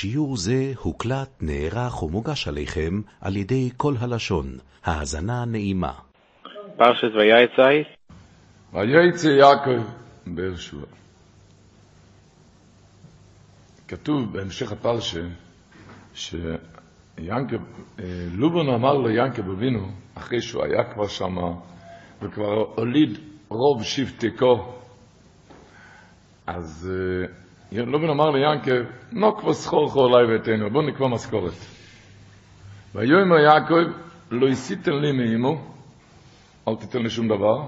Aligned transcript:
שיעור 0.00 0.36
זה 0.36 0.72
הוקלט, 0.82 1.28
נערך 1.40 2.02
ומוגש 2.02 2.48
עליכם 2.48 3.00
על 3.20 3.36
ידי 3.36 3.70
כל 3.76 3.94
הלשון. 4.00 4.58
האזנה 4.84 5.44
נעימה. 5.44 5.92
פרשת 6.76 7.08
ויצא 7.14 7.62
יעקב 9.28 9.82
באר 10.26 10.56
שבע. 10.56 10.86
כתוב 13.88 14.32
בהמשך 14.32 14.72
הפרשה 14.72 15.24
שיעקב, 16.14 17.62
אה, 17.98 18.04
לובון 18.32 18.68
אמר 18.68 18.98
ליעקב 18.98 19.50
אבינו, 19.50 19.88
אחרי 20.14 20.40
שהוא 20.40 20.64
היה 20.64 20.94
כבר 20.94 21.08
שם 21.08 21.36
וכבר 22.22 22.64
הוליד 22.76 23.18
רוב 23.48 23.84
שבטקו, 23.84 24.72
אז 26.46 26.90
אה, 27.72 27.82
לובון 27.82 28.10
אמר 28.10 28.30
ליעקב, 28.30 28.90
נוקבו 29.12 29.54
סחור 29.54 29.88
חור 29.88 30.18
אלי 30.18 30.32
ואתנו, 30.32 30.70
בוא 30.70 30.82
נקבע 30.82 31.08
משכורת. 31.08 31.52
ויאמר 32.94 33.38
יעקב, 33.38 33.92
לא 34.30 34.48
הסיתן 34.48 34.92
לי 34.92 35.12
מאמו, 35.12 35.60
אל 36.68 36.74
תיתן 36.76 37.02
לי 37.02 37.10
שום 37.10 37.28
דבר, 37.28 37.66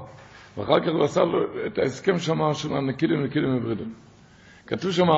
ואחר 0.56 0.80
כך 0.80 0.88
הוא 0.88 1.04
עשה 1.04 1.20
לו 1.20 1.66
את 1.66 1.78
ההסכם 1.78 2.18
שם 2.18 2.38
של 2.52 2.72
הנקידים 2.76 3.24
נקידים 3.24 3.56
וברידים. 3.56 3.94
כתוב 4.66 4.92
שם, 4.92 5.08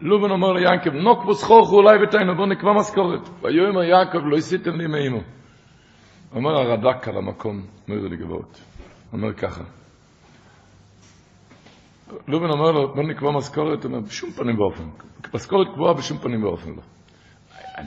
לובן 0.00 0.30
אומר 0.30 0.52
ליעקב, 0.52 0.90
נוקבו 0.90 1.34
סחורכו 1.34 1.76
אולי 1.76 2.04
ותינו, 2.04 2.36
בוא 2.36 2.46
נקבע 2.46 2.72
משכורת. 2.72 3.28
ויאמר 3.42 3.82
יעקב, 3.82 4.18
לא 4.18 4.36
הסיתם 4.36 4.70
לי 4.70 4.86
מאמו. 4.86 5.20
אומר 6.34 6.50
הרד"ק 6.50 7.08
על 7.08 7.16
המקום, 7.16 7.62
אומר 7.88 8.08
לי 8.08 8.16
גבעות, 8.16 8.60
אומר 9.12 9.32
ככה. 9.32 9.64
לובן 12.28 12.50
אומר 12.50 12.70
לו, 12.70 12.94
בוא 12.94 13.02
נקבע 13.02 13.30
משכורת, 13.30 13.84
הוא 13.84 13.92
אומר, 13.92 14.06
בשום 14.06 14.30
פנים 14.30 14.60
ואופן. 14.60 14.84
משכורת 15.34 15.66
קבועה 15.74 15.94
בשום 15.94 16.18
פנים 16.18 16.44
ואופן 16.44 16.70
לא. 16.70 16.82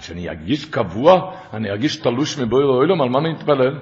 שאני 0.01 0.29
ארגיש 0.29 0.65
קבוע, 0.65 1.31
אני 1.53 1.69
ארגיש 1.69 1.95
תלוש 1.95 2.39
מבויר 2.39 2.67
אוילום, 2.67 3.01
על 3.01 3.09
מה 3.09 3.19
אני 3.19 3.33
אתפלל? 3.33 3.79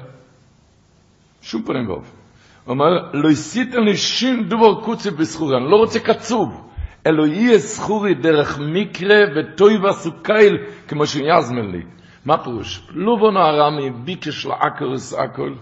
שום 1.42 1.62
פנים 1.62 1.90
ואופן. 1.90 2.18
הוא 2.66 2.74
אומר, 2.74 3.12
לא 3.14 3.30
הסיתם 3.30 3.80
לי 3.80 3.98
שום 3.98 4.44
דובר 4.44 4.82
קוצי 4.82 5.12
בסחורי, 5.12 5.58
אני 5.58 5.72
לא 5.72 5.76
רוצה 5.76 6.00
קצוב. 6.00 6.70
אלו 7.08 7.26
יהיה 7.26 7.58
זכורי 7.58 8.14
דרך 8.14 8.60
מקרה 8.60 9.18
וטוי 9.36 9.78
וסוקייל, 9.78 10.58
כמו 10.88 11.06
שיזמן 11.06 11.72
לי. 11.72 11.82
מה 12.26 12.44
פירוש? 12.44 12.88
לובון 12.90 13.38
הארמי 13.38 13.90
ביקש 13.90 14.46
לעקרס 14.46 15.14
הכל. 15.14 15.54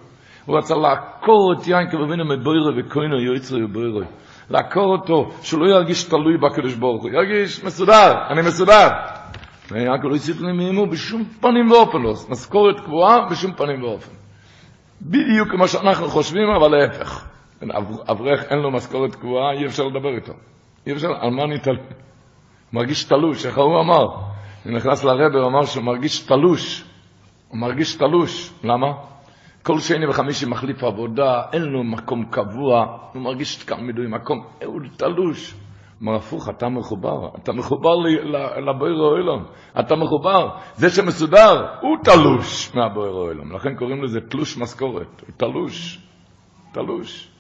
הוא 0.45 0.58
רצה 0.58 0.75
לעקור 0.75 1.53
את 1.53 1.67
יינקב 1.67 1.97
אבינו 1.97 2.25
מבוירו 2.25 2.72
וכוינו 2.78 3.19
יועצרי 3.19 3.64
ובוירו. 3.64 4.02
לעקור 4.50 4.92
אותו, 4.92 5.31
שהוא 5.42 5.62
לא 5.62 5.76
ירגיש 5.76 6.03
תלוי 6.03 6.38
בקדוש 6.38 6.76
ברוך 6.76 7.03
הוא. 7.03 7.12
ירגיש 7.12 7.64
מסודר, 7.64 8.14
אני 8.30 8.42
מסודר. 8.42 8.88
ויעקב 9.72 10.08
לא 10.08 10.16
יסיף 10.16 10.42
לי 10.42 10.52
מאימו 10.52 10.88
בשום 10.88 11.23
פנים 11.42 11.72
ואופן 11.72 12.02
לא. 12.02 12.14
משכורת 12.30 12.80
קבועה 12.80 13.25
בשום 13.30 13.53
פנים 13.53 13.84
ואופן. 13.84 14.12
בדיוק 15.02 15.50
כמו 15.52 15.68
שאנחנו 15.68 16.08
חושבים, 16.08 16.50
אבל 16.50 16.78
להפך. 16.78 17.25
אברך 18.12 18.44
אין 18.50 18.59
לו 18.59 18.72
משכורת 18.72 19.16
קבועה, 19.16 19.52
אי 19.52 19.66
אפשר 19.66 19.84
לדבר 19.84 20.16
איתו. 20.16 20.34
אי 20.88 20.94
אפשר, 20.94 21.08
על 21.20 21.30
מה 21.30 21.44
אני 21.44 21.59
תלוי? 21.59 21.78
מרגיש 22.73 23.03
תלוש, 23.03 23.45
איך 23.45 23.58
הוא 23.58 23.80
אמר? 23.80 24.06
הוא 24.66 24.73
נכנס 24.73 25.03
לרבר, 25.03 25.40
הוא 25.40 25.48
אמר 25.48 25.66
שהוא 25.66 25.84
מרגיש 25.84 26.20
תלוש. 26.20 26.84
הוא 27.48 27.59
מרגיש 27.59 27.95
תלוש. 27.95 28.53
למה? 28.64 28.88
כל 29.67 29.79
שני 29.79 30.07
וחמישי 30.07 30.45
מחליף 30.45 30.83
עבודה, 30.83 31.43
אין 31.53 31.61
לו 31.61 31.83
מקום 31.83 32.25
קבוע, 32.25 32.97
הוא 33.13 33.21
מרגיש 33.21 33.63
כאן 33.63 33.87
מדוי 33.87 34.07
מקום, 34.07 34.45
הוא 34.65 34.81
תלוש. 34.97 35.55
אומר, 36.01 36.15
הפוך, 36.15 36.49
אתה 36.49 36.69
מחובר, 36.69 37.29
אתה 37.43 37.53
מחובר 37.53 37.95
לבויר 38.67 39.03
האוילום, 39.03 39.43
אתה 39.79 39.95
מחובר, 39.95 40.49
זה 40.75 40.89
שמסודר, 40.89 41.65
הוא 41.81 41.97
תלוש 42.03 42.75
מהבויר 42.75 43.11
האוילום, 43.11 43.55
לכן 43.55 43.75
קוראים 43.75 44.03
לזה 44.03 44.19
תלוש 44.21 44.57
משכורת, 44.57 45.21
הוא 45.21 45.35
תלוש, 45.38 45.99
תלוש. 46.71 47.31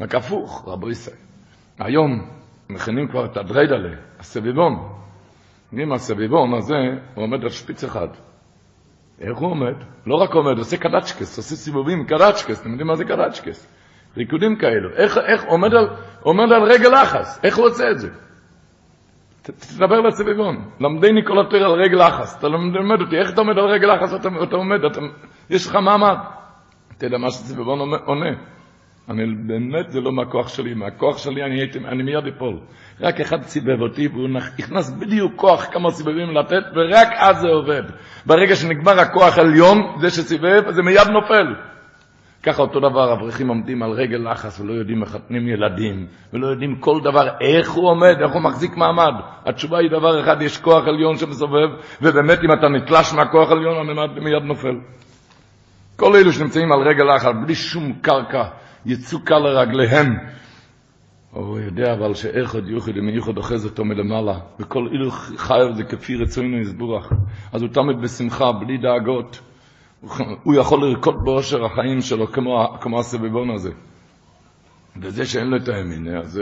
רק 0.00 0.14
הפוך, 0.14 0.68
רבו 0.68 0.90
ישראל. 0.90 1.16
היום 1.78 2.28
מכינים 2.70 3.08
כבר 3.08 3.24
את 3.24 3.36
הדריידלה, 3.36 3.96
הסביבון. 4.18 4.74
אם 5.72 5.92
הסביבון 5.92 6.54
הזה, 6.54 6.74
הוא 7.14 7.24
עומד 7.24 7.42
על 7.42 7.50
שפיץ 7.50 7.84
אחד. 7.84 8.08
איך 9.20 9.38
הוא 9.38 9.50
עומד? 9.50 9.74
לא 10.06 10.14
רק 10.14 10.34
עומד, 10.34 10.58
עושה 10.58 10.76
קדצ'קס, 10.76 11.36
עושה 11.38 11.56
סיבובים 11.56 12.06
קדצ'קס, 12.06 12.60
אתם 12.60 12.70
יודעים 12.70 12.86
מה 12.86 12.96
זה 12.96 13.04
קדצ'קס? 13.04 13.72
ריקודים 14.16 14.56
כאלו. 14.56 14.90
איך, 14.96 15.18
איך 15.18 15.44
עומד, 15.44 15.74
על, 15.74 15.88
עומד 16.22 16.52
על 16.52 16.62
רגל 16.62 17.02
לחס, 17.02 17.40
איך 17.44 17.56
הוא 17.56 17.66
עושה 17.66 17.90
את 17.90 17.98
זה? 17.98 18.08
תדבר 19.42 20.00
לסביבון, 20.00 20.70
למדני 20.80 21.24
כל 21.26 21.40
התור 21.40 21.58
על 21.58 21.82
רגל 21.82 22.06
לחס, 22.06 22.38
אתה 22.38 22.48
מלמד 22.48 23.00
אותי, 23.00 23.16
איך 23.16 23.32
אתה 23.32 23.40
עומד 23.40 23.58
על 23.58 23.64
רגל 23.64 23.94
לחס, 23.94 24.14
אתה, 24.14 24.28
אתה 24.42 24.56
עומד, 24.56 24.84
אתה, 24.84 25.00
יש 25.50 25.66
לך 25.66 25.74
מעמד. 25.74 26.16
אתה 26.96 27.06
יודע 27.06 27.18
מה 27.18 27.30
שסביבון 27.30 27.78
עונה? 28.04 28.30
אני 29.10 29.26
באמת, 29.46 29.90
זה 29.90 30.00
לא 30.00 30.12
מהכוח 30.12 30.48
שלי, 30.48 30.74
מהכוח 30.74 31.18
שלי 31.18 31.42
אני 31.44 31.60
הייתי, 31.60 31.78
אני 31.78 32.02
מיד 32.02 32.26
אפול. 32.36 32.58
רק 33.00 33.20
אחד 33.20 33.42
סיבב 33.42 33.80
אותי, 33.80 34.08
והוא 34.08 34.28
נכנס 34.58 34.90
בדיוק 34.90 35.32
כוח 35.36 35.66
כמה 35.72 35.90
סיבבים 35.90 36.36
לתת, 36.36 36.62
ורק 36.76 37.08
אז 37.16 37.40
זה 37.40 37.48
עובד. 37.48 37.82
ברגע 38.26 38.56
שנגמר 38.56 39.00
הכוח 39.00 39.38
עליון, 39.38 39.78
זה 40.00 40.10
שסיבב, 40.10 40.70
זה 40.70 40.82
מיד 40.82 41.08
נופל. 41.08 41.54
ככה 42.42 42.62
אותו 42.62 42.80
דבר, 42.80 43.12
אברכים 43.12 43.48
עומדים 43.48 43.82
על 43.82 43.90
רגל 43.90 44.30
לחץ 44.30 44.60
ולא 44.60 44.72
יודעים 44.72 45.00
מחתנים 45.00 45.48
ילדים, 45.48 46.06
ולא 46.32 46.46
יודעים 46.46 46.76
כל 46.76 47.00
דבר, 47.00 47.28
איך 47.40 47.70
הוא 47.70 47.90
עומד, 47.90 48.16
איך 48.22 48.32
הוא 48.32 48.42
מחזיק 48.42 48.76
מעמד. 48.76 49.14
התשובה 49.46 49.78
היא 49.78 49.90
דבר 49.90 50.20
אחד, 50.20 50.42
יש 50.42 50.58
כוח 50.58 50.84
עליון 50.86 51.16
שמסובב, 51.16 51.68
ובאמת 52.02 52.38
אם 52.44 52.52
אתה 52.52 52.68
נתלש 52.68 53.12
מהכוח 53.12 53.50
עליון, 53.50 53.76
הממד 53.76 54.18
מיד 54.18 54.42
נופל. 54.42 54.76
כל 55.96 56.16
אלו 56.16 56.32
שנמצאים 56.32 56.72
על 56.72 56.78
רגל 56.88 57.14
לחץ, 57.14 57.34
בלי 57.44 57.54
שום 57.54 57.92
קרקע, 58.02 58.44
יצוקה 58.86 59.38
לרגליהם. 59.38 60.16
הוא 61.30 61.58
יודע 61.58 61.92
אבל 61.92 62.14
שאיכות 62.14 62.64
יוחד 62.66 62.92
ייחוד 62.96 63.36
אוחז 63.36 63.64
אותו 63.64 63.84
מלמעלה, 63.84 64.38
וכל 64.60 64.88
אילו 64.92 65.10
חייב 65.36 65.72
זה 65.76 65.84
כפי 65.84 66.16
רצונו 66.16 66.58
יסבורך. 66.58 67.12
אז 67.52 67.62
הוא 67.62 67.70
תמיד 67.70 68.00
בשמחה, 68.02 68.52
בלי 68.52 68.78
דאגות. 68.78 69.40
הוא 70.42 70.54
יכול 70.54 70.84
לרקוד 70.84 71.14
באושר 71.24 71.64
החיים 71.64 72.00
שלו 72.00 72.26
כמו, 72.26 72.76
כמו 72.80 73.00
הסביבון 73.00 73.50
הזה. 73.50 73.70
וזה 75.00 75.26
שאין 75.26 75.46
לו 75.46 75.56
את 75.56 75.68
הימין, 75.68 76.16
אז... 76.16 76.40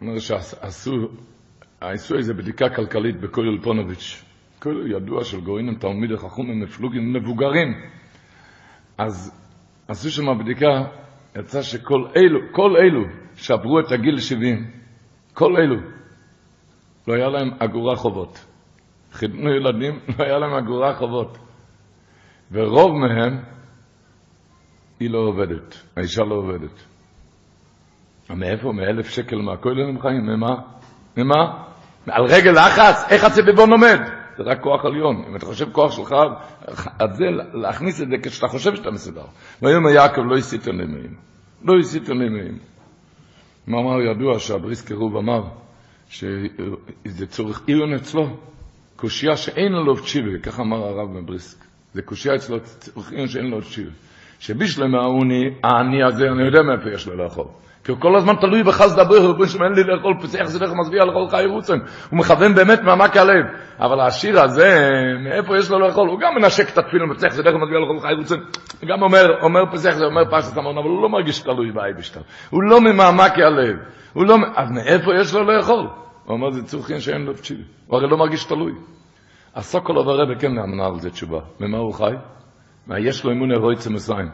אומר 0.00 0.18
שעשו, 0.18 1.08
עשו 1.80 2.16
איזו 2.16 2.34
בדיקה 2.34 2.68
כלכלית 2.68 3.20
בכולל 3.20 3.58
פונוביץ'. 3.62 4.24
כולל 4.62 4.90
ידוע 4.92 5.24
של 5.24 5.40
גורינים, 5.40 5.74
תלמידי 5.74 6.16
חכומים, 6.16 6.60
מפלוגים, 6.60 7.12
מבוגרים. 7.12 7.74
אז 8.98 9.42
עשו 9.88 10.10
שם 10.10 10.38
בדיקה, 10.38 10.82
יצא 11.36 11.62
שכל 11.62 12.06
אלו, 12.16 12.40
כל 12.52 12.76
אלו 12.76 13.04
שעברו 13.34 13.80
את 13.80 13.92
הגיל 13.92 14.18
70, 14.18 14.70
כל 15.34 15.56
אלו, 15.56 15.76
לא 17.08 17.14
היה 17.14 17.28
להם 17.28 17.50
אגורה 17.58 17.96
חובות. 17.96 18.46
חיתנו 19.12 19.50
ילדים, 19.50 19.98
לא 20.18 20.24
היה 20.24 20.38
להם 20.38 20.54
אגורה 20.54 20.94
חובות. 20.94 21.38
ורוב 22.52 22.92
מהם, 22.92 23.38
היא 25.00 25.10
לא 25.10 25.18
עובדת, 25.18 25.82
האישה 25.96 26.22
לא 26.22 26.34
עובדת. 26.34 26.84
מאיפה? 28.30 28.72
מאלף 28.72 29.08
שקל 29.08 29.36
מהכולל 29.36 29.88
הם 29.88 30.00
חיים? 30.00 30.26
ממה? 30.26 30.54
ממה? 31.16 31.64
על 32.06 32.24
רגל 32.24 32.50
לחץ? 32.50 33.04
איך 33.10 33.24
הסביבון 33.24 33.72
עומד? 33.72 34.21
זה 34.36 34.42
רק 34.42 34.60
כוח 34.60 34.84
עליון. 34.84 35.24
אם 35.28 35.36
אתה 35.36 35.46
חושב 35.46 35.72
כוח 35.72 35.92
שלך, 35.92 36.14
אז 36.98 37.16
זה, 37.16 37.24
להכניס 37.52 38.00
את 38.02 38.08
זה 38.08 38.16
כשאתה 38.22 38.48
חושב 38.48 38.74
שאתה 38.76 38.90
מסודר. 38.90 39.24
ויאמר 39.62 39.90
יעקב 39.90 40.20
לא 40.20 40.36
הסיתם 40.36 40.72
למאים. 40.72 41.14
לא 41.64 41.78
הסיתם 41.80 42.12
למאים. 42.12 42.58
מאמר 43.68 44.00
ידוע 44.00 44.38
שהבריס 44.38 44.82
קירוב 44.86 45.16
אמר 45.16 45.42
שזה 46.08 47.26
צורך 47.28 47.62
עיון 47.66 47.94
אצלו, 47.94 48.36
קושייה 48.96 49.36
שאין 49.36 49.72
לו 49.72 49.94
תשיבה, 49.94 50.38
כך 50.42 50.60
אמר 50.60 50.76
הרב 50.76 51.10
מבריסק. 51.10 51.64
זה 51.94 52.02
קושייה 52.02 52.34
אצלו, 52.34 52.60
צורך 52.60 53.12
עיון 53.12 53.28
שאין 53.28 53.46
לו 53.46 53.60
תשיבה. 53.60 53.90
שבשלמה 54.38 54.98
העני 55.64 56.02
הזה, 56.02 56.24
אני 56.24 56.46
יודע 56.46 56.62
מאיפה 56.62 56.94
יש 56.94 57.06
לו 57.06 57.16
לאכול. 57.16 57.46
כי 57.84 57.90
הוא 57.90 58.00
כל 58.00 58.16
הזמן 58.16 58.34
תלוי 58.40 58.62
בחסד 58.62 58.98
הברוך, 58.98 59.22
הוא 59.22 59.46
אומר 59.54 59.66
אין 59.66 59.72
לי 59.72 59.84
לאכול 59.84 60.14
פסח 60.22 60.44
זרח 60.44 60.70
מצביע 60.72 61.04
לאכול 61.04 61.28
חי 61.30 61.44
רוצן. 61.46 61.78
הוא 62.10 62.18
מכוון 62.18 62.54
באמת 62.54 62.80
מעמק 62.82 63.16
הלב. 63.16 63.44
אבל 63.78 64.00
השיר 64.00 64.40
הזה, 64.40 64.90
מאיפה 65.24 65.58
יש 65.58 65.70
לו 65.70 65.78
לאכול? 65.78 66.08
הוא 66.08 66.20
גם 66.20 66.34
מנשק 66.34 66.72
את 66.72 66.78
התפילין, 66.78 67.14
פסח 67.14 67.28
זרח 67.28 67.54
מצביע 67.54 67.78
לאכול 67.78 68.00
חי 68.00 68.14
רוצן. 68.18 68.38
הוא 68.80 68.88
גם 68.88 69.02
אומר, 69.02 69.42
אומר 69.42 69.60
פסח 69.72 69.90
זה 69.90 70.04
אומר 70.04 70.30
פרשת 70.30 70.56
המון, 70.56 70.78
אבל 70.78 70.88
הוא 70.88 71.02
לא 71.02 71.08
מרגיש 71.08 71.40
תלוי 71.40 71.72
באי 71.72 71.92
בשטר. 71.98 72.20
הוא 72.50 72.62
לא 72.62 72.80
ממעמק 72.80 73.32
הלב. 73.38 73.76
הוא 74.12 74.26
לא, 74.26 74.36
אז 74.56 74.70
מאיפה 74.70 75.10
יש 75.20 75.34
לו 75.34 75.42
לאכול? 75.42 75.86
הוא 76.24 76.34
אומר, 76.34 76.50
זה 76.50 76.62
צורכין 76.62 77.00
שאין 77.00 77.22
לו 77.22 77.32
תשיבי. 77.32 77.62
הוא 77.86 77.98
הרי 77.98 78.08
לא 78.10 78.16
מרגיש 78.16 78.44
תלוי. 78.44 78.72
הסוקולוב 79.54 80.08
הרבי 80.08 80.34
כן 80.40 80.58
אמנה 80.58 80.86
על 80.86 81.00
זה 81.00 81.10
תשובה. 81.10 81.40
ממה 81.60 81.78
הוא 81.78 81.94
חי? 81.94 82.14
מה 82.86 82.98
יש 82.98 83.24
לו 83.24 83.32
אמונה 83.32 83.56
רויצה 83.56 83.90
מסיים. 83.90 84.28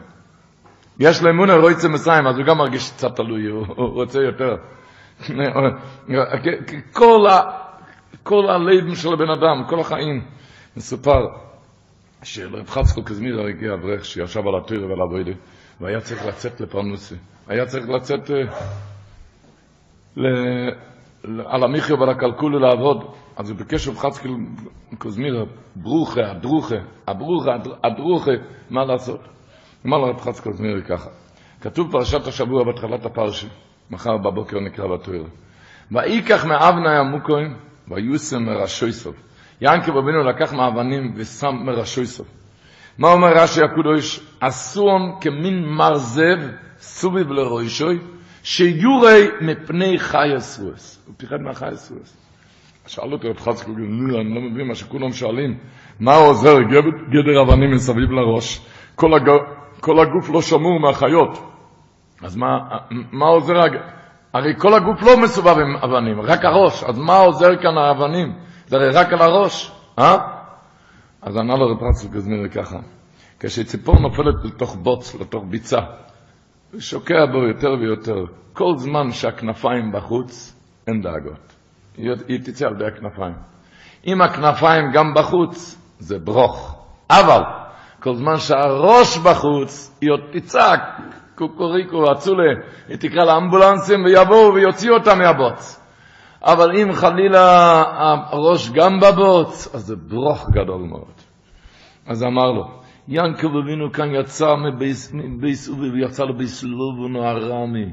יש 0.99 1.21
לו 1.23 1.29
אמונה 1.29 1.55
רויצה 1.55 1.89
מסיים, 1.89 2.27
אז 2.27 2.37
הוא 2.37 2.45
גם 2.45 2.57
מרגיש 2.57 2.91
קצת 2.91 3.15
תלוי, 3.15 3.45
הוא, 3.47 3.65
רוצה 3.75 4.19
יותר. 4.21 4.55
כל, 6.93 7.27
ה, 7.27 7.41
כל 8.23 8.49
הלב 8.49 8.95
של 8.95 9.13
הבן 9.13 9.29
אדם, 9.29 9.63
כל 9.69 9.79
החיים. 9.79 10.25
מסופר 10.77 11.27
שרב 12.23 12.69
חצקו 12.69 13.03
קזמיר 13.03 13.41
הגיע 13.41 13.73
אברך 13.73 14.05
שישב 14.05 14.47
על 14.47 14.55
התויר 14.57 14.87
ועל 14.89 15.01
הבוידה, 15.01 15.31
והיה 15.81 15.99
צריך 15.99 16.25
לצאת 16.25 16.61
לפרנוסי. 16.61 17.15
היה 17.47 17.65
צריך 17.65 17.89
לצאת 17.89 18.29
ל... 20.17 20.23
על 21.45 21.63
המחיה 21.63 21.95
ועל 21.95 22.09
הקלקולה 22.09 22.59
לעבוד. 22.59 23.03
אז 23.37 23.49
הוא 23.49 23.57
ביקש 23.57 23.87
רב 23.87 23.97
חצקו 23.97 24.29
קזמיר, 24.99 25.45
ברוכה, 25.75 26.31
הדרוכה, 26.31 26.75
הברוכה, 27.07 27.51
הדרוכה, 27.83 28.31
מה 28.69 28.85
לעשות? 28.85 29.19
אמר 29.85 29.97
לרב 29.97 30.21
חצקו 30.21 30.51
קזמיר 30.51 30.81
ככה, 30.81 31.09
כתוב 31.61 31.91
פרשת 31.91 32.27
השבוע 32.27 32.63
בהתחלת 32.63 33.05
הפרשי, 33.05 33.47
מחר 33.91 34.17
בבוקר 34.17 34.59
נקרא 34.59 34.87
בתויר. 34.87 35.23
ויקח 35.91 36.45
מאבני 36.45 36.97
המוקוים, 36.97 37.55
ויוסם 37.87 38.43
מראשוי 38.43 38.91
סוף. 38.91 39.15
ינקב 39.61 39.97
אבינו 39.97 40.23
לקח 40.23 40.53
מאבנים 40.53 41.13
ושם 41.15 41.55
מראשוי 41.65 42.05
סוף. 42.05 42.27
מה 42.97 43.11
אומר 43.11 43.33
רש"י 43.33 43.61
הקדוש? 43.63 44.19
אסון 44.39 45.15
כמין 45.21 45.65
מרזב 45.65 46.37
סוביב 46.79 47.31
לרוישוי, 47.31 47.99
שיורי 48.43 49.27
מפני 49.41 49.99
חי 49.99 50.37
אסרואס. 50.37 51.03
הוא 51.07 51.15
פיחד 51.17 51.41
מהחי 51.41 51.65
אסרואס. 51.73 52.17
שאל 52.87 53.13
אותי 53.13 53.27
רב 53.27 53.39
חצקו, 53.39 53.71
אני 53.71 54.35
לא 54.35 54.41
מבין 54.41 54.67
מה 54.67 54.75
שכולם 54.75 55.11
שואלים. 55.11 55.57
מה 55.99 56.15
עוזר 56.15 56.55
גדר 57.09 57.41
אבנים 57.41 57.71
מסביב 57.71 58.11
לראש? 58.11 58.61
כל, 58.95 59.13
הג... 59.13 59.29
כל 59.81 59.99
הגוף 59.99 60.29
לא 60.29 60.41
שמור 60.41 60.79
מהחיות. 60.79 61.51
אז 62.21 62.35
מה, 62.35 62.57
מה 63.11 63.25
עוזר? 63.25 63.53
הרי 64.33 64.53
כל 64.57 64.73
הגוף 64.73 65.01
לא 65.01 65.17
מסובב 65.23 65.57
עם 65.59 65.77
אבנים, 65.77 66.21
רק 66.21 66.45
הראש. 66.45 66.83
אז 66.83 66.99
מה 66.99 67.17
עוזר 67.17 67.55
כאן 67.61 67.77
האבנים? 67.77 68.33
זה 68.67 68.75
הרי 68.75 68.89
רק 68.89 69.13
על 69.13 69.21
הראש, 69.21 69.71
אה? 69.99 70.17
אז 71.21 71.37
ענה 71.37 71.55
לו 71.55 71.67
רב 71.67 71.83
רצל 71.83 72.07
גזמיר 72.07 72.47
ככה, 72.47 72.77
כשציפור 73.39 73.99
נופלת 73.99 74.45
לתוך 74.45 74.75
בוץ, 74.75 75.15
לתוך 75.15 75.43
ביצה, 75.49 75.79
ושוקע 76.73 77.25
בו 77.31 77.37
יותר 77.37 77.69
ויותר, 77.81 78.25
כל 78.53 78.77
זמן 78.77 79.11
שהכנפיים 79.11 79.91
בחוץ, 79.91 80.55
אין 80.87 81.01
דאגות. 81.01 81.55
היא, 81.97 82.11
היא 82.27 82.39
תצא 82.43 82.67
על 82.67 82.75
ידי 82.75 82.85
הכנפיים. 82.85 83.35
אם 84.07 84.21
הכנפיים 84.21 84.91
גם 84.93 85.13
בחוץ, 85.15 85.77
זה 85.99 86.19
ברוך. 86.19 86.75
אבל, 87.09 87.41
כל 87.99 88.15
זמן 88.15 88.37
שהראש 88.37 89.17
בחוץ, 89.17 89.97
היא 90.01 90.11
עוד 90.11 90.19
תצעק, 90.31 90.81
קוקוריקו, 91.35 92.11
אצולה, 92.11 92.53
היא 92.87 92.97
תקרא 92.97 93.25
לאמבולנסים 93.25 94.05
ויבואו 94.05 94.53
ויוציאו 94.53 94.93
אותם 94.95 95.17
מהבוץ. 95.19 95.79
אבל 96.43 96.77
אם 96.77 96.93
חלילה 96.93 97.83
הראש 98.31 98.69
גם 98.69 98.99
בבוץ, 98.99 99.75
אז 99.75 99.81
זה 99.81 99.95
ברוך 99.95 100.49
גדול 100.49 100.81
מאוד. 100.81 101.13
אז 102.07 102.23
אמר 102.23 102.51
לו, 102.51 102.63
ינקב 103.07 103.47
אבינו 103.63 103.91
כאן 103.91 104.15
יצא 104.15 104.55
מבייס 104.55 105.69
אובי 105.69 105.89
ויצא 105.89 106.23
לבייס 106.23 106.63
לובונו 106.63 107.23
הרמי. 107.23 107.85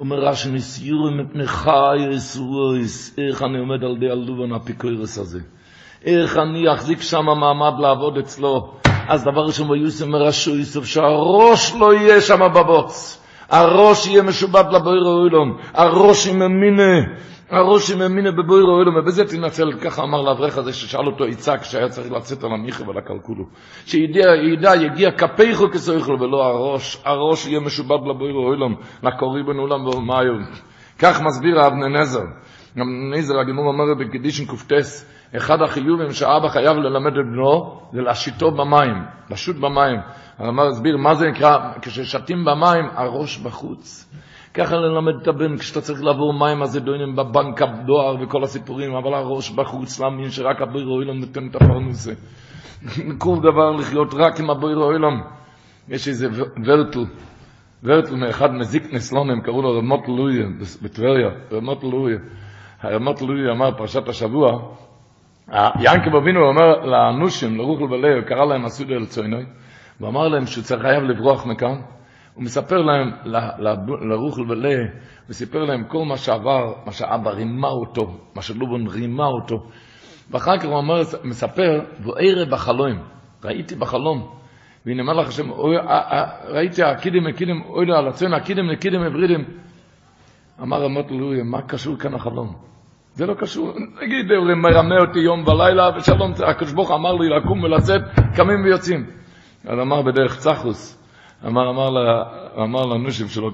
אומר 0.00 0.16
רש"י 0.16 0.50
ניסיורים 0.50 1.16
מפני 1.18 1.46
חי 1.46 1.98
אסרויס, 2.16 3.18
איך 3.18 3.42
אני 3.42 3.58
עומד 3.58 3.84
על 3.84 3.96
די 4.00 4.10
הלובון 4.10 4.52
הפיקוירס 4.52 5.18
הזה. 5.18 5.40
איך 6.04 6.36
אני 6.36 6.72
אחזיק 6.72 7.00
שם 7.00 7.24
מעמד 7.24 7.80
לעבוד 7.80 8.18
אצלו. 8.18 8.78
אז 9.08 9.24
דבר 9.24 9.40
ראשון 9.46 9.70
ויוסם 9.70 10.10
מרשו 10.10 10.56
יוסף 10.56 10.84
שהראש 10.84 11.74
לא 11.80 11.94
יהיה 11.94 12.20
שם 12.20 12.40
בבוץ. 12.54 13.24
הראש 13.50 14.06
יהיה 14.06 14.22
משובט 14.22 14.66
לבויר 14.72 15.06
האוילום. 15.06 15.58
הראש 15.74 16.26
יממינה. 16.26 16.98
הראש 17.50 17.88
שמאמינה 17.88 18.30
בבוירו 18.30 18.70
אוהלו, 18.70 18.92
ובזה 18.92 19.24
תנצל, 19.24 19.72
ככה 19.80 20.02
אמר 20.02 20.22
לאברך 20.22 20.58
הזה 20.58 20.72
ששאל 20.72 21.06
אותו 21.06 21.24
יצחק 21.24 21.62
שהיה 21.62 21.88
צריך 21.88 22.12
לצאת 22.12 22.44
על 22.44 22.52
המיכה 22.52 22.88
ועל 22.88 22.98
הקלקולו. 22.98 23.44
שידע, 23.86 24.34
ידע, 24.52 24.76
יגיע 24.76 25.10
כפיכו 25.10 25.70
כסויכלו 25.70 26.20
ולא 26.20 26.44
הראש, 26.44 27.02
הראש 27.04 27.46
יהיה 27.46 27.60
משובד 27.60 27.98
לבוירו 28.10 28.46
אוהלום, 28.46 28.74
לקורי 29.02 29.42
בן 29.42 29.58
אולם 29.58 29.86
ואומאיו. 29.86 30.34
כך 30.98 31.20
מסביר 31.22 31.66
אבני 31.66 32.00
נזר. 32.00 32.24
אבני 32.72 33.18
נזר, 33.18 33.38
הגימור 33.38 33.64
אומר 33.66 33.84
בקדישן 33.98 34.44
קופטס, 34.44 35.17
אחד 35.36 35.62
החיובים 35.62 36.12
שאבא 36.12 36.48
חייב 36.48 36.76
ללמד 36.76 37.12
את 37.12 37.26
בנו, 37.32 37.80
זה 37.92 38.00
לשיטו 38.00 38.50
במים, 38.50 39.04
לשוט 39.30 39.56
במים. 39.56 40.00
אמר, 40.40 40.66
הסביר, 40.66 40.96
מה 40.96 41.14
זה 41.14 41.26
נקרא, 41.26 41.58
כששתים 41.82 42.44
במים, 42.44 42.84
הראש 42.94 43.38
בחוץ. 43.38 44.08
ככה 44.54 44.76
ללמד 44.76 45.12
את 45.22 45.28
הבן 45.28 45.56
כשאתה 45.56 45.80
צריך 45.80 46.02
לעבור 46.02 46.32
מים 46.32 46.62
הזדונים 46.62 47.16
בבנק 47.16 47.62
הדואר 47.62 48.16
וכל 48.20 48.42
הסיפורים, 48.42 48.94
אבל 48.94 49.14
הראש 49.14 49.50
בחוץ 49.50 50.00
להאמין 50.00 50.30
שרק 50.30 50.62
הבויר 50.62 50.86
אוילום 50.86 51.18
נותן 51.18 51.48
את 51.50 51.54
הפרנוסה. 51.54 52.12
כל 53.22 53.36
דבר 53.38 53.70
לחיות 53.70 54.14
רק 54.14 54.40
עם 54.40 54.50
הבויר 54.50 54.76
אוילום. 54.76 55.22
יש 55.88 56.08
איזה 56.08 56.26
ורטל, 56.66 57.04
ורטל 57.82 58.14
מאחד 58.14 58.52
מזיקנס 58.52 59.12
לונם, 59.12 59.40
קראו 59.40 59.62
לו 59.62 59.78
רמות 59.78 60.08
לואיה 60.08 60.46
בטבריה, 60.82 61.28
רמות 61.52 61.84
לואיה. 61.84 62.18
הרמות 62.80 63.22
לואיה 63.22 63.52
אמר 63.52 63.78
פרשת 63.78 64.08
השבוע, 64.08 64.74
ינקב 65.54 66.16
אבינו 66.16 66.40
אומר 66.40 66.86
לאנושים, 66.86 67.56
לרוחל 67.56 67.82
ולאו, 67.82 68.26
קרא 68.26 68.44
להם 68.44 68.64
הסודי 68.64 68.94
אל 68.94 69.06
צוינוי, 69.06 69.44
ואמר 70.00 70.28
להם 70.28 70.46
שהוא 70.46 70.64
צריך 70.64 70.82
חייב 70.82 71.02
לברוח 71.02 71.46
מכאן, 71.46 71.80
הוא 72.34 72.44
מספר 72.44 72.82
להם, 72.82 73.10
לרוחל 74.10 74.50
ולה, 74.50 74.76
הוא 75.26 75.32
סיפר 75.32 75.64
להם 75.64 75.84
כל 75.84 76.04
מה 76.04 76.16
שעבר, 76.16 76.72
מה 76.86 76.92
שאבא 76.92 77.30
רימה 77.30 77.68
אותו, 77.68 78.18
מה 78.34 78.42
שלובון 78.42 78.86
רימה 78.86 79.26
אותו. 79.26 79.56
ואחר 80.30 80.58
כך 80.58 80.64
הוא 80.64 80.74
אומר, 80.74 81.02
מספר, 81.24 81.80
וערב 82.00 82.50
בחלום, 82.50 82.98
ראיתי 83.44 83.74
בחלום, 83.74 84.34
והנה 84.86 85.02
אמר 85.02 85.12
לך 85.12 85.28
השם, 85.28 85.50
ראיתי 86.48 86.82
הקידים 86.82 87.26
הקידים, 87.26 87.62
אוי 87.62 87.86
לו 87.86 87.96
על 87.96 88.08
הצוין, 88.08 88.32
הקידים 88.32 88.70
הקידים 88.70 89.02
הברידים. 89.02 89.44
אמר 90.62 90.82
רמות 90.82 91.12
אלוהי, 91.12 91.42
מה 91.42 91.62
קשור 91.62 91.96
כאן 91.96 92.14
החלום? 92.14 92.67
זה 93.18 93.26
לא 93.26 93.34
קשור, 93.34 93.72
נגיד, 94.02 94.32
הוא 94.32 94.54
מרמה 94.54 94.98
אותי 95.00 95.18
יום 95.18 95.48
ולילה, 95.48 95.90
ושלום, 95.96 96.32
הקדוש 96.46 96.72
ברוך 96.72 96.90
אמר 96.90 97.12
לי 97.12 97.28
לקום 97.28 97.62
ולצאת, 97.62 98.00
קמים 98.36 98.64
ויוצאים. 98.64 99.06
אז 99.64 99.78
אמר 99.78 100.02
בדרך 100.02 100.38
צחוס, 100.38 101.02
אמר, 101.46 101.70
אמר, 101.70 101.90
לה, 101.90 102.22
אמר 102.62 102.86
לאנושים 102.86 103.28
שלו, 103.28 103.50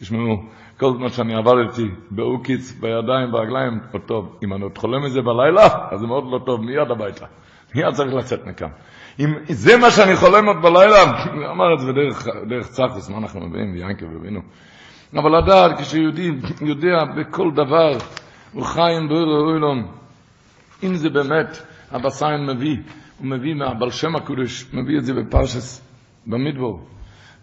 תשמעו, 0.00 0.42
כל 0.76 0.92
זמן 0.96 1.08
שאני 1.08 1.34
עבדתי 1.34 1.88
באוקיץ, 2.10 2.72
בידיים, 2.72 3.32
ברגליים, 3.32 3.80
לא 3.94 3.98
טוב. 3.98 4.36
אם 4.44 4.52
אני 4.52 4.62
עוד 4.62 4.78
חולם 4.78 5.04
מזה 5.04 5.20
בלילה, 5.22 5.66
אז 5.90 6.00
זה 6.00 6.06
מאוד 6.06 6.24
לא 6.32 6.38
טוב, 6.46 6.60
מיד 6.60 6.90
הביתה. 6.90 7.26
מיד 7.74 7.94
צריך 7.94 8.14
לצאת 8.14 8.46
מכאן. 8.46 8.68
אם 9.20 9.34
זה 9.48 9.76
מה 9.76 9.90
שאני 9.90 10.16
חולם 10.16 10.46
עוד 10.46 10.62
בלילה, 10.62 11.02
אמר 11.52 11.74
את 11.74 11.78
זה 11.78 11.92
בדרך 11.92 12.26
דרך 12.48 12.68
צחוס, 12.68 13.10
מה 13.10 13.18
אנחנו 13.18 13.40
מביאים, 13.40 13.72
ויאנקב 13.74 14.06
ובינו. 14.14 14.40
אבל 15.14 15.38
לדעת, 15.38 15.80
כשיהודי 15.80 16.30
יודע 16.60 17.04
בכל 17.16 17.50
דבר, 17.54 17.92
הוא 18.52 18.64
חי 18.64 18.96
עם 18.96 19.08
בוירו 19.08 19.50
אוילון, 19.50 19.86
אם 20.82 20.94
זה 20.94 21.10
באמת, 21.10 21.58
אבא 21.96 22.10
סיין 22.10 22.46
מביא, 22.46 22.76
הוא 23.18 23.26
מביא 23.26 23.54
מהבל 23.54 23.90
שם 23.90 24.16
הקודש, 24.16 24.66
מביא 24.72 24.98
את 24.98 25.04
זה 25.04 25.14
בפרשס, 25.14 25.90
במדבור. 26.26 26.80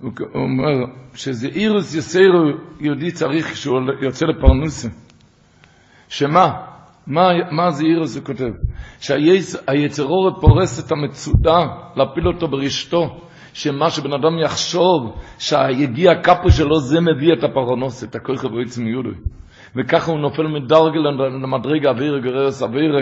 הוא 0.01 0.11
אומר 0.35 0.85
שזה 1.13 1.47
אירוס 1.47 1.95
יסיירו 1.95 2.43
יהודי 2.79 3.11
צריך 3.11 3.51
כשהוא 3.53 3.79
יוצא 4.01 4.25
לפרנוסה. 4.25 4.87
שמה? 6.09 6.53
מה, 7.07 7.29
מה 7.51 7.71
זה 7.71 7.83
אירוס 7.85 8.15
הוא 8.17 8.25
כותב? 8.25 8.49
שהיצרורת 8.99 10.33
פורס 10.41 10.85
את 10.85 10.91
המצודה 10.91 11.57
להפיל 11.95 12.27
אותו 12.27 12.47
ברשתו. 12.47 13.21
שמה 13.53 13.89
שבן 13.89 14.13
אדם 14.13 14.39
יחשוב 14.43 15.15
שהיגיע 15.39 16.11
קפו 16.23 16.51
שלו 16.51 16.79
זה 16.79 17.01
מביא 17.01 17.33
את 17.33 17.43
הפרנוס, 17.43 18.03
את 18.03 18.15
הכוח 18.15 18.45
הבריץ 18.45 18.77
מיודוי. 18.77 19.15
וככה 19.75 20.11
הוא 20.11 20.19
נופל 20.19 20.47
מדרגל 20.47 20.99
למדרגה 21.43 21.89
אווירה 21.89 22.19
גררס 22.19 22.63
אווירה, 22.63 23.01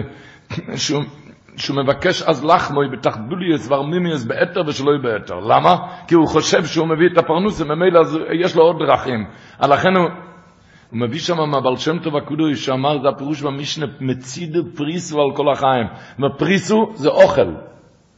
שהוא 1.57 1.77
מבקש 1.83 2.21
אז 2.21 2.45
לחמוי 2.45 2.87
בתחדוליוס 2.89 3.71
וארמימיוס 3.71 4.23
באתר 4.23 4.61
ושלא 4.67 4.91
יהיה 4.91 5.01
באתר. 5.01 5.39
למה? 5.39 5.75
כי 6.07 6.15
הוא 6.15 6.27
חושב 6.27 6.65
שהוא 6.65 6.87
מביא 6.87 7.07
את 7.13 7.17
הפרנוס, 7.17 7.61
וממילא 7.61 8.01
יש 8.43 8.55
לו 8.55 8.63
עוד 8.63 8.75
דרכים. 8.79 9.25
לכן 9.61 9.95
הוא, 9.95 10.09
הוא 10.89 10.99
מביא 10.99 11.19
שם 11.19 11.49
מהבעל 11.49 11.75
שם 11.75 11.99
טוב 11.99 12.15
הקודוי, 12.15 12.55
שאמר, 12.55 13.01
זה 13.01 13.09
הפירוש 13.09 13.41
במשנה, 13.41 13.85
מצידו 14.01 14.61
פריסו 14.75 15.21
על 15.21 15.35
כל 15.35 15.51
החיים. 15.51 15.87
ופריסו 16.19 16.91
זה 16.93 17.09
אוכל. 17.09 17.51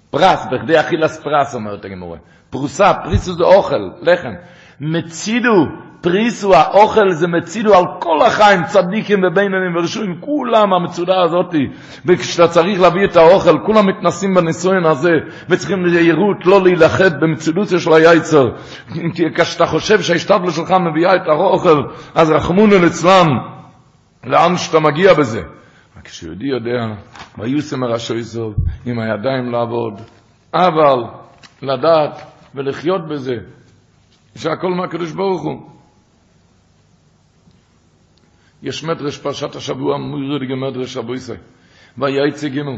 פרס, 0.09 0.47
בכדי 0.51 0.79
אכילס 0.79 1.23
פרס, 1.23 1.55
אומרת 1.55 1.85
הגמורה. 1.85 2.17
פרוסה, 2.49 2.93
פריסו 3.03 3.33
זה 3.33 3.43
אוכל, 3.43 3.89
לחם. 4.01 4.33
מצידו 4.81 5.65
פריסו 6.01 6.55
האוכל 6.55 7.09
זה 7.09 7.27
מצילו 7.27 7.73
על 7.75 7.83
כל 7.99 8.21
החיים, 8.25 8.63
צדיקים 8.63 9.19
ובינונים 9.23 9.75
ורשועים, 9.75 10.15
כולם 10.19 10.73
המצודה 10.73 11.21
הזאת. 11.21 11.55
וכשאתה 12.05 12.47
צריך 12.47 12.81
להביא 12.81 13.05
את 13.05 13.15
האוכל, 13.15 13.59
כולם 13.65 13.87
מתנסים 13.87 14.33
בניסויין 14.33 14.85
הזה, 14.85 15.11
וצריכים 15.49 15.85
ליהירות, 15.85 16.45
לא 16.45 16.63
להילחד 16.63 17.21
במצילוציה 17.21 17.79
של 17.79 17.93
היצר. 17.93 18.49
כשאתה 19.35 19.65
חושב 19.65 20.01
שההשתבלה 20.01 20.51
שלך 20.51 20.71
מביאה 20.71 21.15
את 21.15 21.27
האוכל, 21.27 21.83
אז 22.15 22.31
רחמונו 22.31 22.87
אצלם. 22.87 23.27
לאן 24.23 24.57
שאתה 24.57 24.79
מגיע 24.79 25.13
בזה. 25.13 25.41
רק 25.97 26.05
כשיהודי 26.05 26.47
יודע, 26.47 26.95
ויוסם 27.37 27.83
הרשו 27.83 28.15
יסוב, 28.15 28.55
עם 28.85 28.99
הידיים 28.99 29.51
לעבוד, 29.51 30.01
אבל 30.53 31.03
לדעת 31.61 32.21
ולחיות 32.55 33.01
בזה, 33.09 33.35
שהכל 34.35 34.69
מהקדוש 34.69 35.11
ברוך 35.11 35.43
הוא. 35.43 35.76
יש 38.63 38.83
מדרש 38.83 39.17
פרשת 39.17 39.55
השבוע, 39.55 39.97
מוירדיגה 39.97 40.55
מדרש 40.55 40.97
אבו 40.97 41.13
ישראל, 41.13 41.37
ויעצי 41.97 42.49
גימו. 42.49 42.77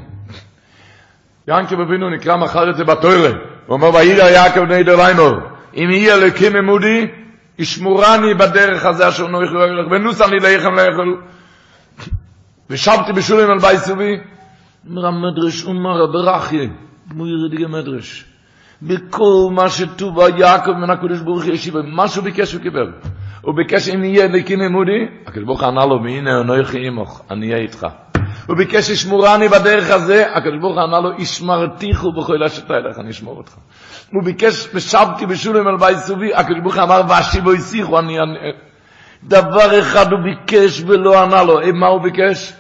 ינקב 1.48 1.80
אבינו 1.80 2.10
נקרא 2.10 2.38
מחר 2.38 2.70
את 2.70 2.78
זה 2.78 2.84
בתוירה, 2.84 3.30
הוא 3.66 3.74
אומר, 3.74 3.96
וירא 3.96 4.30
יעקב 4.30 4.60
בני 4.60 4.84
דריימור, 4.84 5.36
אם 5.76 5.90
יהיה 5.92 6.16
אלוקים 6.16 6.56
עמודי, 6.56 7.08
ישמורני 7.60 8.34
בדרך 8.34 8.86
הזה 8.86 9.10
אשר 9.10 9.28
נויך 9.28 9.52
ואילך, 9.52 9.92
ונוסן 9.92 10.30
לי 10.30 10.40
ליחם 10.40 10.76
לאכול. 10.76 11.22
ושבתי 12.70 13.14
בשולים 13.14 13.50
על 13.50 13.60
בית 13.60 13.80
סובי, 13.80 14.18
אומר 14.90 15.06
המדרש, 15.06 15.66
אומר 15.66 16.06
ברחיה, 16.06 16.70
מוירדיגה 17.14 17.68
מדרש. 17.68 18.26
בכל 18.82 19.50
מה 19.52 19.70
שטוב 19.70 20.20
יעקב 20.38 20.72
מן 20.72 20.90
הקדוש 20.90 21.20
ברוך 21.20 21.44
הוא 21.44 21.54
ישיב, 21.54 21.78
מה 21.78 22.08
שהוא 22.08 22.24
ביקש 22.24 22.54
הוא 22.54 22.62
קיבל. 22.62 22.92
הוא 23.42 23.56
ביקש 23.56 23.90
אם 23.90 24.04
יהיה 24.04 24.26
אלוקים 24.26 24.62
עמודי, 24.62 25.08
הקדוש 25.28 25.46
ברוך 25.46 25.62
הוא 25.62 25.68
ענה 25.68 25.86
לו, 25.86 26.04
והנה 26.04 26.42
אנוכי 26.42 26.88
עמך, 26.88 27.22
אני 27.32 27.52
אהיה 27.52 27.62
איתך. 27.62 27.88
הוא 28.48 28.58
ביקש 28.58 28.88
שישמורני 28.88 29.48
בדרך 29.48 29.92
הזה, 29.92 30.36
הקדוש 30.36 30.60
ברוך 30.62 30.76
הוא 30.76 30.84
ענה 30.84 31.00
לו, 31.00 31.10
ישמרתיכו 31.18 32.12
בכל 32.12 32.44
אשת 32.44 32.72
אליך, 32.72 33.00
אני 33.00 33.10
אשמור 33.10 33.38
אותך. 33.38 33.56
הוא 34.14 34.24
ביקש, 34.24 34.70
ושבתי 34.74 35.26
בשולם 35.26 35.68
על 35.68 35.78
בית 35.78 35.98
סובי, 35.98 36.34
הקדוש 36.34 36.60
ברוך 36.64 36.76
הוא 36.76 36.84
אמר, 36.84 37.02
ואשיבו 37.10 37.54
יסיחו, 37.54 38.00
אני... 38.00 38.18
דבר 39.24 39.80
אחד 39.80 40.12
הוא 40.12 40.20
ביקש 40.20 40.84
ולא 40.88 41.24
ענה 41.24 41.44
לו, 41.44 41.60
מה 41.74 41.88
הוא 41.88 42.02
ביקש? 42.02 42.54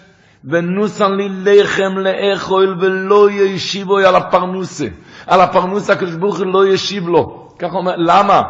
ונוסן 0.45 1.11
לי 1.11 1.29
לחם 1.29 1.97
לאכול 1.97 2.77
ולא 2.81 3.31
ישיבו 3.31 3.97
על 3.97 4.15
הפרנוסה. 4.15 4.85
על 5.27 5.41
הפרנוסה 5.41 5.93
הקדוש 5.93 6.15
ברוך 6.15 6.37
הוא 6.37 6.45
לא 6.45 6.67
ישיב 6.67 7.07
לו. 7.07 7.49
ככה 7.59 7.77
אומר, 7.77 7.95
למה? 7.97 8.41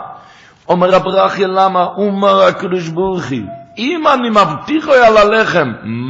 אומר 0.70 0.96
הברכיה, 0.96 1.48
למה? 1.48 1.86
אומר 1.86 2.42
הקדוש 2.42 2.88
ברוך 2.90 3.24
הוא, 3.30 3.50
אם 3.78 4.04
אני 4.14 4.30
מבטיח 4.30 4.88
לו 4.88 4.94
על 4.94 5.18
הלחם, 5.18 5.68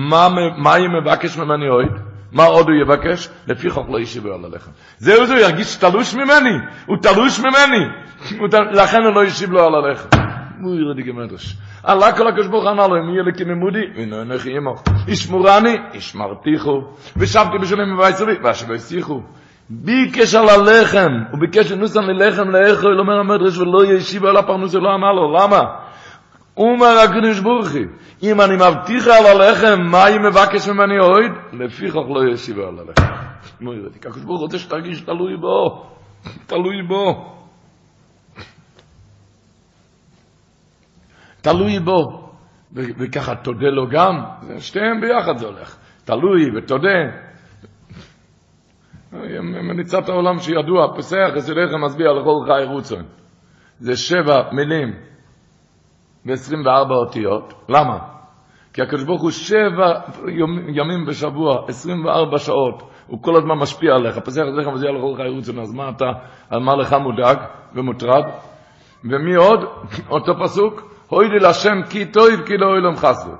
מה, 0.09 0.27
מה 0.57 0.73
היא 0.73 0.87
מבקש 1.01 1.37
ממני 1.37 1.67
עוד? 1.67 2.09
מה 2.31 2.43
עוד 2.43 2.67
הוא 2.69 2.75
יבקש? 2.75 3.29
לפי 3.47 3.69
חוק 3.69 3.89
לא 3.89 3.99
ישיבו 3.99 4.33
על 4.33 4.45
הלחם. 4.45 4.71
זהו 4.97 5.25
זה, 5.25 5.33
הוא 5.33 5.41
ירגיש 5.41 5.75
תלוש 5.75 6.13
ממני, 6.13 6.57
הוא 6.85 6.97
תלוש 7.01 7.39
ממני, 7.39 7.85
לכן 8.71 9.03
הוא 9.03 9.13
לא 9.13 9.25
ישיב 9.25 9.51
לו 9.51 9.65
על 9.65 9.75
הלחם. 9.75 10.07
הוא 10.61 10.75
ירדי 10.75 11.03
גמדרש. 11.03 11.57
עלה 11.83 12.17
כל 12.17 12.27
הקדוש 12.27 12.47
ברוך 12.47 12.65
ענה 12.65 12.87
לו, 12.87 12.95
אם 12.95 13.09
יהיה 13.09 13.23
לכי 13.23 13.43
ממודי, 13.43 13.83
הנה 13.95 14.21
אנכי 14.21 14.57
עמך. 14.57 14.81
ישמורני, 15.07 15.77
ישמרתיכו, 15.93 16.81
ושבתי 17.17 17.57
בשלם 17.61 17.95
מבית 17.95 18.15
סובי, 18.15 18.33
ואשבו 18.43 18.73
יסיחו. 18.73 19.21
ביקש 19.69 20.35
על 20.35 20.49
הלחם, 20.49 21.11
הוא 21.31 21.39
ביקש 21.39 21.69
שנוסן 21.69 22.03
ללחם 22.03 22.49
לאכול, 22.49 22.99
אומר 22.99 23.19
המדרש, 23.19 23.57
ולא 23.57 23.85
ישיב 23.85 24.25
על 24.25 24.37
הפרנוס, 24.37 24.73
לא 24.73 24.89
ענה 24.89 25.13
לו, 25.13 25.33
למה? 25.33 25.61
אומר 26.57 26.99
הקדוש 27.03 27.39
ברוך 27.39 27.71
הוא, 27.71 27.81
אם 28.23 28.41
אני 28.41 28.55
מבטיח 28.55 29.07
על 29.07 29.25
הלחם, 29.25 29.81
מה 29.81 30.05
היא 30.05 30.19
מבקש 30.19 30.69
ממני 30.69 30.97
עוד? 30.97 31.31
לפיכך 31.53 31.95
לא 31.95 32.33
ישיב 32.33 32.59
על 32.59 32.79
הלחם. 32.79 33.13
הקדוש 33.95 34.23
ברוך 34.23 34.41
רוצה 34.41 34.59
שתרגיש 34.59 35.01
תלוי 35.01 35.37
בו, 35.37 35.85
תלוי 36.47 36.81
בו. 36.87 37.35
תלוי 41.41 41.79
בו, 41.79 42.29
וככה 42.73 43.35
תודה 43.35 43.67
לו 43.67 43.87
גם, 43.89 44.23
שתיהם 44.59 45.01
ביחד 45.01 45.37
זה 45.37 45.45
הולך, 45.45 45.77
תלוי 46.05 46.57
ותודה. 46.57 47.28
מניצת 49.63 50.09
העולם 50.09 50.39
שידוע, 50.39 50.97
פסח 50.97 51.29
אצלכם 51.37 51.83
מצביע 51.85 52.07
לכל 52.13 52.45
חי 52.45 52.65
רוצון. 52.65 53.03
זה 53.79 53.97
שבע 53.97 54.51
מילים 54.51 54.93
ו-24 56.25 56.91
אותיות. 56.91 57.53
למה? 57.69 57.97
כי 58.73 58.81
הקדוש 58.81 59.03
ברוך 59.03 59.21
הוא 59.21 59.31
שבע 59.31 59.93
ימים 60.67 61.05
בשבוע, 61.05 61.65
24 61.67 62.37
שעות, 62.37 62.83
הוא 63.07 63.23
כל 63.23 63.35
הזמן 63.35 63.55
משפיע 63.55 63.93
עליך. 63.95 64.17
פסח 64.17 64.41
אצלכם 64.41 64.73
מצביע 64.73 64.91
לכל 64.91 65.13
חי 65.17 65.29
רוצון, 65.35 65.59
אז 65.59 65.73
מה 65.73 65.89
אתה, 65.89 66.05
על 66.49 66.59
מה 66.59 66.75
לך 66.75 66.93
מודאג 66.93 67.37
ומוטרד? 67.75 68.23
ומי 69.03 69.35
עוד? 69.35 69.59
אותו 70.13 70.33
פסוק, 70.43 70.93
הוי 71.07 71.29
לי 71.29 71.39
לשם 71.39 71.81
כי 71.89 72.05
טויב 72.05 72.39
כי 72.45 72.57
לא 72.57 72.75
אילום 72.75 72.95
חסו. 72.95 73.31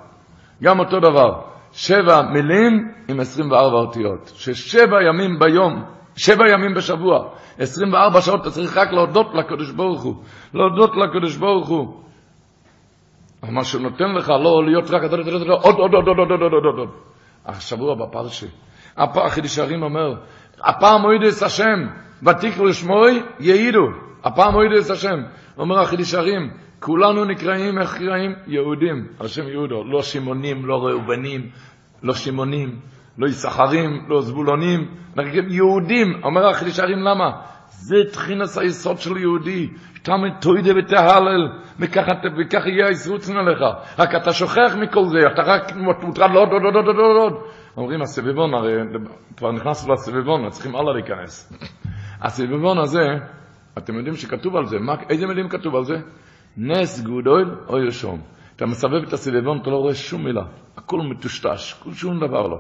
גם 0.64 0.80
אותו 0.80 1.00
דבר. 1.00 1.42
שבע 1.80 2.22
מילים 2.22 2.92
עם 3.10 3.20
24 3.20 3.78
אותיות, 3.78 4.32
ששבע 4.36 4.98
ימים 5.10 5.40
ביום, 5.40 5.84
שבע 6.16 6.50
ימים 6.54 6.74
בשבוע, 6.74 7.30
24 7.58 8.22
שעות 8.22 8.42
אתה 8.42 8.52
צריך 8.52 8.78
רק 8.78 8.92
להודות 8.92 9.28
לקדוש 9.34 9.72
ברוך 9.72 10.04
הוא, 10.04 10.16
להודות 10.54 10.92
לקדוש 10.98 11.38
ברוך 11.38 11.68
הוא. 11.68 12.04
מה 13.44 13.64
שהוא 13.64 13.82
נותן 13.82 14.12
לך, 14.16 14.30
לא 14.30 14.66
להיות 14.66 14.90
רק 14.92 15.02
עוד, 15.04 15.76
עוד, 15.80 15.94
עוד, 15.94 16.08
עוד, 16.08 16.18
עוד, 16.18 16.32
עוד, 16.32 16.42
עוד, 16.42 16.64
עוד, 16.64 16.78
עוד. 16.80 16.90
השבוע 17.46 17.96
בפרשי, 17.96 18.48
החידוש 18.98 19.60
הרים 19.60 19.84
אומר, 19.84 20.14
הפעם 20.64 21.02
מוידס 21.02 21.44
השם, 21.44 21.88
ותקראו 22.24 22.66
לשמוי, 22.66 23.24
יעידו. 23.40 23.88
הפעם 24.24 24.54
מוידס 24.54 24.92
השם. 24.92 25.18
אומר 25.58 25.80
החידוש 25.80 26.14
הרים, 26.14 26.50
כולנו 26.80 27.26
נקראים, 27.26 27.80
איך 27.80 27.96
נקראים? 27.96 28.36
יהודים, 28.48 29.08
על 29.20 29.28
שם 29.28 29.48
יהודו, 29.48 29.84
לא 29.84 30.02
שמעונים, 30.02 30.66
לא 30.66 30.76
ראובנים, 30.76 31.50
לא 32.04 32.14
שמעונים, 32.14 32.80
לא 33.18 33.28
יששכרים, 33.28 34.06
לא 34.08 34.22
זבולונים, 34.22 34.88
יהודים, 35.50 36.24
אומר 36.24 36.48
החידוש 36.50 36.80
הרים 36.80 37.00
למה? 37.00 37.32
זה 37.68 37.96
תחינס 38.12 38.58
היסוד 38.58 38.98
של 38.98 39.18
יהודי, 39.18 39.70
תמיד 40.04 40.34
תוידה 40.42 40.72
ותהלל, 40.80 41.50
וכך 41.80 42.66
יהיה 42.66 42.88
הישרוצן 42.88 43.38
עליך. 43.38 43.60
רק 44.00 44.16
אתה 44.16 44.34
שוכח 44.34 44.76
מכל 44.82 45.06
זה, 45.06 45.18
אתה 45.34 45.42
רק 45.42 45.76
מוטרד 45.76 46.32
לעוד 46.32 46.50
עוד 46.50 46.76
עוד 46.76 46.76
עוד 46.76 46.96
עוד. 46.98 47.34
אומרים, 47.78 48.02
הסביבון, 48.02 48.54
הרי 48.54 48.74
כבר 49.38 49.52
נכנסנו 49.52 49.94
לסביבון, 49.94 50.50
צריכים 50.50 50.76
הלאה 50.76 50.94
להיכנס. 50.94 51.54
הסביבון 52.22 52.78
הזה, 52.78 53.06
אתם 53.78 53.96
יודעים 53.96 54.16
שכתוב 54.16 54.56
על 54.56 54.66
זה, 54.66 54.80
מה, 54.80 54.96
איזה 55.10 55.28
מילים 55.28 55.50
כתוב 55.50 55.76
על 55.76 55.84
זה? 55.84 55.96
נס 56.58 57.02
גודל 57.02 57.56
או 57.68 57.84
ישום. 57.88 58.22
אתה 58.60 58.68
מסבב 58.68 59.04
את 59.08 59.14
הסביבון, 59.14 59.60
אתה 59.62 59.70
לא 59.70 59.76
רואה 59.76 59.96
שום 59.96 60.24
מילה. 60.24 60.42
הכל 60.78 60.98
מטושטש, 61.02 61.76
שום 61.94 62.18
דבר 62.18 62.48
לא. 62.48 62.58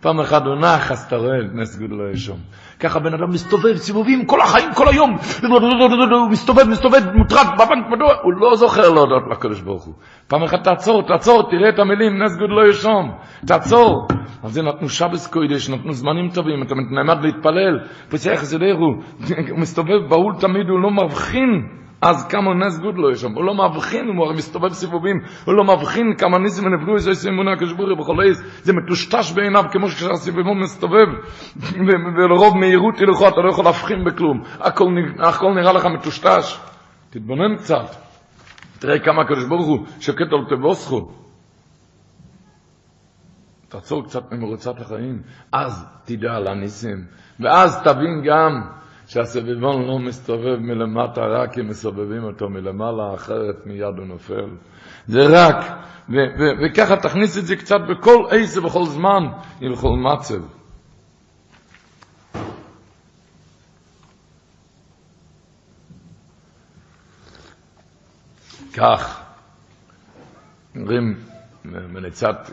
פעם 0.00 0.20
אחת 0.20 0.42
הוא 0.46 0.54
נח, 0.54 0.92
אז 0.92 1.04
אתה 1.06 1.16
רואה 1.16 1.36
נס 1.54 1.78
גודל 1.78 2.00
או 2.00 2.08
ישום. 2.08 2.38
ככה 2.80 2.98
בן 2.98 3.14
אדם 3.14 3.30
מסתובב 3.30 3.76
סיבובים 3.76 4.26
כל 4.26 4.40
החיים, 4.40 4.74
כל 4.74 4.88
היום. 4.88 5.16
הוא 5.42 6.30
מסתובב, 6.30 6.68
מסתובב, 6.68 7.00
מוטרד, 7.14 7.46
בבנק, 7.54 7.86
מדוע? 7.90 8.14
הוא 8.22 8.32
לא 8.32 8.56
זוכר 8.56 8.90
להודות 8.90 9.22
לקדוש 9.30 9.60
ברוך 9.60 9.84
הוא. 9.84 9.94
פעם 10.28 10.42
אחת 10.42 10.64
תעצור, 10.64 11.02
תעצור, 11.02 11.50
תראה 11.50 11.68
את 11.68 11.78
המילים, 11.78 12.22
נס 12.22 12.36
גודל 12.36 12.52
לא 12.52 12.68
ישום. 12.68 13.12
תעצור. 13.46 14.08
על 14.42 14.50
זה 14.50 14.62
נתנו 14.62 14.88
שבס 14.88 15.26
קוידש, 15.26 15.70
נתנו 15.70 15.92
זמנים 15.92 16.30
טובים, 16.30 16.62
אתה 16.62 16.74
נעמד 16.74 17.24
להתפלל. 17.24 17.78
פסח 18.10 18.42
זדרו, 18.42 18.94
הוא 19.50 19.58
מסתובב 19.58 20.08
בהול 20.08 20.34
תמיד, 20.40 20.68
הוא 20.68 20.80
לא 20.80 20.90
מבחין. 20.90 21.78
אז 22.00 22.28
כמה 22.28 22.54
נס 22.54 22.78
גוד 22.78 22.94
לא 22.96 23.12
יש 23.12 23.20
שם, 23.20 23.32
הוא 23.32 23.44
לא 23.44 23.54
מבחין, 23.54 24.08
הוא 24.08 24.32
מסתובב 24.34 24.72
סיבובים, 24.72 25.16
הוא 25.44 25.54
לא 25.54 25.64
מבחין 25.64 26.14
כמה 26.18 26.38
ניסים 26.38 26.66
ונפגעו 26.66 26.94
איזה 26.94 27.10
איזה 27.10 27.28
אמונה 27.28 27.50
כשבורי 27.60 27.96
בכל 27.96 28.16
עז, 28.28 28.42
זה 28.62 28.72
מטושטש 28.72 29.32
בעיניו 29.32 29.64
כמו 29.72 29.86
כשהסיבובון 29.88 30.58
מסתובב, 30.58 31.06
ולרוב 32.16 32.56
מהירות 32.56 32.94
הלכו, 33.00 33.28
אתה 33.28 33.40
לא 33.40 33.50
יכול 33.50 33.64
להבחין 33.64 34.04
בכלום, 34.04 34.42
הכל, 34.60 34.84
הכל 35.18 35.54
נראה 35.54 35.72
לך 35.72 35.86
מטושטש, 35.86 36.58
תתבונן 37.10 37.56
קצת, 37.56 37.96
תראה 38.78 38.98
כמה 38.98 39.22
ברוך 39.48 39.66
הוא 39.66 39.86
שקט 40.00 40.32
על 40.32 40.56
תבוסכו, 40.56 41.10
תעצור 43.68 44.04
קצת 44.04 44.32
ממרוצת 44.32 44.80
החיים, 44.80 45.22
אז 45.52 45.86
תדע 46.04 46.32
על 46.32 46.46
הניסים, 46.46 47.04
ואז 47.40 47.82
תבין 47.82 48.22
גם 48.24 48.77
שהסביבון 49.08 49.86
לא 49.86 49.98
מסתובב 49.98 50.56
מלמטה 50.56 51.20
רק 51.20 51.52
כי 51.52 51.62
מסובבים 51.62 52.24
אותו 52.24 52.48
מלמעלה, 52.48 53.14
אחרת 53.14 53.66
מיד 53.66 53.98
הוא 53.98 54.06
נופל. 54.06 54.48
זה 55.06 55.26
רק, 55.30 55.64
וככה 56.62 56.96
תכניס 56.96 57.38
את 57.38 57.46
זה 57.46 57.56
קצת 57.56 57.80
בכל 57.90 58.26
עשר 58.30 58.60
ובכל 58.60 58.84
זמן, 58.84 59.22
עם 59.60 59.76
כל 59.76 59.96
מצב. 59.96 60.42
כך, 68.72 69.20
אומרים, 70.76 71.14
מליצת 71.64 72.50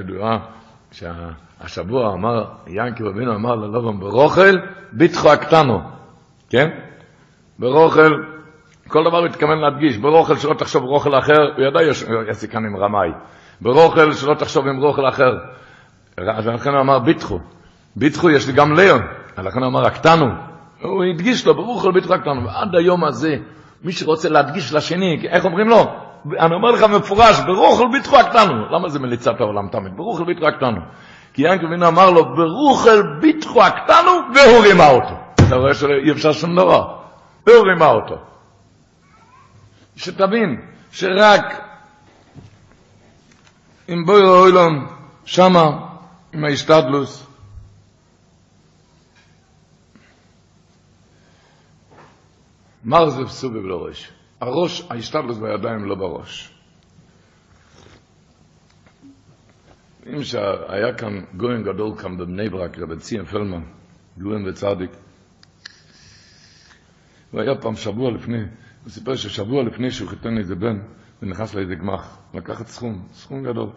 ידועה, 0.00 0.63
שהשבוע 0.94 2.12
אמר, 2.12 2.44
ינקי 2.66 3.02
רבינו 3.02 3.34
אמר 3.34 3.54
ללובן 3.54 4.00
ברוכל, 4.00 4.58
ביטחו 4.92 5.28
כן? 6.50 6.68
ברוכל, 7.58 8.10
כל 8.88 9.04
דבר 9.08 9.18
הוא 9.18 9.26
התכוון 9.26 9.58
להדגיש, 9.58 9.98
ברוכל 9.98 10.36
שלא 10.36 10.54
תחשוב 10.54 10.82
רוכל 10.82 11.18
אחר, 11.18 11.52
הוא 11.56 11.64
ידע 11.64 11.82
יש 12.30 12.44
כאן 12.44 12.64
עם 12.64 12.76
רמאי. 12.76 13.08
ברוכל, 13.60 14.12
שלא 14.12 14.34
תחשוב 14.34 14.66
עם 14.66 14.76
רוכל 14.76 15.08
אחר. 15.08 15.38
ולכן 16.18 16.70
הוא 16.70 16.80
אמר 16.80 16.98
ביטחו. 16.98 17.38
ביטחו 17.96 18.30
יש 18.30 18.46
לי 18.46 18.52
גם 18.52 18.74
ליאון. 18.74 19.00
לכן 19.38 19.58
הוא 19.58 19.66
אמר 19.66 19.86
הקטנו. 19.86 20.26
הוא 20.82 21.04
הדגיש 21.04 21.46
לו, 21.46 21.54
הוא 21.54 21.92
ביטחו 21.92 22.14
הקטנו. 22.14 22.44
ועד 22.44 22.74
היום 22.74 23.04
הזה, 23.04 23.36
מי 23.84 23.92
שרוצה 23.92 24.28
להדגיש 24.28 24.74
לשני, 24.74 25.26
איך 25.28 25.44
אומרים 25.44 25.68
לו? 25.68 26.04
אני 26.32 26.54
אומר 26.54 26.70
לך 26.70 26.82
מפורש, 26.82 27.40
ברוך 27.46 27.78
הוא 27.80 27.92
ביטחו 27.92 28.16
הקטנו. 28.16 28.68
למה 28.70 28.88
זה 28.88 28.98
מליצת 28.98 29.40
העולם 29.40 29.68
תמיד? 29.68 29.96
ברוך 29.96 30.18
הוא 30.18 30.26
ביטחו 30.26 30.46
הקטנו. 30.46 30.80
כי 31.32 31.42
ינקל 31.42 31.66
אבינו 31.66 31.88
אמר 31.88 32.10
לו, 32.10 32.34
ברוך 32.36 32.86
אל 32.86 33.02
ביטחו 33.20 33.62
הקטנו, 33.62 34.10
והוא 34.34 34.62
רימה 34.64 34.90
אותו. 34.90 35.14
אתה 35.34 35.56
רואה 35.56 35.74
שאי 35.74 36.12
אפשר 36.12 36.32
שום 36.32 36.56
דבר. 36.56 36.96
והוא 37.46 37.66
רימה 37.66 37.86
אותו. 37.86 38.16
שתבין, 39.96 40.60
שרק 40.90 41.64
עם 43.88 44.04
בויר 44.06 44.28
אוילון, 44.28 44.86
שמה, 45.24 45.70
עם 46.32 46.44
ההשתדלוס, 46.44 47.26
מר 52.84 53.08
זה 53.08 53.24
פסובי 53.24 53.60
בראש. 53.60 54.12
הראש, 54.40 54.90
ההשתדלוס 54.90 55.38
בידיים 55.38 55.84
לא 55.84 55.94
בראש. 55.94 56.54
אם 60.06 60.22
שהיה 60.22 60.94
כאן 60.98 61.20
גויין 61.36 61.62
גדול 61.62 61.98
כאן 61.98 62.16
בבני 62.16 62.48
ברק, 62.48 62.78
רבי 62.78 62.96
ציין 62.96 63.24
פלמן, 63.24 63.62
גויין 64.18 64.48
וצדיק, 64.48 64.90
הוא 67.30 67.40
היה 67.40 67.54
פעם 67.60 67.74
שבוע 67.74 68.10
לפני, 68.10 68.38
הוא 68.82 68.90
סיפר 68.90 69.14
ששבוע 69.14 69.62
לפני 69.62 69.90
שהוא 69.90 70.08
חיתן 70.08 70.38
איזה 70.38 70.54
בן, 70.54 70.78
הוא 71.20 71.28
נכנס 71.30 71.54
לאיזה 71.54 71.74
גמח, 71.74 72.18
לקחת 72.34 72.66
סכום, 72.66 73.08
סכום 73.12 73.42
גדול. 73.44 73.70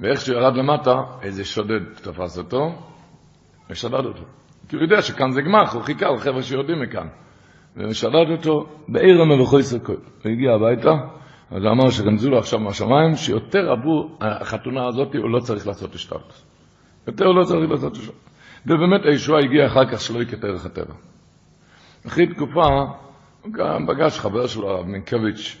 ואיך 0.00 0.20
שהוא 0.20 0.36
ירד 0.36 0.56
למטה, 0.56 1.02
איזה 1.22 1.44
שודד 1.44 1.94
תפס 1.94 2.38
אותו, 2.38 2.88
ושדד 3.70 4.04
אותו. 4.04 4.24
כי 4.68 4.76
הוא 4.76 4.82
יודע 4.82 5.02
שכאן 5.02 5.30
זה 5.32 5.40
גמח, 5.42 5.74
הוא 5.74 5.82
חיכה 5.82 6.06
לחבר'ה 6.10 6.42
שיורדים 6.42 6.82
מכאן. 6.82 7.08
ושדד 7.76 8.30
אותו 8.30 8.66
בעיר 8.88 9.22
המבוכוי 9.22 9.62
סרקוי. 9.62 9.96
הוא 9.96 10.32
הגיע 10.32 10.52
הביתה, 10.52 10.90
אז 11.50 11.62
אמר 11.66 11.90
שרמזו 11.90 12.30
לו 12.30 12.38
עכשיו 12.38 12.60
מהשמיים, 12.60 13.14
שיותר 13.14 13.72
עבור 13.72 14.18
החתונה 14.20 14.86
הזאת 14.86 15.14
הוא 15.14 15.30
לא 15.30 15.40
צריך 15.40 15.66
לעשות 15.66 15.94
השתלטות. 15.94 16.42
יותר 17.06 17.26
הוא 17.26 17.34
לא 17.34 17.44
צריך 17.44 17.70
לעשות 17.70 17.92
השתלטות. 17.92 18.24
ובאמת 18.66 19.00
הישועה 19.04 19.40
הגיעה 19.40 19.66
אחר 19.66 19.86
כך 19.92 20.00
שלא 20.00 20.22
יקטע 20.22 20.46
ערך 20.46 20.66
הטבע. 20.66 20.94
אחרי 22.06 22.26
תקופה, 22.26 22.66
הוא 23.42 23.52
גם 23.52 23.86
פגש 23.86 24.18
חבר 24.18 24.46
שלו, 24.46 24.70
הרב 24.70 24.86
מינקביץ', 24.86 25.58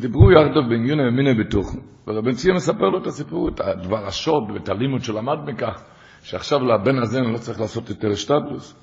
דיברו 0.00 0.32
יחדיו 0.32 0.68
בעניון 0.68 1.14
מיני 1.16 1.34
ביטוח, 1.34 1.74
ורבן 2.06 2.32
ציון 2.32 2.56
מספר 2.56 2.88
לו 2.88 2.98
את 2.98 3.06
הסיפור, 3.06 3.48
את 3.48 3.60
הדבר 3.60 4.06
השוד 4.06 4.50
ואת 4.54 4.68
הלימוד 4.68 5.02
שלמד 5.02 5.38
מכך, 5.46 5.82
שעכשיו 6.22 6.60
לבן 6.60 6.98
הזה 6.98 7.18
אני 7.18 7.32
לא 7.32 7.38
צריך 7.38 7.60
לעשות 7.60 7.88
יותר 7.88 8.10
השתדלוס. 8.10 8.81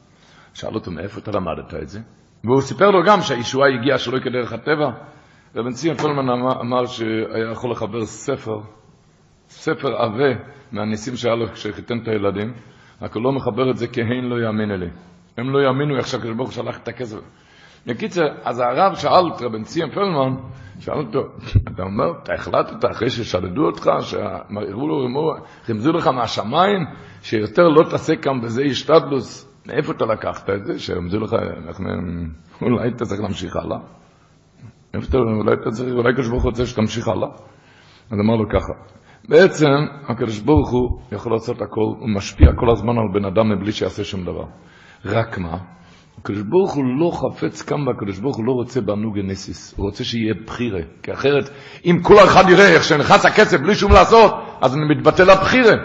שאל 0.60 0.76
אותו, 0.76 0.92
מאיפה 0.92 1.20
אתה 1.20 1.32
למדת 1.32 1.74
את 1.74 1.90
זה? 1.90 2.00
והוא 2.44 2.62
סיפר 2.62 2.90
לו 2.90 3.04
גם 3.04 3.22
שהישועה 3.22 3.70
הגיעה 3.70 3.98
שלא 3.98 4.20
כדרך 4.20 4.54
הטבע. 4.54 4.92
רבן 5.56 5.72
ציון 5.72 5.98
פולמן 5.98 6.30
אמר, 6.62 6.86
שהיה 6.86 7.52
יכול 7.52 7.72
לחבר 7.72 8.06
ספר, 8.06 8.60
ספר 9.48 9.96
עבה 9.96 10.40
מהניסים 10.72 11.16
שהיה 11.16 11.36
לו 11.36 11.48
כשחיתן 11.48 11.98
את 12.04 12.08
הילדים, 12.08 12.54
רק 13.02 13.16
הוא 13.16 13.24
לא 13.24 13.32
מחבר 13.32 13.72
את 13.72 13.78
זה 13.78 13.88
כי 13.88 14.02
הן 14.02 14.26
לא 14.26 14.46
יאמין 14.46 14.72
אלי. 14.72 14.90
הם 15.38 15.50
לא 15.50 15.60
יאמינו 15.60 15.98
איך 15.98 16.08
שהקדוש 16.08 16.36
ברוך 16.36 16.50
הוא 16.50 16.56
שלח 16.56 16.78
את 16.78 16.88
הכסף. 16.88 17.18
בקיצר, 17.88 18.26
אז 18.44 18.60
הרב 18.60 18.96
שאל 18.96 19.28
את 19.36 19.42
רבן 19.42 19.64
ציון 19.64 19.92
פלמן, 19.92 20.36
שאל 20.80 20.98
אותו, 20.98 21.20
אתה 21.74 21.84
אומר, 21.84 22.12
אתה 22.24 22.34
החלטת 22.34 22.92
אחרי 22.92 23.10
ששדדו 23.10 23.66
אותך, 23.66 23.90
שהראו 24.02 24.88
לו, 24.88 25.36
רמזו 25.70 25.92
לך 25.92 26.08
מהשמיים, 26.08 26.86
שיותר 27.22 27.68
לא 27.68 27.90
תעשה 27.90 28.16
כאן 28.16 28.42
בזה 28.42 28.64
השתדלוס, 28.64 29.49
מאיפה 29.68 29.92
אתה 29.92 30.06
לקחת 30.06 30.50
את 30.50 30.66
זה? 30.66 30.80
שרמזו 30.80 31.20
לך, 31.20 31.36
אולי 32.62 32.90
אתה 32.90 33.06
צריך 33.06 33.22
להמשיך 33.22 33.56
הלאה? 33.56 33.78
איפה 34.94 35.08
אתה, 35.10 35.18
אולי 35.18 35.54
אתה 35.54 35.72
צריך, 35.72 35.94
אולי 35.94 36.10
הקדוש 36.10 36.28
ברוך 36.28 36.44
הוא 36.44 36.50
רוצה 36.50 36.66
שתמשיך 36.66 37.08
הלאה? 37.08 37.30
אז 38.12 38.20
אמר 38.20 38.36
לו 38.36 38.50
ככה, 38.50 38.74
בעצם 39.30 39.68
הקדוש 40.08 40.40
ברוך 40.40 40.70
הוא 40.70 41.00
יכול 41.12 41.32
לעשות 41.32 41.62
הכל, 41.62 41.82
הוא 42.00 42.10
משפיע 42.16 42.48
כל 42.56 42.72
הזמן 42.72 42.98
על 42.98 43.08
בן 43.14 43.26
אדם 43.26 43.50
מבלי 43.50 43.72
שיעשה 43.72 44.04
שום 44.04 44.26
דבר. 44.26 44.46
רק 45.06 45.38
מה? 45.38 45.58
הקדוש 46.18 46.42
ברוך 46.42 46.74
הוא 46.74 46.84
לא 47.00 47.12
חפץ 47.12 47.62
כאן 47.62 47.88
והקדוש 47.88 48.20
ברוך 48.20 48.38
הוא 48.38 48.46
לא 48.46 48.52
רוצה 48.52 48.82
בענוג 48.82 49.20
הנסיס, 49.20 49.74
הוא 49.78 49.86
רוצה 49.86 50.04
שיהיה 50.04 50.34
בחירה, 50.46 50.80
כי 51.04 51.14
אחרת 51.14 51.50
אם 51.86 52.00
כל 52.04 52.16
אחד 52.24 52.50
יראה 52.50 52.74
איך 52.74 52.84
שנכנס 52.84 53.26
הכסף 53.26 53.60
בלי 53.60 53.76
שום 53.76 53.92
לעשות, 53.92 54.34
אז 54.62 54.76
אני 54.76 54.96
מתבטל 54.96 55.30
הבחירה, 55.30 55.76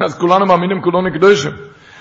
אז 0.00 0.18
כולנו 0.18 0.46
מאמינים 0.46 0.82
כולנו 0.82 1.12
קדושים. 1.14 1.52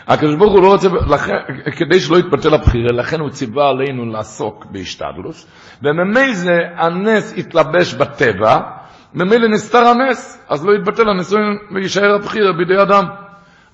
הקדוש 0.07 0.35
ברוך 0.35 0.53
הוא 0.53 0.61
לא 0.61 0.67
רוצה, 0.67 0.87
לכן, 1.09 1.33
כדי 1.77 1.99
שלא 1.99 2.17
יתבטל 2.17 2.53
הבחירה, 2.53 2.91
לכן 2.91 3.19
הוא 3.19 3.29
ציווה 3.29 3.69
עלינו 3.69 4.05
לעסוק 4.05 4.65
בהשתדלוס, 4.71 5.47
וממילא 5.83 6.51
הנס 6.75 7.37
יתלבש 7.37 7.93
בטבע, 7.93 8.59
ממילא 9.13 9.47
נסתר 9.47 9.77
הנס, 9.87 10.45
אז 10.49 10.65
לא 10.65 10.73
יתבטל 10.75 11.09
הנישואין 11.09 11.57
ויישאר 11.75 12.15
הבחירה 12.15 12.53
בידי 12.53 12.81
אדם. 12.81 13.03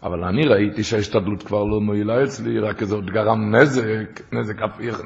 אבל 0.04 0.24
אני 0.24 0.48
ראיתי 0.48 0.84
שההשתדלות 0.84 1.44
כבר 1.44 1.64
לא 1.64 1.82
מועילה 1.82 2.24
אצלי, 2.24 2.60
רק 2.60 2.82
איזה 2.82 2.96
עוד 2.96 3.06
גרם 3.12 3.56
נזק, 3.56 4.22
נזק 4.32 4.62
הפיך, 4.62 5.02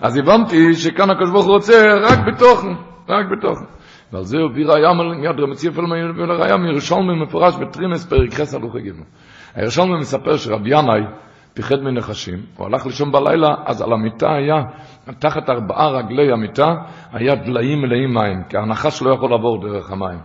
אז 0.00 0.16
הבנתי 0.16 0.74
שכאן 0.74 1.10
הקדוש 1.10 1.30
ברוך 1.30 1.46
הוא 1.46 1.54
רוצה 1.54 1.94
רק 2.02 2.18
בתוכן, 2.26 2.72
רק 3.08 3.26
בתוכן. 3.38 3.64
ועל 4.12 4.24
זה 4.24 4.36
הביא 4.50 4.66
ראיה 4.66 4.92
מיד 4.92 5.40
רמציא 5.40 5.70
פלמן 5.70 6.20
ולראיה 6.20 6.56
מירושלמי 6.56 7.22
מפורש 7.22 7.54
בטרינס 7.56 8.06
פרק 8.06 8.34
חס 8.34 8.54
הלוכי 8.54 8.80
גימל. 8.80 9.04
הירושלמי 9.54 9.98
מספר 9.98 10.36
שרב 10.36 10.66
ינאי 10.66 11.02
פיחד 11.54 11.76
מנחשים, 11.82 12.38
הוא 12.56 12.66
הלך 12.66 12.86
לישון 12.86 13.12
בלילה, 13.12 13.54
אז 13.66 13.82
על 13.82 13.92
המיטה 13.92 14.34
היה, 14.34 14.54
תחת 15.18 15.50
ארבעה 15.50 15.88
רגלי 15.88 16.32
המיטה, 16.32 16.74
היה 17.12 17.34
דליים 17.34 17.80
מלאים 17.82 18.14
מים, 18.14 18.42
כי 18.48 18.56
הנחש 18.58 19.02
לא 19.02 19.14
יכול 19.14 19.30
לעבור 19.30 19.68
דרך 19.68 19.90
המים. 19.90 20.18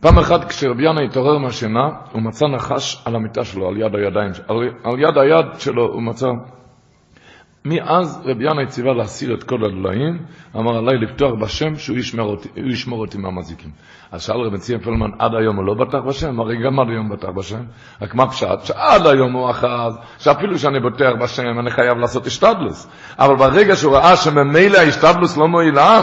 פעם 0.00 0.18
אחת 0.18 0.44
כשרבי 0.44 0.88
ינאי 0.88 1.04
התעורר 1.04 1.38
מהשינה, 1.38 1.88
הוא 2.12 2.22
מצא 2.22 2.46
נחש 2.46 3.02
על 3.06 3.16
המיטה 3.16 3.44
שלו, 3.44 3.68
על 3.68 3.76
יד 3.76 3.94
הידיים, 3.94 4.30
על, 4.48 4.56
על 4.84 5.00
יד 5.00 5.18
היד 5.18 5.46
שלו 5.58 5.92
הוא 5.92 6.02
מצא. 6.02 6.26
מאז 7.66 8.22
רבי 8.24 8.50
ינאי 8.50 8.66
ציווה 8.66 8.94
להסיר 8.94 9.34
את 9.34 9.42
כל 9.42 9.64
הדליים, 9.64 10.18
אמר 10.56 10.76
עליי 10.78 10.98
לפתוח 10.98 11.32
בשם 11.40 11.76
שהוא 11.76 11.98
ישמור 11.98 12.30
אותי, 12.30 12.48
ישמור 12.56 13.00
אותי 13.00 13.18
מהמזיקים. 13.18 13.70
אז 14.12 14.22
שאל 14.22 14.36
רבי 14.36 14.58
ציון 14.58 14.80
פלמן, 14.80 15.10
עד 15.18 15.34
היום 15.34 15.56
הוא 15.56 15.64
לא 15.64 15.74
בטח 15.74 15.98
בשם? 16.08 16.40
הרי 16.40 16.56
גם 16.64 16.80
עד 16.80 16.86
היום 16.88 17.08
בטח 17.08 17.28
בשם. 17.28 17.62
רק 18.02 18.14
מה 18.14 18.30
פשט? 18.30 18.64
שעד 18.64 19.06
היום 19.06 19.32
הוא 19.32 19.50
אחז, 19.50 19.98
שאפילו 20.18 20.58
שאני 20.58 20.80
בוטח 20.80 21.10
בשם, 21.20 21.58
אני 21.58 21.70
חייב 21.70 21.98
לעשות 21.98 22.26
השתדלוס. 22.26 22.88
אבל 23.18 23.36
ברגע 23.36 23.76
שהוא 23.76 23.96
ראה 23.96 24.16
שממילא 24.16 24.78
ההשתדלוס 24.78 25.36
לא 25.36 25.48
מועילה, 25.48 26.02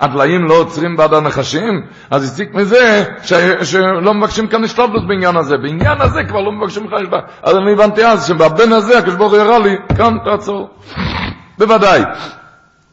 הדליים 0.00 0.44
לא 0.44 0.54
עוצרים 0.54 0.96
בעד 0.96 1.14
הנחשים, 1.14 1.82
אז 2.10 2.24
הסיק 2.24 2.54
מזה 2.54 3.04
ש, 3.22 3.32
שלא 3.62 4.14
מבקשים 4.14 4.46
כאן 4.46 4.64
השתדלות 4.64 5.08
בעניין 5.08 5.36
הזה. 5.36 5.56
בעניין 5.56 6.00
הזה 6.00 6.24
כבר 6.24 6.40
לא 6.40 6.52
מבקשים 6.52 6.86
לך 6.86 6.92
השתדלות. 6.92 7.24
אז 7.42 7.56
אני 7.56 7.72
הבנתי 7.72 8.06
אז 8.06 8.26
שבבן 8.26 8.72
הזה 8.72 8.98
הקדוש 8.98 9.14
ברוך 9.14 9.32
הוא 9.32 9.40
יראה 9.40 9.58
לי, 9.58 9.76
כאן 9.96 10.16
תעצור. 10.24 10.70
בוודאי. 11.58 12.02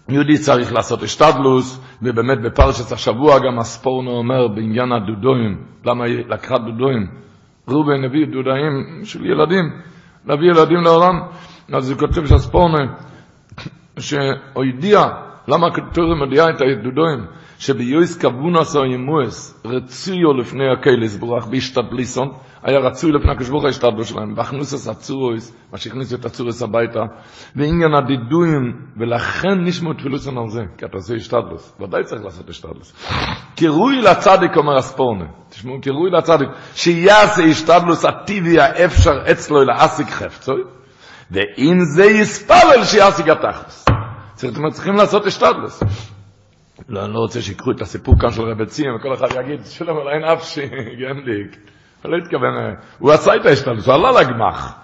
יהודי 0.09 0.37
צריך 0.37 0.73
לעשות 0.73 1.03
השתדלוס, 1.03 1.81
ובאמת 2.01 2.41
בפרשת 2.41 2.91
השבוע 2.91 3.39
גם 3.39 3.59
הספורנו 3.59 4.11
אומר 4.11 4.47
בעניין 4.47 4.91
הדודוים, 4.91 5.63
למה 5.85 6.05
היא 6.05 6.23
לקחה 6.27 6.57
דודוים? 6.57 7.07
ראובן 7.67 8.03
הביא 8.03 8.25
דודאים 8.25 9.03
של 9.03 9.25
ילדים, 9.25 9.71
להביא 10.25 10.47
ילדים 10.47 10.83
לעולם, 10.83 11.21
אז 11.73 11.91
הוא 11.91 11.99
כותב 11.99 12.25
שהספורנו, 12.25 12.77
שהוא 13.99 14.21
הודיע 14.53 15.07
למה 15.47 15.67
הכתורים 15.67 16.17
מודיעה 16.17 16.49
את 16.49 16.61
הידודוים? 16.61 17.25
שביועס 17.59 18.17
קבונס 18.17 18.75
או 18.75 18.85
ימואס 18.85 19.61
רצויו 19.65 20.33
לפני 20.33 20.63
הקהילס 20.71 21.17
ברוח 21.17 21.45
בהשתדליסון, 21.45 22.31
היה 22.63 22.79
רצוי 22.79 23.11
לפני 23.11 23.31
הקשבוך 23.31 23.65
ההשתדלו 23.65 24.03
שלהם, 24.03 24.35
בהכנוסס 24.35 24.87
הצורויס, 24.87 25.55
מה 25.71 25.77
שהכניסו 25.77 26.15
את 26.15 26.25
הצורויס 26.25 26.61
הביתה, 26.61 26.99
ועניין 27.55 27.93
הדידויים, 27.93 28.73
ולכן 28.97 29.63
נשמעו 29.63 29.93
תפילוסון 29.93 30.37
על 30.37 30.49
זה, 30.49 30.61
כי 30.77 30.85
אתה 30.85 30.97
עושה 30.97 31.15
השתדלוס, 31.15 31.73
ודאי 31.79 32.03
צריך 32.03 32.23
לעשות 32.23 32.49
השתדלוס. 32.49 32.93
קירוי 33.55 34.01
לצדיק, 34.01 34.57
אומר 34.57 34.77
הספורנה, 34.77 35.25
תשמעו, 35.49 35.81
קירוי 35.81 36.11
לצדיק, 36.11 36.49
שיעשה 36.75 37.43
השתדלוס 37.43 38.05
הטיבי 38.05 38.59
האפשר 38.59 39.31
אצלו 39.31 39.63
להסיק 39.63 40.09
חפצוי, 40.09 40.61
ואם 41.31 41.77
זה 41.95 42.05
יספלל 42.05 42.83
שיעסיק 42.83 43.27
התכלס. 43.27 43.82
צריכים 44.71 44.95
לעשות 44.95 45.25
השתדלוס. 45.25 45.83
לא, 46.89 47.05
אני 47.05 47.13
לא 47.13 47.19
רוצה 47.19 47.41
שיקחו 47.41 47.71
את 47.71 47.81
הסיפור 47.81 48.15
כאן 48.19 48.31
של 48.31 48.41
רבי 48.41 48.65
ציון, 48.65 48.95
וכל 48.95 49.13
אחד 49.13 49.27
יגיד, 49.39 49.65
שלום 49.65 49.97
על 49.97 50.09
אין 50.09 50.23
אף 50.23 50.43
שגנדיק. 50.43 51.57
הוא 52.03 52.11
לא 52.11 52.17
התכוון, 52.17 52.75
הוא 52.99 53.11
עשה 53.11 53.35
את 53.35 53.45
ההשתדלוס, 53.45 53.87
הוא 53.87 53.95
עלה 53.95 54.21
לגמח. 54.21 54.79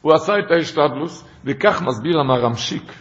הוא 0.00 0.14
עשה 0.14 0.38
את 0.38 0.50
ההשתדלוס, 0.50 1.28
וכך 1.44 1.82
מסביר 1.82 2.20
המרמשיק. 2.20 2.92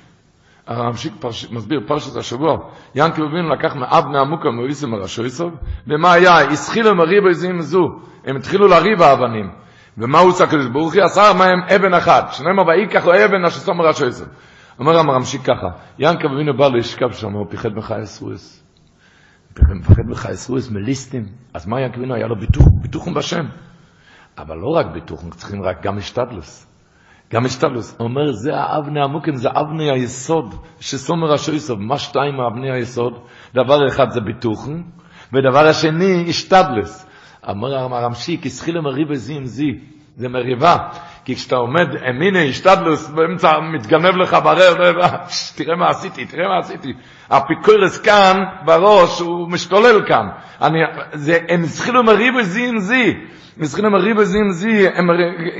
הממשיך 0.68 1.14
פרש, 1.20 1.52
מסביר 1.52 1.80
פרשת 1.88 2.16
השבוע, 2.16 2.58
ינקי 2.96 3.22
אבינו 3.22 3.50
לקח 3.50 3.76
מאב 3.76 4.06
מעמוקה 4.08 4.50
מאויסו 4.52 4.88
מראשו 4.88 5.26
יסוב, 5.26 5.54
ומה 5.88 6.14
היה? 6.14 6.40
הסחילו 6.40 6.96
מריב 6.96 7.26
איזים 7.26 7.62
זו, 7.62 7.88
הם 8.26 8.36
התחילו 8.36 8.68
לריב 8.68 9.02
האבנים, 9.02 9.52
ומה 10.00 10.20
הוא 10.20 10.30
עושה 10.30 10.44
הקדוש 10.44 10.68
ברוך 10.68 10.94
הוא? 10.94 11.34
מהם 11.38 11.60
אבן 11.76 11.94
אחת, 11.94 12.34
שנאמר 12.34 12.64
ויקח 12.68 13.06
לו 13.06 13.14
אבן 13.14 13.46
אשר 13.46 13.60
שם 13.60 13.78
מראשו 13.78 14.06
יסוב. 14.06 14.28
אומר 14.80 15.00
המרמשיק 15.00 15.42
ככה, 15.42 15.68
ינקי 16.00 16.28
אבינו 16.28 16.58
בא 16.58 16.68
לשכב 16.68 17.12
שם, 17.12 17.32
הוא 17.32 17.46
פיחד 17.50 17.70
מחי 17.76 18.04
אסרוס. 18.04 18.64
מפחד 19.80 20.04
מחי 20.08 20.32
אסרוס 20.32 20.72
מליסטים, 20.72 21.26
אז 21.54 21.68
מה 21.68 21.82
ינקי 21.82 21.98
אבינו? 21.98 22.16
היה 22.16 22.28
לו 22.28 22.40
ביטוח, 22.40 22.68
ביטוחים 22.82 23.14
בשם. 23.14 23.46
אבל 24.38 24.56
לא 24.58 24.68
רק 24.68 24.86
ביטוחים, 24.94 25.30
צריכים 25.30 25.64
רק 25.64 25.84
גם 25.84 25.98
השתדלוס. 25.98 26.68
גם 27.34 27.46
השתבלוס, 27.46 27.96
הוא 28.00 28.08
אומר, 28.08 28.32
זה 28.32 28.56
האבני 28.56 29.00
המוקם, 29.04 29.36
זה 29.36 29.50
אבני 29.50 29.92
היסוד, 29.92 30.56
שסומר 30.80 31.34
השויסוב, 31.34 31.80
מה 31.80 31.98
שתיים 31.98 32.36
מאבני 32.36 32.72
היסוד? 32.72 33.14
דבר 33.54 33.88
אחד 33.88 34.10
זה 34.10 34.22
ביטוחן, 34.22 34.82
ודבר 35.34 35.68
השני, 35.68 36.26
השתבלוס. 36.30 37.09
אמר 37.50 37.76
הרמשיק, 37.76 38.46
הסחיל 38.46 38.82
מריבה 38.82 39.16
עם 39.36 39.46
זי, 39.46 39.80
זה 40.16 40.30
מריבה, 40.30 40.78
כי 41.30 41.36
כשאתה 41.36 41.56
עומד, 41.56 41.88
הנה, 42.02 42.44
השתדלוס, 42.44 43.10
באמצע 43.10 43.60
מתגנב 43.74 44.16
לך 44.16 44.38
ברר, 44.44 44.74
תראה 45.56 45.76
מה 45.76 45.90
עשיתי, 45.90 46.26
תראה 46.26 46.48
מה 46.48 46.58
עשיתי. 46.58 46.94
הפיקורס 47.30 47.98
כאן, 47.98 48.44
בראש, 48.66 49.20
הוא 49.20 49.52
משתולל 49.52 50.06
כאן. 50.08 50.28
אני, 50.62 50.80
זה, 51.14 51.38
הם 51.50 51.62
מריבה 52.06 52.44
זי 52.44 52.68
עם 52.68 52.80
זי. 52.80 53.14
מסכן 53.58 53.86
המריבה 53.86 54.24
זי 54.24 54.38
עם 54.38 54.52
זי, 54.52 54.86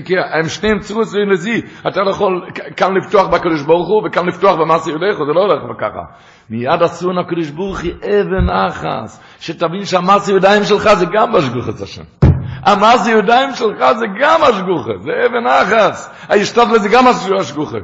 כי 0.06 0.14
הם 0.40 0.50
שניהם 0.50 0.80
צרו 0.80 1.04
זי 1.04 1.18
לזי, 1.32 1.62
אתה 1.88 2.02
לא 2.02 2.12
יכול 2.12 2.46
כאן 2.78 2.94
לפתוח 2.98 3.28
בקדוש 3.28 3.62
ברוך 3.62 3.88
הוא 3.88 4.08
וכאן 4.08 4.26
לפתוח 4.28 4.56
במעשי 4.56 4.90
ילכו, 4.90 5.26
זה 5.26 5.34
לא 5.34 5.42
הולך 5.42 5.80
ככה. 5.80 6.02
מיד 6.50 6.84
עשו 6.84 7.12
נא 7.12 7.24
קדוש 7.24 7.50
ברוך 7.50 7.80
היא 7.80 7.94
אבן 7.94 8.50
אחס, 8.68 9.22
שתבין 9.40 9.86
שהמעשי 9.86 10.34
ידיים 10.34 10.64
שלך 10.64 10.94
זה 10.94 11.06
גם 11.14 11.32
בשגוחת 11.34 11.82
השם. 11.82 12.29
המעשי 12.64 13.12
ידיים 13.12 13.56
שלך 13.56 13.92
זה 14.00 14.06
גם 14.20 14.40
השגוחת, 14.44 15.02
זה 15.02 15.12
אבן 15.26 15.48
אחס. 15.48 16.26
הישתת 16.30 16.68
זה 16.82 16.90
גם 16.90 17.08
השגוחת. 17.40 17.82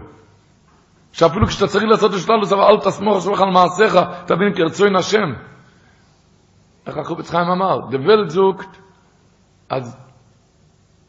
שאפילו 1.12 1.48
כשאתה 1.48 1.68
צריך 1.68 1.84
לעשות 1.84 2.14
השתלוס, 2.14 2.54
אבל 2.54 2.62
אל 2.62 2.80
תסמוך 2.80 3.24
שלך 3.24 3.42
על 3.42 3.50
מעשיך, 3.50 4.00
תבין 4.26 4.54
כי 4.56 4.62
רצוי 4.62 4.90
השם. 4.98 5.34
איך 6.88 6.98
החופץ 6.98 7.30
חיים 7.30 7.48
אמר, 7.48 7.80
דבל 7.90 8.30
זוקט, 8.30 8.78
אז 9.70 9.98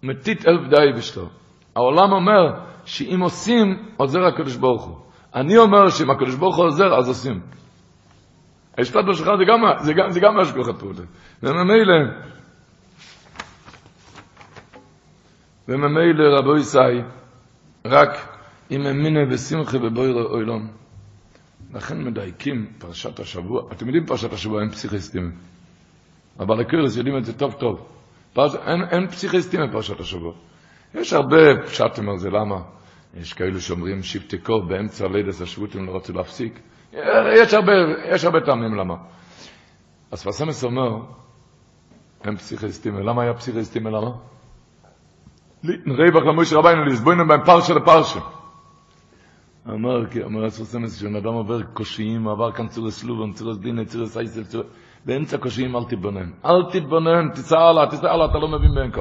מתית 0.03 0.49
אלף 0.49 0.69
די 0.69 0.93
בשלו. 0.97 1.29
העולם 1.77 2.13
אומר 2.13 2.61
שאם 2.85 3.21
עושים, 3.21 3.89
עוזר 3.97 4.27
הקדוש 4.27 4.57
ברוך 4.57 4.85
הוא. 4.85 4.97
אני 5.35 5.59
אומר 5.59 5.89
שאם 5.89 6.11
הקדוש 6.11 6.35
ברוך 6.35 6.57
הוא 6.57 6.65
עוזר, 6.65 6.99
אז 6.99 7.09
עושים. 7.09 7.41
השפט 8.79 9.05
בשלך 9.09 9.27
זה 9.39 9.45
גם, 9.49 9.85
זה 9.85 9.93
גם, 9.93 10.11
זה 10.11 10.21
גם 10.21 10.39
השגוח 10.41 10.69
הפעולה. 10.69 11.03
וממילא, 11.43 11.95
וממילא 15.69 16.39
רבו 16.39 16.57
ישי, 16.57 17.03
רק 17.85 18.39
אם 18.71 18.87
אמינה 18.87 19.21
ושמחה 19.31 19.79
בבויר 19.79 20.25
אוילון. 20.25 20.69
לכן 21.75 22.05
מדייקים 22.05 22.73
פרשת 22.79 23.21
השבוע, 23.21 23.63
אתם 23.73 23.87
יודעים 23.87 24.07
פרשת 24.07 24.33
השבוע, 24.33 24.63
הם 24.63 24.71
פסיכיסטים. 24.71 25.33
אבל 26.41 26.61
הקרס 26.61 26.97
יודעים 26.97 27.19
את 27.19 27.25
זה 27.25 27.39
טוב 27.39 27.53
טוב. 27.53 27.87
פרש, 28.33 28.55
אין, 28.55 28.83
אין 28.91 29.07
פסיכיסטים 29.09 29.61
בפרשת 29.69 30.01
השבוע. 30.01 30.33
יש 30.95 31.13
הרבה 31.13 31.37
פשטים 31.67 32.09
על 32.09 32.19
זה, 32.19 32.31
למה? 32.31 32.57
יש 33.15 33.33
כאלו 33.33 33.61
שאומרים 33.61 34.03
שבטי 34.03 34.39
קור 34.39 34.63
באמצע 34.69 35.05
הלידס 35.05 35.43
השבותים 35.43 35.87
לא 35.87 35.97
רצו 35.97 36.13
להפסיק. 36.13 36.61
יש 37.35 37.55
הרבה, 37.55 37.73
יש 38.13 38.25
הרבה 38.25 38.41
טעמים 38.41 38.75
למה. 38.75 38.95
אז 40.11 40.23
פרסמס 40.23 40.65
אומר, 40.65 40.99
אין 42.25 42.37
פסיכיסטים, 42.37 42.99
למה 42.99 43.23
היה 43.23 43.35
פסיכיסטים? 43.35 43.87
למה? 43.87 44.11
נראה 45.87 46.11
בך 46.11 46.27
למויש 46.27 46.53
רבינו, 46.53 46.85
לסבוינם 46.85 47.29
בהם 47.29 47.45
פרשה 47.45 47.75
לפרשה. 47.75 48.21
אמר, 49.69 50.07
כי 50.07 50.25
אמר 50.25 50.47
אספרסמס, 50.47 50.97
כשאדם 50.97 51.35
עובר 51.35 51.63
קושיים, 51.63 52.29
עבר 52.29 52.53
כאן 52.53 52.69
צורס 52.69 53.05
לובן, 53.05 53.33
צורס 53.33 53.57
דינה, 53.57 53.85
צורס 53.85 54.17
אייסל, 54.17 54.45
צורס... 54.45 54.67
באמצע 55.07 55.39
קושיים 55.39 55.77
אל 55.77 55.85
תתבונן. 55.85 56.31
אל 56.45 56.63
תתבונן, 56.71 57.29
תיסע 57.35 57.59
הלאה, 57.59 57.87
תיסע 57.87 58.11
הלאה, 58.11 58.27
אתה 58.27 58.39
לא 58.39 58.49
מבין 58.49 58.75
בין 58.75 58.91
כה. 58.93 59.01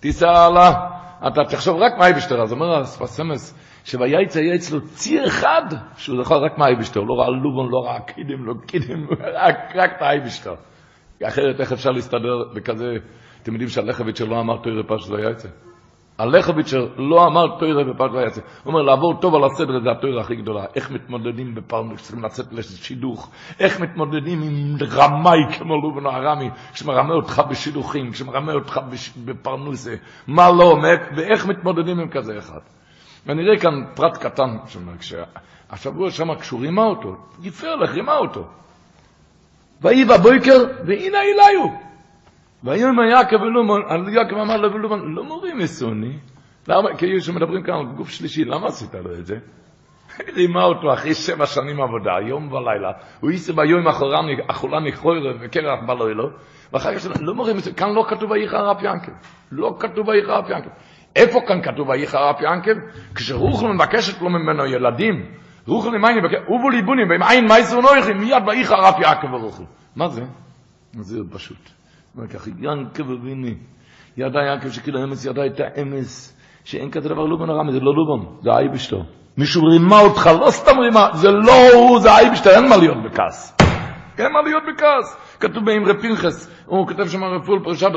תיסע 0.00 0.30
הלאה, 0.30 0.72
אתה 1.26 1.44
תחשוב 1.44 1.76
רק 1.76 1.92
מה 1.98 2.06
אייבשטר. 2.06 2.42
אז 2.42 2.52
אומר 2.52 2.80
הספסמס, 2.80 3.58
שויצא 3.84 4.38
יהיה 4.38 4.54
אצלו 4.54 4.80
ציר 4.80 5.26
אחד, 5.26 5.62
שהוא 5.96 6.16
זוכר 6.16 6.44
רק 6.44 6.58
מה 6.58 6.66
אייבשטר, 6.66 7.00
לא 7.00 7.14
ראה 7.14 7.30
לובון, 7.30 7.70
לא 7.70 7.78
ראה 7.86 8.00
קידים, 8.00 8.44
לא 8.44 8.54
קידים, 8.66 9.06
רק, 9.34 9.56
רק 9.74 9.90
את 9.96 10.02
האייבשטר. 10.02 10.54
אחרת 11.22 11.60
איך 11.60 11.72
אפשר 11.72 11.90
להסתדר 11.90 12.44
בכזה, 12.54 12.96
אתם 13.42 13.52
יודעים 13.52 13.68
שהלכביץ' 13.68 14.20
לא 14.20 14.40
אמר 14.40 14.56
תוירי 14.62 14.86
פרשת 14.86 15.10
ויצא? 15.10 15.48
הלכביצ'ר 16.22 16.86
לא 16.96 17.26
אמר 17.26 17.58
תוירה 17.58 17.84
בפרט 17.84 18.10
ויצא. 18.12 18.40
הוא 18.40 18.72
אומר, 18.72 18.82
לעבור 18.82 19.14
טוב 19.20 19.34
על 19.34 19.44
הסדר 19.44 19.80
זה 19.84 19.90
התוירה 19.90 20.20
הכי 20.20 20.36
גדולה. 20.36 20.64
איך 20.74 20.90
מתמודדים 20.90 21.54
בפרנוס, 21.54 22.02
צריכים 22.02 22.24
לצאת 22.24 22.52
לשידוך. 22.52 23.30
איך 23.60 23.80
מתמודדים 23.80 24.42
עם 24.42 24.76
רמאי 24.90 25.38
כמו 25.58 25.76
לובן 25.76 26.06
הרמי, 26.06 26.50
שמרמה 26.74 27.14
אותך 27.14 27.42
בשידוכים, 27.50 28.14
שמרמה 28.14 28.52
אותך 28.52 28.80
בפרנוס, 29.24 29.88
מה 30.26 30.50
לא, 30.50 30.76
ואיך 31.16 31.46
מתמודדים 31.46 32.00
עם 32.00 32.08
כזה 32.08 32.38
אחד. 32.38 32.60
ואני 33.26 33.42
רואה 33.42 33.58
כאן 33.60 33.84
פרט 33.94 34.16
קטן, 34.16 34.56
כשהשבוע 34.98 36.10
שם 36.10 36.34
כשהוא 36.34 36.60
רימה 36.60 36.82
אותו, 36.82 37.16
גיפר 37.40 37.76
לך, 37.76 37.90
רימה 37.90 38.16
אותו. 38.16 38.44
ויהי 39.80 40.04
בבויקר, 40.04 40.64
והנה 40.86 41.18
אליו. 41.18 41.91
והיום 42.64 42.96
יעקב 43.10 43.42
ולומון, 43.42 43.82
יעקב 44.12 44.36
אמר 44.36 44.56
לו 44.56 44.72
ולומון, 44.72 45.14
לא 45.14 45.24
מורים 45.24 45.58
מסוני. 45.58 46.18
למה? 46.68 46.96
כאילו 46.96 47.20
שמדברים 47.20 47.62
כאן 47.62 47.74
על 47.74 47.86
גוף 47.96 48.08
שלישי, 48.08 48.44
למה 48.44 48.66
עשית 48.66 48.94
לו 48.94 49.14
את 49.14 49.26
זה? 49.26 49.36
רימה 50.34 50.64
אותו 50.64 50.92
אחרי 50.92 51.14
שבע 51.14 51.46
שנים 51.46 51.80
עבודה, 51.80 52.10
יום 52.28 52.52
ולילה. 52.52 52.92
הוא 53.20 53.30
ייסע 53.30 53.52
ביום 53.52 53.88
אחולה 54.48 54.80
נכרוירה 54.80 55.32
וקרח 55.40 55.80
בלילה, 55.86 56.22
ואחר 56.72 56.98
כך 56.98 57.06
לא 57.20 57.34
מורים 57.34 57.56
מסוני, 57.56 57.76
כאן 57.76 57.92
לא 57.94 58.04
כתוב 58.08 58.30
ויחא 58.30 58.56
רב 58.56 58.76
ינקב. 58.82 59.12
לא 59.52 59.76
כתוב 59.78 60.08
ויחא 60.08 60.30
רב 60.30 60.50
ינקב. 60.50 60.70
איפה 61.16 61.40
כאן 61.48 61.62
כתוב 61.62 61.88
ויחא 61.88 62.16
רב 62.16 62.36
ינקב? 62.42 62.80
כשרוחל 63.14 63.66
מבקשת 63.66 64.22
לו 64.22 64.30
ממנו 64.30 64.66
ילדים, 64.66 65.26
רחל 65.66 65.94
אם 65.94 66.04
אין 66.04 66.18
הבה 66.48 66.70
לי 66.70 66.81
בנים, 66.81 67.10
ואם 67.10 67.22
אין 67.22 67.48
מתה 67.48 67.80
אנוכי, 67.80 68.18
מיד 68.18 68.42
ויחר 68.46 68.74
אף 68.74 68.94
יעקב 68.98 69.34
ברחל. 69.34 69.64
מה 69.96 70.08
זה? 70.08 70.22
זה 70.92 71.18
פשוט. 71.32 71.81
אומר 72.16 72.28
כך, 72.28 72.46
יעקב 72.46 73.10
אבינו, 73.10 73.54
ידע 74.16 74.40
יעקב 74.40 74.70
שכאילו 74.70 75.04
אמת 75.04 75.24
ידע 75.24 75.46
את 75.46 75.60
האמת, 75.60 76.38
שאין 76.64 76.90
כזה 76.90 77.08
דבר 77.08 77.24
לבן 77.26 77.50
הארמי, 77.50 77.72
זה 77.72 77.80
לא 77.80 77.92
לבן, 77.94 78.26
זה 78.42 78.50
אייבערשטער. 78.50 79.04
מישהו 79.36 79.62
רימה 79.64 80.00
אותך, 80.00 80.30
לא 80.40 80.50
סתם 80.50 80.78
רימה, 80.78 81.08
זה 81.12 81.30
לא 81.30 81.72
הוא, 81.74 82.00
זה 82.00 82.10
אייבערשטער, 82.10 82.50
אין 82.50 82.68
מה 82.68 82.76
להיות 82.76 82.96
בכעס. 83.04 83.56
אין 84.18 84.32
מה 84.32 84.42
להיות 84.42 84.62
בכעס. 84.68 85.36
כתוב 85.40 85.64
באמרי 85.64 86.00
פנחס, 86.02 86.64
הוא 86.66 86.86
כותב 86.86 87.06
שם 87.08 87.24
רפול 87.24 87.60
פרשת 87.64 87.90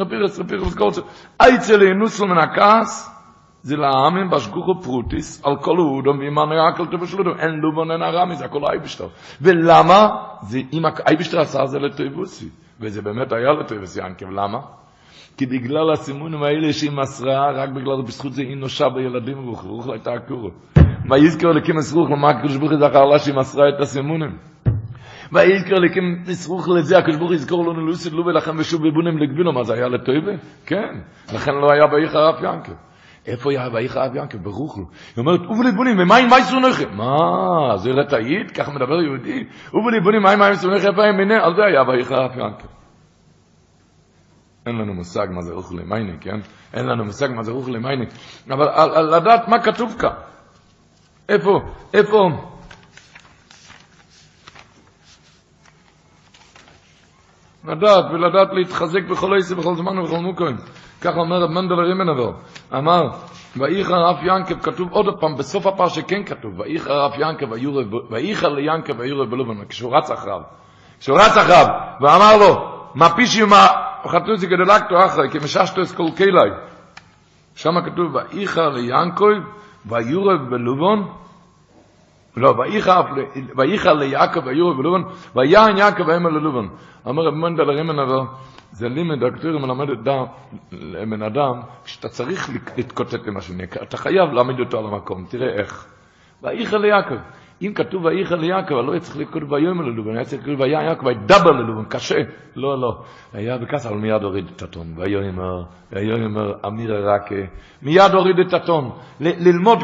רפירס, 0.00 0.38
רפירס 0.38 0.74
קורצה, 0.74 1.00
עצה 1.40 1.82
להינצל 1.82 2.24
מן 2.24 2.38
הכעס, 2.38 3.12
זה 3.62 3.76
לעמים 3.76 4.30
בשגוחו 4.30 4.82
פרוטיס, 4.82 5.44
על 5.44 5.56
כל 5.60 5.76
הודום 5.76 6.18
ואימן 6.18 6.52
יעקל 6.52 6.96
תבשלודום, 6.96 7.34
אין 7.38 7.50
לובן 7.50 7.90
אין 7.90 8.02
הרמי, 8.02 8.36
זה 8.36 8.44
הכל 8.44 8.60
אייבשטו. 8.70 9.08
ולמה? 9.40 10.08
זה 10.42 10.58
אם 10.72 10.82
אייבשטו 11.06 11.40
עשה 11.40 11.66
זה 11.66 11.78
לטויבוסי. 11.78 12.48
וזה 12.82 13.02
באמת 13.02 13.32
היה 13.32 13.52
לטויבס 13.52 13.96
ינקב, 13.96 14.30
למה? 14.30 14.58
כי 15.36 15.46
בגלל 15.46 15.92
הסימונים 15.92 16.42
האלה 16.42 16.72
שהיא 16.72 16.90
מסרה, 16.90 17.50
רק 17.50 17.68
בגלל, 17.68 18.02
בזכות 18.06 18.32
זה 18.32 18.42
היא 18.42 18.56
נושה 18.56 18.88
בילדים 18.88 19.38
רוח, 19.38 19.64
רוח 19.64 19.86
לא 19.86 19.92
הייתה 19.92 20.12
הקורו. 20.12 20.50
ויזכר 21.10 21.48
לקים 21.48 21.76
מסרוך, 21.76 22.10
למה 22.10 22.30
הקדוש 22.30 22.56
ברוך 22.56 22.72
הוא 22.72 22.80
זכר 22.80 23.04
לה 23.04 23.18
שהיא 23.18 23.34
מסרה 23.34 23.68
את 23.68 23.80
הסימונים. 23.80 24.36
ויזכר 25.32 25.74
לקים 25.74 26.22
מסרוך 26.28 26.68
לזה, 26.68 26.98
הקדוש 26.98 27.16
ברוך 27.16 27.32
יזכור 27.32 27.72
לנו 27.72 27.86
לוסד 27.86 28.12
לו 28.12 28.26
ולכם 28.26 28.58
ושוב 28.58 28.88
בבונים 28.88 29.18
לגבינו, 29.18 29.52
מה 29.52 29.64
זה 29.64 29.74
היה 29.74 29.88
לטויבה? 29.88 30.32
כן, 30.66 30.98
לכן 31.34 31.52
לא 31.52 31.72
היה 31.72 31.86
באיך 31.86 32.14
הרב 32.14 32.34
ינקב. 32.44 32.72
איפה 33.26 33.50
היה 33.50 33.68
ואיך 33.72 33.96
אב 33.96 34.16
ינקב? 34.16 34.38
ברוך 34.38 34.74
הוא. 34.74 34.86
היא 35.16 35.24
אומרת, 35.24 35.40
ובליבונים, 35.40 35.98
ומה 35.98 36.16
עם 36.16 36.30
מייסו 36.30 36.60
נכם? 36.60 36.96
מה, 36.96 37.76
זה 37.76 37.90
רטאית? 37.90 38.50
ככה 38.50 38.70
מדבר 38.72 39.02
יהודי? 39.02 39.44
ובליבונים, 39.74 40.22
מה 40.22 40.30
עם 40.30 40.38
מייסו 40.38 40.70
נכם? 40.70 40.88
איפה 40.88 41.04
הם 41.04 41.16
מיני? 41.16 41.34
על 41.34 41.54
זה 41.56 41.62
היה 41.64 41.82
ואיך 41.82 42.12
אב 42.12 42.38
ינקב. 42.38 42.66
אין 44.66 44.76
לנו 44.76 44.94
מושג 44.94 45.26
מה 45.30 45.42
זה 45.42 45.54
רוך 45.54 45.72
למייני, 45.72 46.12
כן? 46.20 46.40
אין 46.74 46.86
לנו 46.86 47.04
מושג 47.04 47.28
מה 47.36 47.42
זה 47.42 47.52
רוך 47.52 47.68
למייני. 47.68 48.06
אבל 48.50 48.68
על, 48.68 48.90
על 48.94 49.16
לדעת 49.16 49.48
מה 49.48 49.62
כתוב 49.62 49.96
כאן. 49.98 50.10
איפה, 51.28 51.60
איפה? 51.94 52.28
לדעת 57.64 58.04
ולדעת 58.12 58.48
להתחזק 58.52 59.02
בכל 59.10 59.36
עשר, 59.38 59.54
בכל 59.54 59.74
זמן 59.74 59.98
ובכל 59.98 60.18
מוקרים. 60.18 60.56
ככה 61.02 61.20
אומר 61.20 61.42
רב 61.42 61.50
מנדל 61.50 61.74
רימנבר, 61.74 62.32
אמר, 62.74 63.08
ואיחר 63.56 64.10
אף 64.10 64.16
ינקב 64.22 64.62
כתוב 64.62 64.88
עוד 64.92 65.20
פעם, 65.20 65.36
בסוף 65.36 65.66
הפרשה 65.66 66.02
כן 66.02 66.24
כתוב, 66.24 66.60
ואיחר 66.60 67.06
אף 67.06 67.12
ינקב 67.18 67.46
ואיחר 68.10 68.48
ליינקב 68.48 68.98
ויורב 68.98 69.30
בלובן, 69.30 69.64
כשהוא 69.68 69.96
רץ 69.96 70.10
אחריו. 70.10 70.40
כשהוא 71.00 71.18
רץ 71.18 71.36
אחריו, 71.36 71.66
ואמר 72.00 72.36
לו, 72.36 72.72
מה 72.94 73.16
פישי 73.16 73.42
ומה, 73.42 73.66
חתוסי 74.06 74.46
גדלקתו 74.46 75.04
אחרי, 75.06 75.30
כי 75.30 75.38
מששתו 75.38 75.82
את 75.82 75.90
כל 75.90 76.06
קהילי. 76.16 76.50
שם 77.56 77.80
כתוב, 77.80 78.14
ואיחר 78.14 78.68
ליינקב 78.68 79.24
ויורב 79.86 80.50
בלובן, 80.50 81.02
לא, 82.36 82.54
ואיחר 83.56 83.92
ליעקב 83.92 84.46
ויורב 84.46 84.76
בלובן, 84.76 85.02
ויען 85.36 85.76
יעקב 85.76 86.02
ואמר 86.06 86.30
ללובן. 86.30 86.66
אמר 87.08 87.22
רב 87.22 87.34
מנדל 87.34 87.70
הרימן 87.70 87.98
אבל, 87.98 88.20
זה 88.72 88.88
לימד, 88.88 89.24
הכתוב 89.24 89.58
מלמד 89.58 89.90
את 89.90 90.02
דם, 90.02 90.24
לבן 90.72 91.22
אדם, 91.22 91.60
כשאתה 91.84 92.08
צריך 92.08 92.50
להתקוטט 92.76 93.26
עם 93.28 93.36
השני, 93.36 93.64
אתה 93.82 93.96
חייב 93.96 94.32
להעמיד 94.32 94.60
אותו 94.60 94.78
על 94.78 94.86
המקום, 94.86 95.26
תראה 95.28 95.48
איך. 95.48 95.86
ואיחר 96.42 96.76
ליעקב. 96.76 97.14
אם 97.62 97.72
כתוב 97.74 98.04
ואיחר 98.04 98.34
ליעקב, 98.34 98.74
לא 98.74 98.98
צריך 98.98 99.16
לקרוא 99.16 99.42
ויאמר 99.48 99.84
ללובן, 99.84 100.14
היה 100.14 100.24
צריך 100.24 100.42
לקרוא 100.42 100.56
ויה 100.58 100.82
יעקב, 100.82 101.06
וידבר 101.06 101.50
ללובן, 101.50 101.84
קשה. 101.84 102.18
לא, 102.56 102.80
לא. 102.80 103.02
היה 103.32 103.58
בכעס, 103.58 103.86
אבל 103.86 103.96
מיד 103.96 104.22
הוריד 104.22 104.50
את 104.56 104.62
הטון. 104.62 104.86
ויאמר, 104.96 105.62
ויאמר 105.92 106.52
אמיר 106.66 106.94
הרקה, 106.94 107.34
מיד 107.82 108.12
הוריד 108.12 108.38
את 108.38 108.54
הטון. 108.54 108.90
ללמוד, 109.20 109.78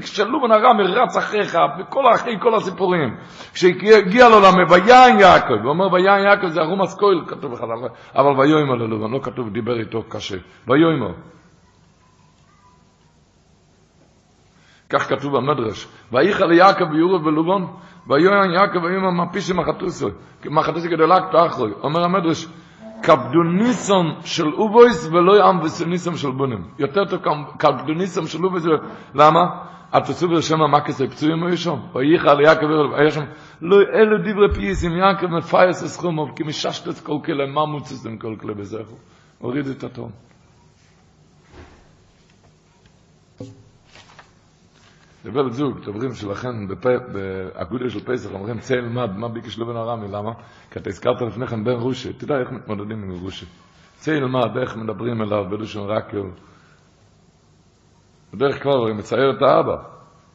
כשלובן 0.00 0.52
הרם 0.52 0.80
רץ 0.80 1.16
אחריך, 1.16 1.58
אחרי 2.14 2.36
כל 2.40 2.54
הסיפורים. 2.54 3.16
כשהגיע 3.52 4.28
לו 4.28 4.40
למה, 4.40 4.76
יעקב, 5.20 5.62
הוא 5.62 5.70
אומר 5.70 5.92
ויין 5.92 6.24
יעקב 6.24 6.48
זה 6.48 6.60
ארום 6.60 6.82
אסכויל, 6.82 7.24
כתוב 7.26 7.52
אחד, 7.52 7.66
אבל 8.14 8.40
ויאמר 8.40 8.74
ללובן, 8.74 9.10
לא 9.12 9.18
כתוב, 9.22 9.50
דיבר 9.50 9.80
איתו 9.80 10.02
קשה. 10.08 10.36
ויאמר. 10.68 11.12
כך 14.94 15.08
כתוב 15.08 15.36
במדרש. 15.36 15.88
ואיכל 16.12 16.44
ליעקב 16.44 16.90
ויורב 16.90 17.24
בלובון, 17.24 17.66
ויואן 18.06 18.50
יעקב 18.50 18.82
ויאמר 18.82 19.10
מפישי 19.10 19.52
מחתוסו, 19.52 20.08
מחתוסו 20.46 20.88
גדולה 20.88 21.28
כתאחרוי. 21.28 21.72
אומר 21.82 22.04
המדרש, 22.04 22.46
כבדו 23.02 23.42
ניסון 23.42 24.14
של 24.24 24.52
אובויס 24.52 25.08
ולא 25.12 25.36
יעם 25.36 25.60
של 26.16 26.30
בונים. 26.30 26.64
יותר 26.78 27.04
טוב 27.04 27.20
כבדו 27.58 27.94
ניסון 27.94 28.26
של 28.26 28.44
אובויס, 28.44 28.64
למה? 29.14 29.40
אל 29.94 30.00
תעשו 30.00 30.28
ברשם 30.28 30.62
המקס 30.62 31.00
הפצועים 31.00 31.46
היו 31.46 31.56
שם, 31.56 31.76
ואיכל 31.94 32.34
ליעקב 32.34 32.66
ויורב, 32.66 32.94
היה 32.94 33.10
שם, 33.10 33.24
לא 33.62 33.76
אלו 33.76 34.18
דברי 34.18 34.54
פייס, 34.54 34.84
אם 34.84 34.96
יעקב 34.96 35.26
מפייס 35.26 35.82
הסכום, 35.82 36.32
כי 36.36 36.42
מששת 36.42 37.04
כל 37.04 37.18
כלי, 37.24 37.46
מה 37.46 37.66
מוצסתם 37.66 38.18
כל 38.18 38.34
כלי 38.40 38.54
בזכו? 38.54 38.94
הוריד 39.38 39.66
את 39.66 39.84
הטון. 39.84 40.10
דבר 45.24 45.48
זוג, 45.50 45.80
דברים 45.80 46.14
שלכם 46.14 46.66
באגודה 47.12 47.90
של 47.90 48.00
פסח, 48.00 48.30
אומרים 48.32 48.58
צא 48.58 48.74
ילמד, 48.74 49.16
מה 49.16 49.28
ביקש 49.28 49.58
לבן 49.58 49.76
הרמי, 49.76 50.08
למה? 50.08 50.32
כי 50.70 50.78
אתה 50.78 50.88
הזכרת 50.88 51.22
לפני 51.22 51.46
כן 51.46 51.64
בן 51.64 51.72
רושי, 51.72 52.12
תדע 52.12 52.38
איך 52.38 52.50
מתמודדים 52.50 53.02
עם 53.02 53.10
רושי. 53.10 53.46
צא 53.96 54.10
ילמד, 54.10 54.56
איך 54.60 54.76
מדברים 54.76 55.22
אליו 55.22 55.44
בלושון 55.50 55.90
רקל. 55.90 56.22
בדרך 58.34 58.62
כלל 58.62 58.72
הוא 58.72 58.92
מצייר 58.96 59.30
את 59.36 59.42
האבא, 59.42 59.76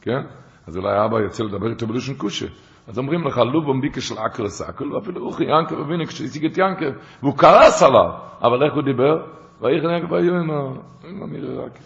כן? 0.00 0.20
אז 0.66 0.76
אולי 0.76 0.98
האבא 0.98 1.20
יוצא 1.20 1.44
לדבר 1.44 1.70
איתו 1.70 1.86
בלושון 1.86 2.14
קושה. 2.14 2.46
אז 2.88 2.98
אומרים 2.98 3.26
לך, 3.26 3.38
לובום 3.38 3.80
ביקש 3.80 4.08
של 4.08 4.18
אקר 4.18 4.48
סקל, 4.48 4.92
ואפילו 4.92 5.26
אוכי 5.26 5.44
ינקב 5.44 5.74
אבינו 5.80 6.06
כשהשיג 6.06 6.44
את 6.44 6.58
ינקב, 6.58 6.98
והוא 7.22 7.38
כעס 7.38 7.82
עליו, 7.82 8.10
אבל 8.42 8.64
איך 8.64 8.74
הוא 8.74 8.82
דיבר? 8.82 9.26
ואיך 9.60 9.84
ינקב 9.84 10.14
היו 10.14 10.34
עם 11.04 11.22
המירי 11.22 11.56
רקל. 11.56 11.80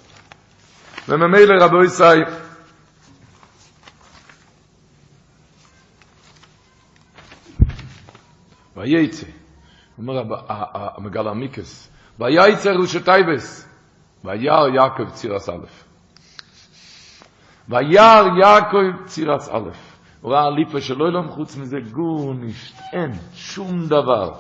וממילא 1.09 1.65
רבו 1.65 1.85
ישראל, 1.85 2.23
ויצא. 8.77 9.27
אומר 9.99 10.23
המגלה 10.69 11.29
עמוקות, 11.29 11.91
ויצא 12.19 12.71
ראשי 12.71 13.01
תיבות, 13.01 13.69
וירא 14.25 14.69
יעקב 14.69 15.11
צורת 15.11 15.49
א'. 15.49 15.67
וירא 17.69 18.27
יעקב 18.39 19.05
צורת 19.07 19.49
א'. 19.49 19.71
הוא 20.21 20.33
ראה 20.33 20.51
אלופו 20.51 20.81
של 20.81 21.09
עולם 21.09 21.29
חוץ 21.29 21.57
מזה 21.57 21.77
גארנישט, 21.93 22.75
אין 22.93 23.13
שום 23.35 23.87
דבר. 23.87 24.33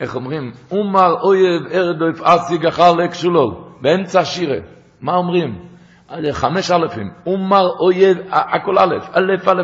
איך 0.00 0.14
אומרים? 0.14 0.52
אמר 0.70 1.20
אויב 1.20 1.66
ארדוף 1.72 2.20
אשיג 2.22 2.66
אחלק 2.66 2.92
שלל, 2.92 3.54
באמצע 3.80 4.20
השירה. 4.20 4.58
מה 5.00 5.14
אומרים? 5.14 5.73
חמש 6.32 6.70
אלפים, 6.70 7.10
אמר 7.26 7.68
אויב, 7.80 8.18
הכל 8.30 8.78
א', 8.78 8.94
א', 9.12 9.48
א', 9.48 9.60
א', 9.60 9.62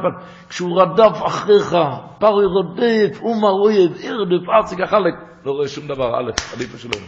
כשהוא 0.48 0.82
רדף 0.82 1.26
אחריך, 1.26 1.76
פרי 2.18 2.46
רודף, 2.46 3.20
אומר 3.20 3.50
אויב, 3.50 3.92
ירדף, 4.00 4.48
ארציק 4.48 4.80
החלק, 4.80 5.14
לא 5.44 5.52
רואה 5.52 5.68
שום 5.68 5.86
דבר, 5.88 6.20
א', 6.20 6.30
עדיף 6.54 6.76
שלנו. 6.76 7.06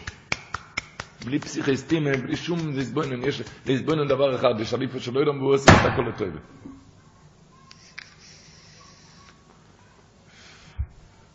בלי 1.24 1.38
פסיכיסטים, 1.38 2.04
בלי 2.22 2.36
שום 2.36 2.58
לסבוינן, 2.74 3.22
יש 3.22 3.42
לסבוינן 3.66 4.08
דבר 4.08 4.34
אחד, 4.34 4.60
יש 4.60 4.74
עדיף 4.74 4.98
שלא 4.98 5.20
ידעו, 5.20 5.34
והוא 5.34 5.54
עושה 5.54 5.72
את 5.72 5.92
הכל 5.92 6.02
לטוב. 6.08 6.28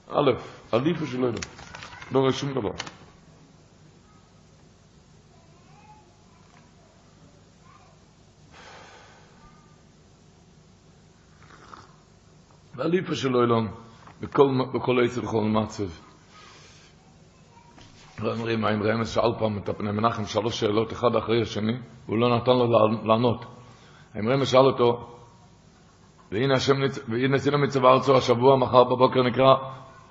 א', 0.10 0.32
עדיף 0.72 1.12
שלא 1.12 1.28
ידעו, 1.28 1.42
לא 2.12 2.20
רואה 2.20 2.32
שום 2.32 2.54
דבר. 2.54 2.97
והליפה 12.78 13.16
של 13.16 13.36
אילון, 13.36 13.68
בכל, 14.22 15.04
עצב 15.06 15.24
ובכל 15.24 15.44
מצב. 15.44 15.84
אומרים, 18.24 18.66
האם 18.66 18.84
רמז 18.84 19.10
שאל 19.10 19.32
פעם 19.40 19.58
את 19.58 19.70
הפני 19.70 19.92
מנחם 19.92 20.26
שלוש 20.26 20.60
שאלות, 20.60 20.94
אחד 20.94 21.16
אחרי 21.16 21.42
השני, 21.42 21.78
והוא 22.06 22.18
לא 22.18 22.38
נתן 22.38 22.52
לו 22.52 22.68
לענות. 23.04 23.46
האם 24.14 24.30
רמז 24.30 24.48
שאל 24.48 24.66
אותו, 24.66 25.08
והנה 26.32 26.54
השם, 26.54 26.74
והנה 27.08 27.38
סינו 27.38 27.58
ארצו 27.86 28.18
השבוע, 28.18 28.58
מחר 28.58 28.84
בבוקר 28.84 29.24
נקרא, 29.24 29.56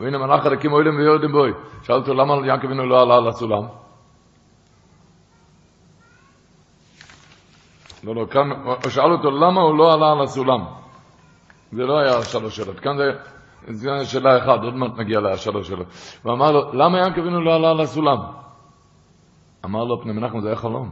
והנה 0.00 0.18
מלאך 0.18 0.46
הלקים 0.46 0.72
אוהלים 0.72 0.96
ויורדים 0.96 1.32
בוי. 1.32 1.50
שאל 1.82 1.96
אותו, 1.96 2.14
למה 2.14 2.46
יעקב 2.46 2.66
אבינו 2.66 2.86
לא 2.86 3.02
עלה 3.02 3.16
על 3.16 3.28
הסולם? 3.28 3.62
לא, 8.04 8.14
לא, 8.14 8.26
כאן, 8.26 8.50
הוא 8.64 8.90
שאל 8.90 9.12
אותו, 9.12 9.30
למה 9.30 9.60
הוא 9.60 9.78
לא 9.78 9.94
עלה 9.94 10.12
על 10.12 10.22
הסולם? 10.22 10.85
זה 11.72 11.82
לא 11.82 11.98
היה 11.98 12.24
שלוש 12.24 12.56
שאלות, 12.56 12.80
כאן 12.80 12.96
זה, 12.96 13.04
זה 13.68 14.04
שאלה 14.04 14.38
אחת, 14.38 14.64
עוד 14.64 14.74
מעט 14.74 14.98
נגיע 14.98 15.20
לשלוש 15.20 15.68
שאלות. 15.68 15.86
הוא 16.22 16.32
אמר 16.32 16.52
לו, 16.52 16.72
למה 16.72 16.98
יעקב 16.98 17.20
אבינו 17.20 17.40
לא 17.40 17.54
עלה 17.54 17.70
על 17.70 17.80
הסולם? 17.80 18.18
אמר 19.64 19.84
לו, 19.84 20.02
פני 20.02 20.12
מנחם, 20.12 20.40
זה 20.40 20.48
היה 20.48 20.56
חלום. 20.56 20.90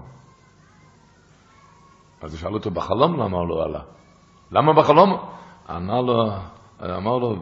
אז 2.23 2.33
הוא 2.33 2.41
שאל 2.41 2.55
אותו, 2.55 2.71
בחלום 2.71 3.21
למה 3.21 3.39
הוא 3.39 3.49
לא 3.49 3.65
עלה? 3.65 3.81
למה 4.51 4.73
בחלום? 4.73 5.17
אמר 5.71 6.01
לו, 6.01 6.31
אמר 6.83 7.19
לו, 7.19 7.37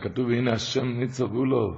כתוב, 0.00 0.30
הנה 0.30 0.52
השם 0.52 0.86
ניצב 0.86 1.34
לו. 1.34 1.74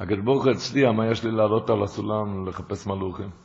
הקדוש 0.00 0.24
ברוך 0.24 0.46
אצלי, 0.46 0.92
מה 0.92 1.06
יש 1.06 1.24
לי 1.24 1.30
לעלות 1.30 1.70
על 1.70 1.82
הסולם 1.82 2.48
לחפש 2.48 2.86
מלוכים? 2.86 3.41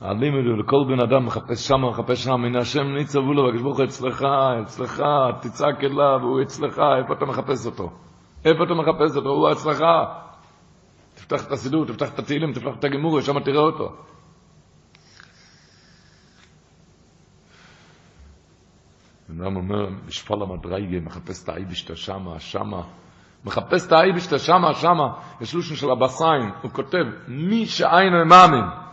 הלימוד 0.00 0.46
הוא 0.46 0.58
לכל 0.58 0.84
בן 0.88 1.00
אדם 1.00 1.26
מחפש 1.26 1.68
שם, 1.68 1.84
מחפש 1.90 2.24
שם, 2.24 2.44
הנה 2.44 2.58
השם 2.58 2.84
ניצבו 2.84 3.32
לו, 3.32 3.42
והקדוש 3.42 3.62
ברוך 3.62 3.78
הוא 3.78 3.84
אצלך, 3.84 4.26
אצלך, 4.62 5.02
תצעק 5.40 5.84
אליו, 5.84 6.20
הוא 6.22 6.42
אצלך, 6.42 6.80
איפה 7.02 7.14
אתה 7.14 7.24
מחפש 7.24 7.66
אותו? 7.66 7.90
איפה 8.44 8.64
אתה 8.64 8.74
מחפש 8.74 9.16
אותו? 9.16 9.28
הוא 9.28 9.52
אצלך. 9.52 9.84
תפתח 11.14 11.46
את 11.46 11.52
הסידור, 11.52 11.84
תפתח 11.86 12.14
את 12.14 12.18
התהילים, 12.18 12.52
תפתח 12.52 12.78
את 12.78 12.84
הגמור, 12.84 13.20
שם 13.20 13.40
תראה 13.40 13.60
אותו. 13.60 13.92
אדם 19.30 19.56
אומר, 19.56 19.88
משפל 20.06 20.42
המדרגה, 20.42 21.00
מחפש 21.00 21.44
את 21.44 21.48
האייבשתה 21.48 21.96
שמה, 21.96 22.40
שמה. 22.40 22.82
מחפש 23.44 23.86
את 23.86 23.92
האייבשתה 23.92 24.38
שמה, 24.38 24.74
שמה. 24.74 25.12
יש 25.40 25.54
לושן 25.54 25.74
של 25.74 25.90
הבסיים, 25.90 26.50
הוא 26.62 26.70
כותב, 26.70 27.04
מי 27.28 27.66
שעינו 27.66 28.24
מאמין. 28.26 28.85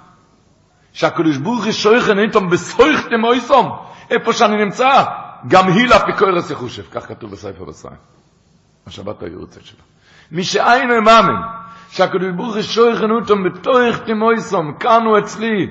שהקדוש 0.93 1.38
ברוך 1.38 1.63
הוא 1.63 1.71
שויכן 1.71 2.19
איתם 2.19 2.49
בסויכתם 2.49 3.23
אויסום, 3.23 3.71
איפה 4.10 4.34
שאני 4.34 4.65
נמצא, 4.65 5.03
גם 5.47 5.67
היא 5.67 5.88
לפיקורס 5.88 6.51
יחושב, 6.51 6.84
כך 6.91 7.08
כתוב 7.08 7.32
בספר 7.32 7.63
בסיים. 7.63 7.97
השבת 8.88 9.23
היורצת 9.23 9.65
שלו. 9.65 9.79
מי 10.32 10.43
שאינו 10.43 11.01
מאמין, 11.01 11.36
שהקדוש 11.89 12.32
ברוך 12.36 12.53
הוא 12.56 12.62
שויכן 12.62 13.12
איתם 13.21 13.43
בתויכתם 13.43 14.21
אויסום, 14.21 14.73
כאן 14.79 15.06
הוא 15.06 15.19
אצלי, 15.19 15.67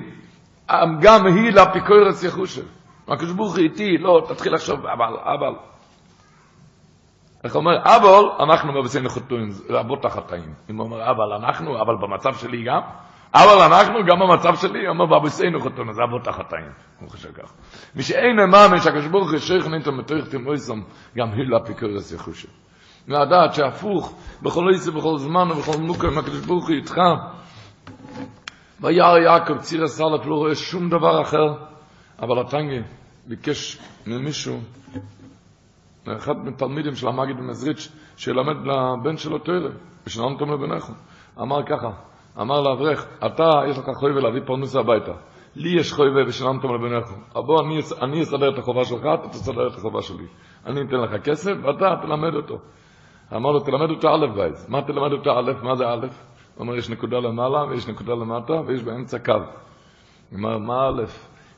גם 1.01 1.25
היא 1.25 1.51
לפיקורס 1.51 2.23
יחושב. 2.23 2.63
הקדוש 3.07 3.31
ברוך 3.31 3.55
הוא 3.55 3.63
איתי, 3.63 3.97
לא, 3.97 4.25
תתחיל 4.27 4.53
לחשוב, 4.53 4.85
אבל, 4.85 5.17
אבל. 5.23 5.55
איך 7.43 7.55
אומר, 7.55 7.71
אבל 7.83 8.43
אנחנו 8.43 8.81
מבצעים 8.81 9.05
לחוטויים, 9.05 9.49
רבות 9.69 10.05
החטאים. 10.05 10.53
אם 10.69 10.77
הוא 10.77 10.85
אומר, 10.85 11.11
אבל 11.11 11.33
אנחנו, 11.33 11.81
אבל 11.81 11.95
במצב 12.01 12.33
שלי 12.33 12.63
גם, 12.63 12.81
אבל 13.33 13.73
אנחנו, 13.73 13.99
גם 14.05 14.19
במצב 14.19 14.55
שלי, 14.55 14.87
אומר 14.87 15.05
באבוסינו 15.05 15.61
חתונה, 15.61 15.93
זה 15.93 16.01
אבות 16.03 16.27
החטאים. 16.27 16.71
הוא 16.99 17.09
חושב 17.09 17.31
ככה. 17.31 17.53
מי 17.95 18.03
שאין 18.03 18.39
אמם, 18.39 18.79
שהקדוש 18.79 19.07
ברוך 19.07 19.31
הוא 19.31 20.21
תמויסום, 20.31 20.83
גם 21.17 21.31
הילה 21.31 21.59
פיקורס 21.65 22.11
יחושה. 22.11 22.47
לדעת 23.07 23.53
שהפוך, 23.53 24.15
בכל 24.41 24.69
עיסה, 24.71 24.91
בכל 24.91 25.17
זמן 25.17 25.51
ובכל 25.51 25.77
מוקר, 25.77 26.19
הקדוש 26.19 26.45
ברוך 26.45 26.69
איתך. 26.69 26.95
וירא 28.81 29.17
יעקב 29.17 29.57
ציר 29.57 29.83
הסלף 29.83 30.25
לא 30.25 30.35
רואה 30.35 30.55
שום 30.55 30.89
דבר 30.89 31.21
אחר, 31.21 31.53
אבל 32.19 32.39
הטנגי 32.39 32.81
ביקש 33.27 33.79
ממישהו, 34.07 34.59
מאחד 36.07 36.33
מתלמידים 36.45 36.95
של 36.95 37.07
המגיד 37.07 37.37
במזריץ', 37.37 37.91
שילמד 38.17 38.55
לבן 38.65 39.17
שלו 39.17 39.39
תורה, 39.39 39.69
ושננתם 40.07 40.53
לבניכם. 40.53 40.93
אמר 41.41 41.63
ככה, 41.65 41.89
אמר 42.41 42.61
לאברך, 42.61 43.07
אתה 43.25 43.49
יש 43.69 43.77
לך 43.77 43.85
חובה 43.95 44.19
להביא 44.19 44.41
פרנסה 44.45 44.75
הביתה. 44.75 45.11
לי 45.55 45.79
יש 45.79 45.93
חובה 45.93 46.27
ושיננתם 46.27 46.67
לבניכם. 46.73 47.15
בוא, 47.33 47.61
אני, 47.61 47.79
אני 48.01 48.21
אסדר 48.21 48.53
את 48.53 48.57
החובה 48.57 48.85
שלך, 48.85 49.01
אתה 49.01 49.29
תסדר 49.29 49.67
את 49.67 49.73
החובה 49.77 50.01
שלי. 50.01 50.25
אני 50.65 50.81
אתן 50.81 50.95
לך 50.95 51.23
כסף, 51.23 51.51
ואתה 51.63 51.95
תלמד 52.01 52.35
אותו. 52.35 52.57
אמר 53.35 53.51
לו, 53.51 53.59
תלמד 53.59 53.89
אותו 53.89 54.09
א' 54.09 54.27
בית. 54.35 54.69
מה 54.69 54.81
תלמד 54.81 55.11
אותו 55.11 55.31
א'? 55.31 55.51
מה 55.63 55.75
זה 55.75 55.87
א'? 55.87 56.05
הוא 56.05 56.07
אומר, 56.59 56.75
יש 56.75 56.89
נקודה 56.89 57.17
למעלה 57.17 57.63
ויש 57.69 57.87
נקודה 57.87 58.13
למטה 58.13 58.53
ויש 58.67 58.83
באמצע 58.83 59.19
קו. 59.19 59.31
הוא 59.33 60.37
אומר, 60.37 60.57
מה 60.57 60.87
א'? 60.87 61.03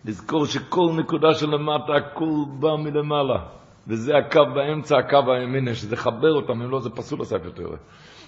לזכור 0.06 0.46
שכל 0.46 0.92
נקודה 0.98 1.34
שלמטה, 1.34 1.94
הכל 1.96 2.26
בא 2.60 2.76
מלמעלה. 2.76 3.40
וזה 3.88 4.18
הקו 4.18 4.42
באמצע, 4.56 4.98
הקו 4.98 5.34
הימיני, 5.34 5.76
שזה 5.76 5.96
חבר 5.96 6.34
אותם, 6.34 6.62
אם 6.62 6.70
לא 6.70 6.80
זה 6.80 6.90
פסול 6.90 7.22
הספר 7.22 7.50
תראה. 7.50 7.78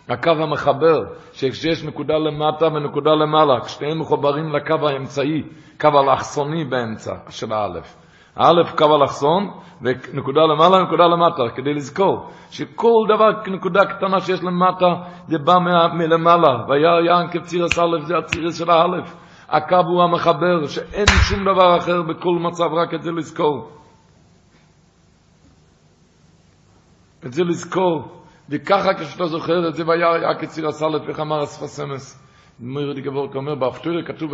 הקו 0.10 0.32
המחבר, 0.32 1.04
שכשיש 1.34 1.84
נקודה 1.84 2.17
למטה 2.17 2.65
ונקודה 2.65 3.12
למעלה, 3.12 3.60
כשתיהם 3.65 4.00
מחוברים 4.00 4.56
לקו 4.56 4.88
האמצעי, 4.88 5.43
קו 5.82 5.89
אלכסוני 6.00 6.65
באמצע 6.65 7.13
של 7.30 7.54
האלף. 7.54 7.96
האלף 8.36 8.76
קו 8.78 8.96
אלכסון, 8.96 9.50
ונקודה 9.82 10.41
למעלה 10.41 10.78
ונקודה 10.78 11.08
למטה, 11.08 11.43
כדי 11.56 11.74
לזכור 11.74 12.30
שכל 12.50 13.06
דבר, 13.08 13.52
נקודה 13.52 13.86
קטנה 13.86 14.20
שיש 14.20 14.43
למטה, 14.43 14.96
זה 15.28 15.38
בא 15.38 15.58
מלמעלה. 15.93 16.65
והיה 16.67 16.89
ינקב 17.06 17.39
צירס 17.39 17.80
א', 17.80 18.06
זה 18.06 18.17
הצירס 18.17 18.60
של 18.60 18.72
האלף. 18.72 19.15
הקו 19.50 19.76
הוא 19.88 20.04
המחבר, 20.04 20.67
שאין 20.67 21.06
שום 21.30 21.39
דבר 21.54 21.78
אחר 21.78 22.02
בכל 22.02 22.38
מצב, 22.39 22.74
רק 22.74 22.93
את 22.93 23.04
זה 23.04 23.12
לזכור. 23.12 23.70
את 27.26 27.34
זה 27.34 27.43
לזכור. 27.43 28.16
וככה 28.49 28.93
כשאתה 28.93 29.25
זוכר 29.25 29.67
את 29.67 29.75
זה, 29.75 29.88
והיה 29.88 30.13
היה 30.13 30.39
כציר 30.39 30.67
הסלט, 30.67 31.01
איך 31.10 31.19
אמר 31.19 31.43
אספסמס. 31.43 32.23
מויר 32.60 32.93
די 32.93 33.01
גבורק 33.01 33.36
אומר, 33.36 33.55
באפטורי 33.55 34.05
כתוב, 34.05 34.31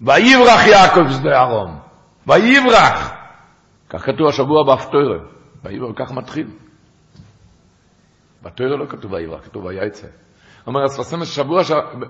ויברח 0.00 0.66
יעקב 0.66 1.10
שדה 1.10 1.42
ארום. 1.42 1.78
ויברח. 2.26 3.12
כך 3.88 4.06
כתוב 4.06 4.28
השבוע 4.28 4.64
באפטורי. 4.66 5.18
ויברח, 5.64 5.92
כך 5.96 6.12
מתחיל. 6.12 6.46
בתוירה 8.42 8.76
לא 8.76 8.86
כתוב 8.86 9.12
ויברח, 9.12 9.44
כתוב 9.44 9.64
ויצא. 9.64 10.06
אומר 10.66 10.86
אספסמס, 10.86 11.28
שבוע, 11.28 11.62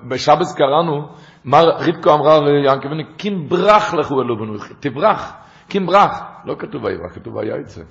בשבס 0.09 0.55
קראנו, 0.55 1.09
מר 1.44 1.64
רבקו 1.68 2.14
אמרה 2.14 2.40
ליענקבני, 2.40 3.05
קים 3.16 3.48
ברח 3.48 3.94
לכו 3.94 4.22
אלו 4.22 4.37
בנו, 4.37 4.55
תברח, 4.81 5.33
קים 5.68 5.87
ברח. 5.87 6.22
לא 6.44 6.55
כתוב 6.59 6.85
ויברח, 6.85 7.14
כתוב 7.14 7.35
ויצא. 7.37 7.83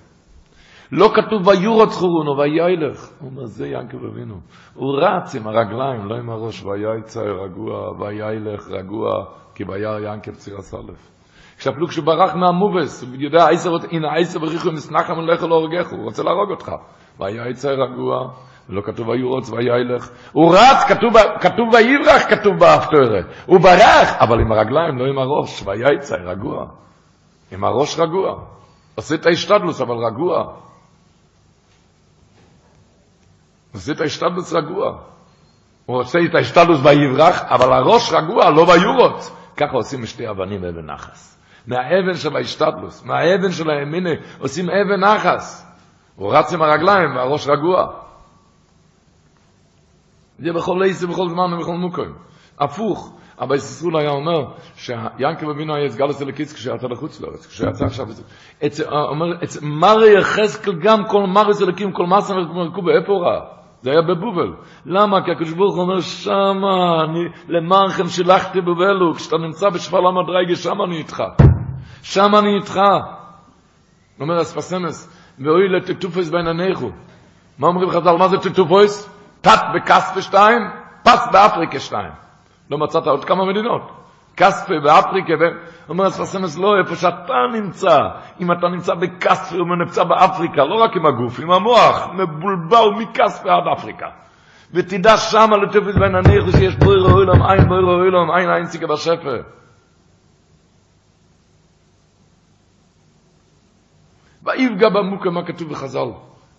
לא 0.92 1.12
כתוב 1.16 1.48
ויורוץ 1.48 1.96
חורונו 1.96 2.38
וילך. 2.38 3.10
הוא 3.20 3.30
אומר, 3.32 3.46
זה 3.46 3.68
ינקב 3.68 4.06
אבינו. 4.06 4.36
הוא 4.74 4.98
רץ 4.98 5.36
עם 5.36 5.48
הרגליים, 5.48 6.06
לא 6.06 6.16
עם 6.16 6.30
הראש, 6.30 6.64
ויצא 6.64 7.22
רגוע, 7.22 7.92
וילך 8.00 8.68
רגוע, 8.72 9.26
כי 9.56 9.66
ביער 9.66 10.04
ינקב 10.04 10.32
ציר 10.32 10.58
הסלף. 10.58 11.12
כשאפילו 11.58 11.88
כשהוא 11.88 12.06
ברח 12.06 12.36
מהמובס, 12.36 13.04
הוא 13.04 13.10
יודע, 13.20 13.46
הנה 13.92 14.16
עשר 14.16 14.44
וריחו 14.44 14.72
מסנחם 14.72 15.18
ולך 15.18 15.44
לא 15.44 15.56
הורגך, 15.56 15.92
הוא 15.92 16.04
רוצה 16.04 16.24
להרוג 16.24 16.50
אותך. 16.50 16.72
ויצא 17.20 17.70
רגוע, 17.70 18.30
ולא 18.70 18.82
כתוב 18.82 19.08
ויורוץ 19.08 19.50
וילך. 19.50 20.10
הוא 20.32 20.56
רץ, 20.56 20.84
כתוב, 20.88 21.14
כתוב 21.42 21.74
ויברח, 21.74 22.22
כתוב 22.30 22.60
באפטורת. 22.60 23.26
הוא 23.46 23.60
ברח, 23.60 24.16
אבל 24.20 24.40
עם 24.40 24.52
הרגליים, 24.52 24.98
לא 24.98 25.06
עם 25.06 25.18
הראש. 25.18 25.64
ויצא 25.66 26.16
רגוע. 26.16 26.66
עם 27.52 27.64
הראש 27.64 28.00
רגוע. 28.00 28.36
עושה 28.96 29.16
את 29.16 29.26
ההשתדלוס, 29.26 29.82
אבל 29.82 29.96
רגוע. 29.96 30.54
עושה 33.74 33.92
את 33.92 34.02
ההשתדלוס 34.02 34.54
רגוע. 34.54 34.98
הוא 35.86 35.98
עושה 36.00 36.20
את 36.30 36.36
ההשתדלוס 36.36 36.80
ויברח, 36.84 37.42
אבל 37.42 37.74
הראש 37.74 38.14
רגוע, 38.14 38.50
לא 38.50 38.62
ויורוץ. 38.62 39.32
ככה 39.58 39.72
עושים 39.74 40.06
שתי 40.06 40.30
אבנים 40.30 40.64
אבן 40.64 40.86
נחס. 40.86 41.38
מהאבן 41.68 42.14
של 42.16 42.36
ההשתדלוס, 42.36 43.06
מהאבן 43.06 43.52
של 43.52 43.70
הימינה, 43.70 44.10
עושים 44.40 44.70
אבן 44.70 45.04
נחס. 45.04 45.68
הוא 46.16 46.34
רץ 46.34 46.54
עם 46.54 46.62
הרגליים 46.62 47.16
והראש 47.16 47.48
רגוע. 47.48 47.88
זה 50.40 50.54
בכל 50.54 50.78
ליסי, 50.82 51.08
בכל 51.08 51.30
זמן 51.30 51.54
ובכל 51.54 51.74
מוקרים. 51.74 52.14
הפוך, 52.60 53.14
אבל 53.40 53.56
יששרול 53.56 53.98
היה 53.98 54.10
אומר 54.10 54.46
שיאנקב 54.76 55.50
אבינו 55.50 55.76
היה 55.76 55.90
סגלוס 55.90 56.22
אלקיץ 56.22 56.54
כשיצא 56.54 56.88
לחוץ 56.88 57.22
לארץ, 57.22 57.46
כשיצא 57.48 57.86
עכשיו, 57.86 58.08
אומר, 58.90 59.26
מרי 59.62 60.18
יחזקאל 60.20 60.74
גם 60.82 61.08
כל 61.08 61.24
מרי 61.28 61.54
אלקים, 61.66 61.92
כל 61.92 62.06
מסה 62.06 62.34
מרקו 62.34 62.82
באיפה 62.82 63.14
רע? 63.14 63.61
זה 63.82 63.92
היה 63.92 64.02
בבובל. 64.02 64.54
למה? 64.86 65.26
כי 65.26 65.32
הקדוש 65.32 65.54
ברוך 65.54 65.78
אומר, 65.78 66.00
שמה, 66.00 67.04
אני, 67.04 67.20
למענכם 67.48 68.08
שלחתי 68.08 68.62
בבלו, 68.62 69.14
כשאתה 69.14 69.38
נמצא 69.38 69.70
בשפל 69.70 69.98
המדרגה, 69.98 70.56
שמה 70.56 70.84
אני 70.84 70.98
איתך. 70.98 71.24
שמה 72.04 72.40
אני 72.40 72.56
איתך. 72.56 72.80
אומר 74.20 74.42
אספסמס, 74.42 75.18
ואוי 75.40 75.70
לטטופוס 75.70 76.30
בעיניניכו. 76.30 76.90
מה 77.60 77.68
אומרים 77.68 77.90
חז"ל? 77.90 78.18
מה 78.18 78.28
זה 78.28 78.38
טטופוס? 78.38 79.10
תת 79.42 79.60
בכספה 79.76 80.22
שתיים, 80.22 80.62
פס 81.04 81.28
באפריקה 81.32 81.80
שתיים. 81.80 82.12
לא 82.72 82.78
מצאת 82.78 83.08
עוד 83.08 83.26
כמה 83.26 83.46
מדינות. 83.46 83.82
כספה 84.42 84.74
באפריקה, 84.84 85.34
אומר 85.90 86.08
אספסמס, 86.08 86.58
לא, 86.58 86.78
איפה 86.80 86.96
שאתה 86.96 87.34
נמצא, 87.54 87.98
אם 88.40 88.52
אתה 88.52 88.68
נמצא 88.68 88.94
בכספה 88.94 89.56
או 89.56 89.76
נמצא 89.76 90.04
באפריקה, 90.04 90.64
לא 90.64 90.76
רק 90.76 90.96
עם 90.96 91.06
הגוף, 91.06 91.40
עם 91.40 91.52
המוח, 91.52 92.10
מבולבל 92.14 93.04
מכספה 93.04 93.50
עד 93.54 93.78
אפריקה. 93.78 94.08
ותדע 94.74 95.18
שמה 95.18 95.58
לטפס 95.58 95.96
בין 95.96 96.16
הניח 96.16 96.58
שיש 96.58 96.76
בויר 96.76 97.14
אוילום, 97.14 97.42
אין 97.52 97.68
בויר 97.68 97.86
אוילום, 97.86 98.38
אין 98.38 98.50
אין 98.50 98.66
סיכה 98.66 98.88
בשפר. 98.88 99.42
ויפגע 104.44 104.90
במוקם, 104.90 105.34
מה 105.34 105.46
כתוב 105.46 105.70
בחז"ל? 105.70 106.10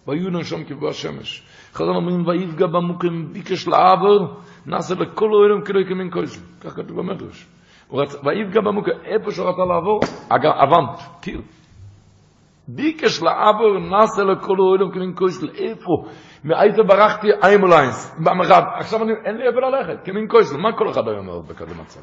ויהיו 0.08 0.30
נשום 0.30 0.64
כבוא 0.64 0.88
השמש. 0.88 1.42
חז"ל 1.74 1.88
אומרים, 1.88 2.26
ויפגע 2.26 2.66
במוקם, 2.66 3.32
ביקש 3.32 3.68
לעבור, 3.68 4.40
נעשה 4.66 4.94
לכל 4.94 5.30
אוילום 5.32 5.64
כאילו 5.64 5.80
יקמין 5.80 6.10
קויזל. 6.10 6.40
כך 6.60 6.76
כתוב 6.76 6.96
במדרש. 6.96 7.46
ויפגע 7.92 8.60
במוקם, 8.60 8.90
איפה 9.04 9.30
שרצה 9.30 9.64
לעבור, 9.64 10.00
אבנט, 10.30 11.00
קיר. 11.20 11.40
ביקש 12.68 13.22
לעבור, 13.22 13.78
נעשה 13.78 14.22
לכל 14.22 14.56
אוילום 14.58 14.92
כמין 14.92 15.14
קויזל. 15.14 15.48
איפה? 15.48 15.92
מאיזה 16.44 16.82
ברחתי 16.82 17.26
איימוליינס, 17.42 18.16
במחד, 18.18 18.62
עכשיו 18.78 19.02
אני, 19.02 19.12
אין 19.24 19.36
לי 19.36 19.48
איפה 19.48 19.60
ללכת, 19.60 20.04
כמין 20.04 20.28
קויזל, 20.28 20.56
מה 20.56 20.72
כל 20.78 20.90
אחד 20.90 21.08
היום 21.08 21.28
אומר 21.28 21.40
בכזה 21.40 21.74
מצב? 21.82 22.00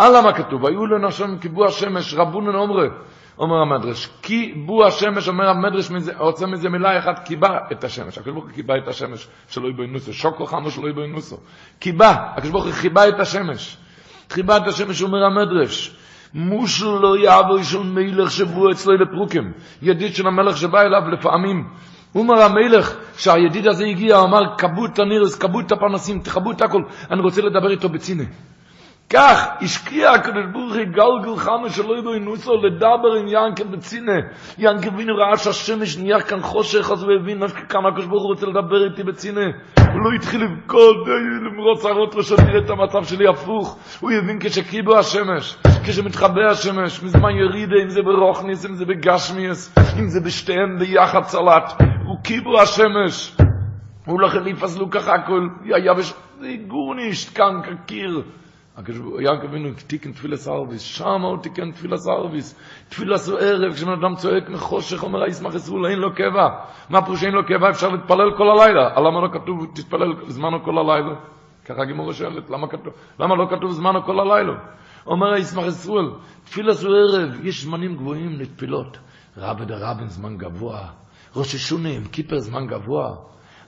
אלא 0.00 0.22
מה 0.22 0.32
כתוב, 0.32 0.66
היו 0.66 0.86
לנשם 0.86 1.38
כיבו 1.40 1.64
השמש, 1.64 2.14
רבונן 2.14 2.54
אומרה, 2.54 2.86
אומר 3.38 3.56
המדרש, 3.56 4.06
כי 4.22 4.54
בו 4.66 4.86
השמש, 4.86 5.28
אומר 5.28 5.48
המדרש, 5.48 5.90
רוצה 6.18 6.46
מזה 6.46 6.68
מילה 6.68 6.98
אחת, 6.98 7.26
קיבה 7.26 7.58
את 7.72 7.84
השמש. 7.84 8.18
הקדוש 8.18 8.34
ברוך 8.34 8.44
הוא 8.44 8.76
את 8.82 8.88
השמש, 8.88 9.28
שלא 9.48 9.68
יבואי 9.68 9.86
נוסו. 9.86 10.12
שוקו 10.12 10.46
חמו 10.46 10.70
שלא 10.70 10.88
יבואי 10.88 11.06
נוסו. 11.06 11.36
קיבה, 11.78 12.10
הקדוש 12.10 12.50
ברוך 12.50 12.64
הוא 12.64 12.72
חיבה 12.72 13.08
את 13.08 13.20
השמש. 13.20 13.76
חיבה 14.30 14.56
את 14.56 14.66
השמש, 14.66 15.02
אומר 15.02 15.24
המדרש. 15.24 15.96
מושל 16.34 16.86
לא 16.86 17.18
יעבור 17.18 17.62
של 17.62 17.82
מלך 17.82 18.30
שבו 18.30 18.70
אצלו 18.70 18.94
לפרוקים. 18.94 19.52
ידיד 19.82 20.14
של 20.14 20.26
המלך 20.26 20.56
שבא 20.56 20.80
אליו 20.80 21.10
לפעמים. 21.12 21.68
אומר 22.14 22.42
המלך, 22.42 22.96
כשהידיד 23.16 23.66
הזה 23.66 23.84
הגיע, 23.84 24.20
אמר, 24.20 24.56
כבו 24.58 24.86
את 24.86 24.98
הנירס, 24.98 25.38
כבו 25.38 25.60
את 25.60 25.72
הפרנסים, 25.72 26.20
תכבו 26.20 26.50
את 26.50 26.62
הכל, 26.62 26.82
אני 27.10 27.20
רוצה 27.20 27.42
לדבר 27.42 27.70
איתו 27.70 27.88
בצינה. 27.88 28.24
כך 29.12 29.48
השקיע 29.60 30.10
הקדוש 30.10 30.44
ברוך 30.52 30.74
הוא 30.74 30.84
גלגל 30.84 31.36
חמה 31.36 31.70
שלא 31.70 31.98
יבוא 31.98 32.16
נוסו 32.16 32.56
לדבר 32.56 33.12
עם 33.20 33.26
ינקב 33.28 33.76
בצינה. 33.76 34.18
ינקב 34.58 34.96
בינו 34.96 35.16
ראה 35.16 35.36
שהשמש 35.36 35.96
נהיה 35.96 36.20
כאן 36.20 36.40
חושך, 36.40 36.90
אז 36.90 37.02
הוא 37.02 37.12
הבין 37.12 37.42
כמה 37.68 37.88
הקדוש 37.88 38.06
ברוך 38.06 38.22
הוא 38.22 38.30
רוצה 38.30 38.46
לדבר 38.46 38.84
איתי 38.84 39.02
בצינה. 39.02 39.46
הוא 39.76 40.00
לא 40.04 40.10
התחיל 40.16 40.44
לבכות, 40.44 40.96
למרוץ 41.46 41.84
הרות 41.84 42.14
ראשון, 42.14 42.36
תראה 42.36 42.58
את 42.58 42.70
המצב 42.70 43.04
שלי 43.04 43.28
הפוך. 43.28 43.78
הוא 44.00 44.10
הבין 44.10 44.38
כשקיבו 44.40 44.98
השמש, 44.98 45.56
כשמתחבא 45.84 46.50
השמש, 46.50 47.02
מזמן 47.02 47.30
ירידה, 47.30 47.76
אם 47.82 47.88
זה 47.88 48.02
ברוכניס, 48.02 48.66
אם 48.66 48.74
זה 48.74 48.84
בגשמיאס, 48.84 49.74
אם 49.98 50.08
זה 50.08 50.20
בשתיהם 50.20 50.78
ביחד 50.78 51.22
צלט. 51.22 51.72
הוא 52.04 52.16
קיבו 52.22 52.60
השמש. 52.60 53.36
הוא 54.06 54.20
לא 54.20 54.28
חליף 54.28 54.62
אז 54.62 54.78
לו 54.78 54.90
ככה 54.90 55.14
הכל, 55.14 55.48
היה 55.74 55.94
בש... 55.94 56.12
זה 56.40 56.48
גורנישט 56.68 57.36
כאן 57.36 57.60
כקיר. 57.64 58.22
יעקב 59.20 59.44
אבינו 59.44 59.68
תיקן 59.86 60.12
תפילס 60.12 60.48
ערביס, 60.48 60.80
שם 60.80 61.22
הוא 61.22 61.42
תיקן 61.42 61.70
תפילס 61.70 62.08
ערביס, 62.08 62.60
תפילס 62.88 63.28
הוא 63.28 63.38
ערב, 63.38 63.72
כשבן 63.72 63.92
אדם 63.92 64.14
צועק 64.14 64.48
מחושך, 64.48 65.02
אומר 65.02 65.22
הישמח 65.22 65.54
ישראל, 65.54 65.86
אין 65.86 65.98
לו 65.98 66.14
קבע. 66.14 66.48
מה 66.90 67.02
פירוש 67.04 67.24
אין 67.24 67.32
לו 67.32 67.46
קבע? 67.46 67.70
אפשר 67.70 67.88
להתפלל 67.88 68.36
כל 68.36 68.50
הלילה. 68.50 69.00
למה 69.00 69.20
לא 69.20 69.28
כתוב 69.32 69.66
תתפלל 69.74 70.12
זמנו 70.28 70.64
כל 70.64 70.78
הלילה? 70.78 71.14
ככה 71.64 71.84
גימורה 71.84 72.12
שואלת, 72.12 72.50
למה, 72.50 72.68
כתוב, 72.68 72.94
למה 73.20 73.36
לא 73.36 73.46
כתוב 73.50 73.70
זמנו 73.70 74.02
כל 74.02 74.20
הלילה? 74.20 74.52
אומר 75.06 75.32
הישמח 75.32 75.64
ישראל, 75.66 76.10
תפילס 76.44 76.84
הוא 76.84 76.94
ערב, 76.96 77.46
יש 77.46 77.64
זמנים 77.64 77.96
גבוהים 77.96 78.32
לתפילות. 78.40 78.98
רבי 79.36 79.64
דרבן 79.64 80.06
זמן 80.06 80.36
גבוה, 80.36 80.88
ראש 81.36 81.54
השונים, 81.54 82.04
קיפר 82.04 82.38
זמן 82.38 82.66
גבוה. 82.66 83.16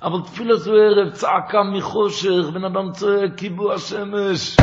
אבל 0.02 0.20
תפילה 0.24 0.56
זו 0.56 0.72
ערב, 0.72 1.10
צעקה 1.10 1.62
מחושך, 1.62 2.50
בן 2.54 2.64
אדם 2.64 2.92
צועק, 2.92 3.34
קיבוע 3.36 3.74
השמש. 3.74 4.56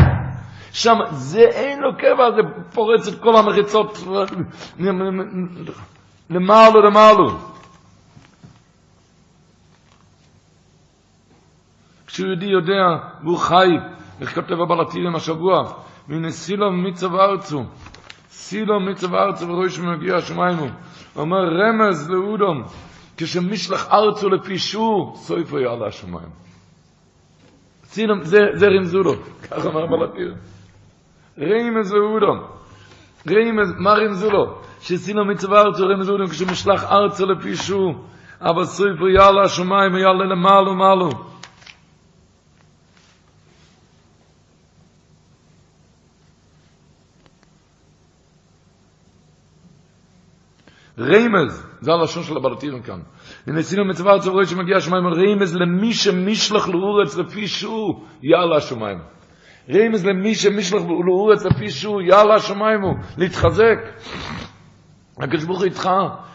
שם, 0.73 0.97
זה 1.11 1.39
אין 1.39 1.79
לו 1.79 1.97
קבע, 1.97 2.31
זה 2.31 2.41
פורץ 2.73 3.07
את 3.07 3.19
כל 3.21 3.35
המחיצות 3.35 3.97
למעלו, 6.29 6.81
למעלו. 6.81 7.29
כשיהודי 12.07 12.45
יודע, 12.45 12.83
והוא 13.23 13.37
חי, 13.37 13.69
איך 14.21 14.35
כותב 14.35 14.61
הבלטירים 14.61 15.15
השבוע, 15.15 15.73
מנסילו 16.07 16.71
מיצב 16.71 17.15
ארצו, 17.15 17.63
סילו 18.29 18.79
מיצב 18.79 19.15
ארצו 19.15 19.47
וראש 19.47 19.79
מגיע 19.79 20.15
השמיימו, 20.15 20.65
אומר 21.15 21.37
רמז 21.37 22.09
לאודום, 22.09 22.63
כשמשלח 23.17 23.87
ארצו 23.91 24.29
לפי 24.29 24.57
שור, 24.57 25.13
סויפו 25.15 25.59
יעלה 25.59 25.87
השמיים. 25.87 26.29
סילום, 27.83 28.23
זה, 28.23 28.37
זה 28.53 28.67
רמזו 28.67 28.99
לו, 28.99 29.13
כך 29.41 29.65
אמר. 29.65 29.83
רמז 29.83 30.09
ריימז 31.39 31.87
זה 31.87 31.97
אודם. 31.97 32.43
ריימה, 33.27 33.61
מרים 33.79 34.13
זה 34.13 34.27
שסינו 34.81 35.25
מצווה 35.25 35.61
ארצו 35.61 35.87
ריימה 35.87 36.03
זה 36.03 36.11
אודם, 36.11 36.27
כשמשלח 36.27 36.83
ארצו 36.83 37.25
לפישו, 37.25 37.93
אבל 38.41 38.65
סויפו 38.65 39.07
יאללה 39.07 39.41
השומיים, 39.41 39.95
יאללה 39.95 40.25
למעלו, 40.25 40.75
מעלו. 40.75 41.09
ריימז, 50.97 51.67
זה 51.81 51.91
הלשון 51.91 52.23
של 52.23 52.37
הבלטירים 52.37 52.81
כאן. 52.81 52.99
ונסינו 53.47 53.85
מצווה 53.85 54.13
ארצו 54.13 54.45
שמגיע 54.45 54.77
השמיים, 54.77 55.07
ריימז 55.07 55.55
למי 55.55 55.93
שמישלח 55.93 56.69
לאורץ 56.69 57.17
לפי 57.17 57.47
שהוא, 57.47 58.05
יאללה 58.23 58.55
השמיים. 58.55 59.18
רמז 59.71 60.05
למי 60.05 60.35
שמשלח 60.35 60.81
לאורץ 61.05 61.45
לפי 61.45 61.69
שהוא, 61.69 62.01
יאללה 62.01 62.35
השמיים 62.35 62.81
הוא, 62.81 62.95
להתחזק. 63.17 63.77
הקדוש 65.17 65.43
ברוך 65.43 65.59
הוא 65.59 65.65
איתך, 65.65 65.89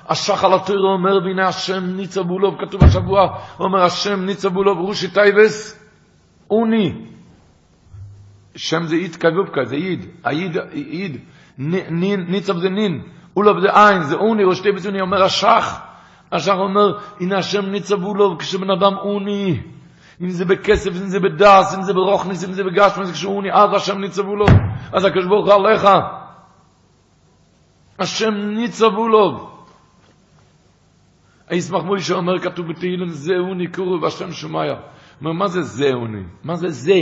השח 0.09 0.45
על 0.45 0.55
התוירו 0.55 0.93
אומר, 0.93 1.18
והנה 1.24 1.49
השם 1.49 1.85
ניצה 1.97 2.22
בולוב, 2.22 2.55
כתוב 2.61 2.85
השבוע, 2.85 3.39
אומר 3.61 3.82
השם 3.82 4.24
ניצה 4.24 4.49
בולוב, 4.49 4.78
רושי 4.78 5.11
טייבס, 5.11 5.85
אוני. 6.51 6.93
שם 8.57 8.82
זה 8.82 8.97
אית 8.97 9.16
כגובקה, 9.16 9.64
זה 9.64 9.74
איד, 9.74 10.07
האיד, 10.24 10.57
איד, 10.72 11.20
ניצב 12.28 12.59
זה 12.59 12.68
נין. 12.68 13.03
אולוב 13.37 13.61
זה 13.61 13.68
עין, 13.72 14.03
זה 14.03 14.16
אוני, 14.16 14.45
ראשי 14.45 14.72
בצוני, 14.72 15.01
אומר 15.01 15.22
השח. 15.22 15.80
השח 16.32 16.55
אומר, 16.55 16.99
הנה 17.20 17.39
השם 17.39 17.66
ניצבו 17.66 18.14
לו 18.14 18.39
כשבן 18.39 18.70
אדם 18.70 18.97
אוני. 18.97 19.61
אם 20.23 20.31
זה 20.31 20.45
בכסף, 20.45 20.91
אם 20.91 21.07
זה 21.07 21.21
בדס, 21.21 21.75
אם 21.75 21.83
זה 21.83 21.93
ברוכניס, 21.93 22.45
אם 22.45 22.53
זה 22.53 22.65
בגשמס, 22.65 23.12
כשהוא 23.12 23.43
אז 23.53 23.71
השם 23.75 23.99
ניצבו 23.99 24.37
לו. 24.37 24.47
אז 24.93 25.05
הקדוש 25.05 25.27
ברוך 25.27 25.47
הוא 25.47 25.55
עליך. 25.55 25.89
השם 27.99 28.35
ניצבו 28.35 29.09
לו. 29.09 29.51
הישמח 31.49 31.83
מוי 31.83 32.01
שאומר, 32.01 32.39
כתוב 32.39 32.69
בתהילים, 32.69 33.09
זה 33.09 33.35
אוני 33.39 33.67
קורו 33.67 34.03
והשם 34.03 34.33
שומע. 34.33 34.62
אומר, 35.21 35.33
מה 35.33 35.49
זה 35.49 35.62
זה 35.62 35.91
אוני? 35.95 36.23
מה 36.45 36.55
זה 36.55 36.69
זה? 36.69 37.01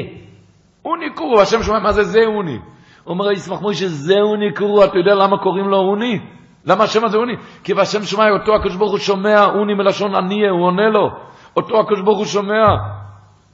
אוני 0.84 1.14
קורו 1.14 1.38
והשם 1.38 1.62
שומע, 1.62 1.78
מה 1.78 1.92
זה 1.92 2.02
זה 2.02 2.20
אוני? 2.26 2.58
אומר 3.06 3.28
הישמח 3.28 3.60
מוישה, 3.60 3.88
זהו 3.88 4.36
נקראו, 4.36 4.84
אתה 4.84 4.98
יודע 4.98 5.14
למה 5.14 5.38
קוראים 5.38 5.68
לו 5.68 5.76
אוני? 5.76 6.20
למה 6.64 6.84
השם 6.84 7.04
הזה 7.04 7.16
אוני? 7.16 7.32
כי 7.64 7.74
בשם 7.74 8.02
שומע, 8.02 8.30
אותו 8.30 8.54
הקדוש 8.54 8.76
ברוך 8.76 8.90
הוא 8.90 8.98
שומע, 8.98 9.44
אוני 9.44 9.74
מלשון 9.74 10.14
עניה, 10.14 10.50
הוא 10.50 10.66
עונה 10.66 10.88
לו. 10.88 11.10
אותו 11.56 11.80
הקדוש 11.80 12.00
ברוך 12.00 12.18
הוא 12.18 12.26
שומע. 12.26 12.66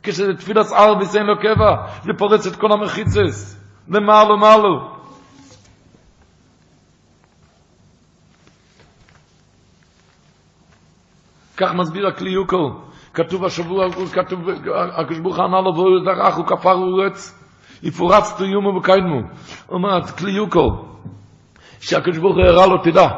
כשזה 0.02 0.34
תפילת 0.34 0.72
ערביס 0.72 1.16
אין 1.16 1.26
לו 1.26 1.38
קבע, 1.38 1.86
זה 2.02 2.12
פורץ 2.18 2.46
את 2.46 2.56
כל 2.56 2.72
המחיצס. 2.72 3.58
למעלו 3.88 4.36
מעלו. 4.38 4.98
כך 11.56 11.74
מסביר 11.74 12.06
הכלי 12.06 12.30
יוקו. 12.30 12.80
כתוב 13.14 13.44
השבוע, 13.44 13.86
כתוב, 14.12 14.40
הוא 15.24 15.34
ענה 15.34 15.60
לו, 15.60 15.74
והוא 15.74 16.04
דרך, 16.04 16.36
הוא 16.36 16.46
כפר 16.46 16.74
אורץ. 16.74 17.34
יפורץ 17.82 18.32
תיומו 18.36 18.78
וקיידמו. 18.78 19.20
אומרת, 19.68 20.10
כלי 20.10 20.32
יוקו, 20.32 20.84
הוא 22.22 22.40
הראה 22.40 22.66
לו, 22.66 22.78
תדע, 22.78 23.08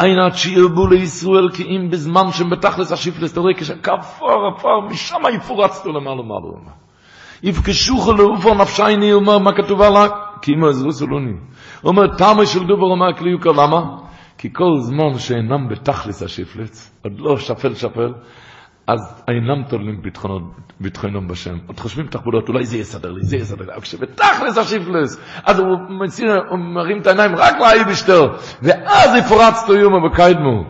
אין 0.00 0.18
עד 0.18 0.34
שירבו 0.34 0.86
לישראל 0.86 1.48
כי 1.54 1.62
אם 1.62 1.90
בזמן 1.90 2.30
שהם 2.32 2.50
בתכלס 2.50 2.92
השיפלס, 2.92 3.32
אתה 3.32 3.40
רואה 3.40 3.54
כשכפר 3.54 4.46
עפר, 4.56 4.80
משם 4.90 5.22
יפורצתו 5.34 5.92
למעלה 5.92 6.22
מעלה. 6.22 6.72
יפגשוך 7.42 8.08
לעופר 8.08 8.54
נפשייני, 8.54 9.10
הוא 9.10 9.20
אומר, 9.20 9.38
מה 9.38 9.50
כתוב 9.52 9.82
עליו? 9.82 10.08
כי 10.42 10.52
אם 10.52 10.64
עזרו 10.64 10.92
סולוני. 10.92 11.32
אומר, 11.84 12.06
תמה 12.18 12.46
של 12.46 12.66
דובר 12.66 12.86
אומר 12.86 13.16
כלי 13.18 13.30
יוקו, 13.30 13.52
למה? 13.52 13.80
כי 14.38 14.48
כל 14.52 14.80
זמן 14.80 15.18
שאינם 15.18 15.68
בתכלס 15.70 16.22
השיפלס, 16.22 16.98
עוד 17.04 17.20
לא 17.20 17.36
שפל 17.36 17.74
שפל, 17.74 18.12
אז 18.92 19.22
אינם 19.28 19.62
תולים 19.68 20.02
ביטחונם 20.80 21.28
בשם. 21.28 21.56
עוד 21.66 21.80
חושבים 21.80 22.06
תחבולות, 22.06 22.48
אולי 22.48 22.66
זה 22.66 22.76
יסדר 22.76 23.12
לי, 23.12 23.24
זה 23.24 23.36
יסדר 23.36 23.64
לי. 23.64 23.72
אבל 23.72 23.80
כשבתכלס 23.80 24.58
השיפלס, 24.58 25.20
אז 25.44 25.58
הוא, 25.58 25.78
מציר, 25.88 26.40
הוא 26.50 26.58
מרים 26.58 27.00
את 27.00 27.06
העיניים 27.06 27.36
רק 27.36 27.54
לאייבשטר, 27.60 28.28
ואז 28.62 29.16
יפורצתו 29.18 29.74
יומו 29.74 30.06
וקיידמו. 30.06 30.64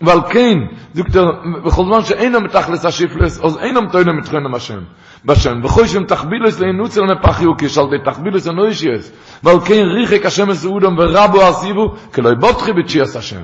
ועל 0.00 0.18
כן, 0.30 0.58
דוקטור, 0.94 1.24
בכל 1.64 1.84
זמן 1.84 2.02
שאינם 2.02 2.44
בתכלס 2.44 2.84
השיפלס, 2.84 3.40
אז 3.44 3.58
אינם 3.58 3.88
תולים 3.92 4.16
ביטחונם 4.16 4.52
בשם. 4.52 4.80
בשם, 5.24 5.60
וכוי 5.64 5.88
שהם 5.88 6.04
תחבילס 6.04 6.60
לאינוץ 6.60 6.98
אל 6.98 7.04
נפח 7.04 7.42
יוקיש, 7.42 7.78
על 7.78 7.84
די 7.90 8.04
תחבילס 8.04 8.46
הנוישיאס, 8.46 9.12
ועל 9.42 9.60
כן 9.60 9.84
ריחק 9.84 10.26
השם 10.26 10.48
מסעודם 10.48 10.98
ורבו 10.98 11.42
עשיבו, 11.42 11.94
כלא 12.14 12.30
יבוטחי 12.30 12.72
בתשיעס 12.72 13.16
השם. 13.16 13.42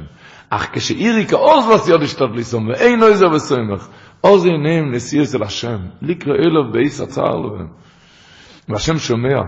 אך 0.51 0.69
כשאירי 0.73 1.27
כאוז 1.27 1.69
לסיוד 1.71 2.03
ישתת 2.03 2.27
ליסום, 2.35 2.69
ואין 2.69 3.01
לו 3.01 3.07
איזה 3.07 3.29
וסמך, 3.29 3.89
עוז 4.21 4.47
עיניהם 4.47 4.93
נסיעס 4.95 5.35
אל 5.35 5.43
השם, 5.43 5.79
לקרוא 6.03 6.35
אלו 6.35 6.73
בייס 6.73 7.01
הצער 7.01 7.37
לו. 7.37 7.57
והשם 8.69 8.99
שומע, 8.99 9.41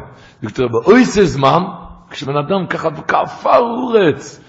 דוקטור, 0.42 0.68
באויס 0.68 1.18
זמן, 1.18 1.62
כשבן 2.10 2.36
אדם 2.36 2.66
ככה 2.66 2.90
בכפר 2.90 3.58
אורץ, 3.58 4.40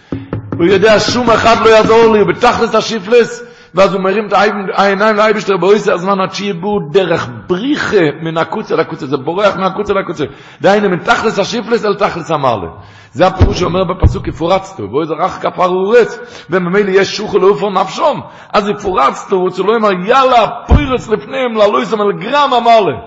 הוא 0.58 0.66
יודע 0.66 1.00
שום 1.00 1.30
אחד 1.30 1.56
לא 1.66 1.70
יעזור 1.70 2.14
לי, 2.14 2.20
הוא 2.20 2.28
בתכלס 2.28 2.76
השיפלס, 2.76 3.44
ואז 3.76 3.94
הוא 3.94 4.02
מרים 4.02 4.28
את 4.28 4.34
העיניים 4.74 5.16
לאייבשטר 5.16 5.58
באויס 5.58 5.88
הזמן 5.88 6.22
עד 6.22 6.34
שיבוא 6.34 6.80
דרך 6.92 7.30
בריחה 7.48 8.06
מן 8.22 8.38
הקוצה 8.38 8.76
לקוצה, 8.76 9.08
זה 9.08 9.18
בורח 9.18 9.58
מהקוצה 9.58 9.94
לקוצה. 9.94 10.26
דהיינו, 10.62 10.90
מתכלס 10.90 11.40
השיפלס 11.40 11.86
אל 11.86 11.96
תכלס 11.96 12.32
המרלה. 12.32 12.68
זה 13.12 13.28
הפירוש 13.28 13.60
שאומר 13.60 13.84
בפסוק 13.84 14.28
יפורצתו, 14.28 14.88
בואי 14.88 15.06
זה 15.06 15.14
רך 15.14 15.32
כפר 15.42 15.68
אורץ, 15.68 16.20
וממילא 16.50 16.90
יש 16.90 17.18
שוחו 17.18 17.40
לאופר 17.40 17.70
נפשום, 17.70 18.22
אז 18.54 18.70
יפורצתו, 18.70 19.36
הוא 19.36 19.50
לא 19.68 19.76
אמר, 19.78 19.92
יאללה, 20.08 20.48
פוירץ 20.68 21.10
לפניהם, 21.10 21.56
ללוי 21.56 21.86
סמל 21.86 22.12
גרם 22.20 22.54
המרלה. 22.54 22.98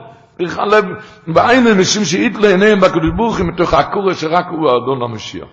לב, 0.41 0.85
בעין 1.27 1.67
אנשים 1.67 2.05
שאית 2.05 2.37
לעיניהם 2.37 2.81
בקדוש 2.81 3.11
ברוך 3.17 3.39
הוא 3.39 3.47
מתוך 3.47 3.75
הקורא 3.75 4.15
שרק 4.15 4.47
הוא 4.51 4.71
האדון 4.71 5.03
המשיח. 5.03 5.49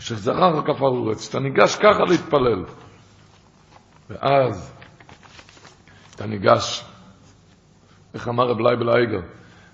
שזרח 0.00 0.60
כפר 0.60 0.86
אורץ, 0.86 1.28
אתה 1.28 1.38
ניגש 1.38 1.76
ככה 1.76 2.04
להתפלל. 2.08 2.64
ואז 4.10 4.74
אתה 6.14 6.26
ניגש, 6.26 6.84
איך 8.14 8.28
אמר 8.28 8.48
רב 8.48 8.60
לייבל 8.60 8.88
אייגר, 8.88 9.20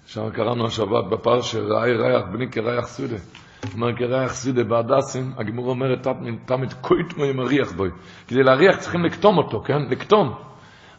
שם 0.06 0.30
קראנו 0.30 0.66
השבת 0.66 1.04
בפרשה, 1.10 1.58
ראה 1.60 1.92
ריח 1.92 2.22
בני 2.32 2.50
כריח 2.50 2.86
שדה. 2.86 3.16
אומר 3.74 3.96
כריח 3.96 4.34
שדה 4.34 4.64
בהדסים, 4.64 5.32
הגמרא 5.38 5.70
אומרת, 5.70 6.06
תמיד 6.46 6.72
קוטמו 6.72 7.24
ומריח 7.24 7.72
בו. 7.72 7.90
כדי 8.28 8.42
להריח 8.42 8.76
צריכים 8.76 9.04
לקטום 9.04 9.38
אותו, 9.38 9.60
כן? 9.60 9.82
לקטום. 9.90 10.34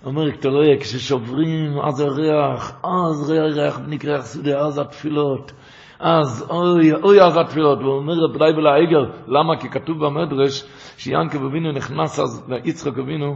אומר, 0.05 0.29
אתה 0.29 0.49
רואה, 0.49 0.79
כששוברים, 0.79 1.79
אז 1.79 1.99
הריח, 1.99 2.81
אז 2.83 3.29
ריח 3.29 3.57
ריח 3.57 3.79
בני 3.79 3.99
כריח 3.99 4.25
שדה, 4.25 4.59
אז 4.59 4.77
התפילות. 4.77 5.51
אז 5.99 6.45
אוי, 6.49 6.93
אוי 6.93 7.21
אז 7.21 7.37
התפילות. 7.37 7.79
הוא 7.79 7.97
אומר 7.97 8.13
רב 8.13 8.41
לייבל 8.41 8.67
אייגר, 8.67 9.03
למה? 9.27 9.57
כי 9.59 9.69
כתוב 9.69 10.05
במדרש, 10.05 10.63
שיעקב 10.97 11.45
אבינו 11.45 11.71
נכנס 11.71 12.19
אז 12.19 12.43
ליצחק 12.47 12.97
אבינו, 12.97 13.35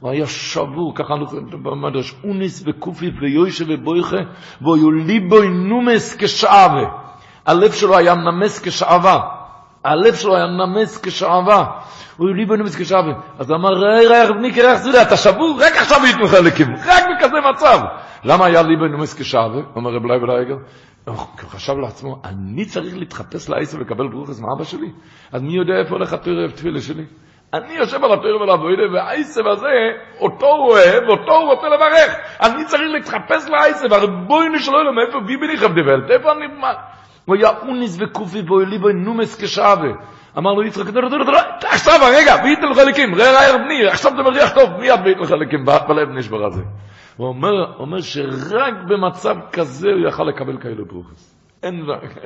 הוא 0.00 0.10
היה 0.10 0.26
שבור, 0.26 0.94
ככה 0.94 1.14
במדרש, 1.62 2.14
אנוס 2.24 2.64
וכפוף 2.66 3.14
ויושב 3.20 3.64
ובוכה, 3.68 4.16
והיה 4.60 4.90
ליבו 4.90 5.48
נמס 5.48 6.16
כשעווה. 6.16 6.84
הלב 7.46 7.72
שלו 7.72 7.96
היה 7.96 8.14
נמס 8.14 8.60
כשעווה. 8.62 9.20
הלב 9.84 10.14
שלו 10.14 10.36
היה 10.36 10.46
נמס 10.46 11.00
כשעווה. 11.02 11.64
היה 12.16 12.28
ליבו 12.28 12.56
נמס 12.56 12.76
כשעווה. 12.76 13.12
אז 13.38 13.50
אמר, 13.52 13.68
ראה 13.68 14.06
ראה 14.06 14.26
ריח 14.26 14.76
שדה, 14.76 15.02
אתה 15.02 15.16
שבור? 15.16 15.58
רק 15.60 15.72
עכשיו 15.76 16.04
היית 16.04 16.16
מחלקים, 16.16 16.66
רק 16.86 17.04
בכזה 17.16 17.36
מצב. 17.54 17.78
למה 18.24 18.46
היה 18.46 18.62
ליבו 18.62 18.88
נמס 18.88 19.14
כשעווה? 19.20 19.60
אומר 19.76 19.90
רב 19.90 20.06
לייבל 20.06 20.24
אייגר. 20.24 20.56
הוא 21.08 21.50
חשב 21.50 21.72
לעצמו, 21.72 22.22
אני 22.24 22.64
צריך 22.64 22.96
להתחפש 22.96 23.48
לעשיו 23.48 23.78
ולקבל 23.78 24.08
ברכות 24.08 24.40
מאבא 24.40 24.64
שלי? 24.64 24.90
אז 25.32 25.42
מי 25.42 25.52
יודע 25.52 25.74
איפה 25.74 25.94
הולך 25.94 26.12
התרב 26.12 26.50
תפילה 26.50 26.80
שלי? 26.80 27.04
אני 27.54 27.74
יושב 27.74 28.04
על 28.04 28.12
התרב 28.12 28.40
ולעבודה, 28.40 28.82
והעשב 28.94 29.46
הזה, 29.46 29.68
אותו 30.20 30.46
הוא 30.46 30.70
אוהב, 30.70 31.08
אותו 31.08 31.32
הוא 31.32 31.54
רוצה 31.54 31.66
לברך. 31.68 32.16
אני 32.40 32.64
צריך 32.64 32.82
להתחפש 32.92 33.48
לעשב, 33.48 33.92
הרי 33.92 34.06
בואי 34.26 34.48
נשאלו 34.48 34.84
לו, 34.84 34.92
מאיפה 34.92 35.20
ביבי 35.26 35.46
ניחם 35.46 35.74
דיבלת? 35.74 36.10
איפה 36.10 36.32
אני... 36.32 36.46
הוא 37.24 37.36
היה 37.36 37.50
אוניס 37.62 37.98
וקופי 38.00 38.42
בו 38.42 38.58
נומס 38.94 39.42
כשאבה. 39.42 39.88
אמר 40.38 40.52
לו 40.52 40.62
יצחק, 40.62 40.84
עכשיו 41.64 41.94
הרגע, 42.02 42.36
בית 42.36 42.58
לחלקים, 42.70 43.14
ראה 43.14 43.32
ראה 43.32 43.58
בני, 43.58 43.86
עכשיו 43.86 44.12
זה 44.16 44.22
מריח 44.22 44.54
טוב, 44.54 44.70
מיד 44.80 45.00
בית 45.04 45.18
לחלקים, 45.20 45.64
בלב 45.64 46.08
נשבר 46.08 46.46
הזה. 46.46 46.62
הוא 47.18 47.28
אומר, 47.78 48.00
שרק 48.02 48.74
במצב 48.88 49.36
כזה 49.52 49.88
הוא 49.88 50.08
יכל 50.08 50.24
לקבל 50.24 50.62
כאלו 50.62 50.86
ברוכס. 50.86 51.34
אין, 51.62 51.84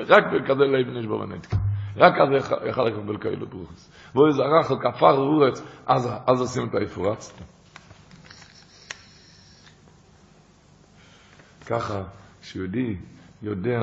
רק 0.09 0.25
בכזה 0.33 0.65
לב 0.65 0.89
נשבר 0.89 1.15
ונתקה. 1.15 1.57
רק 1.97 2.15
אז 2.21 2.29
יכל 2.69 2.85
לקבל 2.85 3.19
כאלו 3.19 3.47
ברוכס. 3.47 3.93
והוא 4.15 4.33
זרח 4.33 4.71
על 4.71 4.79
כפר 4.79 5.17
אורץ, 5.17 5.63
אז, 5.87 6.09
אז 6.27 6.41
עושים 6.41 6.69
את 6.69 6.75
האפורץ. 6.75 7.33
ככה, 11.67 12.03
כשיהודי 12.41 12.97
יודע, 13.43 13.81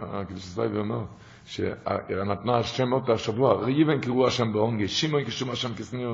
הקדוש 0.00 0.42
סבייב 0.42 0.76
אומר, 0.76 1.04
שנתנה 1.44 2.56
השם 2.58 2.92
אותה 2.92 3.12
השבוע, 3.12 3.64
ריבן 3.64 4.00
קראו 4.00 4.26
השם 4.26 4.52
בעונגי, 4.52 4.88
שמעון 4.88 5.24
כשום 5.24 5.50
השם 5.50 5.74
כסני 5.74 6.04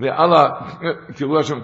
ונויכי, 0.00 0.20
ואללה 0.20 0.48
קראו 1.18 1.40
השם, 1.40 1.58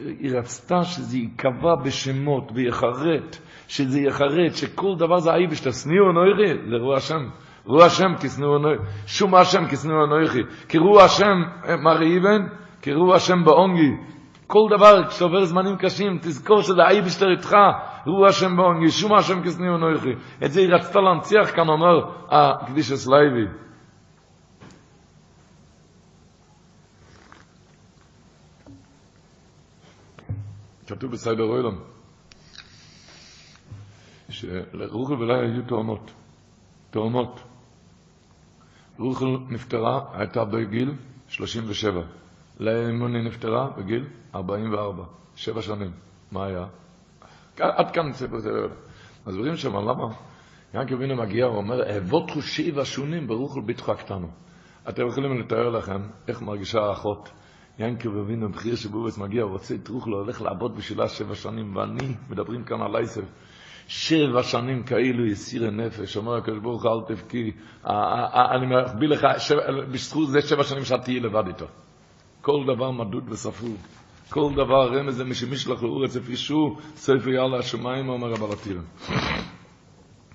היא 0.00 0.38
רצתה 0.38 0.84
שזה 0.84 1.16
ייקבע 1.16 1.74
בשמות 1.84 2.52
ויחרט, 2.54 3.36
שזה 3.68 4.00
יחרט, 4.00 4.54
שכל 4.54 4.94
דבר 4.98 5.18
זה 5.18 5.32
האיבש, 5.32 5.60
תסניעו 5.60 6.12
נויכי, 6.12 6.68
זה 6.70 6.76
רוע 6.76 6.96
השם. 6.96 7.28
רוע 7.64 7.84
השם 7.84 8.14
כסניעו 8.20 8.58
נויכי, 8.58 8.82
שום 9.06 9.34
השם 9.34 9.66
כסניעו 9.66 10.06
נויכי, 10.06 10.42
קראו 10.68 11.00
השם, 11.00 11.42
מה 11.82 11.92
ריבן? 11.92 12.46
קראו 12.80 13.14
השם 13.14 13.44
בעונגי, 13.44 13.90
כל 14.46 14.76
דבר, 14.76 15.08
כשעובר 15.08 15.44
זמנים 15.44 15.76
קשים, 15.76 16.18
תזכור 16.18 16.62
שזה 16.62 16.82
האיבש 16.82 17.16
תריתך, 17.16 17.56
הוא 18.04 18.26
השם 18.26 18.56
בעונגי, 18.56 18.90
שום 18.90 19.14
השם 19.14 19.42
כסניעו 19.42 19.78
נויכי. 19.78 20.12
את 20.44 20.52
זה 20.52 20.60
היא 20.60 20.74
רצתה 20.74 21.00
להנציח 21.00 21.56
כאן, 21.56 21.68
אומר 21.68 22.10
הקדיש 22.30 22.92
הסלייבי. 22.92 23.46
כתוב 30.88 31.12
בסיידר 31.12 31.42
אוילון, 31.42 31.78
שלרוחל 34.28 35.14
ולאי 35.14 35.38
היו 35.38 35.62
תאומות, 35.62 36.10
תאומות. 36.90 37.40
רוחל 38.98 39.26
נפטרה, 39.48 40.00
הייתה 40.12 40.44
בגיל 40.44 40.92
37. 41.28 42.00
לאמוני 42.60 43.22
נפטרה 43.22 43.70
בגיל 43.76 44.04
44, 44.34 45.04
שבע 45.34 45.62
שנים. 45.62 45.90
מה 46.32 46.46
היה? 46.46 46.66
עד 47.58 47.90
כאן 47.90 48.12
ספר 48.12 48.38
זה. 48.38 48.50
מסבירים 49.26 49.56
שם 49.56 49.76
למה? 49.76 50.14
ינקי 50.74 50.94
אבינו 50.94 51.16
מגיע 51.16 51.46
ואומר, 51.46 51.98
אבות 51.98 52.30
חושי 52.30 52.70
והשונים 52.70 53.26
ברוך 53.26 53.54
הוא 53.54 53.62
ביתך 53.62 53.92
קטנו. 53.98 54.28
אתם 54.88 55.06
יכולים 55.06 55.40
לתאר 55.40 55.68
לכם 55.68 56.00
איך 56.28 56.42
מרגישה 56.42 56.80
האחות. 56.80 57.30
ינקי 57.78 58.08
אבינו 58.08 58.48
בחיר 58.48 58.76
שבובס 58.76 59.18
מגיע, 59.18 59.42
רוצה 59.42 59.74
את 59.74 59.88
רוחלו, 59.88 60.18
הולך 60.18 60.42
לעבוד 60.42 60.76
בשבילה 60.76 61.08
שבע 61.08 61.34
שנים, 61.34 61.76
ואני, 61.76 62.14
מדברים 62.30 62.64
כאן 62.64 62.82
על 62.82 62.96
עייסב, 62.96 63.22
שבע 63.86 64.42
שנים 64.42 64.82
כאילו 64.82 65.26
יסיר 65.26 65.66
הנפש, 65.66 66.16
אומר 66.16 66.36
הקדוש 66.36 66.58
ברוך 66.58 66.84
הוא 66.84 66.92
אל 66.92 67.14
תבכי, 67.14 67.52
אני 68.54 68.66
מקביל 68.66 69.12
לך, 69.12 69.26
בזכות 69.92 70.28
זה 70.28 70.40
שבע 70.40 70.64
שנים 70.64 70.84
שאת 70.84 71.04
תהיי 71.04 71.20
לבד 71.20 71.46
איתו. 71.46 71.66
כל 72.40 72.64
דבר 72.66 72.90
מדוד 72.90 73.24
וספור. 73.28 73.76
כל 74.30 74.52
דבר 74.54 74.98
רמז 74.98 75.20
משמיש 75.20 75.68
לך 75.68 75.82
לאורץ 75.82 76.16
לפי 76.16 76.36
שהוא, 76.36 76.76
ספר 76.96 77.28
יאללה 77.28 77.58
השמיים, 77.58 78.08
אומר 78.08 78.30
רב 78.30 78.50
הלתיר. 78.50 78.80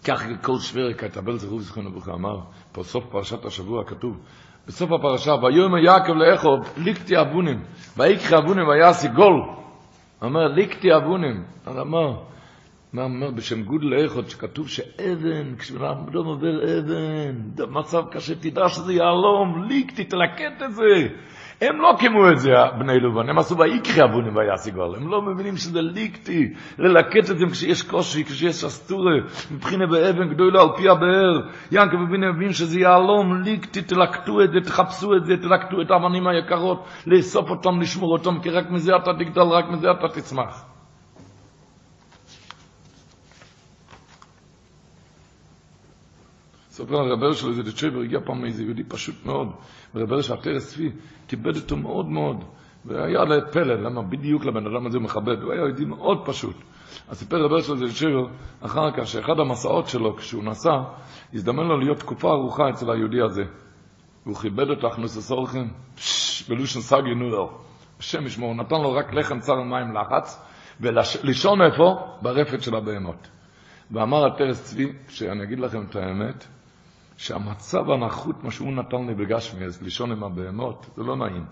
כך 0.04 0.24
כל 0.42 0.60
שבר 0.60 0.94
כתבל 0.94 1.38
זכרו 1.38 1.60
זכרונו 1.60 1.92
ברוך 1.92 2.10
אמר, 2.10 2.40
בסוף 2.78 3.04
פרשת 3.12 3.46
השבוע 3.46 3.84
כתוב, 3.86 4.18
בסוף 4.68 4.92
הפרשה, 4.92 5.32
ויאמר 5.32 5.78
יעקב 5.78 6.14
לאחיו, 6.14 6.74
לקטו 6.78 7.22
אבנים, 7.22 7.60
ויקחו 7.98 8.36
אבנים 8.38 8.68
ויעשו 8.68 9.08
גל. 9.08 9.42
אומר, 10.22 10.48
לקטו 10.48 10.96
אבנים. 10.96 11.44
אז 11.66 11.80
אמר, 11.80 12.14
מה 12.94 13.04
אומר 13.04 13.32
בשם 13.32 13.64
גדול 13.64 13.84
אחד, 13.84 14.30
שכתוב 14.30 14.70
שאבן, 14.70 15.56
כשאדם 15.56 16.26
עובר 16.26 16.80
אבן, 16.80 17.70
מצב 17.70 18.04
קשה, 18.12 18.36
תדע 18.36 18.70
שזה 18.70 18.94
יהלום, 18.94 19.64
לקטו, 19.64 20.04
תלקט 20.04 20.64
את 20.66 20.74
זה. 20.76 21.08
הם 21.70 21.82
לא 21.82 21.96
קימו 22.00 22.30
את 22.32 22.40
זה, 22.40 22.52
בני 22.80 23.00
לבן, 23.00 23.30
הם 23.30 23.38
עשו 23.38 23.58
ויקחו 23.58 24.04
אבנים 24.04 24.36
ויעשו 24.36 24.72
גל. 24.72 24.96
הם 24.96 25.08
לא 25.08 25.22
מבינים 25.22 25.58
שזה 25.58 25.82
לקטו, 25.82 26.54
ללקט 26.78 27.32
את 27.32 27.38
זה 27.38 27.46
כשיש 27.52 27.84
קושי, 27.84 28.24
כשיש 28.24 28.64
הסתרה, 28.64 29.20
מבחינה 29.52 29.88
באבן 29.88 30.34
גדולה 30.34 30.62
על 30.62 30.70
פי 30.78 30.90
הבאר. 30.90 31.42
ינקה 31.72 31.98
מבין 31.98 32.24
מבין 32.30 32.52
שזה 32.52 32.80
יהלום, 32.80 33.42
ליקטי, 33.42 33.82
תלקטו 33.82 34.42
את 34.44 34.52
זה, 34.52 34.60
תחפשו 34.64 35.16
את 35.16 35.26
זה, 35.26 35.38
תלקטו 35.38 35.82
את 35.82 35.92
האבנים 35.92 36.28
היקרות, 36.28 36.86
לאסוף 37.08 37.50
אותם, 37.50 37.82
לשמור 37.82 38.14
אותם, 38.14 38.40
כי 38.40 38.50
רק 38.50 38.72
מזה 38.72 38.92
אתה 38.96 39.12
תגדל, 39.20 39.42
רק 39.42 39.66
מזה 39.70 39.92
אתה 39.92 40.08
תצמח. 40.08 40.73
סופר 46.74 46.96
הרבר 46.96 47.32
שלו, 47.34 47.54
זה 47.54 47.64
דצ'בר, 47.64 48.00
הגיע 48.00 48.20
פעם 48.26 48.42
מאיזה 48.42 48.64
יהודי 48.64 48.84
פשוט 48.84 49.26
מאוד, 49.26 49.48
ורבר 49.96 50.22
שהטרס 50.22 50.74
צבי, 50.74 50.92
כיבד 51.28 51.56
אותו 51.56 51.78
מאוד 51.78 52.06
מאוד, 52.06 52.44
והיה 52.86 53.24
לפלא, 53.24 53.76
למה 53.76 54.02
בדיוק 54.02 54.46
לבן 54.46 54.68
אדם 54.68 54.86
הזה 54.86 54.98
הוא 54.98 55.04
מכבד, 55.04 55.42
הוא 55.42 55.52
היה 55.52 55.62
יהודי 55.62 55.86
מאוד 55.86 56.26
פשוט. 56.26 56.56
אז 57.10 57.18
סיפר 57.18 57.46
רבר 57.46 57.62
שלו, 57.62 57.78
זה 57.78 57.86
דצ'בר, 57.86 58.28
אחר 58.62 58.92
כך, 58.92 59.08
שאחד 59.08 59.40
המסעות 59.40 59.88
שלו, 59.88 60.16
כשהוא 60.16 60.44
נסע, 60.44 60.72
הזדמן 61.34 61.64
לו 61.64 61.78
להיות 61.78 61.98
תקופה 61.98 62.32
ארוכה 62.32 62.70
אצל 62.70 62.92
היהודי 62.92 63.22
הזה. 63.22 63.44
והוא 64.26 64.36
כיבד 64.36 64.70
אותו, 64.70 64.88
הכנוס 64.88 65.18
הסורכים, 65.18 65.68
בלושן 66.50 66.80
סגי 66.80 67.16
נויר. 67.16 67.48
השם 68.00 68.26
ישמור, 68.26 68.50
הוא 68.50 68.58
נתן 68.58 68.82
לו 68.82 68.94
רק 68.94 69.14
לחם 69.14 69.40
צר 69.40 69.54
ומים 69.54 69.96
לחץ, 69.96 70.46
ולישון 70.82 71.62
איפה? 71.62 71.96
ברפת 72.22 72.62
של 72.62 72.76
הבהמות. 72.76 73.28
ואמר 73.92 74.26
הטרס 74.26 74.64
צבי, 74.64 74.94
שאני 75.10 75.44
אגיד 75.44 75.60
לכם 75.60 75.84
את 75.90 75.96
האמת, 75.96 76.48
שהמצב 77.18 77.92
הנחות, 77.92 78.44
מה 78.44 78.52
שהוא 78.52 78.74
נתן 78.74 79.08
לי 79.08 79.14
בגשמי, 79.16 79.66
אז 79.66 79.82
לישון 79.82 80.12
עם 80.12 80.24
הבהמות, 80.24 80.86
זה 80.96 81.04
לא 81.04 81.16
נעים. 81.16 81.44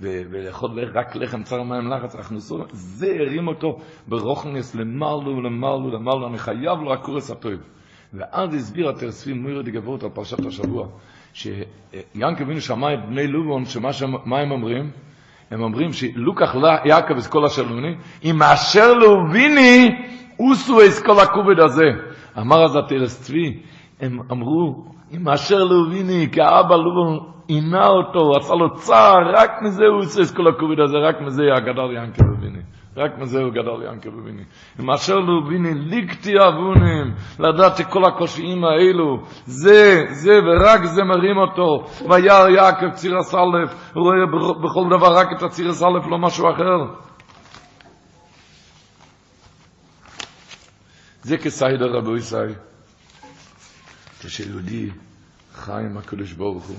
ולאכול 0.00 0.70
רק 0.94 1.16
לחם 1.16 1.42
צר 1.42 1.62
מים 1.62 1.90
לחץ, 1.90 2.14
אנחנו 2.14 2.36
עושים, 2.36 2.58
זה 2.72 3.16
הרים 3.20 3.48
אותו 3.48 3.78
ברוכנס 4.08 4.74
למעלו 4.74 5.36
ולמעלו 5.36 5.90
למעלו, 5.90 6.28
אני 6.28 6.38
חייב 6.38 6.80
לו 6.82 6.92
הקורס 6.92 7.30
הטוב. 7.30 7.52
ואז 8.14 8.54
הסביר 8.54 8.88
התרספי 8.88 9.32
מוירי 9.32 9.62
דגבות 9.62 10.02
על 10.02 10.10
פרשת 10.10 10.46
השבוע, 10.46 10.86
שיענקב 11.32 12.42
אבינו 12.42 12.60
שמע 12.60 12.94
את 12.94 12.98
בני 13.08 13.26
לובון, 13.26 13.64
שמה 13.64 14.38
הם 14.38 14.50
אומרים? 14.50 14.90
הם 15.50 15.62
אומרים 15.62 15.92
שלוקח 15.92 16.54
יעקב 16.84 17.16
את 17.16 17.26
כל 17.26 17.44
השלמוני, 17.44 17.94
אם 18.24 18.36
מאשר 18.38 18.92
להוביני, 18.92 19.88
אוסו 20.38 20.80
את 20.80 21.06
כל 21.06 21.20
הכובד 21.20 21.60
הזה. 21.60 21.84
אמר 22.38 22.64
אז 22.64 22.76
התרס 22.76 23.22
צבי, 23.22 23.60
הם 24.00 24.18
אמרו, 24.32 24.84
אם 25.12 25.28
אשר 25.28 25.64
להוביני, 25.64 26.28
כאבא 26.32 26.76
לא 26.76 27.20
עינה 27.48 27.86
אותו, 27.86 28.36
עשה 28.36 28.54
לו 28.54 28.74
צער, 28.74 29.18
רק 29.34 29.50
מזה 29.62 29.84
הוא 29.84 29.98
עושה 29.98 30.22
את 30.22 30.36
כל 30.36 30.48
הכובד 30.48 30.80
הזה, 30.80 30.96
רק 30.98 31.20
מזה 31.20 31.42
הגדל 31.56 31.96
ינקה 31.96 32.22
להוביני. 32.24 32.62
רק 32.96 33.18
מזה 33.18 33.42
הוא 33.42 33.50
גדל 33.50 33.92
ינקה 33.92 34.08
להוביני. 34.08 34.42
אם 34.80 34.90
אשר 34.90 35.14
להוביני, 35.14 35.74
ליקטי 35.74 36.34
אבונים, 36.48 37.14
לדעת 37.38 37.76
שכל 37.76 38.04
הקושיים 38.04 38.64
האלו, 38.64 39.22
זה, 39.46 40.04
זה 40.08 40.32
ורק 40.46 40.84
זה 40.84 41.04
מרים 41.04 41.36
אותו. 41.36 41.84
וירא 42.10 42.48
יעקב 42.48 42.90
ציר 42.90 43.18
הסלף, 43.18 43.92
הוא 43.94 44.02
רואה 44.02 44.26
בכל 44.62 44.96
דבר 44.96 45.16
רק 45.16 45.28
את 45.36 45.42
הציר 45.42 45.68
הסלף, 45.68 46.06
לא 46.10 46.18
משהו 46.18 46.50
אחר. 46.50 46.94
זה 51.22 51.36
כסיידר 51.38 51.96
רבו 51.96 52.16
ישראל. 52.16 52.67
כשיהודי 54.20 54.90
חי 55.52 55.82
עם 55.90 55.96
הקדוש 55.96 56.32
ברוך 56.32 56.66
הוא, 56.66 56.76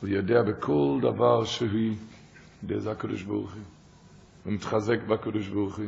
הוא 0.00 0.08
יודע 0.08 0.42
בכל 0.42 0.98
דבר 1.02 1.44
שהיא, 1.44 1.96
יודע 2.62 2.78
זה 2.78 2.90
הקדוש 2.90 3.22
ברוך 3.22 3.52
הוא. 3.54 3.62
הוא 4.44 4.52
מתחזק 4.52 5.02
בקדוש 5.08 5.48
ברוך 5.48 5.76
הוא. 5.76 5.86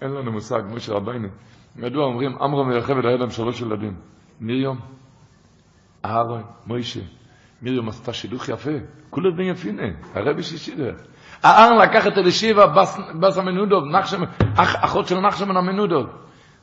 אין 0.00 0.10
לנו 0.10 0.32
מושג, 0.32 0.62
משה 0.70 0.92
רבינו. 0.92 1.28
מדוע 1.76 2.04
אומרים, 2.04 2.42
עמרם 2.42 2.68
ויחבד 2.68 3.06
היה 3.06 3.16
להם 3.16 3.30
שלוש 3.30 3.60
ילדים. 3.60 3.96
מרים, 4.40 4.76
אהרון, 6.04 6.42
מוישה. 6.66 7.00
מרים 7.62 7.88
עשתה 7.88 8.12
שידוך 8.12 8.48
יפה. 8.48 8.70
כולם 9.10 9.36
בן 9.36 9.42
יפינה, 9.42 9.82
הרבי 10.14 10.42
שישידר. 10.42 10.94
אהרון 11.44 11.78
לקח 11.78 12.06
את 12.06 12.18
אלישיבה, 12.18 12.66
בס 13.20 13.38
המנודוב, 13.38 13.84
אחות 14.56 15.06
של 15.06 15.20
נחשמן 15.20 15.56
המנודוב. 15.56 16.06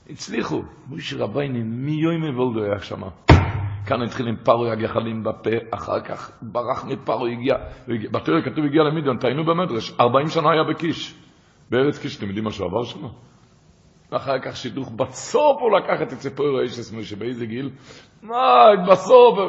הצליחו. 0.10 0.62
מוישה 0.88 1.18
רבינו, 1.24 1.60
מי 1.66 1.92
יומי 1.92 2.30
וולדו 2.30 2.64
היה 2.64 2.80
שמה. 2.80 3.08
כאן 3.86 4.02
התחיל 4.02 4.28
עם 4.28 4.36
פרו 4.44 4.66
הגחלים 4.66 5.24
בפה, 5.24 5.50
אחר 5.72 6.00
כך 6.00 6.32
ברח 6.42 6.86
מפרו, 6.86 7.26
הגיע, 7.26 7.56
בתיאור 7.88 8.42
כתוב 8.42 8.66
הגיע 8.66 8.84
למידיון, 8.84 9.18
טעינו 9.18 9.44
במדרש, 9.46 9.94
40 10.00 10.28
שנה 10.28 10.52
היה 10.52 10.64
בקיש. 10.64 11.16
בארץ 11.70 12.00
קיש, 12.00 12.18
אתם 12.18 12.26
יודעים 12.26 12.44
מה 12.44 12.52
שהוא 12.52 12.68
עבר 12.68 12.84
שם? 12.84 13.00
ואחר 14.12 14.40
כך 14.40 14.56
שידוך, 14.56 14.92
בסוף 14.92 15.62
הוא 15.62 15.78
לקח 15.78 16.02
את 16.02 16.14
הציפור 16.14 16.60
האישס 16.60 16.94
משה, 16.94 17.16
באיזה 17.16 17.46
גיל? 17.46 17.70
מה, 18.22 18.66
בסוף, 18.88 19.40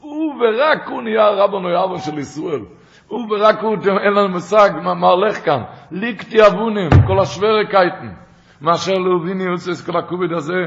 הוא 0.00 0.34
ורק 0.34 0.88
הוא 0.88 1.02
נהיה 1.02 1.28
רבנו 1.28 1.70
יאבון 1.70 1.98
של 1.98 2.18
ישראל. 2.18 2.60
הוא 3.08 3.26
ורק 3.30 3.58
הוא, 3.60 3.76
אין 3.86 4.12
לנו 4.12 4.28
מושג 4.28 4.70
מה, 4.82 5.06
הולך 5.08 5.44
כאן. 5.44 5.62
ליקטי 5.90 6.46
אבונים, 6.46 6.90
כל 7.06 7.20
השוורה 7.20 7.66
קייטן. 7.70 8.14
מאשר 8.60 8.92
לאוביני 8.92 9.44
יוצא 9.44 9.74
כל 9.86 9.98
הכובד 9.98 10.32
הזה, 10.32 10.66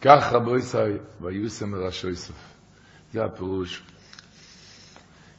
כך 0.00 0.32
רבו 0.32 0.56
ישראל, 0.56 0.98
ויוסם 1.20 1.70
מרשו 1.70 2.08
יוסף. 2.08 2.54
זה 3.12 3.24
הפירוש. 3.24 3.82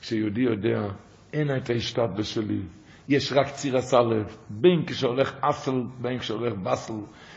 כשיהודי 0.01 0.41
יודע, 0.41 0.81
אין 1.33 1.57
את 1.57 1.69
ההשתת 1.69 2.09
בשלי, 2.17 2.61
יש 3.09 3.33
רק 3.33 3.49
ציר 3.49 3.77
הסלב, 3.77 4.37
בין 4.49 4.85
כשהולך 4.85 5.33
אסל, 5.41 5.83
בין 6.01 6.19
כשהולך 6.19 6.53
בסל, 6.53 6.93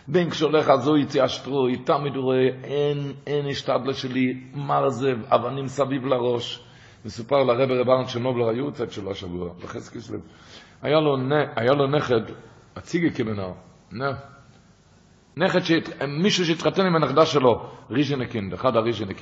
בין 0.09 0.31
כשהולך 0.31 0.69
הזו 0.69 0.97
יצא 0.97 1.25
אשטרו, 1.25 1.67
תמיד 1.85 2.17
הוא 2.17 2.25
רואה, 2.25 2.49
אין, 2.65 3.13
אין 3.27 3.47
השתדלה 3.51 3.93
שלי, 3.93 4.41
מרזב, 4.55 5.17
אבנים 5.29 5.67
סביב 5.67 6.07
לראש. 6.07 6.65
מסופר 7.05 7.43
לרב 7.43 7.71
רבן 7.71 8.07
שנובלר, 8.07 8.49
היו 8.49 8.73
צד 8.73 8.91
שלו 8.91 9.11
השבוע, 9.11 9.49
בחז 9.63 9.89
כסלב. 9.89 10.21
היה 10.83 11.01
לו, 11.01 11.17
היה 11.57 11.73
לו 11.73 11.87
נכד, 11.87 12.33
הציגי 12.77 13.25
נה. 13.93 14.13
נכד, 15.37 15.61
מישהו 16.09 16.45
שהתחתן 16.45 16.87
עם 16.87 16.97
הנכדה 16.97 17.27
שלו, 17.27 17.71
ריז'נה 17.91 18.27
קינדר, 18.27 18.57
אחד 18.57 18.77
הריז'נה 18.77 19.15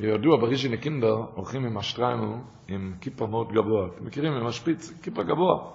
קינדר. 0.00 0.12
וידוע 0.14 0.36
בריז'נה 0.36 0.76
קינדר, 0.76 1.16
הולכים 1.34 1.64
עם 1.64 1.76
השטריימר 1.76 2.34
עם 2.68 2.94
כיפה 3.00 3.26
מאוד 3.26 3.52
גבוה. 3.52 3.86
אתם 3.86 4.06
מכירים, 4.06 4.32
עם 4.32 4.46
השפיץ, 4.46 4.92
כיפה 5.02 5.22
גבוה. 5.22 5.70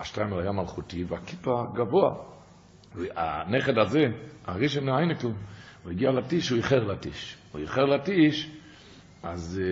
השטריימר 0.00 0.38
היה 0.38 0.52
מלכותי 0.52 1.04
והכיפה 1.04 1.64
גבוה. 1.74 2.14
הנכד 3.16 3.78
הזה, 3.78 4.06
הריז'נה 4.46 4.98
איינקל, 4.98 5.28
הוא 5.84 5.92
הגיע 5.92 6.10
לטיש, 6.10 6.50
הוא 6.50 6.56
איחר 6.56 6.84
לטיש. 6.84 7.36
הוא 7.52 7.60
איחר 7.60 7.84
לטיש, 7.84 8.50
אז, 9.22 9.62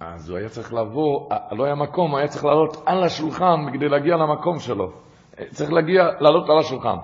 אז 0.00 0.30
הוא 0.30 0.38
היה 0.38 0.48
צריך 0.48 0.72
לבוא, 0.72 1.30
לא 1.52 1.64
היה 1.64 1.74
מקום, 1.74 2.10
הוא 2.10 2.18
היה 2.18 2.28
צריך 2.28 2.44
לעלות 2.44 2.82
על 2.86 3.04
השולחן 3.04 3.72
כדי 3.72 3.88
להגיע 3.88 4.16
למקום 4.16 4.58
שלו. 4.58 4.92
צריך 5.50 5.72
להגיע, 5.72 6.02
לעלות 6.20 6.50
על 6.50 6.58
השולחן. 6.58 6.96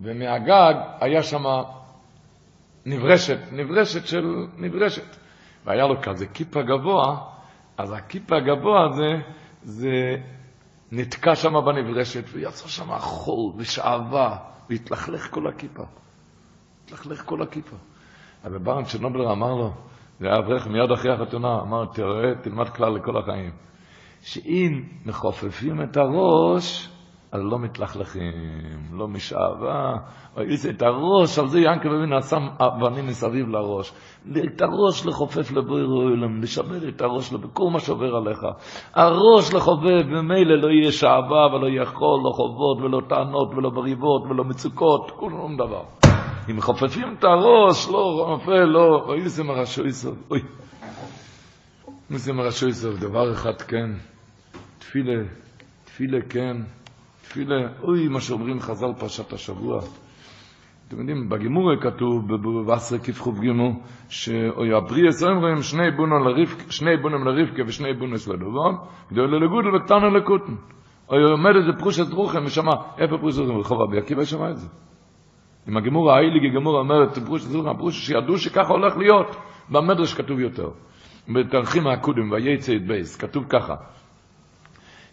ומהגג 0.00 0.74
היה 1.00 1.22
שם 1.22 1.44
נברשת, 2.86 3.38
נברשת 3.52 4.06
של 4.06 4.46
נברשת. 4.56 5.16
והיה 5.64 5.86
לו 5.86 6.02
כזה 6.02 6.26
כיפה 6.26 6.62
גבוה, 6.62 7.20
אז 7.78 7.92
הכיפה 7.92 8.36
הגבוה 8.36 8.84
הזה, 8.84 9.22
זה 9.62 10.16
נתקע 10.92 11.34
שם 11.34 11.52
בנברשת, 11.66 12.24
ויצא 12.32 12.68
שם 12.68 12.98
חול 12.98 13.52
ושעווה, 13.56 14.36
והתלכלך 14.70 15.30
כל 15.30 15.46
הכיפה. 15.46 15.82
התלכלך 16.84 17.22
כל 17.26 17.42
הכיפה. 17.42 17.76
אבל 18.44 18.58
ברן 18.58 18.84
שנובלר 18.84 19.32
אמר 19.32 19.54
לו, 19.54 19.72
זה 20.20 20.26
היה 20.26 20.38
אברך 20.38 20.66
מיד 20.66 20.90
אחרי 20.92 21.12
החתונה, 21.12 21.60
אמר, 21.60 21.86
תראה, 21.86 22.34
תלמד 22.42 22.68
כלל 22.68 22.94
לכל 22.94 23.18
החיים, 23.18 23.50
שאם 24.20 24.82
מכופפים 25.06 25.82
את 25.82 25.96
הראש, 25.96 26.88
אז 26.88 26.91
לא 27.38 27.58
מתלכלכים, 27.58 28.32
לא 28.92 29.08
משאבה, 29.08 29.94
ויעשה 30.36 30.70
את 30.70 30.82
הראש, 30.82 31.38
על 31.38 31.48
זה 31.48 31.60
ינקב 31.60 31.88
אבינו 31.88 32.22
שם 32.22 32.48
אבנים 32.60 33.06
מסביב 33.06 33.48
לראש. 33.48 33.92
את 34.22 34.62
הראש 34.62 35.06
לחופף 35.06 35.52
לבויר 35.52 35.86
אוילם, 35.86 36.42
לשמר 36.42 36.88
את 36.88 37.00
הראש 37.00 37.32
בכל 37.32 37.64
מה 37.72 37.80
שעובר 37.80 38.16
עליך. 38.16 38.40
הראש 38.94 39.54
לחובב, 39.54 40.06
ממילא 40.06 40.54
לא 40.54 40.68
יהיה 40.68 40.92
שעבה 40.92 41.46
ולא 41.54 41.84
חול, 41.84 42.20
לא 42.24 42.30
חובות 42.30 42.78
ולא 42.82 43.00
טענות 43.08 43.54
ולא 43.56 43.70
בריבות 43.70 44.22
ולא 44.30 44.44
מצוקות, 44.44 45.10
כלום 45.10 45.56
דבר. 45.56 45.82
אם 46.50 46.60
חופפים 46.60 47.14
את 47.18 47.24
הראש, 47.24 47.88
לא 47.88 48.26
נופל, 48.30 48.64
לא, 48.64 49.04
ויעשה 49.08 49.42
מרשו 49.42 49.86
יסוף, 49.86 50.18
אוי. 50.30 50.40
ויעשה 52.10 52.32
מרשו 52.32 52.68
יסוף, 52.68 53.00
דבר 53.00 53.32
אחד 53.32 53.62
כן, 53.62 53.90
תפילה, 54.78 55.22
תפילה 55.84 56.18
כן. 56.28 56.56
תפילה, 57.22 57.56
אוי, 57.82 58.08
מה 58.08 58.20
שאומרים 58.20 58.60
חז"ל 58.60 58.92
פרשת 58.98 59.32
השבוע. 59.32 59.80
אתם 60.88 61.00
יודעים, 61.00 61.28
בגימור 61.28 61.70
כתוב, 61.80 62.22
בבשר 62.28 62.98
כפחוב 62.98 63.40
גימו, 63.40 63.80
שאוי 64.08 64.74
הבריאס 64.74 65.22
אומרים 65.22 65.62
שני 65.62 65.90
בונם 65.90 66.28
לרבקה, 66.28 66.72
שני 66.72 66.96
בונם 66.96 67.24
לרבקה 67.24 67.62
ושני 67.66 67.94
בונס 67.94 68.28
לדובון, 68.28 68.76
גדול 69.12 69.34
ללגודל 69.34 69.76
וקטנו 69.76 70.10
לקוטן. 70.10 70.54
אוי 71.10 71.22
עומד 71.22 71.50
איזה 71.56 71.78
פרושת 71.78 72.12
רוחם 72.12 72.44
ושמע, 72.44 72.72
איפה 72.98 73.18
פרושת 73.18 73.38
רוחם? 73.38 73.58
רחוב 73.58 73.78
רבי 73.80 73.98
עקיבא 73.98 74.24
שמע 74.24 74.50
את 74.50 74.56
זה. 74.56 74.68
אם 75.68 75.76
הגימור 75.76 76.12
האיליגי 76.12 76.50
גימור 76.50 76.78
אומרת, 76.78 77.18
פרושת 77.18 77.54
רוחם, 77.54 77.76
פרושת 77.76 78.02
שידעו 78.02 78.38
שככה 78.38 78.72
הולך 78.72 78.96
להיות, 78.96 79.36
במדרש 79.70 80.14
כתוב 80.14 80.40
יותר. 80.40 80.68
בתרכים 81.28 81.86
הקודם, 81.86 82.30
וייצא 82.30 82.72
את 82.76 82.86
בייס, 82.86 83.16
כתוב 83.16 83.44
ככה. 83.48 83.74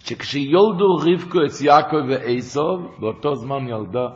שכשיולדו 0.10 0.95
רבקו 0.95 1.39
את 1.45 1.62
יעקב 1.62 1.97
ואיסוב, 2.10 2.95
באותו 2.99 3.36
זמן 3.36 3.68
ילדה, 3.68 4.07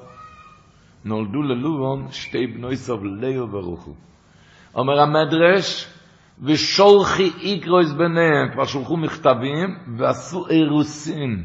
נולדו 1.05 1.41
ללובון 1.41 2.07
שתי 2.11 2.47
בנוי 2.47 2.75
סוב, 2.75 3.05
ליאו 3.05 3.51
ורוחו. 3.51 3.91
אומר 4.75 4.99
המדרש, 4.99 5.87
ושולחי 6.43 7.31
איקרויס 7.41 7.91
ביניהם, 7.91 8.51
כבר 8.53 8.65
שולחו 8.65 8.97
מכתבים, 8.97 9.77
ועשו 9.97 10.47
אירוסין 10.49 11.43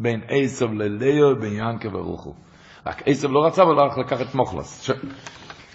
בין 0.00 0.20
איסוב 0.30 0.74
לליאו, 0.74 1.36
בין 1.40 1.52
ינקה 1.52 1.88
ורוחו. 1.96 2.34
רק 2.86 3.02
איסוב 3.06 3.32
לא 3.32 3.46
רצה, 3.46 3.62
אבל 3.62 3.78
הלך 3.78 3.98
לקחת 3.98 4.34
מוכלס. 4.34 4.82
ש... 4.82 4.90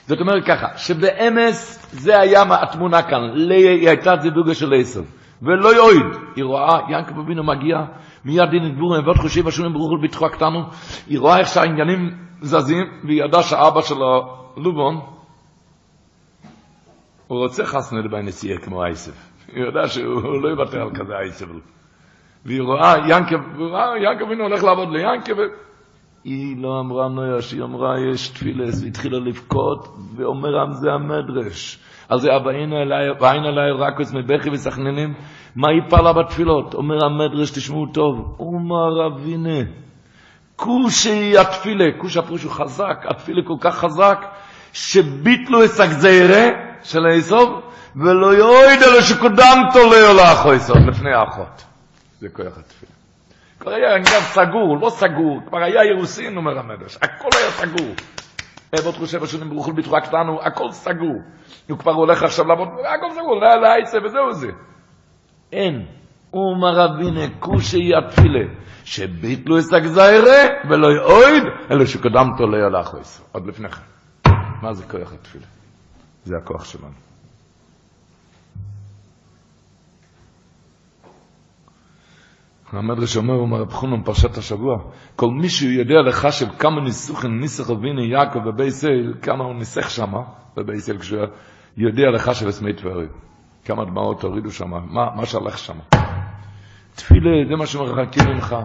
זאת 0.07 0.19
אומרת 0.19 0.45
ככה, 0.47 0.77
שבאמס 0.77 1.87
זה 1.91 2.19
היה 2.19 2.43
התמונה 2.63 3.01
כאן, 3.01 3.21
ליה 3.33 3.71
היא 3.71 3.89
הייתה 3.89 4.11
זיווגה 4.21 4.53
של 4.53 4.73
איסוב. 4.73 5.20
ולא 5.41 5.75
יועיד. 5.75 6.05
היא 6.35 6.43
רואה, 6.43 6.79
ינקב 6.89 7.19
אבינו 7.19 7.43
מגיע, 7.43 7.77
מיד 8.25 8.49
דין 8.49 8.65
את 8.65 8.77
בורים, 8.77 9.05
ועוד 9.05 9.17
חושב 9.17 9.47
השונים 9.47 9.73
ברוך 9.73 9.91
בתחו 10.03 10.25
הקטנו, 10.25 10.63
היא 11.07 11.19
רואה 11.19 11.39
איך 11.39 11.47
שהעניינים 11.47 12.09
זזים, 12.41 12.85
והיא 13.03 13.23
ידעה 13.23 13.43
שהאבא 13.43 13.81
שלו, 13.81 14.37
לובון, 14.57 14.99
הוא 17.27 17.39
רוצה 17.39 17.65
חסנה 17.65 17.99
לבי 17.99 18.21
נסיעה 18.23 18.57
כמו 18.57 18.83
אייסף. 18.83 19.31
היא 19.47 19.63
יודעה 19.63 19.87
שהוא 19.87 20.41
לא 20.41 20.49
יוותר 20.49 20.81
על 20.81 20.89
כזה 20.95 21.13
אייסף. 21.13 21.45
והיא 22.45 22.61
רואה, 22.61 22.95
ינקב, 23.07 24.25
אבינו 24.25 24.43
הולך 24.43 24.63
לעבוד 24.63 24.89
ליינקב, 24.91 25.33
היא 26.23 26.57
לא 26.57 26.79
אמרה 26.79 27.07
נויה, 27.09 27.37
היא 27.51 27.63
אמרה 27.63 27.95
יש 28.11 28.29
תפילס, 28.29 28.83
והתחילה 28.83 29.19
לבכות, 29.19 29.97
ואומר 30.15 30.71
זה 30.71 30.91
המדרש. 30.91 31.79
על 32.11 32.19
זה 32.19 32.35
אבאינו 32.35 32.81
אליי, 32.81 33.09
ואין 33.19 33.43
אליי 33.45 33.71
רקוס 33.71 34.13
מבכי 34.13 34.49
וסכננים, 34.49 35.13
מה 35.55 35.67
יפל 35.71 36.01
לה 36.01 36.13
בתפילות? 36.13 36.73
אומר 36.73 37.05
המדרש, 37.05 37.51
תשמעו 37.51 37.85
טוב, 37.85 38.35
אומר 38.39 39.07
אבינה, 39.07 39.59
כושי 40.55 41.37
התפילה, 41.37 41.85
כוש 41.97 42.17
הפרוש 42.17 42.43
הוא 42.43 42.51
חזק, 42.51 43.05
התפילה 43.09 43.41
כל 43.47 43.53
כך 43.59 43.75
חזק, 43.75 44.25
שביטלו 44.73 45.65
את 45.65 45.79
הגזירה 45.79 46.49
של 46.83 47.05
היסוב, 47.05 47.61
ולא 47.95 48.27
יויד 48.27 48.81
אלו 48.83 49.01
שקודמת 49.01 49.75
עולה 49.75 50.13
לאחו 50.13 50.53
יסוב, 50.53 50.77
לפני 50.77 51.13
האחות. 51.13 51.63
זה 52.19 52.29
כוח 52.29 52.57
התפילה. 52.57 52.91
כבר 53.59 53.71
היה 53.71 53.95
עניין 53.95 54.21
סגור, 54.21 54.77
לא 54.81 54.89
סגור, 54.89 55.39
כבר 55.47 55.63
היה 55.63 55.85
ירוסין, 55.85 56.37
אומר 56.37 56.59
המדרש, 56.59 56.97
הכל 57.01 57.29
היה 57.37 57.51
סגור. 57.51 57.95
אבות 58.79 58.95
חושב 58.95 59.23
השונים 59.23 59.49
ברוך 59.49 59.65
הוא 59.65 59.75
בתורה 59.75 60.01
קטנו, 60.01 60.41
הכל 60.41 60.71
סגור. 60.71 61.21
הוא 61.69 61.77
כבר 61.77 61.91
הולך 61.91 62.23
עכשיו 62.23 62.45
לעבוד, 62.47 62.67
הכל 62.67 63.11
סגור, 63.11 63.35
לא 63.41 63.61
לעצה 63.61 63.97
וזהו 64.05 64.33
זה. 64.33 64.47
אין. 65.51 65.85
אומר 66.33 66.73
רבינה 66.75 67.21
כושי 67.39 67.91
התפילה, 67.95 68.39
שביטלו 68.83 69.59
את 69.59 69.73
הגזיירה 69.73 70.47
ולא 70.69 70.87
יאויד, 70.87 71.43
אלא 71.71 71.85
שקדמתו 71.85 72.47
לא 72.47 72.57
ילך 72.67 72.93
ויסו. 72.93 73.23
עוד 73.31 73.47
לפני 73.47 73.69
כן. 73.69 73.81
מה 74.61 74.73
זה 74.73 74.83
כוח 74.83 75.13
התפילה? 75.13 75.45
זה 76.23 76.35
הכוח 76.37 76.65
שלנו. 76.65 77.10
המדרש 82.73 83.17
אומר, 83.17 83.61
רב 83.61 83.71
חונן 83.71 84.03
פרשת 84.03 84.37
השבוע, 84.37 84.77
כל 85.15 85.29
מי 85.29 85.49
שיודע 85.49 86.01
לך 86.07 86.27
של 86.31 86.45
כמה 86.59 86.81
ניסוחים 86.81 87.39
ניסח 87.39 87.69
אביני 87.69 88.05
יעקב 88.11 88.39
בבייסל, 88.39 89.13
כמה 89.21 89.43
הוא 89.43 89.55
ניסח 89.55 89.89
שמה 89.89 90.19
בבייסל, 90.57 90.97
כשהוא 90.97 91.25
יודע 91.77 92.33
של 92.33 92.47
הסמי 92.47 92.73
טברי. 92.73 93.07
כמה 93.65 93.85
דמעות 93.85 94.23
הורידו 94.23 94.51
שם, 94.51 94.69
מה, 94.69 95.09
מה 95.15 95.25
שהלך 95.25 95.57
שם. 95.57 95.77
תפילה, 96.95 97.29
זה 97.49 97.55
מה 97.55 97.65
שמרחקים 97.65 98.23
ממך. 98.33 98.55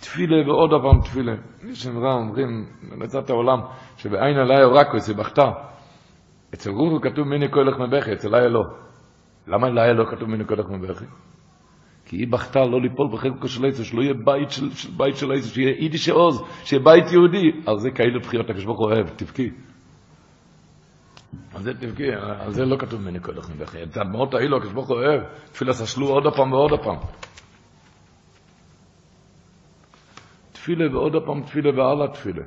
תפילה 0.00 0.48
ועוד 0.48 0.70
פעם 0.82 1.00
תפילה. 1.00 1.32
יש 1.70 1.86
אמרה, 1.86 2.14
אומרים, 2.14 2.66
בנצת 2.90 3.30
העולם, 3.30 3.58
שבעין 3.96 4.36
עלי 4.36 4.64
אורקוס, 4.64 5.08
היא 5.08 5.16
בכתה. 5.16 5.50
אצל 6.54 6.70
רוחו 6.70 7.00
כתוב 7.00 7.28
מיני 7.28 7.48
כהלך 7.52 7.78
מבכי, 7.78 8.12
אצל 8.12 8.34
איה 8.34 8.48
לא. 8.48 8.62
למה 9.46 9.66
אליי 9.66 9.94
לא 9.94 10.04
כתוב 10.10 10.28
מיני 10.28 10.44
כהלך 10.44 10.70
מבכי? 10.70 11.04
כי 12.06 12.16
היא 12.16 12.28
בכתה 12.28 12.64
לא 12.64 12.80
ליפול 12.80 13.08
בחלקו 13.12 13.48
של 13.48 13.66
עץ, 13.66 13.80
שלא 13.80 14.02
יהיה 14.02 14.14
בית 14.24 14.50
של, 14.50 14.74
של 14.74 14.90
בית 14.96 15.16
של 15.16 15.32
עץ, 15.32 15.46
שיהיה 15.46 15.74
יידיש 15.78 16.08
עוז, 16.08 16.42
שיהיה 16.64 16.82
בית 16.82 17.12
יהודי. 17.12 17.52
על 17.66 17.78
זה 17.78 17.90
כאילו 17.90 18.20
בחירות 18.20 18.50
הקשבוך 18.50 18.78
אוהב, 18.80 19.08
תבכי. 19.08 19.50
על 21.54 21.62
זה 21.62 21.74
תבכי, 21.74 22.12
על 22.40 22.52
זה 22.52 22.64
לא 22.64 22.76
כתוב 22.76 23.00
מיני 23.00 23.20
כהלך 23.20 23.50
מבכי. 23.50 23.82
את 23.82 23.96
הדמעות 23.96 24.34
האלו 24.34 24.56
הקשבוך 24.56 24.90
אוהב, 24.90 25.22
תפילה 25.52 25.72
סשלו 25.72 26.08
עוד 26.08 26.34
פעם 26.36 26.52
ועוד 26.52 26.70
פעם. 26.82 26.96
תפילה 30.52 30.96
ועוד 30.96 31.12
פעם 31.26 31.42
תפילה 31.42 31.70
ועל 31.70 32.02
התפילה. 32.02 32.44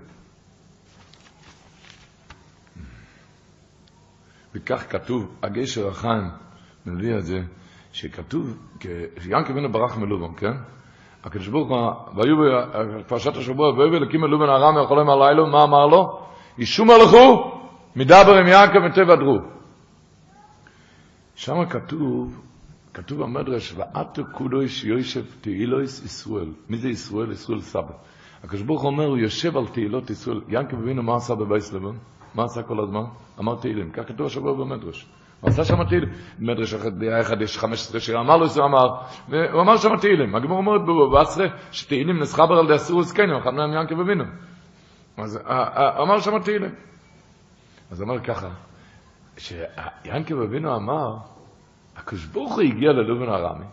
וכך 4.55 4.91
כתוב, 4.91 5.35
הגשר 5.43 5.87
החיים 5.87 6.29
מביא 6.85 7.17
את 7.17 7.25
זה, 7.25 7.37
שכתוב, 7.97 8.57
כשיאנקל 8.79 9.53
בנו 9.53 9.71
ברח 9.71 9.97
מלובן, 9.97 10.33
כן? 10.37 10.53
הקדוש 11.23 11.47
ברוך 11.47 11.69
הוא, 11.69 11.91
והיו 12.15 12.35
בפרשת 12.99 13.35
השבוע, 13.35 13.69
והיו 13.69 13.93
אלוקים 13.93 14.21
מלובן 14.21 14.49
הרם 14.49 14.83
יכולים 14.83 15.09
הלילה, 15.09 15.45
מה 15.45 15.63
אמר 15.63 15.87
לו? 15.87 16.19
ישום 16.57 16.89
הלכו, 16.91 17.51
מדבר 17.95 18.37
עם 18.37 18.47
יעקב 18.47 18.79
וטבע 18.91 19.15
דרו. 19.15 19.37
שם 21.35 21.65
כתוב, 21.65 22.41
כתוב 22.93 23.23
במדרש, 23.23 23.73
ואתו 23.77 24.23
קודוש 24.33 24.83
יושב 24.83 25.23
תהילויס 25.41 26.05
ישראל. 26.05 26.51
מי 26.69 26.77
זה 26.77 26.89
ישראל? 26.89 27.31
ישראל 27.31 27.61
סבא. 27.61 27.93
הקדוש 28.43 28.61
ברוך 28.61 28.83
אומר, 28.83 29.05
הוא 29.05 29.17
יושב 29.17 29.57
על 29.57 29.67
תהילות 29.67 30.09
ישראל. 30.09 30.41
ינקב 30.49 30.77
אבינו 30.77 31.03
מה 31.03 31.15
עשה 31.15 31.35
בבייס 31.35 31.73
לבן? 31.73 31.97
מה 32.35 32.43
עשה 32.43 32.63
כל 32.63 32.79
הזמן? 32.79 33.03
אמר 33.39 33.55
תהילים. 33.55 33.91
כך 33.91 34.07
כתוב 34.07 34.27
השבוע 34.27 34.53
במדרש. 34.53 35.07
הוא 35.41 35.49
עשה 35.49 35.65
שם 35.65 35.83
תהילים. 35.83 36.09
במדרש 36.39 36.73
אחד 37.21 37.41
יש 37.41 37.57
15 37.57 37.99
שירה, 37.99 38.21
אמר 38.21 38.37
לו 38.37 38.45
ישראל 38.45 38.65
אמר, 38.65 38.87
והוא 39.29 39.61
אמר 39.61 39.77
שם 39.77 39.97
תהילים. 39.97 40.35
הגמור 40.35 40.57
אומרת 40.57 40.81
בעשרה, 41.11 41.47
שתהילים 41.71 42.19
נסחבר 42.19 42.59
על 42.59 42.67
די 42.67 42.75
אסור 42.75 43.03
זקנים, 43.03 43.35
אחד 43.35 43.53
מהם 43.53 43.73
ינקב 43.73 43.99
אבינו. 43.99 44.23
אז 45.17 45.39
אמר 46.01 46.19
שם 46.19 46.39
תהילים. 46.39 46.71
אז 47.91 48.01
הוא 48.01 48.09
אומר 48.09 48.23
ככה, 48.23 48.47
שיינקב 49.37 50.41
אבינו 50.41 50.75
אמר, 50.75 51.15
הקדוש 51.97 52.27
הוא 52.33 52.61
הגיע 52.61 52.91
ללובן 52.91 53.29
ארמי, 53.29 53.65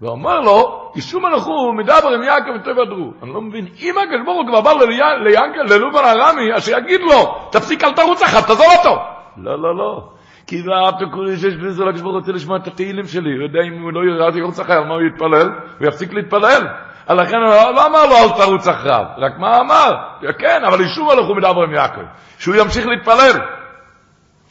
ואומר 0.00 0.40
לו, 0.40 0.90
ישום 0.96 1.26
אנחנו 1.26 1.72
מדבר 1.72 2.08
עם 2.14 2.22
יעקב 2.22 2.50
וטבע 2.60 2.84
דרו. 2.84 3.12
אני 3.22 3.32
לא 3.32 3.40
מבין, 3.40 3.66
אם 3.80 3.94
הקדוש 3.98 4.26
הוא 4.26 4.46
כבר 4.48 4.60
בא 4.60 4.72
ללובן 5.70 6.04
ארמי, 6.04 6.54
אז 6.54 6.64
שיגיד 6.64 7.00
לו, 7.00 7.48
תפסיק 7.52 7.84
אל 7.84 7.92
תרוץ 7.92 8.22
אחת, 8.22 8.46
תעזור 8.46 8.66
אותו. 8.78 9.02
לא, 9.36 9.62
לא, 9.62 9.76
לא. 9.76 10.17
כי 10.48 10.62
זה 10.62 10.70
התקורי 10.88 11.36
שיש 11.36 11.56
בזה, 11.56 11.82
הקדוש 11.84 12.00
ברוך 12.00 12.14
הוא 12.14 12.20
רוצה 12.20 12.32
לשמוע 12.32 12.56
את 12.56 12.66
התהילים 12.66 13.06
שלי, 13.06 13.32
הוא 13.34 13.42
יודע 13.42 13.60
אם 13.68 13.82
הוא 13.82 13.92
לא 13.92 14.00
ירוץ 14.38 14.60
אחריו, 14.60 14.84
מה 14.84 14.94
הוא 14.94 15.02
יתפלל? 15.02 15.48
הוא 15.78 15.88
יפסיק 15.88 16.12
להתפלל. 16.12 16.66
לכן 17.10 17.36
הוא 17.36 17.74
לא 17.74 17.86
אמר 17.86 18.06
לו 18.06 18.16
אל 18.16 18.28
תרוץ 18.36 18.68
אחריו, 18.68 19.04
רק 19.18 19.38
מה 19.38 19.60
אמר? 19.60 19.92
כן, 20.38 20.64
אבל 20.64 20.80
ישוב 20.80 21.10
הלכו 21.10 21.34
מדבר 21.34 21.62
עם 21.62 21.74
יעקב, 21.74 22.00
שהוא 22.38 22.54
ימשיך 22.54 22.86
להתפלל. 22.86 23.40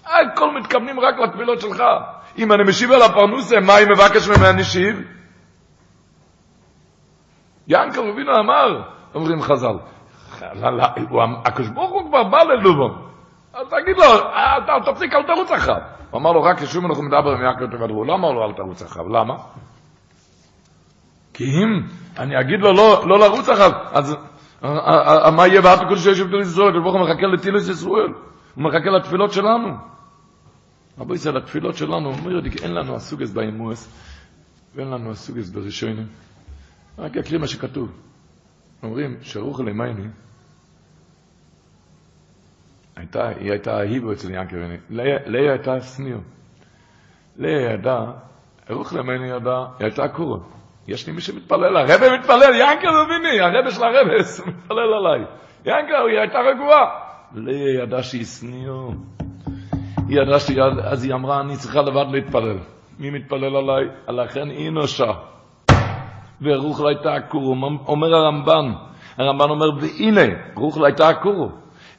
הכל 0.06 0.60
מתכוונים 0.60 1.00
רק 1.00 1.16
לתפילות 1.20 1.62
שלך. 1.62 1.84
אם 2.38 2.52
אני 2.52 2.64
משיב 2.64 2.92
על 2.92 3.02
הפרנוסה, 3.02 3.60
מה 3.60 3.76
היא 3.76 3.88
מבקש 3.88 4.30
ממני 4.30 4.64
שיב? 4.64 5.02
ינקל 7.68 8.00
רבינו 8.00 8.32
אמר, 8.40 8.82
אומרים 9.16 9.42
חז"ל, 9.42 9.78
הקדוש 11.46 11.70
ברוך 11.70 11.92
הוא 11.92 12.10
כבר 12.10 12.24
בא 12.24 12.44
ללובון, 12.44 13.08
אז 13.58 13.68
תגיד 13.68 13.96
לו, 13.98 14.92
תפסיק, 14.92 15.14
אל 15.14 15.24
תרוץ 15.24 15.52
אחריו. 15.52 15.82
הוא 16.12 16.20
אמר 16.20 16.32
לו, 16.32 16.44
רק 16.44 16.62
ישוב 16.62 16.86
אנחנו 16.86 17.04
מדבר 17.04 17.32
עם 17.32 17.42
יעקב 17.42 17.66
תבדרו. 17.66 18.06
לא 18.06 18.14
אמר 18.14 18.32
לו, 18.32 18.46
אל 18.46 18.54
תרוץ 18.54 18.82
אחריו. 18.82 19.10
למה? 19.10 19.34
כי 21.34 21.44
אם 21.44 21.88
אני 22.20 22.40
אגיד 22.42 22.60
לו 22.60 22.74
לא, 22.74 23.20
לרוץ 23.20 23.50
אחריו, 23.50 23.72
אז 23.92 24.16
מה 25.36 25.48
יהיה 25.48 25.62
ואתה 25.64 25.86
קודש 25.88 26.04
שיושב 26.04 26.28
בתל 26.28 26.40
ישראל? 26.40 26.68
הקדוש 26.68 26.84
ברוך 26.84 26.96
הוא 26.96 27.04
מחכה 27.04 27.28
לתילוס 27.28 27.70
ישראל. 27.70 28.14
הוא 28.56 28.64
מחכה 28.64 28.90
לתפילות 28.90 29.32
שלנו. 29.34 29.78
רבו 31.00 31.14
ישראל, 31.14 31.38
התפילות 31.38 31.76
שלנו, 31.76 32.14
אומר 32.14 32.32
יודי, 32.32 32.50
אין 32.64 32.74
לנו 32.74 32.96
הסוגס 32.96 33.32
באימוס, 33.32 33.90
ואין 34.76 34.88
לנו 34.88 35.12
הסוגס 35.12 35.50
בראשונים. 35.50 36.08
רק 36.98 37.18
אקריא 37.18 37.40
מה 37.40 37.48
שכתוב. 37.48 37.92
אומרים, 38.84 39.18
שרוך 39.22 39.62
אלימייני, 39.62 40.08
הייתה, 42.98 43.28
היא 43.28 43.52
הייתה 43.52 43.78
ההיבו 43.78 44.12
אצל 44.12 44.30
ינקר, 44.32 44.58
לאה 44.90 45.52
הייתה 45.52 45.80
סניר. 45.80 46.18
לאה 47.38 47.74
ידעה, 47.74 48.12
רוך 48.70 48.94
אלימייני 48.94 49.30
ידעה, 49.30 49.66
היא 49.80 49.86
הייתה 49.86 50.08
קורה. 50.08 50.40
יש 50.88 51.08
לי 51.08 51.14
מי 51.14 51.22
שמתפלל, 51.22 51.78
הרבה 51.78 52.18
מתפלל, 52.18 52.54
ינקר 52.56 52.90
מביני, 53.04 53.40
הרבה 53.40 53.72
של 53.72 53.84
הרבה 53.84 54.00
מתפלל 54.48 54.94
עליי. 54.94 55.26
ינקר, 55.66 56.06
היא 56.10 56.20
הייתה 56.20 56.40
רגועה. 56.40 56.86
לאה 57.36 57.84
ידעה 57.84 58.04
שהיא 58.04 58.26
סניר. 58.26 58.74
היא 60.08 60.22
ידעה 60.22 60.40
שהיא, 60.40 60.62
אז 60.84 61.04
היא 61.04 61.14
אמרה, 61.14 61.42
אני 61.42 61.58
צריכה 61.58 61.82
לבד 61.82 62.06
להתפלל. 62.12 62.58
מי 63.00 63.10
מתפלל 63.10 63.56
עליי? 63.56 63.86
לכן 64.08 64.50
היא 64.50 64.70
נושה. 64.70 65.12
ורוח 66.42 66.82
לה 66.82 66.90
הייתה 66.90 67.14
עקורו. 67.14 67.56
אומר 67.88 68.16
הרמב"ן, 68.16 68.72
הרמב"ן 69.18 69.50
אומר, 69.50 69.70
והנה, 69.82 70.54
רוח 70.56 70.78
לה 70.78 70.88
הייתה 70.88 71.10
עקורו. 71.10 71.50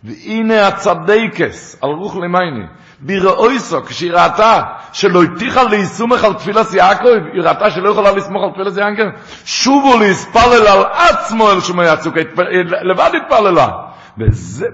והנה 0.05 0.66
הצדקס, 0.66 1.78
על 1.82 1.90
רוח 1.90 2.16
למייני, 2.16 2.64
ביראויסו, 3.01 3.82
כשהיא 3.82 4.12
ראתה 4.12 4.62
שלא 4.92 5.24
הבטיחה 5.24 5.62
ליישומך 5.62 6.24
על 6.24 6.34
תפילת 6.34 6.72
יעקב, 6.72 7.09
היא 7.32 7.42
ראתה 7.42 7.70
שלא 7.70 7.88
יכולה 7.90 8.12
לסמוך 8.12 8.42
על 8.42 8.51
תפילת 8.51 8.76
יעקב, 8.76 9.11
שובו 9.44 9.99
להספלל 9.99 10.66
על 10.66 10.84
עצמו 10.92 11.51
אל 11.51 11.61
שמו 11.61 11.82
יצוק, 11.82 12.14
לבד 12.82 13.11
התפללה, 13.22 13.68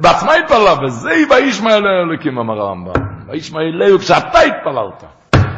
בעצמה 0.01 0.35
התפללה, 0.35 0.85
וזה 0.85 1.15
וישמע 1.31 1.77
אלי 1.77 1.89
אלוקים, 2.03 2.39
אמר 2.39 2.61
הרמב"ם, 2.61 2.93
וישמע 3.29 3.61
אליהו 3.61 3.99
כשאתה 3.99 4.39
התפללת. 4.41 5.05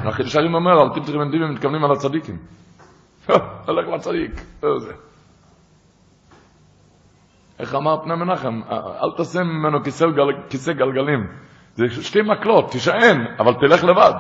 החידוש 0.09 0.37
הרים 0.37 0.55
אומר, 0.55 0.81
על 0.81 0.89
טיפטרים 0.95 1.21
ונדיבים 1.21 1.51
מתכוונים 1.51 1.85
על 1.85 1.93
הצדיקים. 1.93 2.37
הולך 3.67 3.89
לצדיק, 3.95 4.41
זה. 4.61 5.06
איך 7.59 7.75
אמר 7.75 8.05
פני 8.05 8.15
מנחם, 8.15 8.61
אל 8.71 9.17
תעשה 9.17 9.43
ממנו 9.43 9.85
כיסא, 9.85 10.07
גל, 10.07 10.49
כיסא 10.51 10.73
גלגלים. 10.73 11.27
זה 11.75 12.03
שתי 12.03 12.23
מקלות, 12.23 12.71
תישען, 12.71 13.27
אבל 13.39 13.53
תלך 13.55 13.85
לבד. 13.85 14.13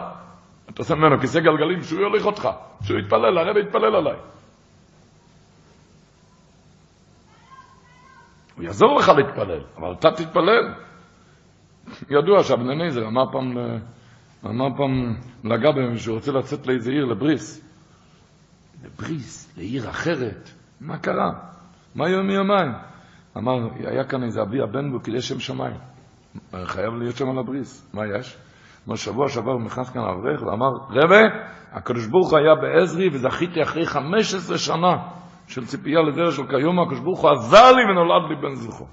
תעשה 0.74 0.94
ממנו 0.94 1.20
כיסא 1.20 1.40
גלגלים 1.40 1.82
שהוא 1.82 2.00
יוליך 2.00 2.26
אותך, 2.26 2.48
שהוא 2.82 2.98
יתפלל, 2.98 3.38
הרב 3.38 3.56
יתפלל 3.56 3.96
עליי. 3.96 4.16
הוא 8.56 8.64
יעזור 8.64 8.98
לך 8.98 9.08
להתפלל, 9.08 9.60
אבל 9.76 9.92
אתה 9.92 10.10
תתפלל. 10.10 10.74
ידוע 12.10 12.42
שאבן 12.42 12.70
אליעזר 12.70 13.06
אמר 13.06 13.32
פעם, 13.32 13.58
אמר 14.46 14.76
פעם 14.76 15.14
לגבי 15.44 15.98
שהוא 15.98 16.16
רוצה 16.16 16.32
לצאת 16.32 16.66
לאיזה 16.66 16.90
עיר, 16.90 17.04
לבריס. 17.04 17.62
לבריס, 18.84 19.56
לעיר 19.56 19.90
אחרת. 19.90 20.50
מה 20.80 20.98
קרה? 20.98 21.32
מה 21.94 22.08
יום 22.08 22.26
מיומיים? 22.26 22.72
אמר, 23.36 23.68
היה 23.86 24.04
כאן 24.04 24.22
איזה 24.22 24.42
אבי 24.42 24.62
הבן 24.62 24.92
בו, 24.92 25.02
כי 25.02 25.20
שם 25.20 25.40
שמיים. 25.40 25.76
חייב 26.64 26.94
להיות 26.94 27.16
שם 27.16 27.30
על 27.30 27.38
הבריס. 27.38 27.90
מה 27.94 28.02
יש? 28.18 28.36
אמר, 28.88 28.96
שבוע 28.96 29.28
שעבר 29.28 29.58
נכנס 29.58 29.90
כאן 29.90 30.02
אברך 30.02 30.42
ואמר, 30.42 30.70
רבה, 30.90 31.22
הקדוש 31.72 32.06
ברוך 32.06 32.34
היה 32.34 32.54
בעזרי 32.54 33.08
וזכיתי 33.08 33.62
אחרי 33.62 33.86
15 33.86 34.58
שנה 34.58 34.96
של 35.46 35.66
ציפייה 35.66 36.00
לדרך 36.02 36.32
של 36.32 36.46
כיום, 36.46 36.80
הקדוש 36.80 37.00
ברוך 37.00 37.20
הוא 37.20 37.30
עזר 37.30 37.72
לי 37.72 37.82
ונולד 37.84 38.30
לי 38.30 38.36
בן 38.36 38.54
זוכו. 38.54 38.86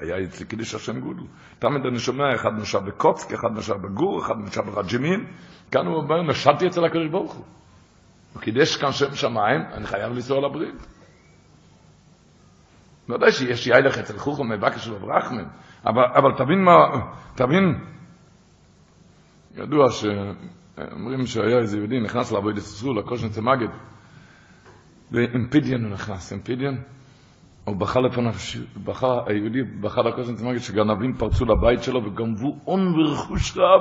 היה 0.00 0.24
אצלי 0.24 0.46
קידיש 0.46 0.74
השם 0.74 1.00
גודל. 1.00 1.22
תמיד 1.58 1.86
אני 1.86 1.98
שומע, 1.98 2.34
אחד 2.34 2.50
נשב 2.60 2.78
בקוצק, 2.78 3.32
אחד 3.32 3.48
נשב 3.56 3.74
בגור, 3.74 4.20
אחד 4.20 4.34
נשב 4.38 4.60
ברג'מין. 4.60 5.26
כאן 5.70 5.86
הוא 5.86 5.96
אומר, 5.96 6.22
נשדתי 6.22 6.66
אצל 6.66 6.84
הקדוש 6.84 7.08
ברוך 7.08 7.34
הוא. 7.34 7.44
הוא 8.32 8.42
קידש 8.42 8.76
כאן 8.76 8.92
שם 8.92 9.14
שמיים, 9.14 9.60
אני 9.72 9.86
חייב 9.86 10.12
לנסוע 10.12 10.48
לברית. 10.48 10.91
יודע 13.14 13.32
שיש 13.32 13.66
יאילך 13.66 13.98
אצל 13.98 14.18
חוכם 14.18 14.48
מבקש 14.48 14.84
של 14.84 14.94
אברחמן, 14.94 15.44
אבל, 15.86 16.04
אבל 16.04 16.32
תבין 16.36 16.64
מה, 16.64 16.72
תבין, 17.34 17.78
ידוע 19.56 19.86
שאומרים 19.90 21.26
שהיה 21.26 21.58
איזה 21.58 21.76
יהודי 21.76 22.00
נכנס 22.00 22.32
לעבוד 22.32 22.58
ישראל, 22.58 22.98
לקושנצה 22.98 23.40
מגד, 23.40 23.68
ואימפידיאן 25.12 25.84
הוא 25.84 25.92
נכנס, 25.92 26.32
אימפידיאן, 26.32 26.74
הוא 27.64 27.76
בכה 27.76 28.00
לפניו, 28.00 28.32
בכה, 28.84 29.06
היהודי 29.26 29.62
בכה 29.80 30.02
לקושנצה 30.02 30.44
מגד 30.44 30.58
שגנבים 30.58 31.14
פרצו 31.14 31.44
לבית 31.44 31.82
שלו 31.82 32.04
וגנבו 32.04 32.56
הון 32.64 33.00
ורכוש 33.00 33.56
רב, 33.56 33.80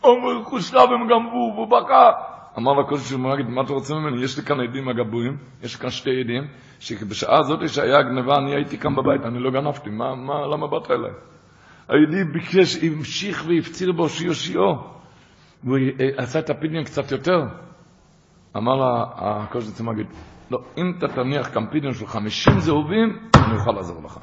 הון 0.00 0.24
ורכוש 0.24 0.74
רב 0.74 0.88
הם 0.92 1.08
גנבו, 1.08 1.52
והוא 1.54 1.66
בכה. 1.66 2.37
אמר 2.58 2.72
לקושנצה 2.72 3.16
מגד, 3.16 3.48
מה 3.48 3.62
אתה 3.62 3.72
רוצה 3.72 3.94
ממני? 3.94 4.24
יש 4.24 4.38
לי 4.38 4.44
כאן 4.44 4.60
עדים 4.60 4.88
הגבויים, 4.88 5.36
יש 5.62 5.76
כאן 5.76 5.90
שתי 5.90 6.20
עדים, 6.20 6.42
שבשעה 6.80 7.38
הזאת 7.38 7.68
שהיה 7.68 8.02
גנבה, 8.02 8.36
אני 8.36 8.54
הייתי 8.54 8.78
כאן 8.78 8.96
בבית, 8.96 9.22
אני 9.24 9.38
לא 9.38 9.50
גנבתי, 9.50 9.90
מה, 9.90 10.14
מה, 10.14 10.46
למה 10.46 10.66
באת 10.66 10.90
אליי? 10.90 11.12
היהודי 11.88 12.24
ביקש, 12.32 12.76
המשיך 12.82 13.44
והפציר 13.48 13.92
בו 13.92 14.08
שיושיעו. 14.08 14.98
והוא 15.64 15.78
עשה 16.16 16.38
את 16.38 16.50
הפידיון 16.50 16.84
קצת 16.84 17.12
יותר. 17.12 17.40
אמר 18.56 18.76
לה 18.76 19.04
הקושי 19.16 19.82
מגיד, 19.82 20.06
לא, 20.50 20.58
אם 20.78 20.92
אתה 20.98 21.08
תניח 21.08 21.54
כאן 21.54 21.66
פידיון 21.70 21.94
של 21.94 22.06
חמישים 22.06 22.58
זהובים, 22.58 23.18
אני 23.36 23.56
אוכל 23.56 23.72
לעזור 23.72 24.02
לך. 24.04 24.18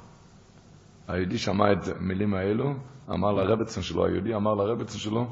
היהודי 1.08 1.38
שמע 1.38 1.72
את 1.74 1.78
המילים 2.00 2.34
האלו, 2.34 2.74
אמר 3.10 3.32
לרבצן 3.32 3.82
שלו, 3.82 4.06
היהודי 4.06 4.36
אמר 4.36 4.54
לרבצן 4.54 4.98
שלו, 4.98 5.28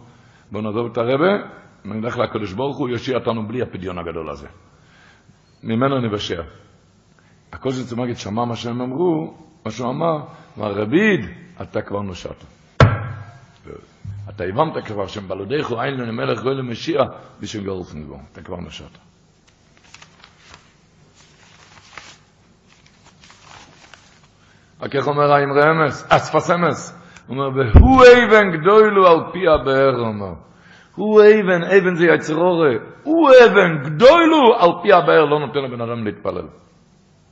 בוא 0.51 0.61
נעזוב 0.61 0.91
את 0.91 0.97
הרבה, 0.97 1.62
נלך 1.85 2.17
לקדוש 2.17 2.53
ברוך 2.53 2.77
הוא, 2.77 2.89
יושיע 2.89 3.17
אותנו 3.17 3.47
בלי 3.47 3.61
הפידיון 3.61 3.97
הגדול 3.97 4.29
הזה. 4.29 4.47
ממנו 5.63 5.99
נבשע. 5.99 6.41
הקושי 7.53 7.95
מגיד 7.97 8.17
שמע 8.17 8.45
מה 8.45 8.55
שהם 8.55 8.81
אמרו, 8.81 9.37
מה 9.65 9.71
שהוא 9.71 9.89
אמר, 9.89 10.17
אמר 10.57 10.71
רביד, 10.71 11.19
אתה 11.61 11.81
כבר 11.81 12.01
נושעת. 12.01 12.43
אתה 14.29 14.43
הבנת 14.43 14.85
כבר 14.85 15.07
שהם 15.07 15.27
בלודיך 15.27 15.71
אין 15.71 15.93
לנו 15.93 16.13
מלך 16.13 16.43
גוי 16.43 16.55
למשיע 16.55 17.01
בשביל 17.39 17.63
גרוף 17.63 17.93
נגו. 17.95 18.19
אתה 18.31 18.41
כבר 18.41 18.57
נושעת. 18.57 18.97
הכך 24.81 25.07
אומר 25.07 25.33
האמרי 25.33 25.63
אמס, 25.71 26.07
אספס 26.09 26.51
אמס, 26.51 26.99
הוא 27.27 27.37
אומר, 27.37 27.49
והוא 27.49 28.03
אבן 28.03 28.51
גדולו 28.51 29.07
על 29.07 29.31
פי 29.33 29.39
הבאר, 29.47 29.95
הוא 29.99 30.07
אומר. 30.07 30.33
הוא 30.95 31.21
אבן, 31.21 31.63
אבן 31.63 31.95
זה 31.95 32.05
יצרורי, 32.05 32.75
הוא 33.03 33.29
אבן 33.45 33.83
גדולו 33.83 34.55
על 34.59 34.69
פי 34.83 34.93
הבאר, 34.93 35.25
לא 35.25 35.39
נותן 35.39 35.59
לבן 35.59 35.81
אדם 35.81 36.05
להתפלל. 36.05 36.47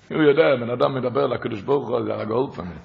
הוא 0.09 0.21
יודע, 0.21 0.55
בן 0.61 0.69
אדם 0.69 0.95
מדבר 0.95 1.27
לקדוש 1.27 1.61
ברוך 1.61 1.89
הוא, 1.89 2.03
זה 2.03 2.15
הגאול 2.15 2.51
פעמים. 2.55 2.77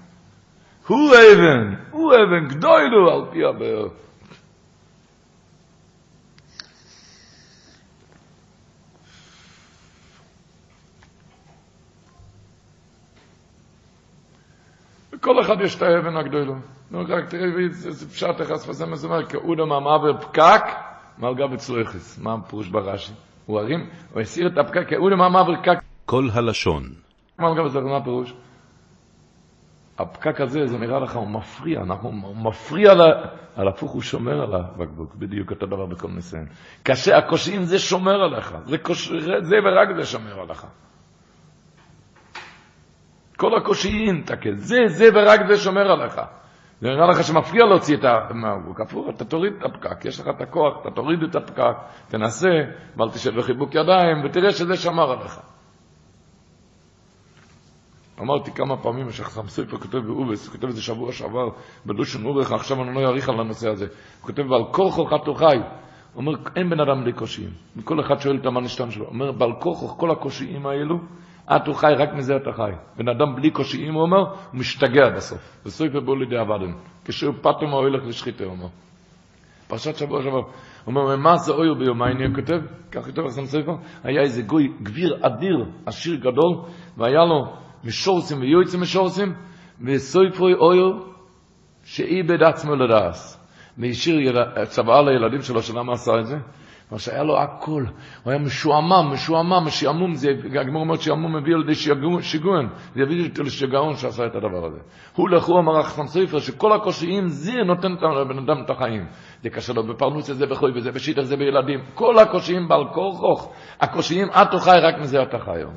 הוא 0.89 1.11
אבן, 1.11 1.75
הוא 1.91 2.13
אבן 2.15 2.49
גדולו 2.49 3.11
על 3.11 3.33
פי 3.33 3.45
הבאר. 3.45 3.89
לכל 15.13 15.41
אחד 15.41 15.61
יש 15.61 15.77
את 15.77 15.83
האבן 15.83 16.17
הגדולו. 16.17 16.55
נו, 16.91 17.01
רק 17.09 17.29
תראי, 17.29 17.71
זה 17.71 18.09
פשט 18.09 18.41
איך 18.41 18.51
הספסם 18.51 18.93
הזה 18.93 19.07
אומר, 19.07 19.27
כאודה 19.27 19.65
מהמעבר 19.65 20.21
פקק, 20.21 20.63
מלגה 21.19 21.47
בצלוחס. 21.47 22.19
מה 22.19 22.35
הפירוש 22.35 22.69
ברש"י? 22.69 23.13
הוא 23.47 23.61
הרים, 23.61 23.91
הוא 24.13 24.21
הסיר 24.21 24.47
את 24.47 24.59
הפקק, 24.59 24.89
כאודה 24.89 25.17
מהמעבר 25.17 25.63
פקק. 25.63 25.79
כל 26.05 26.29
הלשון. 26.33 26.83
מלגה 27.39 27.63
בצלוחס, 27.63 27.87
מה 27.87 27.97
הפירוש? 27.97 28.35
הפקק 29.99 30.41
הזה, 30.41 30.67
זה 30.67 30.79
נראה 30.79 30.99
לך, 31.01 31.17
הוא 31.17 31.29
מפריע, 31.29 31.81
אנחנו, 31.83 32.09
הוא 32.09 32.37
מפריע, 32.37 32.95
לה, 32.95 33.05
על 33.57 33.69
הפוך 33.69 33.91
הוא 33.91 34.03
שומר 34.03 34.43
על 34.43 34.55
הבקבוק, 34.55 35.15
בדיוק 35.15 35.51
אותו 35.51 35.67
דבר 35.67 35.87
בכל 35.87 36.09
ניסיון. 36.09 36.47
קשה, 36.83 37.19
הקושיים 37.19 37.63
זה 37.63 37.79
שומר 37.79 38.23
עליך, 38.25 38.57
זה, 38.65 38.79
קוש, 38.79 39.13
זה 39.41 39.57
ורק 39.65 39.89
זה 39.97 40.05
שומר 40.05 40.41
עליך. 40.41 40.67
כל 43.37 43.57
הקושיים, 43.57 44.23
תקל, 44.23 44.57
זה, 44.57 44.77
זה 44.87 45.09
ורק 45.15 45.41
זה 45.49 45.57
שומר 45.57 45.93
עליך. 45.93 46.21
זה 46.81 46.89
נראה 46.89 47.07
לך 47.07 47.25
שמפריע 47.25 47.65
להוציא 47.67 47.97
את 47.97 48.05
הבקבוק, 48.05 48.81
הפוך, 48.81 49.07
אתה 49.09 49.25
תוריד 49.25 49.53
את 49.59 49.65
הפקק, 49.65 50.05
יש 50.05 50.21
לך 50.21 50.29
את 50.29 50.41
הכוח, 50.41 50.75
אתה 50.81 50.91
תוריד 50.91 51.23
את 51.23 51.37
הפקק, 51.37 51.77
תנסה, 52.09 52.49
ואל 52.97 53.11
תשב 53.11 53.39
בחיבוק 53.39 53.75
ידיים, 53.75 54.25
ותראה 54.25 54.51
שזה 54.51 54.77
שמר 54.77 55.11
עליך. 55.11 55.41
אמרתי 58.21 58.53
כמה 58.53 58.77
פעמים, 58.77 59.11
שחסם 59.11 59.49
סופר 59.49 59.77
כותב 59.79 59.99
באובס, 59.99 60.47
הוא 60.47 60.53
כותב 60.53 60.69
את 60.69 60.75
זה 60.75 60.83
שבוע 60.83 61.13
שעבר, 61.13 61.49
בדושן 61.87 62.27
אורך, 62.27 62.53
עכשיו 62.53 62.83
אני 62.83 62.95
לא 62.95 63.01
אעריך 63.01 63.29
על 63.29 63.41
הנושא 63.41 63.69
הזה. 63.69 63.85
הוא 63.85 64.27
כותב, 64.27 64.51
ועל 64.51 64.63
כורחו 64.73 65.07
חתו 65.07 65.35
חי. 65.35 65.57
הוא 66.15 66.27
אומר, 66.27 66.33
אין 66.57 66.71
בן 66.71 66.81
אדם 66.81 67.05
בלי 67.05 67.13
קושיים. 67.13 67.51
וכל 67.77 68.01
אחד 68.01 68.21
שואל 68.21 68.37
את 68.37 68.47
המנשתן 68.47 68.91
שלו. 68.91 69.05
הוא 69.05 69.13
אומר, 69.13 69.33
בעל 69.33 69.53
כורחו, 69.61 69.89
כל 69.89 70.11
הקושיים 70.11 70.67
האלו, 70.67 70.99
את 71.57 71.67
הוא 71.67 71.75
חי, 71.75 71.93
רק 71.99 72.15
מזה 72.15 72.37
אתה 72.37 72.53
חי. 72.53 72.71
בן 72.97 73.09
אדם 73.09 73.35
בלי 73.37 73.51
קושיים, 73.51 73.95
הוא 73.95 74.03
אומר, 74.03 74.19
הוא 74.19 74.61
משתגע 74.61 75.09
בסוף. 75.17 75.63
בסופר 75.67 76.01
בוא 76.01 76.17
לידי 76.17 76.41
אבדן. 76.41 76.73
כשהוא 77.05 77.35
פתאום 77.41 77.71
הוא 77.71 77.81
הולך 77.81 78.03
לשחיתה, 78.07 78.45
הוא 78.45 78.53
אומר. 78.53 78.69
פרשת 79.69 79.97
שבוע 79.97 80.23
שעבר. 80.23 80.37
הוא 80.37 80.47
אומר, 80.87 81.17
מה 81.17 81.37
זה 81.37 81.53
אויר 81.53 81.75
ביומייני, 81.75 82.27
הוא 82.27 82.35
כותב, 82.35 82.59
כך 82.93 83.05
כותב 83.05 83.23
חסם 83.27 83.47
סופר, 83.47 83.73
היה 84.05 84.23
איזה 84.23 84.43
גוי, 84.43 84.73
גביר 84.83 85.17
אדיר, 85.27 85.67
עשיר 85.87 86.15
גדול, 86.15 86.57
והיה 86.97 87.25
לו 87.25 87.53
משורסים 87.85 88.41
ויועצים 88.41 88.81
משורסים, 88.81 89.35
וסויפרוי 89.81 90.55
אויר 90.55 91.03
שאיבד 91.85 92.43
עצמו 92.43 92.77
לדעס. 92.77 93.47
והשאיר 93.79 94.45
צבעה 94.65 95.03
לילדים 95.03 95.43
שלו, 95.43 95.63
שלמה 95.63 95.93
עשה 95.93 96.13
את 96.21 96.27
זה? 96.27 96.37
מה 96.91 96.99
שהיה 96.99 97.23
לו 97.23 97.39
הכל, 97.39 97.85
הוא 98.23 98.33
היה 98.33 98.39
משועמם, 98.39 99.13
משועמם, 99.13 99.71
שעמום, 99.71 100.15
זה, 100.15 100.29
הגמור 100.61 100.83
אומרת 100.83 101.01
שעמום 101.01 101.37
מביא 101.37 101.55
על 101.55 101.63
ידי 101.63 101.75
שיגוען, 102.23 102.69
זה 102.95 103.03
יביא 103.03 103.29
אותו 103.29 103.43
לשיגעון 103.43 103.97
שעשה 103.97 104.27
את 104.27 104.35
הדבר 104.35 104.67
הזה. 104.67 104.79
הוא 105.17 105.29
לכו 105.31 105.59
אמר 105.59 105.79
החסם 105.79 106.07
סופר, 106.07 106.39
שכל 106.39 106.73
הקושיים 106.73 107.29
זה 107.29 107.53
נותן 107.53 107.93
לבן 107.93 108.39
אדם 108.39 108.65
את 108.65 108.71
החיים. 108.71 109.07
זה 109.43 109.51
קשה 109.51 109.73
לו 109.73 109.83
בפרנוס 109.83 110.31
הזה 110.31 110.47
בחוי 110.47 110.73
וזה 110.75 110.93
בשיטה 110.93 111.23
זה 111.23 111.37
בילדים. 111.37 111.81
כל 111.95 112.19
הקושיים 112.19 112.69
בעל 112.69 112.85
כורחוך, 112.95 113.53
הקושיים 113.81 114.29
את 114.31 114.61
חי, 114.61 114.79
רק 114.83 114.99
מזה 115.01 115.23
אתה 115.23 115.39
חי 115.39 115.51
היום. 115.51 115.75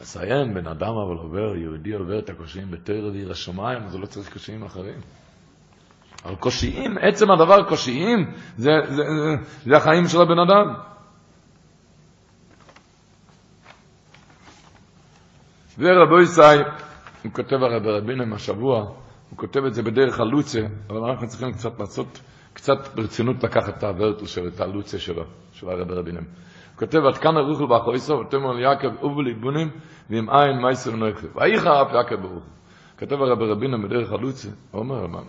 לסיים, 0.00 0.54
בן 0.54 0.66
אדם 0.66 0.94
אבל 1.06 1.16
עובר, 1.16 1.56
יהודי 1.56 1.92
עובר 1.92 2.18
את 2.18 2.30
הקושיים 2.30 2.70
בתר 2.70 3.08
ועיר 3.12 3.30
השמיים, 3.30 3.82
אז 3.82 3.94
הוא 3.94 4.00
לא 4.00 4.06
צריך 4.06 4.32
קושיים 4.32 4.64
אחרים. 4.64 5.25
אבל 6.26 6.34
קושיים, 6.34 6.98
עצם 7.00 7.30
הדבר 7.30 7.68
קושיים, 7.68 8.30
זה, 8.56 8.70
זה, 8.84 8.94
זה, 8.96 9.36
זה 9.64 9.76
החיים 9.76 10.08
של 10.08 10.20
הבן 10.20 10.38
אדם. 10.38 10.74
ורבו 15.78 16.20
ישי, 16.20 16.62
הוא 17.22 17.32
כותב 17.32 17.56
הרי 17.62 17.80
ברבינם 17.80 18.32
השבוע, 18.32 18.78
הוא 19.30 19.38
כותב 19.38 19.64
את 19.64 19.74
זה 19.74 19.82
בדרך 19.82 20.20
הלוצה, 20.20 20.60
אבל 20.90 20.98
אנחנו 20.98 21.28
צריכים 21.28 21.52
קצת 21.52 21.80
לעשות, 21.80 22.20
קצת 22.52 22.94
ברצינות 22.94 23.44
לקחת 23.44 23.78
את 23.78 23.84
הוורטוס 23.84 24.30
שלו, 24.30 24.48
את 24.48 24.60
הלוצה 24.60 24.98
שלו, 24.98 25.24
של 25.52 25.68
הרב 25.68 25.90
רבינם. 25.90 26.24
כותב, 26.76 26.98
עד 26.98 27.18
כאן 27.18 27.36
הרוחל 27.36 27.66
באחוריסו, 27.66 28.14
ותאמר 28.14 28.52
ליעקב, 28.52 29.04
ובו 29.04 29.22
ליבונים, 29.22 29.70
ועם 30.10 30.30
עין 30.30 30.62
מייסר 30.62 30.96
נויכב. 30.96 31.36
ואיכה 31.36 31.82
אף 31.82 31.92
יעקב 31.92 32.14
ברוך. 32.14 32.44
כותב 32.98 33.16
הרב 33.16 33.42
רבינו 33.42 33.82
בדרך 33.82 34.12
הלוצה, 34.12 34.48
הוא 34.70 34.80
אומר, 34.80 35.02
הוא 35.02 35.20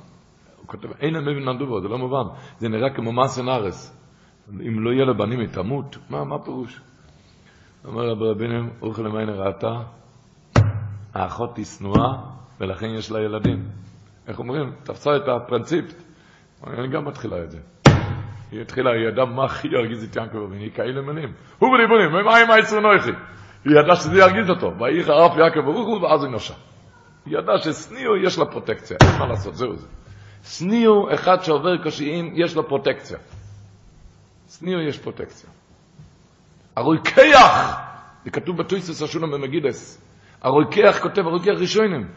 כותב, 0.67 0.89
אין 0.99 1.15
המבין 1.15 1.49
נדובו, 1.49 1.81
זה 1.81 1.87
לא 1.87 1.97
מובן. 1.97 2.23
זה 2.57 2.69
נראה 2.69 2.89
כמו 2.89 3.11
מסן 3.11 3.49
ארס. 3.49 3.97
אם 4.49 4.83
לא 4.83 4.89
יהיה 4.89 5.05
לבנים, 5.05 5.39
היא 5.39 5.47
תמות. 5.47 5.97
מה, 6.09 6.23
מה 6.23 6.39
פירוש? 6.39 6.81
אומר 7.85 8.09
רב 8.09 8.23
רבינו, 8.23 8.69
אוכל 8.81 9.01
למעין 9.01 9.29
ראתה, 9.29 9.79
האחות 11.13 11.57
היא 11.57 11.65
שנואה, 11.65 12.13
ולכן 12.59 12.85
יש 12.85 13.11
לה 13.11 13.21
ילדים. 13.21 13.65
איך 14.27 14.39
אומרים? 14.39 14.71
תפסה 14.83 15.15
את 15.15 15.27
הפרינציפ. 15.27 15.85
אני 16.67 16.87
גם 16.87 17.05
מתחילה 17.05 17.43
את 17.43 17.51
זה. 17.51 17.59
היא 18.51 18.61
התחילה, 18.61 18.91
היא 18.91 19.07
ידעה 19.07 19.25
מה 19.25 19.45
הכי 19.45 19.67
ירגיז 19.67 20.03
את 20.03 20.15
יעקב 20.15 20.37
אבינו, 20.37 20.61
היא 20.61 20.71
כאלה 20.71 21.01
מילים. 21.01 21.33
הוא 21.59 21.69
בליבונים, 21.77 22.13
ומה 22.13 22.37
עם 22.37 22.51
העצר 22.51 22.79
נויכי? 22.79 23.11
היא 23.65 23.79
ידעה 23.79 23.95
שזה 23.95 24.19
ירגיז 24.19 24.49
אותו. 24.49 24.73
ויהי 24.79 25.03
חרף 25.03 25.37
יעקב 25.37 25.59
ברוך 25.59 25.87
הוא, 25.87 26.01
ואז 26.01 26.23
היא 26.23 26.31
נושה. 26.31 26.53
היא 27.25 27.37
ידעה 27.37 27.57
שסניו 27.57 28.15
יש 28.23 28.39
לה 28.39 28.45
פרוטקציה, 28.45 28.97
אין 29.01 29.19
מה 29.19 29.27
לעשות, 29.27 29.55
זהו 29.55 29.75
זה. 29.75 29.87
סניו, 30.47 31.13
אחד 31.13 31.43
שעובר 31.43 31.83
קשיים, 31.83 32.33
יש 32.35 32.55
לו 32.55 32.67
פרוטקציה. 32.67 33.17
סניו 34.47 34.79
יש 34.79 34.97
פרוטקציה. 34.97 35.49
הרוקח, 36.75 37.79
זה 38.23 38.31
כתוב 38.31 38.57
בטויסס 38.57 39.01
השולם 39.01 39.31
במגידס. 39.31 40.01
הרוקח 40.41 40.99
כותב, 41.01 41.21
הרוקח 41.21 41.53
ראשונים. 41.57 42.07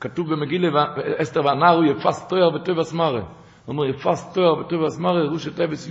כתוב 0.00 0.30
במגילה, 0.30 0.68
אסתר 1.22 1.44
והנער 1.44 1.76
הוא 1.76 1.84
יפס 1.84 2.28
תואר 2.28 2.54
וטוב 2.54 2.78
אסמרה. 2.78 3.20
הוא 3.20 3.26
אומר, 3.68 3.84
יפס 3.84 4.32
תואר 4.34 4.58
וטוב 4.58 4.84
אסמרה, 4.84 5.22
ראש 5.32 5.48
את 5.48 5.60
אבס. 5.60 5.88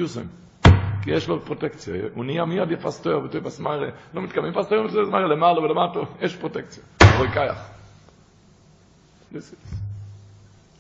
כי 1.06 1.12
יש 1.12 1.28
לו 1.28 1.42
פרוטקציה, 1.42 1.94
הוא 2.16 2.26
נהיה 2.26 2.46
מיד 2.46 2.72
יפסטויר 2.72 3.20
וטויבס 3.24 3.60
מיירה, 3.60 3.88
לא 4.14 4.22
מתכוון, 4.22 4.50
יפסטויר 4.50 4.82
וטויבס 4.86 5.12
מיירה 5.12 5.28
למעלה 5.28 5.60
ולמטה, 5.60 6.00
יש 6.22 6.36
פרוטקציה, 6.36 6.84
הוא 7.20 7.28
קייח. 7.34 7.70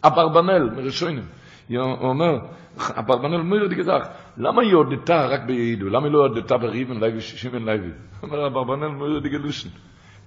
אברבנל, 0.08 0.70
מראשונים, 0.76 1.24
הוא 1.70 2.10
אומר, 2.10 2.38
אברבנל 2.78 3.39
אומר 3.39 3.58
לי 3.58 3.76
גזח, 3.76 4.08
למה 4.38 4.62
היא 4.62 4.74
הודתה 4.74 5.26
רק 5.26 5.41
ביעידו? 5.47 5.89
למה 5.89 6.06
היא 6.06 6.14
לא 6.14 6.20
הודתה 6.20 6.58
בריבן 6.58 6.97
לוי, 6.97 7.22
שימן 7.22 7.62
לוי? 7.62 7.89
אומר 8.24 8.47
אברבנל, 8.47 8.86
אומר 8.86 9.08
לי 9.08 9.30
גלושן. 9.30 9.70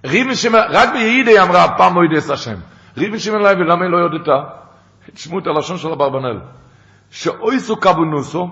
ריבן 0.05 0.35
שימן, 0.35 0.59
רק 0.69 0.89
ביעידו 0.93 1.31
היא 1.31 1.41
אמרה, 1.41 1.77
פעם 1.77 1.95
לא 1.95 2.05
ידעס 2.05 2.29
השם. 2.29 2.55
ריבן 2.97 3.19
שימן 3.19 3.39
לוי, 3.39 3.63
למה 3.63 3.85
היא 3.85 3.91
לא 3.91 3.97
הודתה? 3.97 4.43
תשמעו 5.13 5.39
את 5.39 5.47
הלשון 5.47 5.77
של 5.77 5.87
אברבנל. 5.87 6.39
שאויסו 7.09 7.75
קבונוסו, 7.77 8.49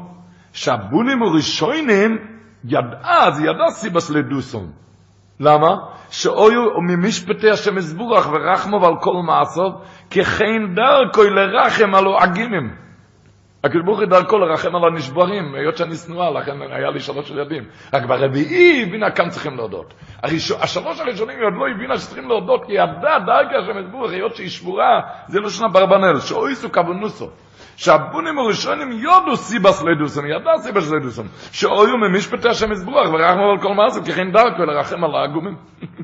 שהבונים 0.54 1.24
הראשונים 1.24 2.18
ידעה, 2.66 3.32
זה 3.32 3.44
ידע 3.44 3.70
סיבס 3.70 4.10
לדוסון. 4.10 4.72
למה? 5.40 5.76
שאויו 6.10 6.82
ממשפטי 6.82 7.50
השם 7.50 7.78
יסבורך 7.78 8.28
ורחמו 8.28 8.82
ועל 8.82 8.94
כל 9.02 9.14
מעשו, 9.26 9.72
ככן 10.12 10.76
דרכו 10.76 11.24
לרחם 11.24 11.96
עלו 11.96 12.18
עגימים. 12.18 12.87
הקדוש 13.68 13.84
ברוך 13.86 14.00
הוא 14.00 14.08
דרכו 14.08 14.38
לרחם 14.38 14.76
על 14.76 14.82
הנשברים, 14.92 15.56
היות 15.56 15.78
שאני 15.78 15.96
שנואה, 15.96 16.32
לכן 16.32 16.62
היה 16.62 16.90
לי 16.90 17.00
שלוש 17.00 17.30
ילדים. 17.30 17.64
רק 17.94 18.06
ברביעי 18.06 18.84
הבינה 18.84 19.12
כאן 19.12 19.30
צריכים 19.30 19.58
להודות. 19.58 19.94
הראשון, 20.24 20.58
השלוש 20.62 21.00
הראשונים 21.00 21.38
היא 21.38 21.46
עוד 21.46 21.54
לא 21.54 21.76
הבינה 21.76 21.98
שצריכים 21.98 22.28
להודות, 22.28 22.66
כי 22.66 22.74
ידע 22.74 23.20
דרכי 23.26 23.56
השם 23.56 23.80
יסבורך, 23.80 24.12
היות 24.12 24.36
שהיא 24.36 24.50
שבורה, 24.50 25.02
זה 25.28 25.40
לא 25.40 25.50
שנה 25.50 25.68
ברבנל, 25.68 26.20
שאויסו 26.20 26.72
כבונוסו. 26.72 27.30
שהבונים 27.78 28.40
הראשונים 28.40 28.92
יודו 28.92 29.36
סיבס 29.36 29.84
לדוסון, 29.84 30.26
ידע 30.26 30.52
סיבס 30.58 30.92
לדוסון, 30.92 31.28
שאויו 31.52 31.98
ממשפטי 31.98 32.50
השם 32.50 32.72
יסבורך 32.72 33.10
ורחמו 33.10 33.52
על 33.52 33.62
כל 33.62 33.74
מעשו, 33.74 34.02
ככן 34.04 34.32
דרכו 34.32 34.64
לרחם 34.66 35.04
על 35.04 35.16
העגומים. 35.16 35.56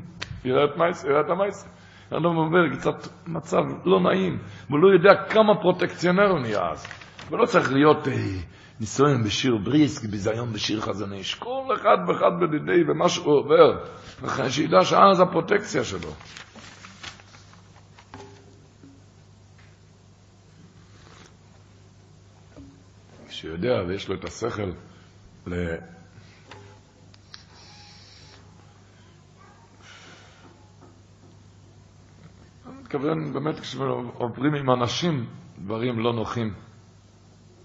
יראה 0.44 0.64
את 0.64 0.76
מייס, 0.76 1.04
יראה 1.04 1.20
את 1.20 1.30
המייס. 1.30 1.68
אדם 2.10 2.24
אומר, 2.24 2.68
קצת 2.72 3.08
מצב 3.26 3.62
לא 3.84 4.00
נעים, 4.00 4.38
הוא 4.70 4.78
לא 4.78 4.88
יודע 4.88 5.14
כמה 5.28 5.54
פרוטקציונר 5.60 6.30
הוא 6.30 6.40
נהיה 6.40 6.70
אז. 6.70 7.03
ולא 7.34 7.46
צריך 7.46 7.72
להיות 7.72 8.08
אה, 8.08 8.12
ניסיון 8.80 9.24
בשיר 9.24 9.56
בריסק, 9.64 10.04
ביזיון 10.08 10.52
בשיר 10.52 10.80
חזוני 10.80 11.16
איש. 11.16 11.34
כל 11.34 11.74
אחד 11.74 11.96
ואחד 12.08 12.30
בדידי 12.40 12.90
ומה 12.90 13.08
שהוא 13.08 13.38
עובר, 13.38 13.84
לכן 14.22 14.50
שידע 14.50 14.84
שאז 14.84 15.20
הפרוטקציה 15.20 15.84
שלו. 15.84 16.10
שיודע 23.28 23.82
ויש 23.88 24.08
לו 24.08 24.14
את 24.14 24.24
השכל 24.24 24.72
ל... 25.46 25.54
אני 32.66 32.74
מתכוון 32.80 33.32
באמת 33.32 33.60
כשעוברים 33.60 34.54
עם 34.54 34.70
אנשים 34.70 35.26
דברים 35.58 35.98
לא 35.98 36.12
נוחים. 36.12 36.54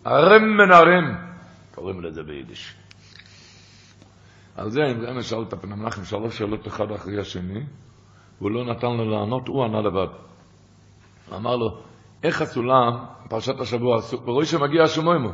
הרם 0.10 0.58
מן 0.58 0.72
הרם, 0.72 1.16
קוראים 1.76 2.02
לזה 2.02 2.24
ביידיש. 2.24 2.76
על 4.56 4.70
זה 4.70 4.82
אם 4.92 5.06
רמז 5.06 5.26
שאל 5.26 5.44
את 5.48 5.54
הפן 5.54 5.72
המנחם 5.72 6.04
שלוש 6.04 6.38
שאלות 6.38 6.68
אחד 6.68 6.92
אחרי 6.92 7.20
השני, 7.20 7.64
והוא 8.40 8.52
לא 8.52 8.66
נתן 8.66 8.88
לו 8.88 9.10
לענות, 9.10 9.48
הוא 9.48 9.66
ענה 9.66 9.82
לבד. 9.82 10.08
אמר 11.36 11.56
לו, 11.56 11.78
איך 12.24 12.42
הסולם, 12.42 13.06
פרשת 13.30 13.60
השבוע, 13.60 14.00
ברור 14.26 14.44
שמגיע 14.44 14.84
השמוימו, 14.84 15.30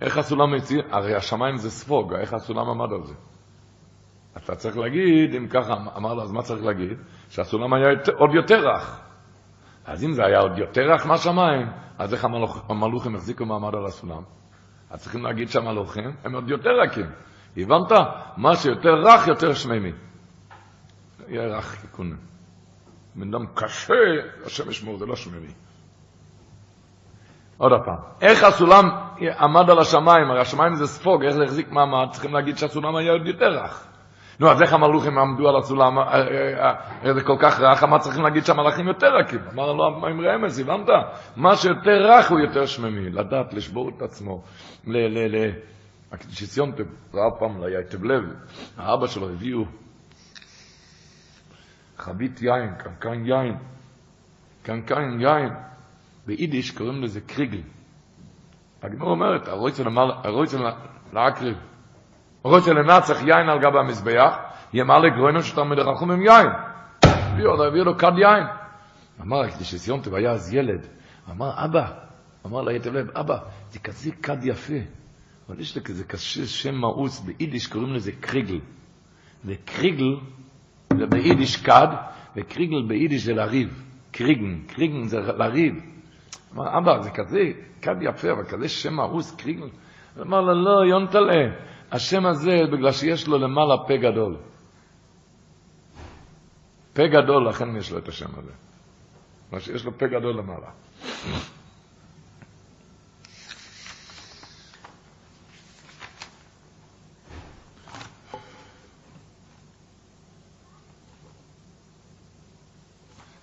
איך 0.00 0.18
הסולם 0.18 0.54
מציע, 0.54 0.82
הרי 0.90 1.14
השמיים 1.14 1.56
זה 1.56 1.70
ספוג, 1.70 2.14
איך 2.14 2.34
הסולם 2.34 2.68
עמד 2.70 2.92
על 2.92 3.04
זה? 3.04 3.14
אתה 4.36 4.54
צריך 4.54 4.76
להגיד, 4.76 5.34
אם 5.34 5.48
ככה, 5.48 5.74
אמר 5.96 6.14
לו, 6.14 6.22
אז 6.22 6.32
מה 6.32 6.42
צריך 6.42 6.64
להגיד? 6.64 6.98
שהסולם 7.28 7.74
היה 7.74 7.86
עוד 8.18 8.34
יותר 8.34 8.68
רך. 8.68 9.07
אז 9.88 10.04
אם 10.04 10.12
זה 10.12 10.24
היה 10.24 10.38
עוד 10.38 10.58
יותר 10.58 10.80
רך 10.80 11.06
מהשמיים, 11.06 11.66
אז 11.98 12.14
איך 12.14 12.24
המלוכים 12.68 13.14
החזיקו 13.14 13.46
מעמד 13.46 13.74
על 13.74 13.86
הסולם? 13.86 14.22
אז 14.90 15.02
צריכים 15.02 15.24
להגיד 15.24 15.48
שהמלוכים 15.48 16.12
הם 16.24 16.34
עוד 16.34 16.50
יותר 16.50 16.70
רכים. 16.70 17.06
הבנת? 17.56 17.92
מה 18.36 18.56
שיותר 18.56 18.94
רך, 19.04 19.28
יותר 19.28 19.54
שמימי. 19.54 19.92
יהיה 21.28 21.56
רך 21.56 21.80
כיכון. 21.80 22.16
בן 23.14 23.34
אדם 23.34 23.46
קשה, 23.54 23.94
השם 24.46 24.70
ישמור, 24.70 24.98
זה 24.98 25.06
לא 25.06 25.16
שמימי. 25.16 25.52
עוד 27.58 27.72
פעם, 27.84 27.96
איך 28.20 28.44
הסולם 28.44 28.84
עמד 29.38 29.70
על 29.70 29.78
השמיים? 29.78 30.30
הרי 30.30 30.40
השמיים 30.40 30.74
זה 30.74 30.86
ספוג, 30.86 31.24
איך 31.24 31.34
זה 31.34 31.42
החזיק 31.44 31.72
מעמד? 31.72 32.12
צריכים 32.12 32.34
להגיד 32.34 32.56
שהסולם 32.56 32.96
היה 32.96 33.12
עוד 33.12 33.26
יותר 33.26 33.46
רך. 33.46 33.87
נו, 34.40 34.50
אז 34.50 34.62
איך 34.62 34.72
המלוכים 34.72 35.18
עמדו 35.18 35.48
על 35.48 35.56
הסולם, 35.56 35.98
אה, 35.98 36.04
אה, 36.04 36.74
אה, 37.04 37.14
זה 37.14 37.20
כל 37.24 37.36
כך 37.40 37.60
רך, 37.60 37.82
מה 37.82 37.98
צריכים 37.98 38.22
להגיד 38.22 38.44
שהמלאכים 38.44 38.88
יותר 38.88 39.06
רכים? 39.06 39.40
אמר 39.52 39.72
לו 39.72 40.06
עם 40.06 40.20
רמז, 40.20 40.58
הבנת? 40.58 40.88
מה 41.36 41.56
שיותר 41.56 42.06
רך 42.10 42.30
הוא 42.30 42.38
יותר 42.38 42.66
שממי, 42.66 43.10
לדעת, 43.10 43.54
לשבור 43.54 43.88
את 43.96 44.02
עצמו. 44.02 44.42
ל... 44.86 44.96
ל... 44.96 45.36
ל... 45.36 45.52
שציונטב, 46.30 46.84
ראה 47.14 47.30
פעם 47.38 47.64
ליתב 47.64 48.04
לב, 48.04 48.22
האבא 48.76 49.06
שלו 49.06 49.30
הביאו 49.30 49.64
חבית 51.98 52.42
יין, 52.42 52.74
קנקן 52.74 53.26
יין, 53.26 53.56
קנקן 54.62 55.20
יין, 55.20 55.52
ביידיש 56.26 56.70
קוראים 56.70 57.02
לזה 57.02 57.20
קריגל. 57.20 57.62
הגמור 58.82 59.10
אומרת, 59.10 59.48
הרויצן 59.48 60.60
להקריב. 61.12 61.56
רוצה 62.48 62.72
לנצח 62.72 63.22
יין 63.22 63.48
על 63.48 63.58
גב 63.58 63.76
המזבח, 63.76 64.36
ימלא 64.72 65.08
גרוינו 65.16 65.42
שתלמיד 65.42 65.78
רחום 65.78 66.10
עם 66.10 66.22
יין. 66.22 66.46
הביאו 67.04 67.56
לו, 67.56 67.84
לו 67.84 67.98
כד 67.98 68.12
יין. 68.18 68.46
אמר, 69.20 69.50
שסיונטב 69.62 70.14
היה 70.14 70.30
אז 70.30 70.54
ילד, 70.54 70.86
אמר, 71.30 71.64
אבא, 71.64 71.86
אמר 72.46 72.62
לה 72.62 72.72
ייטב 72.72 72.92
לב, 72.92 73.10
אבא, 73.16 73.38
זה 73.70 73.78
כזה 73.78 74.10
כד 74.22 74.44
יפה. 74.44 74.74
אבל 75.48 75.60
יש 75.60 75.78
כזה 75.78 76.04
קשה 76.04 76.46
שם 76.46 76.74
מאוס, 76.74 77.20
ביידיש 77.20 77.66
קוראים 77.66 77.94
לזה 77.94 78.12
קריגל. 78.20 78.60
וקריגל 79.44 80.16
זה 80.98 81.06
ביידיש 81.06 81.62
כד, 81.62 81.88
וקריגל 82.36 82.82
ביידיש 82.88 83.22
זה 83.22 83.32
לריב. 83.32 83.84
קריגן, 84.12 84.60
קריגן 84.66 85.02
זה 85.02 85.18
לריב. 85.20 85.74
אמר, 86.54 86.78
אבא, 86.78 87.02
זה 87.02 87.10
כזה 87.10 87.38
כד 87.82 87.96
יפה, 88.00 88.32
אבל 88.32 88.44
כזה 88.44 88.68
שם 88.68 88.94
מאוס, 88.94 89.36
קריגל. 89.36 89.68
אמר 90.20 90.40
לה, 90.40 90.54
לא, 90.54 90.84
יונטלה, 90.90 91.44
השם 91.92 92.26
הזה 92.26 92.56
בגלל 92.72 92.92
שיש 92.92 93.28
לו 93.28 93.38
למעלה 93.38 93.76
פה 93.88 93.96
גדול. 93.96 94.36
פה 96.92 97.02
גדול, 97.06 97.48
לכן 97.48 97.76
יש 97.76 97.92
לו 97.92 97.98
את 97.98 98.08
השם 98.08 98.38
הזה. 98.38 98.52
מה 99.52 99.60
שיש 99.60 99.84
לו 99.84 99.98
פה 99.98 100.06
גדול 100.06 100.38
למעלה. 100.38 100.70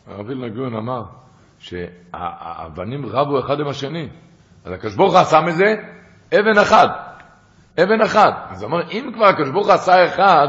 הרב 0.07 0.27
וילנר 0.27 0.47
גאון 0.47 0.75
אמר 0.75 1.03
שהאבנים 1.59 3.05
רבו 3.05 3.39
אחד 3.39 3.59
עם 3.59 3.67
השני. 3.67 4.09
אז 4.65 4.71
הקדוש 4.71 4.95
ברוך 4.95 5.13
הוא 5.13 5.19
עשה 5.21 5.41
מזה 5.41 5.75
אבן 6.39 6.57
אחת. 6.61 7.04
אבן 7.83 8.01
אחת. 8.01 8.33
אז 8.49 8.63
הוא 8.63 8.71
אומר, 8.71 8.91
אם 8.91 9.11
כבר 9.13 9.25
הקדוש 9.25 9.49
ברוך 9.49 9.69
עשה 9.69 10.05
אחד, 10.05 10.47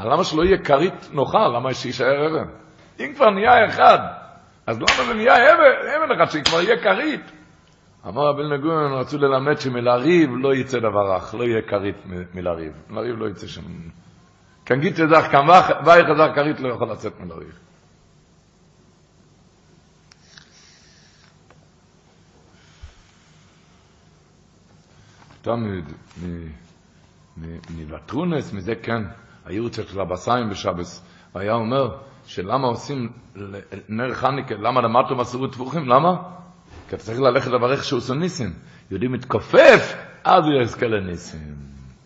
למה 0.00 0.24
שלא 0.24 0.42
יהיה 0.44 0.58
כרית 0.58 1.08
נוחה? 1.12 1.48
למה 1.48 1.74
שיישאר 1.74 2.26
אבן? 2.26 2.50
אם 3.00 3.12
כבר 3.16 3.30
נהיה 3.30 3.66
אחד, 3.66 3.98
אז 4.66 4.78
למה 4.78 5.06
זה 5.06 5.14
נהיה 5.14 5.34
אבן, 5.34 5.88
אבן 5.96 6.20
אחת, 6.20 6.30
שכבר 6.30 6.60
יהיה 6.60 6.82
כרית? 6.82 7.32
אמר 8.08 8.28
רבי 8.28 8.42
נגון, 8.54 8.92
רצו 8.92 9.18
ללמד 9.18 9.58
שמלריב 9.58 10.30
לא 10.36 10.54
יצא 10.54 10.78
דבר 10.78 11.14
רך, 11.14 11.34
לא 11.34 11.44
יהיה 11.44 11.62
כרית 11.62 11.96
מלריב. 12.34 12.72
מלריב 12.90 13.16
לא 13.18 13.28
יצא 13.28 13.46
שם. 13.46 13.62
כאן 14.66 14.80
גיד 14.80 14.94
תדח, 14.94 15.30
כאן 15.32 15.46
ואי 15.84 16.02
חזר 16.02 16.34
כרית 16.34 16.60
לא 16.60 16.74
יכול 16.74 16.90
לצאת 16.90 17.20
מלריב. 17.20 17.69
תמיד 25.42 25.84
מוותרונס, 27.70 28.52
מזה 28.52 28.74
כן, 28.74 29.02
הייעוץ 29.44 29.76
של 29.76 30.00
הבסיים 30.00 30.50
בשבס, 30.50 31.06
היה 31.34 31.54
אומר 31.54 31.96
שלמה 32.26 32.66
עושים 32.66 33.08
נר 33.88 34.14
חניקה, 34.14 34.54
למה 34.54 34.80
למטו 34.80 35.16
מסרו 35.16 35.46
טבוחים, 35.46 35.88
למה? 35.88 36.22
כי 36.88 36.96
אתה 36.96 37.04
צריך 37.04 37.20
ללכת 37.20 37.50
לברך 37.50 37.84
שהוא 37.84 37.98
עושה 37.98 38.14
ניסים. 38.14 38.52
יהודי 38.90 39.08
מתכופף, 39.08 39.94
אז 40.24 40.44
הוא 40.44 40.62
יזכה 40.62 40.86
לניסים. 40.86 41.54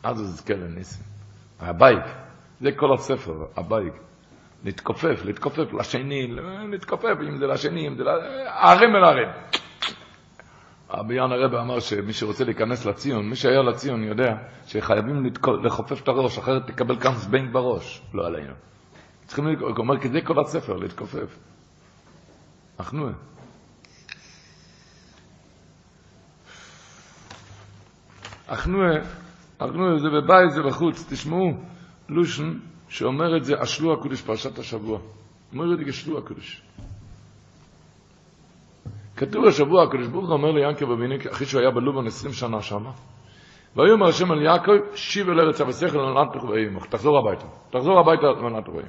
אז 0.02 0.20
הוא 0.20 0.28
יזכה 0.28 0.54
לניסים. 0.54 1.04
הבייק, 1.60 2.04
זה 2.60 2.72
כל 2.72 2.94
הספר, 2.94 3.44
הבייק. 3.56 3.94
להתכופף, 4.64 5.24
להתכופף 5.24 5.72
לשני, 5.72 6.26
להתכופף, 6.70 7.14
אם 7.28 7.38
זה 7.38 7.46
לשני, 7.46 7.88
אם 7.88 7.96
זה. 7.96 8.02
ערים 8.46 8.96
אל 8.96 9.04
ערים. 9.04 9.28
הביאן 11.00 11.32
הרבה 11.32 11.60
אמר 11.60 11.80
שמי 11.80 12.12
שרוצה 12.12 12.44
להיכנס 12.44 12.86
לציון, 12.86 13.28
מי 13.28 13.36
שהיה 13.36 13.62
לציון 13.62 14.02
יודע 14.02 14.36
שחייבים 14.66 15.26
לחופף 15.64 16.02
את 16.02 16.08
הראש, 16.08 16.38
אחרת 16.38 16.66
תקבל 16.66 17.00
כאן 17.00 17.14
זבנג 17.14 17.52
בראש, 17.52 18.02
לא 18.14 18.26
עלינו. 18.26 18.52
צריכים, 19.26 19.44
הוא 19.44 19.70
אומר, 19.78 19.94
זה 20.12 20.20
כל 20.20 20.40
הספר, 20.40 20.76
להתכופף. 20.76 21.38
אחנוה. 22.76 23.12
אחנוה, 28.46 28.90
אחנוה 29.58 29.98
זה 29.98 30.08
בבית, 30.08 30.50
זה 30.50 30.62
בחוץ, 30.62 31.06
תשמעו, 31.10 31.52
לושן 32.08 32.58
שאומר 32.88 33.36
את 33.36 33.44
זה, 33.44 33.62
אשלו 33.62 33.92
הקודש 33.92 34.22
פרשת 34.22 34.58
השבוע. 34.58 34.98
אומר 35.52 35.74
את 35.74 35.78
זה 35.78 35.90
אשלו 35.90 36.18
הקודש. 36.18 36.62
כתוב 39.26 39.44
השבוע, 39.46 39.82
הקדוש 39.82 40.06
ברוך 40.06 40.26
הוא 40.26 40.32
אומר 40.32 40.50
ליענקב 40.50 40.90
אבינו, 40.90 41.14
אחרי 41.32 41.46
שהוא 41.46 41.60
היה 41.60 41.70
בלובן 41.70 42.06
20 42.06 42.32
שנה 42.32 42.62
שם, 42.62 42.84
ויאמר 43.76 44.08
השם 44.08 44.30
על 44.30 44.42
יעקב, 44.42 44.72
שיב 44.94 45.28
אל 45.28 45.40
ארץ 45.40 45.60
אבשכל 45.60 45.98
לעולם 45.98 46.26
תחוואים, 46.32 46.78
תחזור 46.88 47.18
הביתה, 47.18 47.46
תחזור 47.70 48.00
הביתה 48.00 48.22
לעולם 48.22 48.60
תחוואים. 48.60 48.88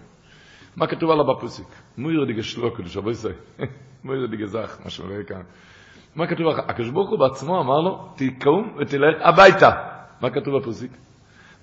מה 0.75 0.88
כתוב 0.88 1.11
עליו 1.11 1.25
בפוסיק? 1.25 1.67
מויר 1.97 2.25
דיגה 2.25 2.43
שלו 2.43 2.67
הקדוש, 2.67 2.97
אבוי 2.97 3.15
סי, 3.15 3.27
מויר 4.03 4.25
דיגה 4.25 4.45
זך, 4.45 4.79
מה 4.83 4.89
שאומר 4.89 5.23
כאן. 5.23 5.41
מה 6.15 6.27
כתוב? 6.27 6.47
הקדוש 6.67 6.89
ברוך 6.89 7.09
הוא 7.09 7.19
בעצמו 7.19 7.61
אמר 7.61 7.79
לו, 7.79 8.09
תקום 8.15 8.75
ותלך 8.77 9.15
הביתה. 9.21 9.71
מה 10.21 10.29
כתוב 10.29 10.57
בפוסיק? 10.57 10.91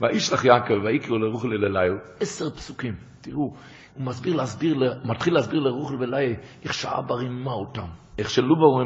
וישלח 0.01 0.45
יעקב 0.45 0.75
ויקראו 0.85 1.19
לרוחל 1.19 1.49
אליהו, 1.49 1.97
עשר 2.21 2.51
פסוקים, 2.51 2.95
תראו, 3.21 3.55
הוא 3.95 4.07
מסביר 4.07 4.37
להסביר, 4.37 4.77
מתחיל 5.05 5.35
להסביר 5.35 5.61
לרוחל 5.61 5.95
ואליהו 6.01 6.35
איך 6.65 6.75
שאבא 6.75 7.15
רימה 7.15 7.53
אותם. 7.53 7.87
איך 8.19 8.31
שלובה 8.31 8.85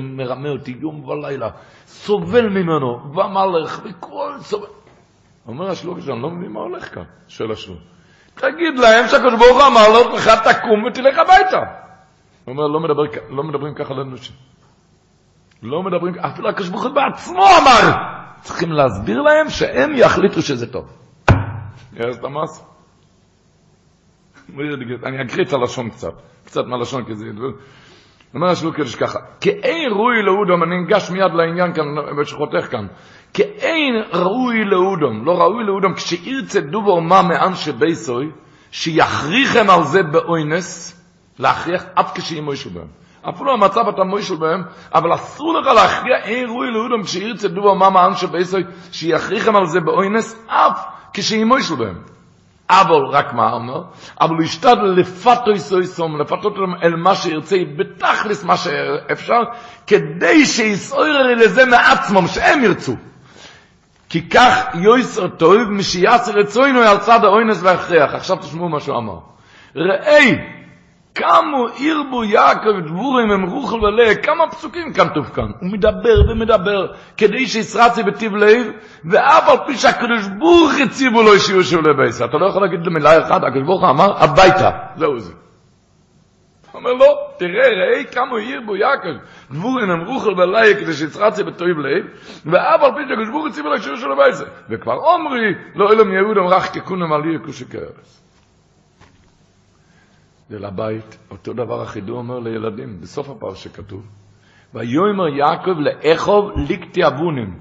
מרמה 0.00 0.48
אותי 0.48 0.76
יום 0.80 1.04
ולילה, 1.04 1.48
סובל 1.86 2.48
ממנו, 2.48 3.14
והמלך, 3.14 3.82
וכל 3.84 4.32
סובל. 4.40 4.66
אומר 5.46 5.70
השלוקש, 5.70 6.08
אני 6.08 6.22
לא 6.22 6.30
מבין 6.30 6.52
מה 6.52 6.60
הולך 6.60 6.94
כאן, 6.94 7.02
שואל 7.28 7.52
השלוק. 7.52 7.78
תגיד 8.34 8.78
להם 8.78 9.08
שהקדוש 9.08 9.34
ברוך 9.34 9.56
הוא 9.56 9.66
אמר 9.66 9.88
לו, 9.88 10.16
לך 10.16 10.28
תקום 10.28 10.84
ותלך 10.84 11.18
הביתה. 11.18 11.58
הוא 12.44 12.52
אומר, 12.52 12.66
לא, 12.66 12.80
מדבר, 12.80 13.02
לא 13.30 13.42
מדברים 13.42 13.74
ככה 13.74 13.94
לאנושים. 13.94 14.36
לא 15.62 15.82
מדברים, 15.82 16.14
אפילו 16.18 16.48
הקדוש 16.48 16.68
ברוך 16.68 16.84
הוא 16.84 16.92
בעצמו 16.92 17.42
אמר. 17.42 17.92
צריכים 18.40 18.72
להסביר 18.72 19.22
להם 19.22 19.48
שהם 19.48 19.90
יחליטו 19.94 20.42
שזה 20.42 20.72
טוב. 20.72 20.84
יש 21.92 22.16
את 22.16 22.24
המס? 22.24 22.71
אני 25.04 25.22
אקריא 25.22 25.44
את 25.44 25.52
הלשון 25.52 25.90
קצת, 25.90 26.12
קצת 26.44 26.64
מהלשון, 26.66 27.04
כי 27.04 27.14
זה... 27.14 27.24
אומר 28.34 28.50
השלוק 28.50 28.76
קדש 28.76 28.94
ככה, 28.94 29.18
כאין 29.40 29.92
ראוי 29.92 30.22
לאודום, 30.22 30.62
אני 30.62 30.80
ניגש 30.80 31.10
מיד 31.10 31.32
לעניין 31.34 31.74
כאן, 31.74 31.84
בשחותך 32.20 32.70
כאן, 32.70 32.86
כאין 33.34 33.94
ראוי 34.12 34.64
לאודום, 34.64 35.24
לא 35.24 35.32
ראוי 35.40 35.64
לאודום, 35.64 35.94
כשירצה 35.94 36.60
דובור 36.60 37.02
מה 37.02 37.22
מאנשי 37.22 37.72
בייסוי, 37.72 38.30
שיכריכם 38.70 39.70
על 39.70 39.84
זה 39.84 40.02
באוינס, 40.02 41.00
להכריח 41.38 41.84
אף 41.94 42.18
כשיהיה 42.18 42.42
מוישל 42.42 42.70
בהם. 42.70 42.88
אפילו 43.28 43.52
המצב 43.52 43.88
אתה 43.88 44.04
מוישל 44.04 44.36
בהם, 44.36 44.62
אבל 44.94 45.14
אסור 45.14 45.60
לך 45.60 45.66
להכריע 45.66 46.16
אין 46.16 46.48
ראוי 46.48 46.70
לאודום, 46.70 47.02
כשירצה 47.02 47.48
דובור 47.48 47.76
מה 47.76 47.90
מאנשי 47.90 48.26
בייסוי, 48.26 48.62
שיכריכם 48.92 49.56
על 49.56 49.66
זה 49.66 49.80
באוינס, 49.80 50.46
אף 50.46 50.86
כשיהיה 51.14 51.44
מוישל 51.44 51.74
בהם. 51.74 52.12
אבל 52.80 53.06
רק 53.12 53.32
מה 53.32 53.52
אומר? 53.52 53.82
אבל 54.20 54.34
הוא 54.34 54.42
ישתדל 54.42 54.94
לפתו 54.96 55.50
יסויסום, 55.50 56.20
לפתות 56.20 56.54
אל 56.82 56.96
מה 56.96 57.14
שירצה, 57.14 57.56
בתכלס 57.76 58.44
מה 58.44 58.56
שאפשר, 58.56 59.40
כדי 59.86 60.46
שיסויר 60.46 61.36
לזה 61.36 61.66
מעצמם, 61.66 62.26
שהם 62.26 62.64
ירצו. 62.64 62.96
כי 64.08 64.28
כך 64.28 64.64
יויסר 64.74 65.28
טוב, 65.28 65.56
משיעשר 65.70 66.32
רצוינו 66.32 66.80
על 66.80 66.98
צד 66.98 67.24
האוינס 67.24 67.62
והכריח. 67.62 68.14
עכשיו 68.14 68.36
תשמעו 68.36 68.68
מה 68.68 68.80
שהוא 68.80 68.98
אמר. 68.98 69.18
ראי, 69.76 70.38
כמה 71.14 71.58
ירבו 71.78 72.24
יעקב 72.24 72.80
דבורים 72.86 73.30
הם 73.30 73.42
רוחל 73.42 73.84
ולה, 73.84 74.14
כמה 74.14 74.50
פסוקים 74.50 74.92
כתוב 74.92 75.26
כאן. 75.26 75.50
הוא 75.60 75.72
מדבר 75.72 76.30
ומדבר, 76.30 76.86
כדי 77.16 77.46
שישרצי 77.46 78.02
בטיב 78.02 78.36
לב, 78.36 78.66
ואף 79.04 79.48
על 79.48 79.56
פי 79.66 79.76
שהקדוש 79.76 80.28
ברוך 80.38 80.72
הציבו 80.84 81.22
לו 81.22 81.38
שיהיו 81.38 81.64
שהוא 81.64 81.82
לבייס. 81.82 82.22
אתה 82.22 82.36
לא 82.36 82.46
יכול 82.46 82.62
להגיד 82.62 82.86
למילה 82.86 83.22
אחת, 83.22 83.42
הקדוש 83.44 83.62
ברוך 83.66 83.84
אמר, 83.84 84.22
הביתה. 84.22 84.70
זהו 84.96 85.18
זה. 85.18 85.32
הוא 86.72 86.78
אומר 86.78 86.92
לו, 86.92 87.06
תראה, 87.38 87.68
ראי 87.68 88.04
כמה 88.12 88.40
ירבו 88.40 88.76
יעקב 88.76 89.08
דבורים 89.50 89.90
הם 89.90 90.00
רוחל 90.06 90.40
ולה, 90.40 90.74
כדי 90.80 90.92
שישרצי 90.92 91.44
בטיב 91.44 91.78
לב, 91.78 92.04
ואף 92.46 92.82
על 92.82 92.90
פי 92.94 93.00
שהקדוש 93.08 93.28
ברוך 93.28 93.46
הציבו 93.46 93.68
לו 93.68 93.78
שיהיו 93.78 93.96
שהוא 93.96 94.12
לבייס. 94.12 94.42
וכבר 94.70 94.96
אומרי, 94.96 95.54
לא 95.74 95.92
אלם 95.92 96.12
יהודם 96.12 96.46
רך 96.46 96.74
ככונם 96.74 97.12
על 97.12 97.24
ירקו 97.24 97.52
שכרס. 97.52 98.21
ולבית, 100.50 101.18
אותו 101.30 101.52
דבר 101.52 101.82
החידור 101.82 102.18
אומר 102.18 102.38
לילדים, 102.38 103.00
בסוף 103.00 103.30
הפרשה 103.30 103.70
כתוב, 103.70 104.02
ויאמר 104.74 105.28
יעקב 105.28 105.78
לאחוב 105.78 106.50
ליקטי 106.56 107.06
אבונים, 107.06 107.58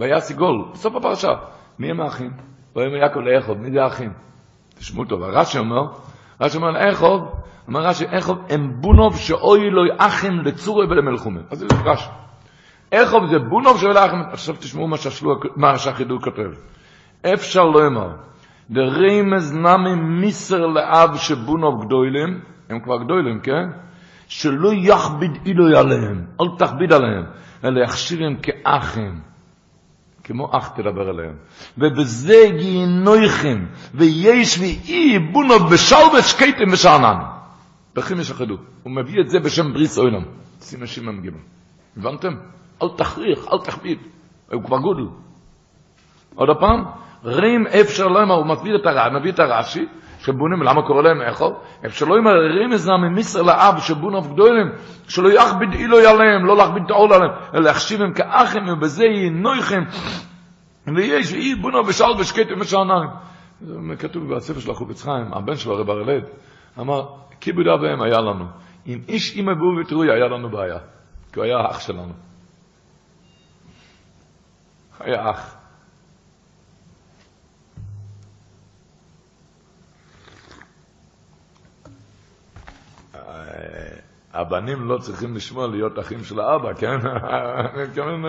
ויעשי 0.00 0.34
גול, 0.34 0.64
בסוף 0.72 0.94
הפרשה, 0.94 1.32
מי 1.78 1.90
הם 1.90 2.00
האחים? 2.00 2.30
ויאמר 2.76 2.96
יעקב 2.96 3.20
לאחוב, 3.20 3.58
מי 3.58 3.70
זה 3.70 3.82
האחים? 3.82 4.12
תשמעו 4.74 5.04
טוב, 5.04 5.22
הרש"י 5.22 5.58
אומר, 5.58 5.82
רש"י 6.40 6.56
אומר 6.56 6.70
לאחוב, 6.70 7.22
אומר 7.68 7.80
רש"י, 7.80 8.04
אחוב 8.18 8.38
הם 8.50 8.80
בונוב 8.80 9.16
שאוי 9.16 9.70
לו 9.70 9.82
אחים 9.98 10.40
לצורי 10.40 10.86
ולמלחומה. 10.86 11.40
אז 11.50 11.58
זה 11.58 11.66
רש"י. 11.84 12.10
אחוב 12.94 13.26
זה 13.30 13.38
בונוב 13.38 13.78
שאוי 13.78 13.94
לאחים, 13.94 14.20
עכשיו 14.32 14.54
תשמעו 14.58 14.88
מה 15.56 15.78
שהחידור 15.78 16.20
כותב. 16.20 16.50
אפשר 17.34 17.64
לא 17.64 17.86
אמר, 18.70 18.80
דריימז 18.80 19.52
נמי 19.52 19.94
מיסר 19.94 20.66
לאב 20.66 21.16
שבונוב 21.16 21.84
גדוילם, 21.84 22.40
הם 22.68 22.80
כבר 22.80 23.04
גדוילם, 23.04 23.40
כן? 23.40 23.78
שלא 24.28 24.70
יכביד 24.74 25.30
אילוי 25.46 25.76
עליהם, 25.76 26.24
אל 26.40 26.46
תכביד 26.58 26.92
עליהם, 26.92 27.24
אלא 27.64 27.84
יכשירם 27.84 28.36
כאחים, 28.42 29.20
כמו 30.24 30.56
אח 30.56 30.68
תדבר 30.68 31.08
עליהם. 31.08 31.36
ובזה 31.78 32.46
גיהנויכם, 32.58 33.66
ויש 33.94 34.58
ואי 34.58 35.18
בונוב 35.18 35.72
בשלווה 35.72 36.22
שקייתם 36.22 36.72
ושענן. 36.72 37.18
בכם 37.96 38.20
ישחדו. 38.20 38.56
הוא 38.82 38.92
מביא 38.92 39.20
את 39.20 39.30
זה 39.30 39.38
בשם 39.38 39.72
בריס 39.72 39.98
אוילם. 39.98 40.24
שים 40.60 40.86
שמעון 40.86 41.20
גיבל. 41.20 41.38
הבנתם? 41.96 42.32
אל 42.82 42.88
תכריח, 42.96 43.48
אל 43.52 43.58
תכביד. 43.64 43.98
הוא 44.52 44.62
כבר 44.62 44.78
גודל. 44.78 45.06
עוד 46.34 46.48
פעם, 46.60 46.84
רים 47.24 47.66
אפשר 47.66 48.06
אמר, 48.06 48.34
הוא 48.34 48.46
מביא 48.46 48.74
את 48.74 48.86
הרע, 48.86 49.18
מביא 49.18 49.32
את 49.32 49.38
הרש"י, 49.38 49.86
שבונים, 50.18 50.62
למה 50.62 50.82
קורא 50.82 51.02
להם 51.02 51.22
איכו? 51.22 51.52
אפשר 51.86 52.06
אמר, 52.06 52.32
רים 52.58 52.72
איזה 52.72 52.92
ממיסר 52.92 53.42
לאב 53.42 53.78
שבונוב 53.80 54.32
גדולים, 54.32 54.66
שלא 55.08 55.28
יכביד 55.28 55.72
אילוי 55.72 56.06
עליהם, 56.06 56.46
לא 56.46 56.56
להכביד 56.56 56.82
את 56.84 56.90
העול 56.90 57.12
עליהם, 57.12 57.30
אלא 57.54 57.62
להחשיבם 57.62 58.12
כאחים, 58.12 58.68
ובזה 58.68 59.04
ינויכם, 59.04 59.82
ויש, 60.96 61.32
ואי 61.32 61.54
בונו 61.54 61.84
בשל 61.84 62.10
ושקטם 62.18 62.60
ושעניים. 62.60 63.08
זה 63.60 63.76
כתוב 63.98 64.34
בספר 64.34 64.60
של 64.60 64.70
החופץ 64.70 65.02
חיים, 65.02 65.34
הבן 65.34 65.54
שלו, 65.54 65.74
הרב 65.74 65.90
הרלד, 65.90 66.24
אמר, 66.80 67.06
כיבוד 67.40 67.66
אביהם 67.68 68.02
היה 68.02 68.20
לנו. 68.20 68.44
אם 68.86 68.98
איש 69.08 69.36
אימא 69.36 69.52
בו 69.54 69.80
ותרוי, 69.80 70.10
היה 70.10 70.28
לנו 70.28 70.48
בעיה. 70.50 70.78
כי 71.32 71.40
הוא 71.40 71.44
היה 71.44 71.70
אח 71.70 71.80
שלנו. 71.80 72.12
היה 75.00 75.30
אח. 75.30 75.53
הבנים 84.32 84.88
לא 84.88 84.98
צריכים 84.98 85.36
לשמוע 85.36 85.66
להיות 85.66 85.98
אחים 85.98 86.24
של 86.24 86.40
האבא, 86.40 86.74
כן? 86.74 86.96
אני 87.74 87.82
מתכוון 87.88 88.22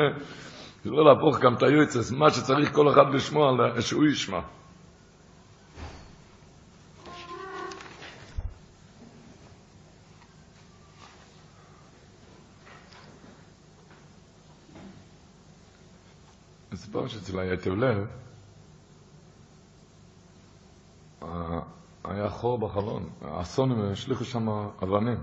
לא 0.86 1.06
להפוך 1.06 1.40
גם 1.40 1.54
את 1.54 1.64
היועצס, 1.64 2.12
מה 2.12 2.30
שצריך 2.30 2.74
כל 2.74 2.90
אחד 2.90 3.14
לשמוע, 3.14 3.52
שהוא 3.80 4.06
ישמע. 4.06 4.40
הסיפור 16.72 17.08
שאצל 17.08 17.40
היתב 17.40 17.72
לב, 17.72 18.08
היה 22.08 22.30
חור 22.30 22.58
בחלון, 22.58 23.10
האסון 23.22 23.72
הם 23.72 23.92
השליכו 23.92 24.26
שם 24.26 24.48
אבנים. 24.84 25.18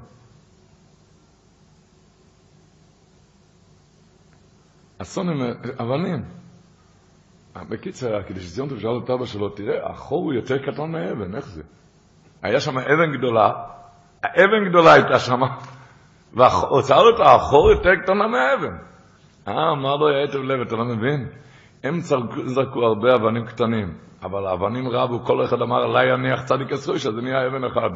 אסון 4.99 5.29
עם 5.29 5.41
אבנים. 5.81 6.25
בקיצר, 7.69 8.21
שציון 8.39 8.69
טוב 8.69 8.79
שאל 8.79 8.99
את 9.05 9.11
אבא 9.11 9.27
שלו, 9.27 9.49
תראה, 9.49 9.91
החור 9.91 10.25
הוא 10.25 10.33
יותר 10.33 10.59
קטן 10.59 10.91
מהאבן, 10.91 11.35
איך 11.35 11.49
זה? 11.49 11.63
היה 12.43 12.61
שם 12.61 12.79
אבן 12.79 13.19
גדולה, 13.19 13.53
האבן 14.23 14.69
גדולה 14.69 14.93
הייתה 14.93 15.19
שם, 15.19 15.41
והוצאה 16.33 17.03
לו 17.03 17.25
החור 17.25 17.71
יותר 17.71 17.91
קטנה 18.03 18.27
מהאבן. 18.27 18.77
אה, 19.49 19.73
אמר 19.73 19.97
לו 19.97 20.09
יעטב 20.09 20.39
לב, 20.39 20.61
אתה 20.61 20.77
לא 20.77 20.85
מבין? 20.85 21.29
הם 21.83 22.01
זרקו 22.45 22.85
הרבה 22.85 23.15
אבנים 23.15 23.47
קטנים, 23.47 23.95
אבל 24.23 24.47
האבנים 24.47 24.89
רבו, 24.89 25.25
כל 25.25 25.45
אחד 25.45 25.63
אמר, 25.63 25.83
עליי 25.83 26.15
יניח 26.15 26.45
צדיק 26.45 26.73
עשרוש, 26.73 27.07
אז 27.07 27.15
זה 27.15 27.21
נהיה 27.21 27.47
אבן 27.47 27.65
אחד. 27.65 27.91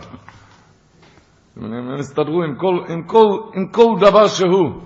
הם 1.56 1.94
הסתדרו 1.98 2.42
עם 2.42 2.56
כל, 2.56 2.84
עם, 2.88 3.02
כל, 3.06 3.40
עם 3.54 3.68
כל 3.68 3.96
דבר 4.00 4.28
שהוא. 4.28 4.82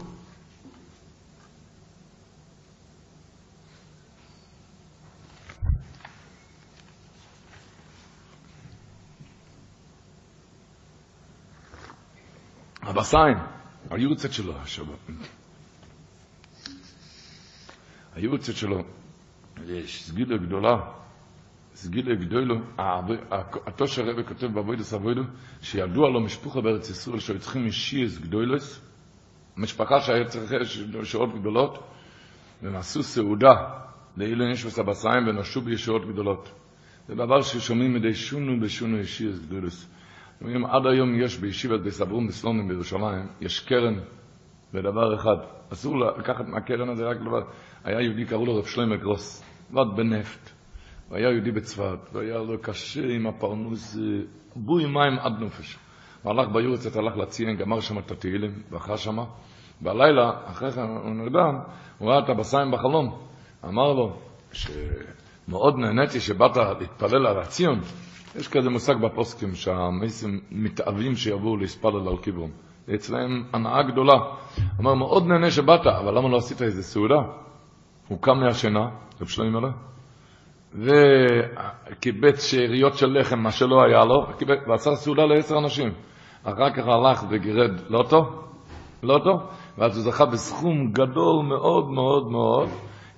הבסיין, 12.82 13.38
היורצת 13.90 14.32
שלו, 14.32 14.52
השבוע. 14.62 14.96
היורצת 18.14 18.56
שלו, 18.56 18.82
יש 19.66 20.04
סגילה 20.04 20.36
גדולה, 20.36 20.76
סגילה 21.80 22.14
גדולה, 22.14 22.54
התושר 23.66 24.02
הרבי 24.06 24.24
כותב 24.24 24.46
בעבודת 24.46 24.92
אבוידו, 24.94 25.22
שידוע 25.60 26.10
לו 26.10 26.20
משפחה 26.20 26.60
בארץ 26.60 26.90
ישראל 26.90 27.18
שהיו 27.18 27.38
צריכים 27.38 27.66
משיעס 27.66 28.18
גדולס, 28.18 28.86
משפחה 29.56 30.00
שהיה 30.00 30.24
צריכה 30.24 30.56
שעות 31.04 31.34
גדולות, 31.34 31.78
והם 32.62 32.76
עשו 32.76 33.02
סעודה 33.02 33.52
לאילו 34.16 34.52
נשמס 34.52 34.78
הבשיים 34.78 35.28
ונשו 35.28 35.60
בישועות 35.60 36.08
גדולות. 36.08 36.52
זה 37.08 37.14
דבר 37.14 37.42
ששומעים 37.42 37.94
מדי 37.94 38.14
שונו 38.14 38.60
בשונו 38.60 38.98
ישיעס 38.98 39.38
גדולס. 39.38 39.90
אומרים, 40.40 40.66
עד 40.66 40.86
היום 40.86 41.20
יש 41.20 41.38
בישיבת 41.38 41.80
בסברום 41.80 42.28
בסלונים 42.28 42.68
בירושלים, 42.68 43.26
יש 43.40 43.60
קרן 43.60 43.94
לדבר 44.74 45.14
אחד. 45.14 45.36
אסור 45.72 45.98
לקחת 45.98 46.46
מהקרן 46.48 46.88
הזה 46.88 47.04
רק 47.04 47.16
דבר. 47.16 47.42
היה 47.84 48.00
יהודי, 48.00 48.24
קראו 48.24 48.46
לו 48.46 48.56
רב 48.56 48.66
שלמה 48.66 48.96
גרוס, 48.96 49.44
עבד 49.70 49.96
בנפט. 49.96 50.59
הוא 51.10 51.18
היה 51.18 51.30
יהודי 51.30 51.50
בצפת, 51.50 51.98
והיה 52.12 52.38
לו 52.38 52.58
קשה 52.62 53.00
עם 53.14 53.26
הפרנוס, 53.26 53.96
אה, 53.96 54.02
בוי 54.56 54.86
מים 54.86 55.18
עד 55.18 55.32
נופש. 55.40 55.78
הוא 56.22 56.32
הלך 56.32 56.48
ביורצת, 56.48 56.96
הלך 56.96 57.16
לציין, 57.16 57.56
גמר 57.56 57.80
שם 57.80 57.98
את 57.98 58.10
התהילים, 58.10 58.62
ואכל 58.70 58.96
שם. 58.96 59.18
בלילה, 59.80 60.30
אחרי 60.44 60.72
כן 60.72 60.80
הוא 60.80 61.10
נרדם, 61.10 61.58
הוא 61.98 62.10
ראה 62.10 62.18
את 62.18 62.28
הבשיים 62.28 62.70
בחלום. 62.70 63.18
אמר 63.64 63.92
לו, 63.92 64.16
שמאוד 64.52 65.78
נהניתי 65.78 66.20
שבאת 66.20 66.56
להתפלל 66.56 67.26
על 67.26 67.38
הציון. 67.38 67.80
יש 68.36 68.48
כזה 68.48 68.70
מושג 68.70 68.94
בפוסקים 68.94 69.54
שהמייסים 69.54 70.40
מתאבים 70.50 71.16
שיבואו 71.16 71.56
להספלל 71.56 72.08
על 72.08 72.16
קיברום. 72.22 72.50
זה 72.86 72.94
אצלהם 72.94 73.44
הנאה 73.52 73.82
גדולה. 73.82 74.16
אמר, 74.80 74.94
מאוד 74.94 75.26
נהנה 75.26 75.50
שבאת, 75.50 75.86
אבל 75.86 76.18
למה 76.18 76.28
לא 76.28 76.36
עשית 76.36 76.62
איזה 76.62 76.82
סעודה? 76.82 77.22
הוא 78.08 78.18
קם 78.22 78.40
מהשינה, 78.40 78.88
רב 79.20 79.26
שלמה 79.26 79.60
מלך, 79.60 79.74
וקיבץ 80.74 82.44
שאריות 82.44 82.94
של 82.94 83.18
לחם, 83.20 83.38
מה 83.38 83.50
שלא 83.50 83.82
היה 83.82 84.04
לו, 84.04 84.26
וקיבץ, 84.30 84.58
ועשה 84.68 84.94
סעודה 84.94 85.24
לעשר 85.24 85.58
אנשים. 85.58 85.92
אחר 86.44 86.70
כך 86.70 86.86
הלך 86.86 87.24
וגירד 87.30 87.70
לוטו, 87.88 88.42
לוטו, 89.02 89.40
ואז 89.78 89.96
הוא 89.96 90.04
זכה 90.04 90.26
בסכום 90.26 90.92
גדול 90.92 91.44
מאוד 91.44 91.90
מאוד 91.90 92.30
מאוד, 92.30 92.68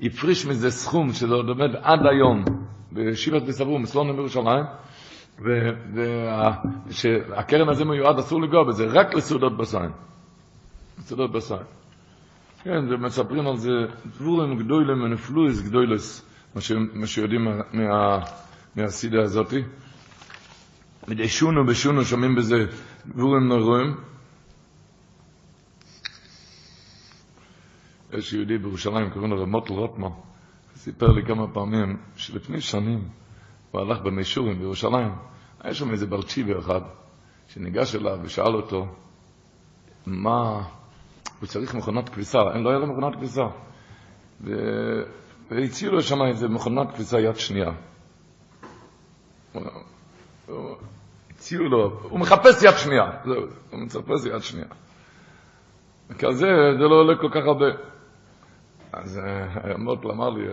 הפריש 0.02 0.46
מזה 0.46 0.70
סכום 0.70 1.12
שזה 1.12 1.34
עוד 1.34 1.48
עומד 1.48 1.76
עד 1.82 2.00
היום, 2.06 2.44
בישיבת 2.92 3.42
בסבור, 3.42 3.78
מסלונים 3.78 4.16
בירושלים, 4.16 4.64
והקרן 7.28 7.68
הזה 7.68 7.84
מיועד, 7.84 8.18
אסור 8.18 8.42
לגוע 8.42 8.64
בזה, 8.64 8.86
רק 8.86 9.14
לסעודות 9.14 9.56
בסיין. 9.56 9.90
סעודות 10.98 11.32
בסיין. 11.32 11.62
כן, 12.62 12.88
זה 12.88 12.96
מספרים 12.96 13.46
על 13.46 13.56
זה, 13.56 13.70
דבורים 14.06 14.56
גדולים 14.58 15.02
ונפלויס 15.02 15.62
גדולס, 15.68 16.31
מה, 16.54 17.06
שיודעים 17.06 17.44
מה, 17.44 17.56
מה, 17.72 18.18
מהסידה 18.76 19.22
הזאתי. 19.22 19.62
מדי 21.08 21.28
שונו 21.28 21.66
בשונו 21.66 22.04
שומעים 22.04 22.34
בזה 22.34 22.66
דבורים 23.06 23.48
נורואים. 23.48 23.96
יש 28.12 28.32
יהודי 28.32 28.58
בירושלים, 28.58 29.10
קוראים 29.10 29.30
לו 29.30 29.42
רמוטל 29.42 29.72
רוטמן, 29.72 30.08
סיפר 30.76 31.06
לי 31.06 31.26
כמה 31.26 31.48
פעמים 31.52 31.96
שלפני 32.16 32.60
שנים 32.60 33.08
הוא 33.70 33.80
הלך 33.80 34.00
במישורים 34.02 34.58
בירושלים, 34.58 35.12
היה 35.60 35.74
שם 35.74 35.90
איזה 35.90 36.06
ברצ'יבר 36.06 36.58
אחד 36.58 36.80
שניגש 37.48 37.94
אליו 37.94 38.18
ושאל 38.22 38.54
אותו 38.54 38.86
מה, 40.06 40.62
הוא 41.40 41.46
צריך 41.46 41.74
מכונת 41.74 42.08
כביסה, 42.08 42.38
לא 42.38 42.70
היה 42.70 42.78
לו 42.78 42.86
מכונת 42.86 43.16
כביסה. 43.16 43.42
והציעו 45.56 45.92
לו 45.92 46.02
שם 46.02 46.22
איזה 46.22 46.48
מכונת 46.48 46.94
כביסה 46.94 47.20
יד 47.20 47.36
שנייה. 47.36 47.70
הציעו 51.30 51.64
לו, 51.64 52.00
הוא 52.02 52.20
מחפש 52.20 52.62
יד 52.62 52.76
שנייה, 52.76 53.04
זהו, 53.24 53.42
הוא 53.70 53.80
מחפש 53.80 54.26
יד 54.26 54.42
שנייה. 54.42 54.66
כזה, 56.18 56.46
זה 56.78 56.84
לא 56.90 56.94
עולה 56.94 57.16
כל 57.20 57.28
כך 57.30 57.46
הרבה. 57.46 57.66
אז 58.92 59.20
מוטל 59.78 60.10
אמר 60.10 60.30
לי, 60.30 60.44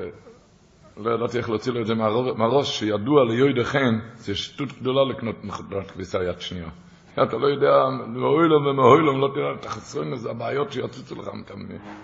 לא 0.98 1.12
ידעתי 1.12 1.38
איך 1.38 1.50
להוציא 1.50 1.72
לו 1.72 1.82
את 1.82 1.88
זה 1.88 1.96
מהראש, 2.38 2.80
שידוע 2.80 3.26
ליועד 3.26 3.64
חן, 3.64 4.00
זה 4.16 4.36
שטות 4.36 4.74
גדולה 4.80 5.14
לקנות 5.14 5.44
מכונת 5.44 5.92
כביסה 5.92 6.24
יד 6.24 6.42
שנייה. 6.42 6.70
אתה 7.14 7.38
לא 7.38 7.48
יודע, 7.48 7.90
מאוילום 8.08 8.66
ומאוילום, 8.66 9.22
לא 9.22 9.30
תראה 9.34 9.54
את 9.54 9.66
החסרים, 9.66 10.16
זה 10.16 10.30
הבעיות 10.30 10.72
שיצוצו 10.72 11.16
לך 11.16 11.30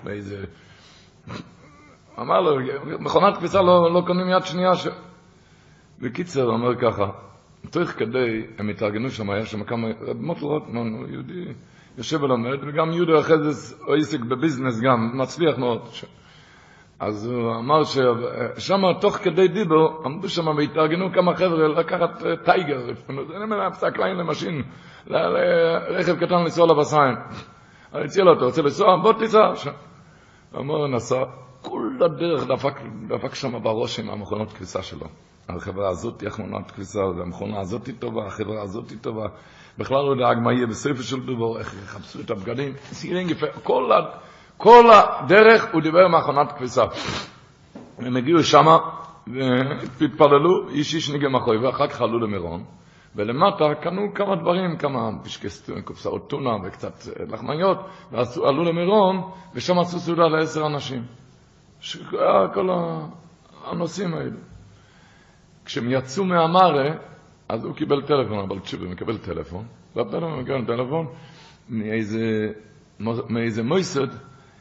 מאיזה... 0.03 0.45
אמר 2.19 2.41
לו, 2.41 2.57
מכונת 2.99 3.37
כביסה 3.37 3.61
לא, 3.61 3.93
לא 3.93 4.01
קונים 4.07 4.29
יד 4.29 4.45
שנייה. 4.45 4.75
ש... 4.75 4.87
בקיצר, 6.01 6.43
אומר 6.43 6.75
ככה, 6.75 7.05
תוך 7.71 7.89
כדי, 7.89 8.45
הם 8.57 8.69
התארגנו 8.69 9.09
שם, 9.09 9.29
היה 9.29 9.45
שם 9.45 9.63
כמה, 9.63 9.87
רב 10.01 10.21
מוטל 10.21 10.45
רוטמן, 10.45 10.93
הוא 10.93 11.07
יהודי, 11.07 11.45
יושב 11.97 12.23
ולומד, 12.23 12.57
וגם 12.61 12.91
יהודי 12.91 13.19
אחרי 13.19 13.37
זה 13.51 13.75
עסק 13.97 14.19
בביזנס 14.19 14.81
גם, 14.81 15.11
מצליח 15.13 15.57
מאוד. 15.57 15.81
אז 16.99 17.27
הוא 17.27 17.55
אמר 17.55 17.81
ששם, 17.83 18.81
תוך 19.01 19.17
כדי 19.17 19.47
דיבר, 19.47 19.87
עמדו 20.05 20.29
שם 20.29 20.47
והתארגנו 20.47 21.13
כמה 21.13 21.35
חבר'ה 21.35 21.67
לקחת 21.67 22.23
טייגר, 22.45 22.93
זה 23.07 23.39
נמל 23.45 23.61
הפסק 23.61 23.97
ליין 23.97 24.17
למשין, 24.17 24.63
לרכב 25.07 26.15
קטן 26.15 26.35
לנסוע 26.35 26.67
לבשיים. 26.67 27.15
אני 27.93 28.05
הציע 28.05 28.23
לו, 28.23 28.33
אתה 28.37 28.45
רוצה 28.45 28.61
לנסוע? 28.61 28.97
בוא 28.97 29.13
תיסע. 29.13 29.51
אמר, 30.55 30.87
נסע. 30.87 31.23
כל 31.69 31.89
הדרך 32.05 32.47
דפק, 32.47 32.73
דפק 33.07 33.35
שם 33.35 33.63
בראש 33.63 33.99
עם 33.99 34.09
המכונות 34.09 34.53
כביסה 34.53 34.83
שלו. 34.83 35.07
החברה 35.49 35.89
הזאת 35.89 36.21
היא 36.21 36.29
מכונת 36.29 36.71
כביסה, 36.71 36.99
המכונה 37.21 37.59
הזאת 37.59 37.87
היא 37.87 37.95
טובה, 37.99 38.27
החברה 38.27 38.61
הזאת 38.61 38.89
היא 38.89 38.97
טובה. 39.01 39.27
בכלל 39.77 39.97
לא 39.97 40.15
דאג 40.15 40.37
מה 40.43 40.53
יהיה 40.53 40.67
בספר 40.67 41.01
של 41.01 41.19
דובר, 41.19 41.59
איך 41.59 41.75
יחפשו 41.83 42.19
את 42.19 42.31
הבגדים. 42.31 42.73
כל, 43.63 43.91
כל 44.57 44.91
הדרך 44.93 45.73
הוא 45.73 45.81
דיבר 45.81 46.07
מכונת 46.07 46.51
כביסה. 46.51 46.83
הם 47.97 48.15
הגיעו 48.15 48.43
שמה 48.43 48.77
והתפללו, 49.27 50.69
איש 50.69 50.95
איש 50.95 51.09
ניגה 51.09 51.29
מחוי, 51.29 51.57
ואחר 51.57 51.87
כך 51.87 52.01
עלו 52.01 52.19
למירון. 52.19 52.63
ולמטה 53.15 53.65
קנו 53.81 54.13
כמה 54.15 54.35
דברים, 54.35 54.77
כמה 54.77 55.09
פשקסטון, 55.23 55.81
קופסאות 55.81 56.29
טונה 56.29 56.49
וקצת 56.63 56.93
לחמניות, 57.31 57.77
ועלו 58.11 58.63
למירון, 58.63 59.21
ושם 59.53 59.79
עשו 59.79 59.99
סעודה 59.99 60.27
לעשר 60.27 60.65
אנשים. 60.65 61.24
כל 62.53 62.69
הנושאים 63.65 64.13
האלה. 64.13 64.37
כשהם 65.65 65.91
יצאו 65.91 66.25
מהמארה, 66.25 66.89
אז 67.49 67.65
הוא 67.65 67.75
קיבל 67.75 68.01
טלפון, 68.01 68.39
אבל 68.39 68.59
תשובה 68.59 68.85
מקבל 68.85 69.17
טלפון, 69.17 69.65
והטלפון 69.95 70.39
מקבל 70.39 70.65
טלפון 70.65 71.07
מאיזה, 71.69 72.51
מאיזה 73.29 73.63
מויסד, 73.63 74.07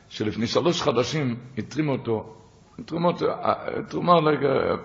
שלפני 0.08 0.46
שלוש 0.46 0.82
חדשים 0.82 1.36
התרימו 1.58 1.92
אותו, 1.92 2.34
תרומות, 2.84 3.22
תרומה, 3.88 4.12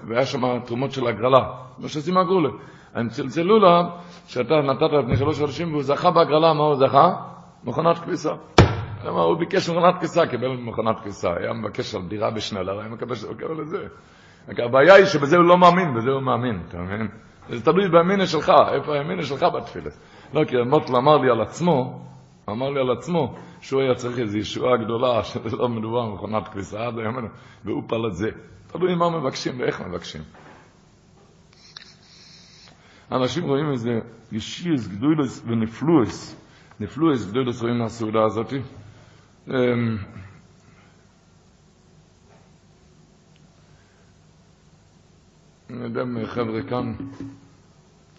והיה 0.07 0.25
שם 0.25 0.59
תרומות 0.65 0.91
של 0.91 1.07
הגרלה, 1.07 1.39
מה 1.77 1.87
שעושים 1.87 2.17
הגרולה. 2.17 2.49
הם 2.93 3.09
צלצלו 3.09 3.59
לה 3.59 3.89
שאתה 4.27 4.53
נתת 4.61 4.91
לפני 5.03 5.17
שלוש 5.17 5.39
חודשים 5.39 5.71
והוא 5.71 5.83
זכה 5.83 6.11
בהגרלה, 6.11 6.53
מה 6.53 6.63
הוא 6.63 6.75
זכה? 6.75 7.15
מכונת 7.63 7.97
כביסה. 7.97 8.31
כלומר, 9.01 9.21
הוא 9.21 9.37
ביקש 9.37 9.69
מכונת 9.69 9.95
כביסה, 9.97 10.27
קיבל 10.27 10.47
מכונת 10.47 10.99
כביסה, 10.99 11.29
היה 11.37 11.53
מבקש 11.53 11.95
על 11.95 12.01
דירה 12.07 12.31
בשנלר, 12.31 12.79
היה 12.79 12.89
מקבל 12.89 13.15
לזה. 13.61 13.87
הבעיה 14.47 14.95
היא 14.95 15.05
שבזה 15.05 15.37
הוא 15.37 15.45
לא 15.45 15.57
מאמין, 15.57 15.93
בזה 15.97 16.11
הוא 16.11 16.21
מאמין, 16.21 16.61
אתה 16.67 16.77
מבין? 16.77 17.07
זה 17.49 17.65
תלוי 17.65 17.89
בימינה 17.89 18.25
שלך, 18.25 18.51
איפה 18.73 18.93
הימינה 18.93 19.23
שלך 19.23 19.43
בתפילה. 19.55 19.89
לא, 20.33 20.45
כי 20.45 20.55
מוטל 20.69 20.95
אמר 20.95 21.17
לי 21.17 21.29
על 21.29 21.41
עצמו, 21.41 22.05
אמר 22.49 22.69
לי 22.69 22.79
על 22.79 22.91
עצמו, 22.91 23.35
שהוא 23.61 23.81
היה 23.81 23.95
צריך 23.95 24.19
איזו 24.19 24.37
ישועה 24.37 24.77
גדולה, 24.77 25.23
שזה 25.29 25.57
לא 25.57 25.69
מדובר 25.69 26.05
במכונת 26.05 26.47
כביסה 26.47 26.87
עד 26.87 26.99
הימינו, 26.99 27.27
והוא 27.65 27.83
פעל 27.87 28.07
את 28.07 28.13
זה. 28.13 28.29
תלוי 28.67 28.95
מה 28.95 29.09
מבקשים 29.09 29.59
ואיך 29.59 29.81
מבקשים. 29.81 30.21
אנשים 33.11 33.43
רואים 33.43 33.71
איזה 33.71 33.91
ישירס 34.31 34.87
גדולס 34.87 35.43
ונפלואס, 35.47 36.45
נפלואס 36.79 37.29
גדולס 37.31 37.61
רואים 37.61 37.77
מהסעודה 37.77 38.19
ähm, 39.49 39.97
אני 45.69 45.83
יודע 45.83 46.03
מחבר'ה 46.03 46.61
כאן, 46.69 46.93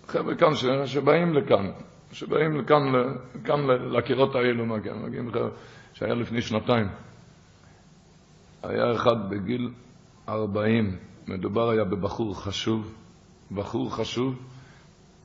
חבר'ה 0.07 0.35
כאן 0.35 0.55
ש... 0.55 0.65
שבאים 0.87 1.35
לכאן, 1.35 1.71
שבאים 2.13 2.61
לכאן, 2.61 2.83
לכאן 3.35 3.67
לקירות 3.67 4.35
האלו, 4.35 4.67
מגיעים 4.67 5.29
לך, 5.29 5.39
שהיה 5.93 6.15
לפני 6.15 6.43
שנתיים. 6.43 6.87
היה 8.63 8.93
אחד 8.93 9.31
בגיל 9.31 9.71
40, 10.29 10.97
מדובר 11.29 11.71
היה 11.71 11.85
בבחור 11.85 12.43
חשוב, 12.43 12.95
בחור 13.51 13.95
חשוב, 13.95 14.35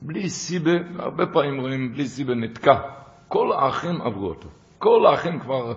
בלי 0.02 0.28
סיבה, 0.28 0.76
הרבה 0.98 1.26
פעמים 1.26 1.60
רואים 1.60 1.92
בלי 1.92 2.04
סיבה 2.08 2.34
נתקע. 2.34 2.80
כל 3.28 3.52
האחים 3.52 4.02
עברו 4.02 4.28
אותו. 4.28 4.48
כל 4.78 5.06
האחים 5.06 5.40
כבר 5.40 5.74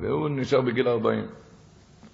והוא 0.00 0.28
נשאר 0.28 0.60
בגיל 0.60 0.88
40. 0.88 1.26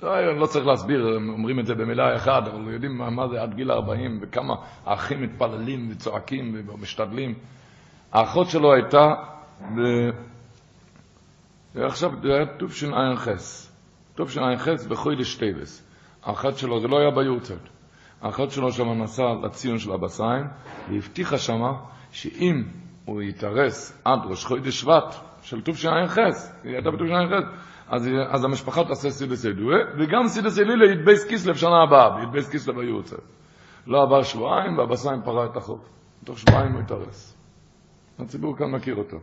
לא, 0.02 0.36
לא 0.38 0.46
צריך 0.46 0.66
להסביר, 0.66 1.18
אומרים 1.28 1.60
את 1.60 1.66
זה 1.66 1.74
במילה 1.74 2.16
אחת, 2.16 2.48
אבל 2.48 2.72
יודעים 2.72 2.98
מה, 2.98 3.10
מה 3.10 3.28
זה 3.28 3.42
עד 3.42 3.54
גיל 3.54 3.70
40 3.72 4.18
וכמה 4.22 4.54
האחים 4.86 5.22
מתפללים 5.22 5.88
וצועקים 5.90 6.56
ומשתדלים. 6.66 7.34
האחות 8.12 8.50
שלו 8.50 8.74
הייתה, 8.74 9.14
ב... 9.60 9.80
עכשיו 11.74 12.10
זה 12.22 12.34
היה 12.34 12.46
תשע"ח, 12.58 13.28
תשע"ח 14.14 14.68
בחודש 14.88 15.34
טבת. 15.34 15.86
האחת 16.22 16.56
שלו, 16.56 16.80
זה 16.80 16.88
לא 16.88 16.98
היה 16.98 17.10
ביורצייט. 17.10 17.60
האחת 18.22 18.50
שלו 18.50 18.72
שם 18.72 19.02
נסע 19.02 19.34
לציון 19.42 19.78
של 19.78 19.92
אבא 19.92 20.08
סיים, 20.08 20.46
והבטיחה 20.90 21.38
שמה 21.38 21.72
שאם 22.12 22.62
הוא 23.04 23.22
יתארס 23.22 24.00
עד 24.04 24.18
ראש 24.24 24.44
חודש 24.44 24.80
שבט 24.80 25.29
של 25.50 25.60
תשע"ח, 25.64 26.18
היא 26.64 26.74
הייתה 26.74 26.90
בתשע"ח, 26.90 27.32
אז, 27.88 28.08
אז 28.30 28.44
המשפחה 28.44 28.84
תעשה 28.84 29.10
סידס 29.10 29.44
ידועה, 29.44 29.78
וגם 29.98 30.28
סידס 30.28 30.58
אלילה 30.58 30.92
יתבייס 30.92 31.28
כיסלב 31.28 31.56
שנה 31.56 31.82
הבאה, 31.82 32.22
יתבייס 32.22 32.50
כיסלב 32.50 32.78
היורצייט. 32.78 33.20
לא 33.86 34.02
עבר 34.02 34.22
שבועיים, 34.22 34.78
ואבא 34.78 34.96
סיים 34.96 35.22
פרע 35.22 35.46
את 35.46 35.56
החוב. 35.56 35.88
תוך 36.24 36.38
שבועיים 36.38 36.72
הוא 36.72 36.80
התארס. 36.80 37.36
הציבור 38.18 38.56
כאן 38.56 38.70
מכיר 38.70 38.94
אותו. 38.94 39.16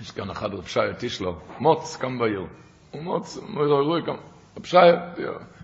יש 0.00 0.10
כאן 0.10 0.30
אחד 0.30 0.54
רב 0.54 0.66
שי 0.66 0.80
טישלר, 0.98 1.32
מוץ, 1.60 1.96
קם 1.96 2.18
בעיר. 2.18 2.46
הוא 2.90 3.02
מוץ, 3.02 3.36
הוא 3.36 3.64
רואה 3.64 4.02
כמה. 4.02 4.16
רב 4.56 4.64
שי, 4.64 4.76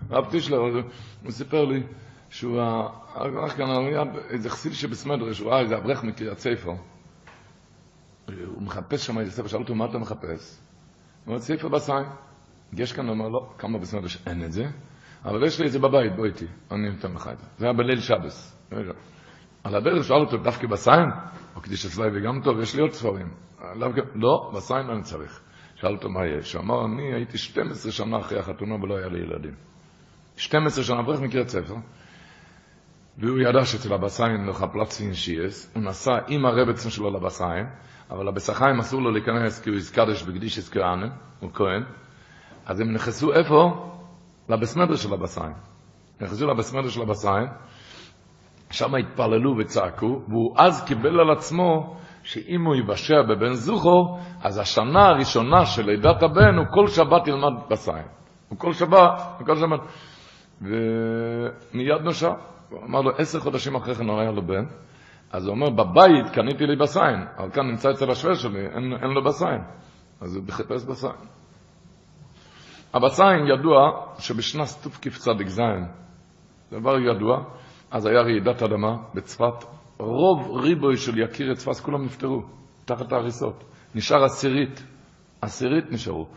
רב 0.09 0.29
טישלר, 0.31 0.57
הוא 1.23 1.31
סיפר 1.31 1.65
לי 1.65 1.83
שהוא, 2.29 2.61
הלך 3.15 3.57
כאן, 3.57 3.69
היה 3.69 4.03
איזה 4.29 4.49
חסיד 4.49 4.73
שבסמדרש, 4.73 5.39
הוא 5.39 5.51
ראה 5.51 5.59
איזה 5.59 5.77
אברך 5.77 6.03
מקריית 6.03 6.39
ספר. 6.39 6.71
הוא 8.45 8.61
מחפש 8.61 9.05
שם 9.05 9.19
איזה 9.19 9.31
ספר, 9.31 9.47
שאל 9.47 9.59
אותו, 9.59 9.75
מה 9.75 9.85
אתה 9.85 9.97
מחפש? 9.97 10.59
הוא 11.25 11.31
אומר, 11.31 11.39
ספר 11.39 11.67
בסיים. 11.67 12.05
יש 12.73 12.93
כאן, 12.93 13.05
הוא 13.05 13.13
אומר, 13.13 13.29
לא, 13.29 13.53
כמה 13.57 13.77
בסמדרש 13.77 14.17
אין 14.27 14.43
את 14.43 14.51
זה, 14.51 14.65
אבל 15.25 15.45
יש 15.45 15.59
לי 15.59 15.67
את 15.67 15.71
זה 15.71 15.79
בבית, 15.79 16.15
בוא 16.15 16.25
איתי, 16.25 16.45
אני 16.71 16.89
אתן 16.99 17.11
לך 17.11 17.27
את 17.27 17.39
זה. 17.39 17.45
זה 17.57 17.65
היה 17.65 17.73
בליל 17.73 17.99
שבס. 17.99 18.59
על 19.63 19.75
הדרך 19.75 20.03
שאל 20.03 20.15
אותו, 20.15 20.37
דווקא 20.37 20.67
בסיים? 20.67 21.09
או 21.55 21.61
קדיש 21.61 21.85
הצבאי 21.85 22.09
וגם 22.13 22.41
טוב, 22.43 22.59
יש 22.59 22.75
לי 22.75 22.81
עוד 22.81 22.91
ספרים. 22.91 23.33
לא, 24.15 24.51
בסיין 24.55 24.89
אני 24.89 25.01
צריך. 25.03 25.41
שאל 25.75 25.93
אותו 25.93 26.09
מה 26.09 26.25
יש. 26.25 26.53
הוא 26.53 26.63
אמר, 26.63 26.85
אני 26.85 27.13
הייתי 27.13 27.37
12 27.37 27.91
שנה 27.91 28.19
אחרי 28.19 28.39
החתונה 28.39 28.75
ולא 28.75 28.97
היה 28.97 29.07
לי 29.07 29.19
ילדים. 29.19 29.53
12 30.35 30.83
שנה, 30.83 30.99
אברך 30.99 31.19
מקריית 31.19 31.47
ספר, 31.47 31.75
והוא 33.19 33.39
ידע 33.39 33.65
שאצל 33.65 33.93
הבסיין 33.93 34.45
לא 34.45 34.53
חפלצין 34.53 35.13
שייס, 35.13 35.71
הוא 35.75 35.83
נסע 35.83 36.11
עם 36.27 36.45
הרבצן 36.45 36.89
שלו 36.89 37.09
לבסיין, 37.09 37.67
אבל 38.11 38.27
הבסחיים 38.27 38.79
אסור 38.79 39.01
לו 39.01 39.11
להיכנס 39.11 39.61
כי 39.61 39.69
הוא 39.69 39.77
יזקדש 39.77 40.23
בקדיש 40.23 40.57
יזכרנה, 40.57 41.07
הוא 41.39 41.51
כהן, 41.53 41.83
אז 42.65 42.79
הם 42.79 42.93
נכנסו 42.93 43.33
איפה? 43.33 43.85
לבסמדר 44.49 44.95
של 44.95 45.13
הבסיין. 45.13 45.53
נכנסו 46.21 46.47
לבסמדר 46.47 46.89
של 46.89 47.01
הבסיין, 47.01 47.47
שם 48.71 48.95
התפללו 48.95 49.57
וצעקו, 49.57 50.21
והוא 50.27 50.55
אז 50.57 50.85
קיבל 50.85 51.19
על 51.19 51.31
עצמו 51.31 51.97
שאם 52.23 52.65
הוא 52.65 52.75
יבשע 52.75 53.21
בבן 53.21 53.53
זוכו, 53.53 54.17
אז 54.41 54.57
השנה 54.57 55.05
הראשונה 55.07 55.65
של 55.65 55.85
לידת 55.85 56.23
הבן 56.23 56.55
הוא 56.57 56.65
כל 56.71 56.87
שבת 56.87 57.27
ילמד 57.27 57.53
בסיין. 57.69 58.05
הוא 58.49 58.59
כל 58.59 58.73
שבת, 58.73 59.21
הוא 59.37 59.47
כל 59.47 59.55
שבת. 59.55 59.79
ומיד 60.61 62.01
נושע. 62.03 62.31
הוא 62.69 62.83
אמר 62.83 63.01
לו, 63.01 63.11
עשר 63.17 63.39
חודשים 63.39 63.75
אחרי 63.75 63.95
כן 63.95 64.09
היה 64.09 64.31
לו 64.31 64.41
בן, 64.41 64.65
אז 65.31 65.45
הוא 65.45 65.55
אומר, 65.55 65.69
בבית 65.69 66.29
קניתי 66.33 66.65
לי 66.65 66.75
בסיין, 66.75 67.25
אבל 67.37 67.51
כאן 67.51 67.67
נמצא 67.67 67.91
אצל 67.91 68.11
השווה 68.11 68.35
שלי, 68.35 68.65
אין, 68.65 68.93
אין 69.01 69.09
לו 69.09 69.23
בסיין. 69.23 69.61
אז 70.21 70.35
הוא 70.35 70.43
חיפש 70.49 70.83
בסיין. 70.83 71.15
הבסיין 72.93 73.47
ידוע 73.47 74.05
שבשנת 74.19 74.67
תקצ"ז, 74.81 75.61
דבר 76.71 76.99
ידוע, 76.99 77.43
אז 77.91 78.05
היה 78.05 78.21
רעידת 78.21 78.63
אדמה 78.63 78.97
בצפת, 79.13 79.65
רוב 79.97 80.57
ריבוי 80.57 80.97
של 80.97 81.19
יקיר 81.19 81.55
צפת, 81.55 81.79
כולם 81.79 82.05
נפטרו, 82.05 82.41
תחת 82.85 83.11
ההריסות. 83.11 83.63
נשאר 83.95 84.23
עשירית, 84.23 84.83
עשירית 85.41 85.91
נשארו. 85.91 86.27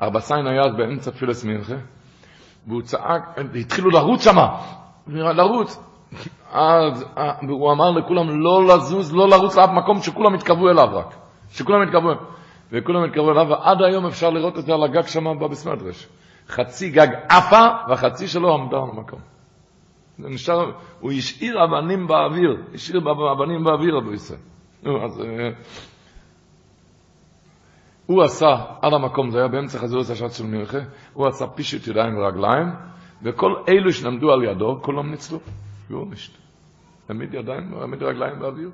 הבסיין 0.00 0.46
היה 0.46 0.62
באמצע 0.78 1.10
תפילס 1.10 1.44
מנחה, 1.44 1.74
והוא 2.66 2.82
צעק, 2.82 3.38
התחילו 3.60 3.90
לרוץ 3.90 4.24
שמה, 4.24 4.79
לרוץ. 5.06 5.82
אז 6.52 7.04
הוא 7.48 7.72
אמר 7.72 7.90
לכולם 7.90 8.40
לא 8.40 8.66
לזוז, 8.66 9.14
לא 9.14 9.28
לרוץ 9.28 9.56
לאף 9.56 9.70
מקום, 9.70 10.02
שכולם 10.02 10.34
יתקרבו 10.34 10.68
אליו 10.68 10.88
רק. 10.92 11.14
שכולם 11.50 11.82
יתקרבו. 11.82 12.10
וכולם 12.72 13.04
יתקרבו 13.04 13.30
אליו, 13.30 13.46
ועד 13.48 13.82
היום 13.82 14.06
אפשר 14.06 14.30
לראות 14.30 14.58
את 14.58 14.64
זה 14.64 14.74
על 14.74 14.84
הגג 14.84 15.06
שם 15.06 15.38
בבסמדרש. 15.40 16.08
חצי 16.48 16.90
גג 16.90 17.08
עפה, 17.28 17.66
והחצי 17.88 18.28
שלו 18.28 18.54
עמדה 18.54 18.76
על 18.76 18.82
המקום. 18.92 19.20
זה 20.18 20.28
נשאר, 20.28 20.70
הוא 21.00 21.12
השאיר 21.12 21.64
אבנים 21.64 22.06
באוויר, 22.06 22.62
השאיר 22.74 23.00
אבנים 23.32 23.64
באוויר, 23.64 23.98
אבו 23.98 24.12
ישראל. 24.12 24.40
אז... 25.04 25.22
הוא 28.06 28.22
עשה, 28.22 28.56
על 28.82 28.94
המקום, 28.94 29.30
זה 29.30 29.38
היה 29.38 29.48
באמצע 29.48 29.78
חזירות 29.78 30.10
השעת 30.10 30.32
של 30.32 30.44
מלכה, 30.44 30.78
הוא 31.12 31.26
עשה 31.26 31.46
פישט 31.46 31.86
ידיים 31.86 32.18
ורגליים, 32.18 32.66
וכל 33.22 33.54
אלו 33.68 33.92
שנעמדו 33.92 34.32
על 34.32 34.44
ידו, 34.44 34.78
כולם 34.82 35.10
ניצלו. 35.10 35.38
נשת. 36.10 36.32
העמיד 37.08 37.34
ידיים, 37.34 37.74
העמיד 37.74 38.02
רגליים 38.02 38.38
באוויר. 38.38 38.70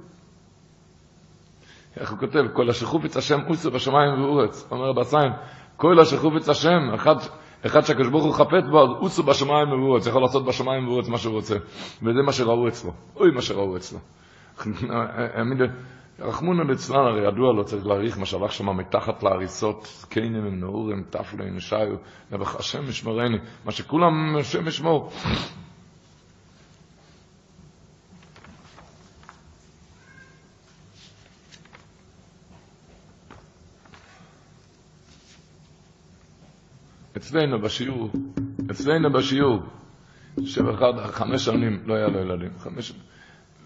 איך 1.96 2.10
הוא 2.10 2.18
כותב? 2.18 2.44
כל 2.52 2.70
אשר 2.70 2.86
חופץ 2.86 3.16
השם 3.16 3.38
אוסו 3.48 3.70
בשמיים 3.70 4.22
ואורץ. 4.22 4.68
אומר 4.70 4.92
בסיים, 4.92 5.32
כל 5.76 6.00
אשר 6.00 6.16
חופץ 6.16 6.48
השם, 6.48 6.94
אחד, 6.94 7.14
אחד 7.66 7.80
שהקדוש 7.80 8.08
ברוך 8.08 8.24
הוא 8.24 8.34
חפץ 8.34 8.64
בו, 8.70 9.06
אז 9.06 9.20
בשמיים 9.20 9.72
ואורץ, 9.72 10.06
יכול 10.06 10.22
לעשות 10.22 10.44
בשמיים 10.44 10.88
ואורץ 10.88 11.08
מה 11.08 11.18
שהוא 11.18 11.34
רוצה. 11.34 11.56
וזה 12.02 12.22
מה 12.22 12.32
שראו 12.32 12.68
אצלו. 12.68 12.92
אוי 13.16 13.30
מה 13.30 13.42
שראו 13.42 13.76
אצלו. 13.76 13.98
רחמונו 16.18 16.64
ליצלן, 16.64 17.06
הרי 17.06 17.28
ידוע 17.28 17.52
לא 17.52 17.62
צריך 17.62 17.86
להעריך 17.86 18.18
מה 18.18 18.26
שהלך 18.26 18.52
שם 18.52 18.76
מתחת 18.76 19.22
להריסות, 19.22 19.88
זקנים 20.00 20.46
עם 20.46 20.60
נעורים, 20.60 21.04
תפלים, 21.10 21.60
שיו, 21.60 21.96
נבח 22.32 22.56
השם 22.56 22.88
ישמרני, 22.88 23.38
מה 23.64 23.72
שכולם 23.72 24.36
השם 24.36 24.68
ישמור. 24.68 25.12
אצלנו 37.16 37.60
בשיעור, 37.60 38.10
אצלנו 38.70 39.12
בשיעור, 39.12 39.62
שבאחד, 40.44 40.92
חמש 41.06 41.44
שנים 41.44 41.82
לא 41.86 41.94
היה 41.94 42.08
לו 42.08 42.20
ילדים, 42.20 42.50
חמש, 42.58 42.92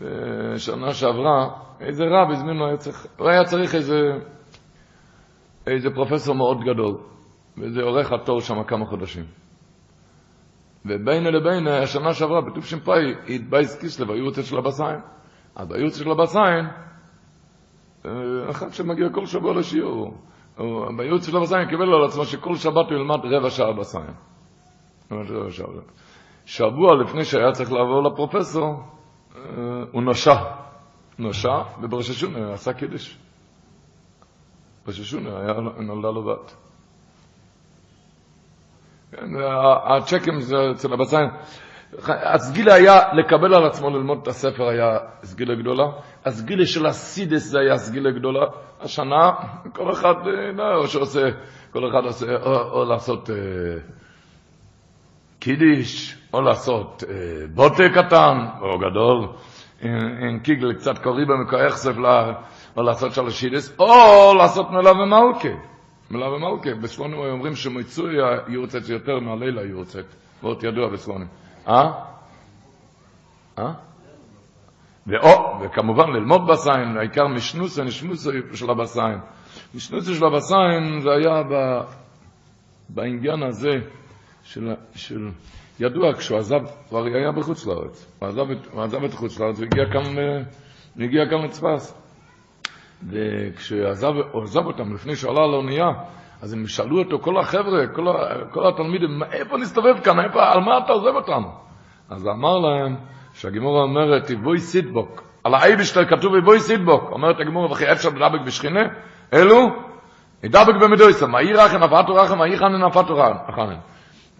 ושנה 0.01 0.95
שעברה, 0.95 1.49
איזה 1.81 2.05
רב 2.05 2.31
הזמינו, 2.31 2.67
היה 2.67 2.77
הוא 3.19 3.29
היה 3.29 3.45
צריך 3.45 3.75
איזה, 3.75 4.01
איזה 5.67 5.91
פרופסור 5.95 6.35
מאוד 6.35 6.61
גדול, 6.61 6.99
וזה 7.59 7.83
עורך 7.83 8.13
התור 8.13 8.41
שם 8.41 8.63
כמה 8.63 8.87
חודשים. 8.87 9.25
ובין 10.85 11.25
לבין, 11.25 11.67
השנה 11.67 12.15
שעברה, 12.15 12.41
בתש"פ, 12.41 12.89
התבייס 13.29 13.81
קיסלב, 13.81 14.11
רוצה 14.11 14.43
של 14.43 14.59
הבסיין. 14.59 15.01
אז 15.57 15.69
בייעוץ 15.69 15.99
של 15.99 16.11
הבסיין, 16.11 16.67
אחד 18.51 18.73
שמגיע 18.73 19.09
כל 19.13 19.27
שבוע 19.27 19.55
לשיעור, 19.55 20.15
בייעוץ 20.97 21.27
של 21.27 21.37
הבסיין 21.37 21.69
קיבל 21.69 21.95
על 21.95 22.05
עצמו 22.05 22.25
שכל 22.25 22.57
שבת 22.57 22.87
הוא 22.91 22.95
ילמד 22.95 23.19
רבע 23.25 23.51
שעה 23.51 23.73
בסיין. 23.73 24.15
שבוע 26.45 26.95
לפני 27.03 27.25
שהיה 27.25 27.53
צריך 27.53 27.73
לעבור 27.73 28.03
לפרופסור, 28.03 28.83
הוא 29.91 30.03
נושע. 30.03 30.35
נושע, 31.19 31.62
ובראש 31.83 32.11
השונה 32.11 32.53
עשה 32.53 32.73
קידש. 32.73 33.19
בראש 34.87 35.01
השונה 35.01 35.31
נולדה 35.79 36.11
לו 36.11 36.25
בת. 36.25 36.55
הצ'קים 39.85 40.41
זה 40.41 40.57
אצל 40.73 40.93
הבסיין. 40.93 41.29
הסגילה 42.09 42.75
היה 42.75 43.12
לקבל 43.12 43.55
על 43.55 43.67
עצמו 43.67 43.91
ללמוד 43.91 44.19
את 44.23 44.29
הספר 44.29 44.69
היה 44.69 44.99
סגילה 45.23 45.55
גדולה, 45.55 45.85
הסגילה 46.25 46.67
של 46.67 46.87
הסידס 46.87 47.43
זה 47.43 47.59
היה 47.61 47.77
סגילה 47.77 48.11
גדולה. 48.11 48.47
השנה 48.81 49.31
כל 49.75 49.93
אחד, 49.93 50.15
אה, 50.27 50.53
לא, 50.53 50.87
שעושה, 50.87 51.29
כל 51.73 51.89
אחד 51.91 52.05
עושה, 52.05 52.37
או, 52.37 52.61
או 52.61 52.85
לעשות 52.85 53.31
אה, 53.31 53.37
קידיש, 55.41 56.17
או 56.33 56.41
לעשות 56.41 57.05
אה, 57.09 57.15
בוטה 57.55 57.89
קטן, 57.95 58.47
או 58.61 58.79
גדול, 58.79 59.29
עם 59.83 60.39
קיגל 60.43 60.73
קצת 60.73 60.99
קוריבה 60.99 61.35
לה, 61.99 62.33
או 62.77 62.83
לעשות 62.83 63.12
שלושידס, 63.12 63.79
או 63.79 64.35
לעשות 64.39 64.71
מלווה 64.71 65.05
מלכה. 65.05 65.49
מלווה 66.11 66.39
מלכה, 66.39 66.75
בסלונים 66.83 67.19
אומרים 67.19 67.55
שמיצוי 67.55 68.15
יורצת 68.49 68.89
יותר 68.89 69.21
מהלילה 69.21 69.62
יורצת, 69.62 70.05
מאוד 70.43 70.65
ידוע 70.65 70.89
בסלונים. 70.89 71.29
אה? 71.69 71.93
אה? 73.59 73.73
ואו, 75.07 75.61
וכמובן 75.61 76.11
ללמוד 76.11 76.47
בסיין, 76.47 76.97
העיקר 76.97 77.27
משנוסה, 77.27 77.85
נשמוסה 77.85 78.31
של 78.55 78.71
הבסיין. 78.71 79.19
משנוסה 79.75 80.15
של 80.15 80.25
הבסיין 80.25 81.01
זה 81.01 81.11
היה 81.11 81.43
ב, 81.43 81.81
בעניין 82.89 83.43
הזה 83.43 83.71
של, 84.53 84.75
של, 84.95 85.29
ידוע, 85.81 86.15
כשהוא 86.15 86.39
עזב, 86.39 86.61
כבר 86.89 87.05
היה 87.05 87.33
בחוץ 87.33 87.67
לארץ, 87.67 88.17
הוא 88.19 88.29
עזב, 88.29 88.47
הוא 88.73 88.83
עזב 88.83 89.05
את 89.05 89.15
חוץ 89.15 89.41
לארץ 89.41 89.61
והגיע 89.61 89.85
כאן, 89.93 90.03
והגיע 90.97 91.31
כאן 91.31 91.45
לצפס. 91.45 92.01
וכשהוא 93.09 93.87
עזב 94.43 94.67
אותם 94.67 94.95
לפני 94.95 95.17
שעלה 95.17 95.45
על 95.45 95.55
האונייה, 95.55 95.87
אז 96.43 96.53
הם 96.53 96.67
שאלו 96.67 96.99
אותו, 96.99 97.19
כל 97.19 97.39
החבר'ה, 97.39 97.87
כל, 97.87 98.05
כל 98.53 98.69
התלמידים, 98.69 99.23
איפה 99.33 99.57
נסתובב 99.57 100.01
כאן, 100.05 100.21
איפה, 100.21 100.53
על 100.53 100.61
מה 100.61 100.79
אתה 100.79 100.93
עוזב 100.93 101.15
אותנו? 101.15 101.49
אז 102.11 102.29
אמר 102.29 102.59
להם, 102.59 102.97
שהגימורה 103.35 103.83
אומרת, 103.83 104.31
בואי 104.43 104.59
סידבוק, 104.59 105.23
על 105.45 105.55
האייבשטר 105.55 106.05
כתוב 106.05 106.39
בואי 106.45 106.61
סידבוק, 106.61 107.11
אומרת 107.11 107.41
הגימורה, 107.41 107.73
וכי 107.73 107.93
אפשר 107.93 108.09
לדבק 108.09 108.47
בשכינה? 108.47 108.83
אלו, 109.35 109.67
ידבק 110.43 110.75
במדויסה, 110.81 111.27
מאי 111.27 111.53
רחם, 111.53 111.83
אפתו 111.83 112.15
רחם, 112.15 112.39
מאי 112.39 112.59
חנן, 112.59 112.83
אפתו 112.83 113.17
רחם. 113.17 113.90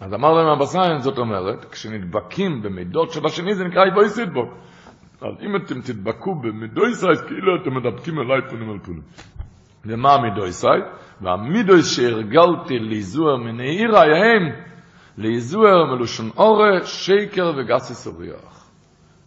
אז 0.01 0.13
אמר 0.13 0.33
להם 0.33 0.47
הבסיין, 0.47 0.99
זאת 0.99 1.17
אומרת, 1.17 1.65
כשנדבקים 1.65 2.61
במידות 2.61 3.11
של 3.11 3.25
השני, 3.25 3.55
זה 3.55 3.63
נקרא 3.63 3.89
בואי 3.93 4.09
סידבוק. 4.09 4.49
אז 5.21 5.33
אם 5.41 5.55
אתם 5.55 5.81
תדבקו 5.81 6.35
במדויסה, 6.35 7.07
אז 7.11 7.21
כאילו 7.21 7.61
אתם 7.61 7.73
מדבקים 7.77 8.19
אליי 8.19 8.41
פונים 8.49 8.69
על 8.69 8.79
פונים. 8.79 9.01
ומה 9.85 10.13
המדויסה? 10.13 10.69
והמידויס 11.21 11.95
שהרגלתי 11.95 12.79
ליזוע 12.79 13.37
מנעיר 13.37 13.97
ההם, 13.97 14.49
ליזוע 15.17 15.85
מלושן 15.95 16.29
אורה, 16.37 16.83
שקר 16.83 17.53
וגסי 17.57 17.93
סוריח. 17.93 18.69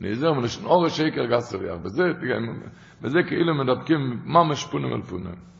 ליזוע 0.01 0.33
מלושן 0.33 0.65
אורה, 0.65 0.91
שקר 0.91 1.23
וגסי 1.25 1.51
סוריח. 1.51 1.77
בזה, 1.85 2.05
בזה 3.03 3.19
כאילו 3.29 3.55
מדבקים 3.55 4.01
ממש 4.25 4.65
פונים 4.65 4.93
על 4.93 5.03
פונים. 5.03 5.54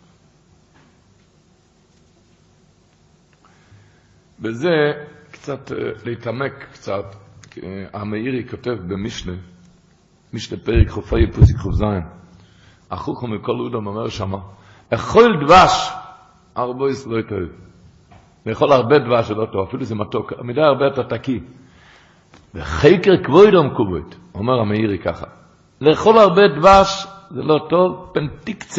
בזה 4.45 4.93
קצת 5.31 5.71
להתעמק 6.05 6.53
קצת, 6.73 7.05
המאירי 7.93 8.49
כותב 8.51 8.77
במשנה, 8.89 9.33
משנה 10.33 10.59
פרק 10.65 10.89
חופי 10.89 11.27
פוסיק 11.33 11.57
חופזיים, 11.57 12.03
החוכם 12.91 13.31
מכל 13.35 13.53
אודם 13.53 13.87
אומר 13.87 14.09
שמה, 14.09 14.39
אכול 14.95 15.47
דבש, 15.47 15.91
ארבויס 16.57 17.07
לא 17.07 17.23
טוב. 17.29 17.39
לאכול 18.47 18.73
הרבה 18.73 18.99
דבש 18.99 19.29
זה 19.29 19.35
לא 19.35 19.47
טוב, 19.53 19.69
אפילו 19.69 19.85
זה 19.85 19.95
מתוק, 19.95 20.33
מדי 20.43 20.61
הרבה 20.61 20.87
אתה 20.87 21.19
תקי. 21.19 21.41
וחקר 22.55 23.25
כבוידום 23.25 23.75
כובד, 23.77 24.15
אומר 24.35 24.61
המאירי 24.61 24.99
ככה, 24.99 25.27
לאכול 25.81 26.19
הרבה 26.19 26.43
דבש 26.59 27.07
זה 27.31 27.43
לא 27.43 27.67
טוב, 27.71 28.13
פן 28.15 28.27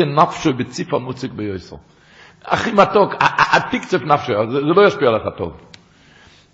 נפשו 0.06 0.54
בציף 0.54 0.94
המוציק 0.94 1.32
ביוסו. 1.32 1.78
הכי 2.48 2.72
מתוק, 2.72 3.14
התקצף 3.54 4.02
נפשו, 4.02 4.34
זה, 4.52 4.60
לא 4.62 4.88
ישפיע 4.88 5.08
עליך 5.08 5.24
טוב. 5.38 5.54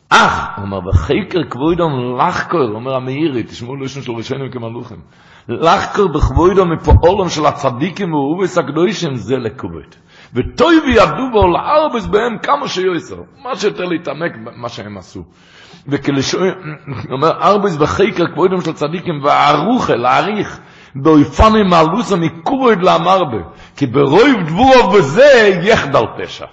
אך, 0.10 0.48
הוא 0.56 0.66
אומר, 0.66 0.80
בחקר 0.80 1.40
כבוידום 1.50 2.18
לחקור, 2.18 2.72
אומר 2.76 2.96
המאירי, 2.96 3.44
תשמעו 3.44 3.76
לשון 3.76 4.04
של 4.04 4.12
ראשינו 4.12 4.52
כמלוכים, 4.52 4.98
לחקור 5.50 6.08
בכבוידום 6.14 6.74
מפועלם 6.74 7.30
של 7.30 7.46
הצדיקים 7.46 8.14
ואובס 8.14 8.58
הקדושים 8.58 9.16
זה 9.16 9.38
לכובד. 9.38 9.88
וטוי 10.34 10.80
ויעבדו 10.80 11.32
בו 11.32 11.48
לארבס 11.48 12.06
בהם 12.06 12.38
כמה 12.44 12.68
שיועסר, 12.68 13.22
מה 13.44 13.56
שיותר 13.56 13.84
להתעמק 13.86 14.32
במה 14.46 14.70
שהם 14.70 14.98
עשו. 14.98 15.24
וכלשוי, 15.88 16.50
אומר, 17.12 17.32
ארבס 17.42 17.78
בחקר 17.78 18.28
כבוידום 18.34 18.62
של 18.62 18.74
צדיקים 18.74 19.24
והערוכה, 19.24 19.96
להעריך, 19.96 20.60
באויפני 20.96 21.64
מעלוסה 21.64 22.16
מקובויד 22.16 22.80
לאמרבה, 22.82 23.38
כי 23.76 23.86
ברוב 23.86 24.44
דבורו 24.48 24.92
בזה 24.98 25.60
יחדל 25.64 26.04
פשע. 26.18 26.46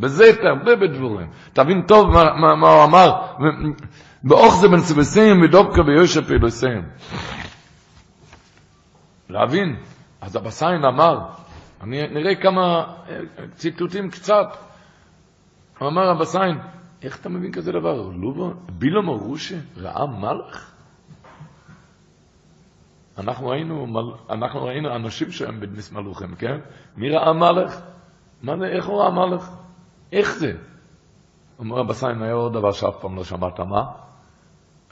בזה 0.00 0.24
תרבה 0.36 0.76
בדבורים. 0.76 1.26
תבין 1.52 1.82
טוב 1.86 2.10
מה, 2.10 2.24
מה, 2.24 2.54
מה 2.54 2.68
הוא 2.68 2.84
אמר, 2.84 3.12
באוך 4.24 4.54
זה 4.54 4.68
בן 4.68 4.80
סבסים 4.80 5.42
ודובקה 5.42 5.82
ביושב 5.82 6.24
פעילוסיהם. 6.24 6.82
להבין, 9.28 9.76
אז 10.20 10.36
הבסיין 10.36 10.84
אמר, 10.84 11.18
אני, 11.82 12.02
נראה 12.08 12.34
כמה 12.34 12.84
ציטוטים 13.54 14.10
קצת. 14.10 14.46
אמר 15.82 16.10
הבסיין, 16.10 16.58
איך 17.02 17.20
אתה 17.20 17.28
מבין 17.28 17.52
כזה 17.52 17.72
דבר? 17.72 18.10
לובו, 18.14 18.52
בילו 18.68 19.02
מרושה, 19.02 19.56
ראה 19.76 20.06
מלך? 20.06 20.71
אנחנו 23.22 23.48
ראינו, 23.48 23.86
אנחנו 24.30 24.64
ראינו 24.64 24.96
אנשים 24.96 25.30
שהם 25.30 25.60
בדמיס 25.60 25.92
מלוכים, 25.92 26.34
כן? 26.34 26.58
מי 26.96 27.10
ראה 27.10 27.32
מלך? 27.32 27.80
מה 28.42 28.56
זה, 28.56 28.66
איך 28.66 28.86
הוא 28.86 29.00
ראה 29.00 29.10
מלך? 29.10 29.50
איך 30.12 30.34
זה? 30.34 30.52
אומר 31.58 31.80
הבסיין, 31.80 32.22
היה 32.22 32.32
עוד 32.32 32.52
דבר 32.52 32.72
שאף 32.72 33.00
פעם 33.00 33.16
לא 33.16 33.24
שמעת, 33.24 33.60
מה? 33.60 33.82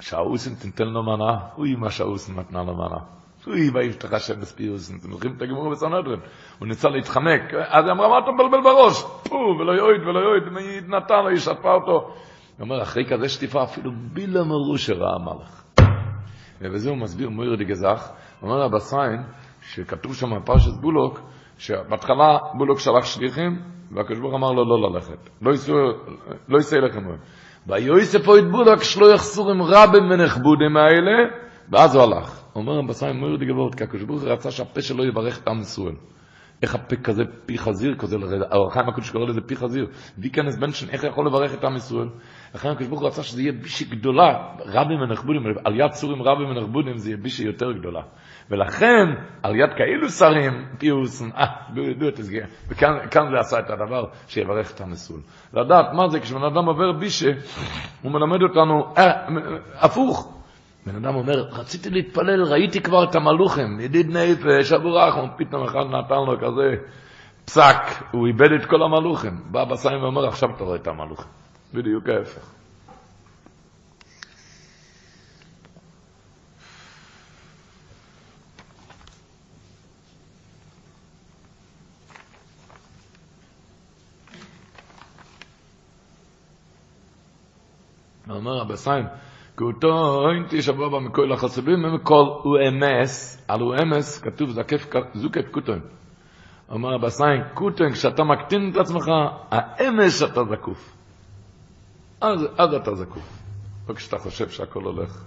שהאוסן 0.01 0.55
תנתן 0.55 0.89
לו 0.89 1.03
מנה, 1.03 1.39
אוי 1.59 1.75
מה 1.75 1.91
שהאוסן 1.91 2.41
נתנה 2.41 2.63
לו 2.63 2.75
מנה. 2.75 2.99
אוי 3.47 3.71
ויפתח 3.75 4.13
השם 4.13 4.41
בספיוסן, 4.41 4.97
אתם 4.99 5.13
זוכרים 5.13 5.35
את 5.37 5.43
הגמור 5.43 5.71
בסנהדרין, 5.71 6.21
הוא 6.59 6.69
ניסה 6.69 6.89
להתחמק, 6.89 7.55
אז 7.69 7.85
היא 7.85 7.93
אמרה, 7.93 8.09
מה 8.09 8.19
אתה 8.19 8.33
מבלבל 8.33 8.63
בראש? 8.63 9.03
פו, 9.29 9.35
ולא 9.35 9.73
יועיד 9.73 10.01
ולא 10.03 10.19
יועיד, 10.19 10.49
מי 10.53 10.81
נתן 10.97 11.23
לו, 11.23 11.29
היא 11.29 11.39
שטפה 11.39 11.75
אותו. 11.75 11.93
הוא 11.93 12.13
אומר, 12.61 12.83
אחרי 12.83 13.05
כזה 13.11 13.29
שטיפה, 13.29 13.63
אפילו 13.63 13.91
בילה 14.13 14.45
מרו 14.45 14.79
שראה 14.79 15.15
המלך. 15.15 15.60
ובזה 16.61 16.91
הוא 16.91 16.99
מסביר 16.99 17.31
מויר 17.31 17.57
דגזך, 17.57 18.11
הוא 18.41 18.51
אומר 18.51 18.67
לבסיין, 18.67 19.23
שכתוב 19.63 20.15
שם 20.15 20.41
בפרשת 20.41 20.73
בולוק, 20.81 21.21
שבהתחלה 21.59 22.39
בולוק 22.59 22.81
שלח 22.81 23.05
שליחים, 23.05 23.63
והקדוש 23.91 24.19
ברוך 24.19 24.35
אמר 24.35 24.51
לו 24.53 24.65
לא 24.65 24.91
ללכת. 24.91 25.31
לא 25.43 25.51
ייסעו, 25.51 25.77
לא 26.49 26.57
ייסע 26.57 26.77
אליכם. 26.77 27.01
ויוסף 27.67 28.29
או 28.29 28.37
יתבולק 28.37 28.83
שלא 28.83 29.15
יחסור 29.15 29.51
עם 29.51 29.63
רבים 29.63 30.03
ונכבודים 30.11 30.77
האלה, 30.77 31.17
ואז 31.71 31.95
הוא 31.95 32.03
הלך. 32.03 32.45
אומר 32.55 32.79
הבשר 32.79 33.13
מויר 33.13 33.37
דגבות, 33.37 33.75
כי 33.75 33.85
הקדוש 33.85 34.03
ברוך 34.03 34.25
רצה 34.25 34.51
שהפה 34.51 34.83
שלו 34.83 35.05
יברך 35.05 35.43
את 35.43 35.49
עם 35.49 35.61
ישראל. 35.61 35.95
איך 36.63 36.75
הפה 36.75 36.97
כזה 36.97 37.23
פי 37.47 37.59
חזיר 37.59 37.95
כזה 37.99 38.19
לרדת, 38.19 38.47
הרחיים 38.51 38.89
הקדוש 38.89 39.11
קורא 39.11 39.27
לזה 39.27 39.41
פי 39.41 39.57
חזיר. 39.57 39.87
ויקנס 40.19 40.57
בנשן, 40.57 40.89
איך 40.89 41.05
יכול 41.05 41.27
לברך 41.27 41.55
את 41.55 41.65
עם 41.65 41.77
ישראל? 41.77 42.09
לכן 42.55 42.69
הקדוש 42.69 42.89
ברוך 42.89 43.03
רצה 43.03 43.23
שזה 43.23 43.43
יהיה 43.43 43.53
בישי 43.53 43.85
גדולה, 43.85 44.55
רבים 44.59 45.01
ונחבודים, 45.01 45.43
על 45.65 45.81
יד 45.81 45.91
צורים 45.91 46.23
רבים 46.23 46.49
ונחבודים 46.49 46.97
זה 46.97 47.11
יהיה 47.11 47.17
בישי 47.17 47.45
יותר 47.45 47.73
גדולה. 47.73 48.03
ולכן, 48.51 49.07
על 49.43 49.57
יד 49.57 49.71
כאילו 49.77 50.09
שרים, 50.09 50.67
פיוס, 50.79 51.23
אה, 51.23 52.09
את 52.09 52.19
הסגר. 52.19 52.45
וכאן 52.69 53.31
זה 53.31 53.39
עשה 53.39 53.59
את 53.59 53.71
הדבר 53.71 54.05
שיברך 54.29 54.75
את 54.75 54.81
המסלול. 54.81 55.21
לדעת 55.55 55.93
מה 55.93 56.09
זה, 56.09 56.21
כשבן 56.21 56.45
אדם 56.45 56.67
עובר 56.67 56.93
בישה, 56.93 57.31
הוא 58.03 58.13
מלמד 58.13 58.43
אותנו, 58.43 58.95
אה, 58.99 59.27
הפוך. 59.75 60.37
בן 60.87 60.97
אדם 60.97 61.15
אומר, 61.15 61.49
רציתי 61.53 61.91
להתפלל, 61.91 62.43
ראיתי 62.45 62.81
כבר 62.81 63.05
את 63.05 63.15
המלוכים, 63.15 63.81
ידיד 63.81 64.17
נפש, 64.17 64.73
אבו 64.73 64.95
רחם, 64.95 65.27
פתאום 65.37 65.65
אחד 65.65 65.85
נתן 65.91 66.15
לו 66.27 66.39
כזה 66.39 66.75
פסק, 67.45 67.77
הוא 68.11 68.27
איבד 68.27 68.53
את 68.61 68.67
כל 68.67 68.83
המלוכים. 68.83 69.33
בא 69.51 69.65
בסיים 69.65 70.03
ואומר, 70.03 70.29
עכשיו 70.29 70.49
אתה 70.57 70.65
רואה 70.65 70.77
את 70.77 70.87
המלוכים. 70.87 71.31
בדיוק 71.75 72.09
ההפך. 72.09 72.61
אומר 88.31 88.61
הבסיים, 88.61 89.05
כותו 89.55 89.89
אינתי 90.31 90.63
שבוע 90.63 90.89
במקוי 90.89 91.29
לחסבים, 91.29 91.95
מכל 91.95 92.25
הוא 92.43 92.57
אמס, 92.69 93.45
על 93.49 93.61
הוא 93.61 93.75
אמס, 93.83 94.21
כתוב 94.21 94.51
זוקף 95.15 95.51
כותון. 95.51 95.81
אומר 96.69 96.95
הבסיים, 96.95 97.41
כותון, 97.55 97.93
כשאתה 97.93 98.25
מקטין 98.25 98.71
את 98.71 98.77
עצמך, 98.77 99.05
האמס 99.51 100.19
שאתה 100.21 100.41
זקוף. 100.45 101.00
אז, 102.21 102.41
אז 102.59 102.75
אתה 102.75 102.95
זקוף. 102.95 103.43
לא 103.89 103.95
כשאתה 103.95 104.19
חושב 104.19 104.49
שהכל 104.49 104.85
הולך. 104.85 105.25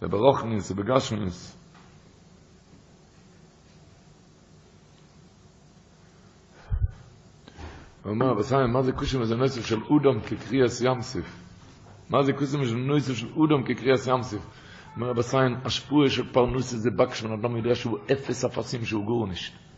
זה 0.00 0.08
ברוכניס, 0.08 0.68
זה 0.68 0.74
בגשמיס. 0.74 1.56
הוא 8.02 8.12
אומר, 8.12 8.34
בסיים, 8.34 8.72
מה 8.72 8.82
זה 8.82 8.92
קושם 8.92 9.20
איזה 9.20 9.36
נוסף 9.36 9.66
של 9.66 9.82
אודום 9.82 10.20
כקריאס 10.20 10.80
ימסיף? 10.80 11.40
מה 12.10 12.22
זה 12.22 12.32
קושם 12.32 12.60
איזה 12.60 12.76
נוסף 12.76 13.14
של 13.14 13.28
אודום 13.36 13.62
כקריאס 13.62 14.06
ימסיף? 14.06 14.42
אומר 14.96 15.12
בסיים, 15.12 15.56
השפועה 15.64 16.08
של 16.08 16.32
פרנוס 16.32 16.70
זה 16.70 16.90
בק 16.90 17.14
שבן 17.14 17.32
אדם 17.32 17.56
יודע 17.56 17.74
שהוא 17.74 17.98
אפס 18.12 18.44
אפסים 18.44 18.84
שהוא 18.84 19.04
גורנישט. 19.04 19.69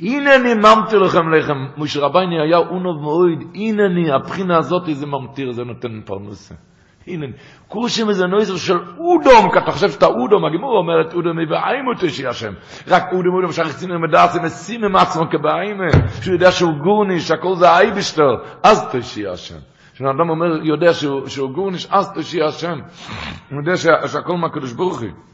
הנני 0.00 0.54
ממתיר 0.54 0.98
לכם 0.98 1.28
לחם, 1.32 1.66
מוש 1.76 1.96
רבייני 1.96 2.40
היה 2.40 2.58
אונוב 2.58 3.02
מאויד, 3.02 3.38
הנני, 3.54 4.12
הבחינה 4.12 4.58
הזאת 4.58 4.82
זה 4.92 5.06
ממתיר, 5.06 5.52
זה 5.52 5.64
נותן 5.64 6.00
פרנוסה. 6.04 6.54
הנה, 7.06 7.26
קושם 7.68 8.08
איזה 8.08 8.26
נויזר 8.26 8.56
של 8.56 8.78
אודום, 8.98 9.50
כי 9.52 9.58
אתה 9.58 9.72
חושב 9.72 9.90
שאתה 9.90 10.06
אודום, 10.06 10.44
הגימור 10.44 10.78
אומרת 10.78 11.14
אודום 11.14 11.38
אותו 11.94 12.08
שיהיה 12.08 12.30
השם. 12.30 12.52
רק 12.88 13.02
אודום 13.12 13.34
אודום 13.34 13.52
שהחצים 13.52 13.90
הם 13.90 14.02
מדעס, 14.02 14.36
הם 14.36 14.44
עשים 14.44 14.84
עם 14.84 14.96
עצמו 14.96 15.22
כבעיים, 15.30 15.76
שהוא 16.22 16.34
יודע 16.34 16.52
שהוא 16.52 16.72
גורני, 16.84 17.20
שהכל 17.20 17.54
זה 17.54 17.70
האייבשטר, 17.70 18.34
אז 18.62 18.88
תשיע 18.92 19.30
השם. 19.30 19.58
כשאדם 19.94 20.30
אומר, 20.30 20.62
יודע 20.62 20.92
שהוא 21.26 21.50
גורניש, 21.50 21.86
אז 21.90 22.12
תשיע 22.12 22.46
השם. 22.46 22.78
הוא 23.50 23.58
יודע 23.58 23.76
שהכל 24.08 24.36
מהקדוש 24.36 24.72
ברוך 24.72 25.00
הוא. 25.00 25.33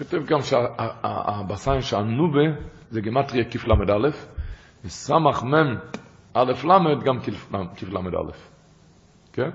כותב 0.00 0.26
גם 0.26 0.40
שהבסיים 0.42 1.82
שהנובה 1.82 2.40
זה 2.90 3.00
גמטריה 3.00 3.44
כיף 3.44 3.64
ל"א, 3.64 4.08
וסמך 4.84 5.42
מ' 5.42 5.76
א' 6.34 6.52
ל' 6.64 7.04
גם 7.04 7.18
ל"א. 7.82 8.32
כן? 9.32 9.50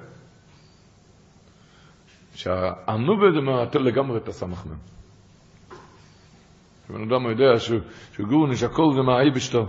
שהנובה 2.36 3.32
זה 3.34 3.42
מעטל 3.42 3.80
לגמרי 3.80 4.18
את 4.18 4.28
הסמך 4.28 4.66
מ'. 4.66 4.78
כשבן 6.84 7.02
אדם 7.02 7.26
יודע 7.30 7.60
שהוא 7.60 8.28
גורניש, 8.28 8.64
הכל 8.64 8.94
זה 8.96 9.02
מהאי 9.02 9.32
בשתו. 9.32 9.68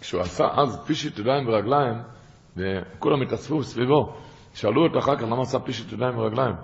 כשהוא 0.00 0.20
עשה 0.20 0.44
אז 0.56 0.78
פישית 0.86 1.18
ידיים 1.18 1.48
ורגליים, 1.48 1.94
וכולם 2.56 3.22
התאספו 3.22 3.62
סביבו, 3.62 4.12
שאלו 4.54 4.86
אותו 4.86 4.98
אחר 4.98 5.16
כך 5.16 5.22
למה 5.22 5.42
עשה 5.42 5.58
פישית 5.58 5.92
ידיים 5.92 6.18
ורגליים. 6.18 6.54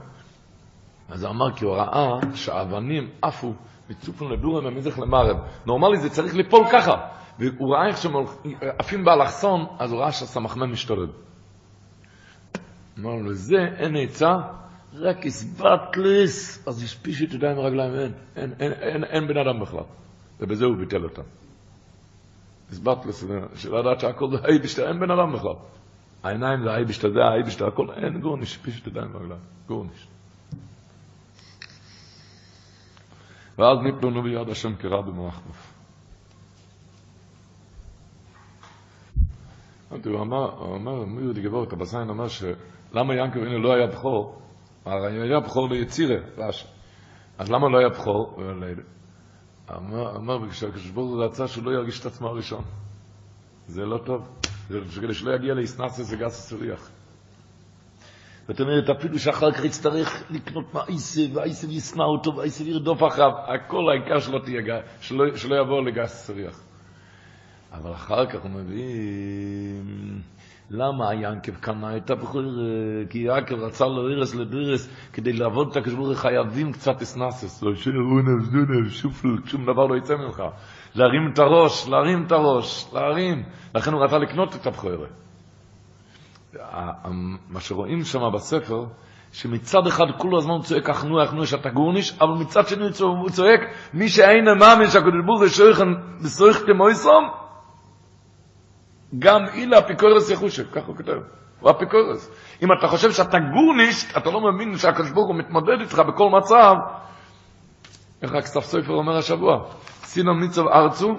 אז 1.08 1.24
הוא 1.24 1.30
אמר 1.30 1.56
כי 1.56 1.64
הוא 1.64 1.74
ראה 1.74 2.18
שהאבנים 2.34 3.10
עפו 3.22 3.52
מצופן 3.90 4.24
לדורם 4.26 4.66
ומזך 4.66 4.98
למערב. 4.98 5.36
נורמלי 5.66 5.96
זה 5.96 6.10
צריך 6.10 6.34
ליפול 6.34 6.64
ככה. 6.72 6.92
והוא 7.38 7.74
ראה 7.74 7.86
איך 7.88 7.96
שהם 7.96 8.12
עפים 8.78 9.04
באלכסון, 9.04 9.66
אז 9.78 9.92
הוא 9.92 10.00
ראה 10.00 10.12
שהסמכמן 10.12 10.70
משתולל. 10.70 11.08
אמר 12.98 13.10
לו, 13.10 13.30
לזה 13.30 13.56
אין 13.78 13.96
עצה, 13.96 14.32
רק 14.94 15.26
הסבטלס, 15.26 16.68
אז 16.68 16.82
השפיש 16.82 17.22
את 17.22 17.34
ידיים 17.34 17.58
ורגליים, 17.58 17.94
אין, 17.94 18.12
אין, 18.36 18.52
אין, 18.60 18.72
אין, 18.72 19.04
אין 19.04 19.28
בן 19.28 19.36
אדם 19.36 19.60
בכלל. 19.60 19.84
ובזה 20.40 20.64
הוא 20.64 20.76
ביטל 20.76 21.04
אותם. 21.04 21.22
הסבטלס, 22.70 23.24
של 23.54 23.76
לדעת 23.76 24.00
שהכל 24.00 24.26
זה 24.30 24.36
האיבשטר, 24.44 24.88
אין 24.88 25.00
בן 25.00 25.10
אדם 25.10 25.32
בכלל. 25.32 25.54
העיניים 26.26 26.62
זה 26.62 26.70
האיבשטר, 26.70 27.12
זה 27.12 27.24
האיבשטר, 27.24 27.66
הכל, 27.66 27.86
אין 27.90 28.20
גורניש, 28.20 28.50
השפיש 28.50 28.80
את 28.80 28.86
ידיים 28.86 29.14
ורגליים, 29.14 29.40
גורניש. 29.68 30.08
ואז 33.58 33.78
ניפלונו 33.82 34.22
ביד 34.22 34.48
השם 34.48 34.74
קרא 34.74 35.00
במחנוף. 35.00 35.72
הוא 40.04 40.20
אמר, 40.20 40.50
הוא 40.58 40.76
אמר, 40.76 41.04
מי 41.04 41.22
יהודי 41.22 41.42
גבור, 41.42 41.64
את 41.64 41.72
הבסיין 41.72 42.10
אמר 42.10 42.28
שלמה 42.28 43.14
ינקב 43.14 43.38
הנה 43.38 43.58
לא 43.58 43.74
היה 43.74 43.86
בכור, 43.86 44.42
הרי 44.84 45.20
היה 45.22 45.40
בכור 45.40 45.68
ליצירה, 45.68 46.16
רש"י. 46.38 46.66
אז 47.38 47.50
למה 47.50 47.68
לא 47.68 47.78
היה 47.78 47.88
בכור? 47.88 48.40
אמר, 49.76 50.16
אמר, 50.16 50.50
כשהקדוש 50.50 50.90
ברוך 50.90 51.10
הוא 51.10 51.24
רצה 51.24 51.48
שהוא 51.48 51.64
לא 51.64 51.70
ירגיש 51.70 52.00
את 52.00 52.06
עצמו 52.06 52.28
הראשון. 52.28 52.64
זה 53.66 53.84
לא 53.84 53.98
טוב. 53.98 54.28
זה 54.68 55.00
כדי 55.00 55.14
שלא 55.14 55.34
יגיע 55.34 55.54
לאיסנסס 55.54 56.12
וגס 56.12 56.38
הסוריח. 56.38 56.90
זאת 58.48 58.60
אומרת, 58.60 58.90
אפילו 58.90 59.18
שאחר 59.18 59.52
כך 59.52 59.64
יצטרך 59.64 60.24
לקנות 60.30 60.74
מעיסה, 60.74 61.20
והעיסה 61.34 61.66
ישנא 61.66 62.02
אותו, 62.02 62.36
והעיסה 62.36 62.64
ירדוף 62.64 63.02
אחריו, 63.02 63.30
הכל 63.54 63.90
העיקר 63.90 64.20
שלא 64.20 64.38
תהיה 64.44 64.60
גס, 64.60 64.82
שלא, 65.00 65.36
שלא 65.36 65.56
יבוא 65.56 65.82
לגס 65.82 66.26
סריח. 66.26 66.60
אבל 67.72 67.92
אחר 67.92 68.26
כך 68.26 68.42
הוא 68.42 68.50
מבין, 68.50 70.20
למה 70.70 71.10
היענקב 71.10 71.54
קנה 71.54 71.96
את 71.96 72.10
הבחור? 72.10 72.42
כי 73.10 73.18
יעקב 73.18 73.54
רצה 73.54 73.86
לו 73.86 74.08
לדירס, 74.08 74.88
כדי 75.12 75.32
לעבוד 75.32 75.68
את 75.70 75.76
הקשבור, 75.76 76.14
חייבים 76.14 76.72
קצת 76.72 77.02
אסנסס, 77.02 77.62
לא 77.62 77.74
שאונב, 77.74 78.50
דונב, 78.52 78.88
שופל, 78.88 79.28
שום 79.46 79.62
דבר 79.62 79.86
לא 79.86 79.96
יצא 79.96 80.14
ממך. 80.16 80.42
להרים 80.96 81.30
את 81.32 81.38
הראש, 81.38 81.88
להרים 81.88 82.26
את 82.26 82.32
הראש, 82.32 82.88
להרים. 82.92 83.42
לכן 83.74 83.92
הוא 83.92 84.04
רצה 84.04 84.18
לקנות 84.18 84.54
את 84.56 84.66
הבחור. 84.66 85.06
מה 87.48 87.60
שרואים 87.60 88.04
שם 88.04 88.20
בספר, 88.34 88.84
שמצד 89.32 89.86
אחד 89.86 90.04
כל 90.18 90.36
הזמן 90.38 90.52
הוא 90.52 90.62
צועק 90.62 90.90
אחנו 90.90 91.24
אחנו 91.24 91.46
שאתה 91.46 91.70
גורניש, 91.70 92.18
אבל 92.20 92.32
מצד 92.32 92.68
שני 92.68 92.84
הוא 93.00 93.30
צועק 93.30 93.60
מי 93.94 94.08
שאין 94.08 94.44
מאמין 94.58 94.90
שהקדוש 94.90 95.24
ברוך 95.26 95.40
הוא 95.40 95.48
שויכן 95.48 95.88
בסויך 96.24 96.62
כמויסום, 96.66 97.30
גם 99.18 99.40
אילה 99.54 99.78
אפיקורס 99.78 100.30
יחושב, 100.30 100.64
ככה 100.72 100.86
הוא 100.86 100.96
כותב, 100.96 101.12
הוא 101.60 101.70
אפיקורס. 101.70 102.30
אם 102.62 102.68
אתה 102.78 102.88
חושב 102.88 103.12
שאתה 103.12 103.38
גורניש, 103.38 104.16
אתה 104.16 104.30
לא 104.30 104.40
מבין 104.40 104.78
שהקדוש 104.78 105.10
ברוך 105.10 105.28
הוא 105.28 105.36
מתמודד 105.36 105.80
איתך 105.80 105.98
בכל 105.98 106.30
מצב, 106.30 106.74
איך 108.22 108.32
רק 108.32 108.46
סף 108.46 108.64
סופר 108.64 108.92
אומר 108.92 109.16
השבוע, 109.16 109.64
סינום 110.16 110.40
ניצוב 110.40 110.68
ארצו, 110.68 111.14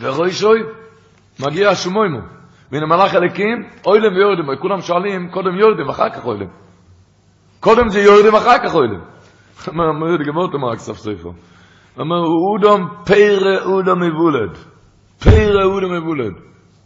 ורוי 0.00 0.32
שוי, 0.32 0.60
מגיע 1.40 1.70
השומוימו. 1.70 2.18
והנה 2.72 2.86
מלאך 2.86 3.14
הלקים, 3.14 3.68
אוילם 3.86 4.14
ויורדם, 4.16 4.56
כולם 4.60 4.80
שואלים, 4.80 5.30
קודם 5.30 5.58
יורדם, 5.58 5.88
אחר 5.88 6.10
כך 6.10 6.24
אוילם. 6.24 6.46
קודם 7.60 7.88
זה 7.88 8.00
יורדם, 8.00 8.34
אחר 8.34 8.58
כך 8.64 8.74
אוילם. 8.74 9.00
אומר, 9.68 10.08
יורדם, 10.08 10.24
גמור 10.24 10.50
תאמר, 10.52 10.72
אקסף 10.72 10.96
ספר. 10.96 11.30
אומר, 11.98 12.22
אודם 12.26 12.86
פירה 13.04 13.62
אודם 13.64 14.00
מבולד. 14.00 14.58
פירה 15.22 15.64
אודם 15.64 15.94
מבולד. 15.94 16.32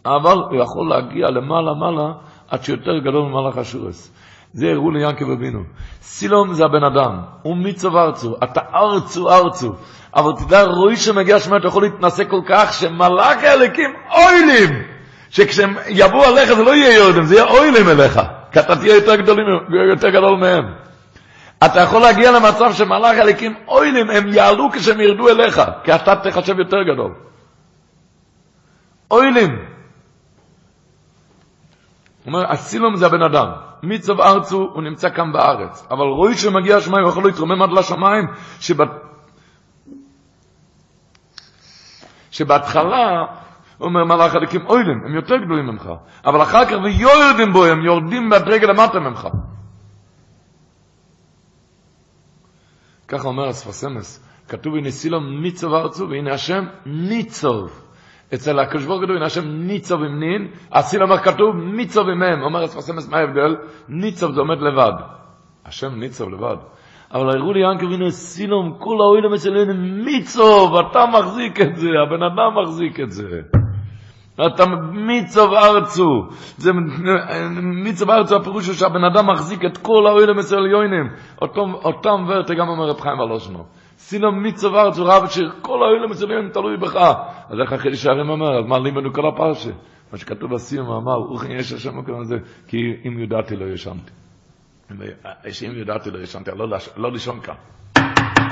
אבל 0.07 0.39
הוא 0.51 0.63
יכול 0.63 0.89
להגיע 0.89 1.31
למעלה 1.31 1.75
מעלה, 1.75 2.13
עד 2.49 2.63
שיותר 2.63 2.99
גדול 2.99 3.23
ממלאך 3.23 3.59
אשורס. 3.59 4.15
זה 4.59 4.71
הראו 4.71 4.91
ליענקב 4.91 5.31
אבינו. 5.31 5.63
סילום 6.03 6.55
זה 6.55 6.65
הבן 6.65 6.85
אדם, 6.85 7.21
הוא 7.43 7.57
מיצוב 7.57 7.97
ארצו, 7.97 8.37
אתה 8.45 8.61
ארצו 8.75 9.31
ארצו. 9.31 9.73
אבל 10.17 10.33
תדע, 10.39 10.65
רואי 10.65 10.97
שמגיע 10.97 11.41
שמע, 11.41 11.57
אתה 11.57 11.67
יכול 11.67 11.83
להתנסה 11.83 12.25
כל 12.25 12.41
כך, 12.47 12.73
שמלאך 12.73 13.45
הלקים 13.45 13.91
אוילים. 14.11 14.83
שכשהם 15.31 15.75
יבואו 15.89 16.25
עליך 16.25 16.53
זה 16.53 16.63
לא 16.63 16.75
יהיה 16.75 16.95
יורדים, 16.97 17.23
זה 17.23 17.35
יהיה 17.35 17.47
אוילים 17.47 17.89
אליך, 17.89 18.21
כי 18.53 18.61
אתה 18.61 18.77
תהיה 18.77 18.95
יותר, 18.95 19.15
גדולים, 19.15 19.45
יותר 19.91 20.09
גדול 20.09 20.37
מהם. 20.41 20.65
אתה 21.65 21.81
יכול 21.81 22.01
להגיע 22.01 22.31
למצב 22.31 22.73
שמלאך 22.73 23.19
הליקים 23.19 23.55
אוילים, 23.69 24.11
הם 24.11 24.29
יעלו 24.29 24.71
כשהם 24.73 25.01
ירדו 25.01 25.29
אליך, 25.29 25.63
כי 25.85 25.95
אתה 25.95 26.17
תחשב 26.17 26.59
יותר 26.59 26.83
גדול. 26.93 27.15
אוילים. 29.11 29.51
הוא 32.25 32.35
אומר, 32.35 32.53
הסילום 32.53 32.97
זה 32.97 33.07
הבן 33.07 33.23
אדם. 33.23 33.68
מצב 33.83 34.21
ארצו 34.21 34.71
הוא 34.73 34.83
נמצא 34.83 35.11
כאן 35.11 35.33
בארץ. 35.33 35.87
אבל 35.91 36.07
רואי 36.07 36.35
שמגיע 36.35 36.77
השמיים, 36.77 37.07
יכול 37.09 37.25
להתרומם 37.25 37.63
עד 37.63 37.71
לשמיים, 37.73 38.27
שבת... 38.61 38.89
שבהתחלה 42.31 43.25
אומר 43.81 44.05
מלאך 44.05 44.35
הליקים 44.35 44.67
אוילם, 44.67 45.05
הם 45.07 45.15
יותר 45.15 45.35
גדולים 45.37 45.67
ממך. 45.67 45.91
אבל 46.27 46.43
אחר 46.43 46.65
כך 46.65 46.77
ויורדים 46.85 47.53
בו, 47.53 47.65
הם 47.65 47.85
יורדים 47.85 48.29
מהדרגה 48.29 48.67
למטה 48.67 49.01
ממך. 49.01 49.29
ככה 53.09 53.29
אומר 53.29 53.49
הספסמס, 53.49 54.25
כתוב 54.49 54.75
הנה 54.75 54.91
סילום 54.91 55.43
ניצוב 55.43 55.75
ארצו, 55.75 56.09
והנה 56.11 56.35
השם 56.35 56.65
ניצוב. 56.87 57.88
אצל 58.35 58.59
הקדוש 58.59 58.87
ברוך 58.87 59.03
הוא 59.03 59.25
השם 59.25 59.49
ניצוב 59.49 60.03
עם 60.03 60.21
נין, 60.21 60.49
הסילום 60.73 61.11
אומר 61.11 61.23
כתוב 61.23 61.57
ניצוב 61.57 62.09
עם 62.09 62.23
הם. 62.23 62.43
אומר 62.43 62.63
הספסמס, 62.63 63.09
מה 63.09 63.19
ההבדל? 63.19 63.57
ניצוב 63.89 64.33
זה 64.33 64.41
עומד 64.41 64.61
לבד. 64.61 64.93
השם 65.67 66.01
ניצוב 66.01 66.29
לבד. 66.31 66.57
אבל 67.15 67.29
הראו 67.29 67.53
לי 67.53 67.61
ינקב 67.61 67.93
הנה 67.93 68.11
סילום, 68.11 68.75
כל 68.79 68.97
האוילם 69.01 69.35
אצלנו 69.35 69.75
מיצוב, 70.05 70.77
אתה 70.77 71.05
מחזיק 71.07 71.61
את 71.61 71.77
זה, 71.77 71.89
הבן 72.07 72.23
אדם 72.23 72.63
מחזיק 72.63 73.01
את 73.01 73.11
זה. 73.11 73.41
אתה 74.47 74.65
מיצוב 74.93 75.55
ארצו. 75.55 76.27
זה 76.57 76.73
מיצוב 77.63 78.11
ארצו 78.11 78.37
הפירוש 78.37 78.67
הוא 78.67 78.75
שהבן 78.75 79.05
אדם 79.05 79.31
מחזיק 79.31 79.65
את 79.65 79.79
כל 79.79 80.07
האוילם 80.07 80.39
אצל 80.39 80.67
יוינים. 80.67 81.09
אותם 81.85 82.25
ורטה 82.29 82.55
גם 82.55 82.69
אומר 82.69 82.89
רב 82.89 83.01
חיים 83.01 83.19
ולושנו. 83.19 83.65
ארצו 84.75 85.05
רב 85.05 85.29
שכל 85.29 85.83
האוילם 85.83 86.13
אצל 86.13 86.31
יוינים 86.31 86.51
תלוי 86.51 86.77
בך. 86.77 86.97
אז 87.51 87.61
איך 87.61 87.73
אחרי 87.73 87.97
שערים 87.97 88.31
אומר, 88.31 88.59
אז 88.59 88.65
מה 88.67 88.79
לימדנו 88.79 89.13
כל 89.13 89.29
הפרשה? 89.29 89.71
מה 90.13 90.19
שכתוב 90.19 90.55
בסיום, 90.55 90.91
אמר, 90.91 91.17
אוכי 91.17 91.53
יש 91.53 91.73
השם 91.73 91.99
מקום 91.99 92.21
הזה, 92.21 92.37
כי 92.67 92.77
אם 93.07 93.19
יודעתי 93.19 93.57
לא 93.57 93.65
ישנתי. 93.65 94.11
אם 94.91 95.77
יודעתי 95.77 96.11
לא 96.11 96.19
ישנתי, 96.19 96.51
לא 96.97 97.13
לישון 97.13 97.41
כאן. 97.41 97.55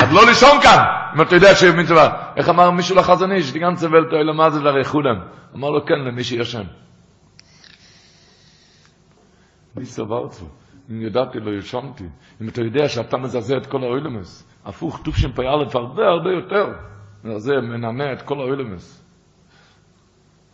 אז 0.01 0.13
לא 0.13 0.27
לישון 0.27 0.61
כאן, 0.63 0.79
אם 1.17 1.23
אתה 1.23 1.35
יודע 1.35 1.55
שיש 1.55 1.75
מצווה. 1.75 2.33
איך 2.37 2.49
אמר 2.49 2.71
מישהו 2.71 2.97
די 3.53 3.59
גנצה 3.59 3.87
ולט 3.87 4.13
אוהלה 4.13 4.33
מה 4.33 4.51
זה 4.51 4.61
לרחולם? 4.61 5.17
אמר 5.55 5.71
לו 5.71 5.87
כן, 5.87 5.99
למי 5.99 6.25
שישן. 6.25 6.65
מי 9.77 9.85
סבר 9.85 10.29
צו? 10.29 10.47
אם 10.91 11.03
ידעתי 11.03 11.41
לא 11.41 11.51
ישנתי. 11.51 12.05
אם 12.43 12.49
אתה 12.49 12.61
יודע 12.61 12.89
שאתה 12.89 13.17
מזעזע 13.17 13.57
את 13.57 13.67
כל 13.67 13.83
האוילמס, 13.83 14.56
הפוך, 14.67 15.01
טוב 15.05 15.17
שם 15.17 15.33
פי 15.33 15.43
א' 15.43 15.77
הרבה 15.79 16.07
הרבה 16.07 16.31
יותר. 16.31 16.67
זה 17.37 17.53
מנענע 17.63 18.13
את 18.13 18.23
כל 18.23 18.41
האוילמס. 18.41 19.03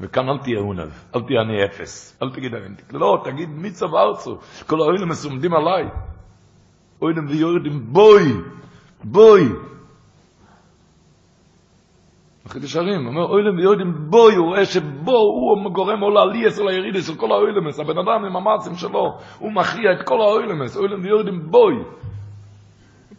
וכאן 0.01 0.29
אל 0.29 0.39
תהיה 0.39 0.59
עונב, 0.59 0.91
אל 1.17 1.21
תהיה 1.27 1.41
אני 1.41 1.65
אפס, 1.65 2.23
אל 2.23 2.31
תגיד 2.31 2.55
אני, 2.55 2.75
לא, 2.93 3.23
תגיד 3.25 3.49
מי 3.49 3.71
צו? 3.71 3.87
כל 4.67 4.81
האוילמס 4.81 5.25
עומדים 5.25 5.55
עליי. 5.55 5.85
אוילם 7.03 7.27
ויורדים 7.29 7.93
בוי, 7.93 8.33
בוי. 9.05 9.43
החידוש 12.47 12.77
הרים, 12.77 13.07
אומר 13.07 13.25
אוילם 13.25 13.59
ויורדים 13.59 13.93
בוי, 14.11 14.35
הוא 14.35 14.47
רואה 14.47 14.65
שבו 14.65 15.17
הוא 15.17 15.73
גורם 15.73 16.01
עולה 16.01 16.25
לי 16.25 16.49
אצל 16.49 16.69
הירידס 16.69 17.07
של 17.07 17.15
כל 17.15 17.33
האוילמס, 17.33 17.81
הבן 17.81 17.99
אדם 17.99 18.25
עם 18.25 18.37
המעצים 18.37 18.75
שלו, 18.75 19.19
הוא 19.39 19.53
מכריע 19.53 19.93
את 19.93 20.07
כל 20.07 20.21
האוילמס, 20.21 20.77
אוילם 20.77 21.01
ויורדים 21.03 21.51
בוי. 21.51 21.75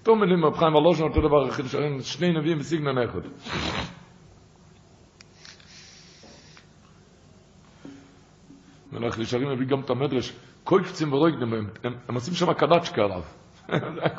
אותו 0.04 0.16
מילים 0.16 0.46
רב 0.46 0.58
חיים 0.58 0.76
הלושן 0.76 1.04
אותו 1.04 1.22
דבר, 1.22 1.48
החידוש 1.48 1.76
הרים, 1.76 2.02
שני 2.02 2.32
נביאים 2.32 2.60
בסיגנן 2.60 2.98
אחד. 2.98 3.20
מלך 8.92 9.18
לישרים 9.18 9.50
מביא 9.52 9.68
גם 9.68 9.80
את 9.80 9.90
המדרש, 9.90 10.34
קויפצים 10.64 11.14
ורויגדם, 11.14 11.54
הם, 11.54 11.70
הם 12.08 12.16
עושים 12.16 12.34
שם 12.34 12.54
קדצ'קה 12.54 13.02
עליו. 13.02 13.22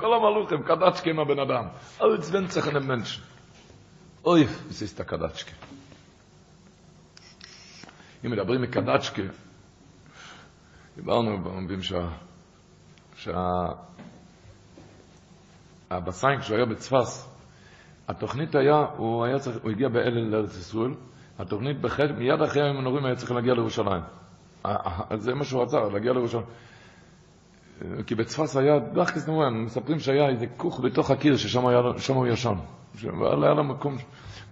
כל 0.01 0.15
המלוכים, 0.15 0.63
קדצ'קה 0.63 1.11
עם 1.11 1.21
הבן 1.21 1.39
אדם. 1.39 1.65
אוי 2.01 2.19
צבן 2.19 2.47
צריכן 2.47 2.77
הם 2.77 2.89
מנש. 2.89 3.21
אוי, 4.25 4.47
זה 4.69 4.87
את 4.95 5.01
הקדצ'קה. 5.01 5.53
אם 8.25 8.31
מדברים 8.31 8.63
מקדצ'קה, 8.63 9.23
דיברנו 10.97 11.45
במבין 11.45 11.83
שה... 11.83 12.09
שה... 13.17 13.33
הבסיין, 15.97 16.41
כשהוא 16.41 16.57
היה 16.57 16.67
בצפס, 16.67 17.35
התוכנית 18.09 18.55
היה, 18.55 18.87
הוא, 18.97 19.25
היה 19.25 19.39
צריך, 19.39 19.57
הוא 19.63 19.71
הגיע 19.71 19.89
באלל 19.89 20.31
לארץ 20.31 20.57
ישראל, 20.57 20.95
התוכנית 21.39 21.81
בחד, 21.81 22.13
מיד 22.19 22.43
אחרי 22.43 22.63
הימים 22.63 22.81
הנורים 22.81 23.05
היה 23.05 23.17
צריך 23.17 23.33
להגיע 23.33 23.55
לירושלים. 23.55 24.03
זה 25.17 25.35
מה 25.35 25.45
שהוא 25.45 25.63
רצה, 25.63 25.81
להגיע 25.93 26.13
לירושלים. 26.13 26.45
כי 28.07 28.15
בצפס 28.15 28.57
היה, 28.57 28.75
כזה 29.07 29.33
נורא, 29.33 29.51
מספרים 29.51 29.99
שהיה 29.99 30.29
איזה 30.29 30.47
כוך 30.57 30.81
בתוך 30.81 31.11
הקיר, 31.11 31.37
ששם 31.37 32.15
הוא 32.15 32.27
ישן. 32.27 32.55
היה 33.03 33.55
לו 33.55 33.65
מקום, 33.65 33.97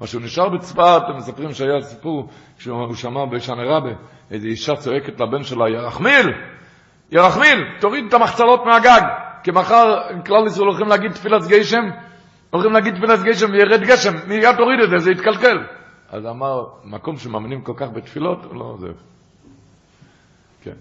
מה 0.01 0.06
שהוא 0.06 0.23
נשאר 0.23 0.48
בצפת, 0.48 1.02
הם 1.09 1.16
מספרים 1.16 1.52
שהיה 1.52 1.82
סיפור, 1.82 2.28
שהוא 2.59 2.94
שמע 2.94 3.24
בשנה 3.24 3.62
רבה, 3.62 3.90
איזו 4.31 4.47
אישה 4.47 4.77
צועקת 4.77 5.20
לבן 5.20 5.43
שלה, 5.43 5.69
ירחמיל, 5.69 6.32
ירחמיל, 7.12 7.64
תוריד 7.81 8.05
את 8.09 8.14
המחצלות 8.14 8.60
מהגג, 8.66 9.02
כי 9.43 9.51
מחר 9.51 9.98
כלל 10.27 10.47
ישראל 10.47 10.66
הולכים 10.66 10.89
להגיד 10.89 11.12
תפילת 11.12 11.43
גשם, 11.48 11.82
הולכים 12.51 12.73
להגיד 12.73 12.94
תפילת 12.94 13.23
גשם 13.23 13.47
וירד 13.52 13.81
גשם, 13.81 14.12
מיד 14.28 14.56
תוריד 14.56 14.81
את 14.85 14.90
זה, 14.90 14.98
זה 14.98 15.10
יתקלקל. 15.10 15.59
אז 16.09 16.27
אמר, 16.27 16.64
מקום 16.85 17.16
שמאמינים 17.16 17.62
כל 17.62 17.73
כך 17.77 17.86
בתפילות, 17.94 18.39
לא, 18.52 18.77
זה... 18.81 18.86
כן. 20.62 20.77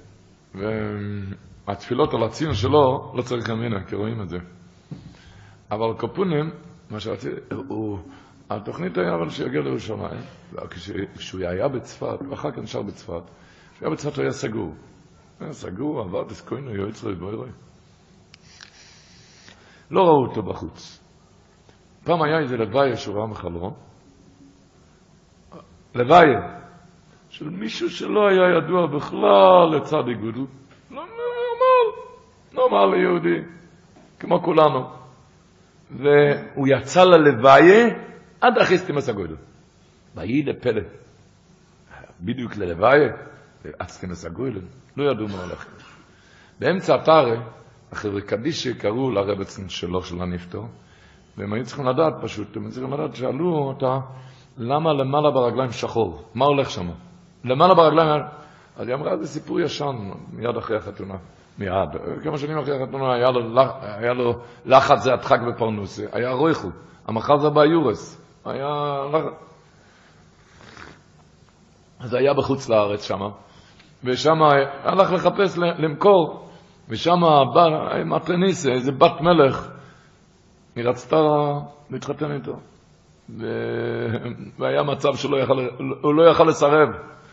והתפילות 1.67 2.13
על 2.13 2.23
הציון 2.23 2.53
שלו, 2.53 3.13
לא 3.15 3.21
צריך 3.21 3.49
אמינה, 3.49 3.83
כי 3.83 3.95
רואים 3.95 4.21
את 4.21 4.29
זה. 4.29 4.37
אבל 5.71 5.93
קופונים, 5.97 6.49
מה 6.89 6.99
שרציתי, 6.99 7.35
הוא, 7.67 7.99
התוכנית 8.49 8.97
היה 8.97 9.15
אבל 9.15 9.29
שיגיע 9.29 9.61
לירושלים, 9.61 10.21
כשהוא 11.17 11.41
היה 11.47 11.67
בצפת, 11.67 12.17
ואחר 12.29 12.51
כך 12.51 12.57
נשאר 12.57 12.81
בצפת, 12.81 13.21
כשהוא 13.73 13.87
היה 13.87 13.89
בצפת 13.89 14.15
הוא 14.15 14.21
היה 14.21 14.31
סגור. 14.31 14.75
היה 15.39 15.53
סגור, 15.53 16.01
עבד, 16.01 16.31
הסקוינו, 16.31 16.75
יועץ 16.75 17.03
לו, 17.03 17.15
בואי 17.15 17.35
רואי. 17.35 17.49
לא 19.91 20.01
ראו 20.01 20.25
אותו 20.27 20.41
בחוץ. 20.43 21.03
פעם 22.03 22.21
היה 22.21 22.39
איזה 22.39 22.57
לוואי 22.57 22.97
שהוא 22.97 23.17
ראה 23.17 23.27
מחלום, 23.27 23.73
לוואי, 25.95 26.27
של 27.29 27.49
מישהו 27.49 27.89
שלא 27.89 28.27
היה 28.27 28.57
ידוע 28.57 28.87
בכלל 28.87 29.75
לצד 29.75 30.07
איגודו. 30.07 30.45
לא 30.91 31.05
נורמל, 31.05 31.97
נורמל 32.53 32.95
ליהודי, 32.95 33.47
כמו 34.19 34.43
כולנו. 34.43 34.89
והוא 35.91 36.67
יצא 36.67 37.03
ללוויה 37.03 37.87
עד 38.41 38.57
אחרי 38.57 38.77
סתימס 38.77 39.09
הגודל. 39.09 39.35
ויהי 40.15 40.43
לפלא. 40.43 40.81
בדיוק 42.19 42.55
ללוויה, 42.55 43.13
עד 43.79 43.87
סתימס 43.87 44.25
הגודל, 44.25 44.61
לא 44.97 45.11
ידעו 45.11 45.27
מה 45.27 45.43
הולך. 45.43 45.65
באמצע 46.59 46.95
התארה, 46.95 47.60
החבר'ה 47.91 48.21
קדישי 48.21 48.73
קראו 48.73 49.11
לרבצן 49.11 49.69
שלו 49.69 50.03
של 50.03 50.21
הנפטור, 50.21 50.65
והם 51.37 51.53
היו 51.53 51.65
צריכים 51.65 51.85
לדעת 51.85 52.13
פשוט, 52.21 52.57
הם 52.57 52.69
צריכים 52.69 52.93
לדעת, 52.93 53.15
שאלו 53.15 53.55
אותה, 53.55 53.97
למה 54.57 54.93
למעלה 54.93 55.31
ברגליים 55.31 55.71
שחור? 55.71 56.23
מה 56.35 56.45
הולך 56.45 56.69
שם? 56.69 56.89
למעלה 57.43 57.73
ברגליים... 57.73 58.21
אז 58.77 58.87
היא 58.87 58.95
אמרה, 58.95 59.17
זה 59.17 59.27
סיפור 59.27 59.59
ישן, 59.59 59.95
מיד 60.31 60.57
אחרי 60.57 60.77
החתונה. 60.77 61.15
מיד. 61.59 61.89
כמה 62.23 62.37
שנים 62.37 62.57
אחרי 62.57 62.83
החתונה 62.83 63.13
היה 63.13 63.31
לו, 63.31 63.61
היה 63.81 64.13
לו 64.13 64.33
לחץ 64.65 64.99
זה 64.99 65.13
הדחק 65.13 65.39
בפרנוסה, 65.47 66.03
היה 66.11 66.31
רויכו, 66.31 66.69
המחר 67.07 67.37
זה 67.37 67.49
ביורס, 67.49 68.21
היה 68.45 68.67
לחץ. 69.13 69.33
אז 71.99 72.13
היה 72.13 72.33
בחוץ 72.33 72.69
לארץ 72.69 73.03
שמה, 73.03 73.29
ושם 74.03 74.43
הלך 74.83 75.11
לחפש 75.11 75.57
למכור, 75.57 76.50
ושם 76.89 77.21
בא 77.53 77.67
מטרניסה, 78.05 78.71
איזה 78.71 78.91
בת 78.91 79.21
מלך, 79.21 79.69
היא 80.75 80.85
רצתה 80.85 81.17
להתחתן 81.89 82.31
איתו. 82.31 82.59
והיה 84.59 84.83
מצב 84.83 85.15
שהוא 85.15 86.13
לא 86.13 86.29
יכל 86.31 86.43
לסרב, 86.43 86.89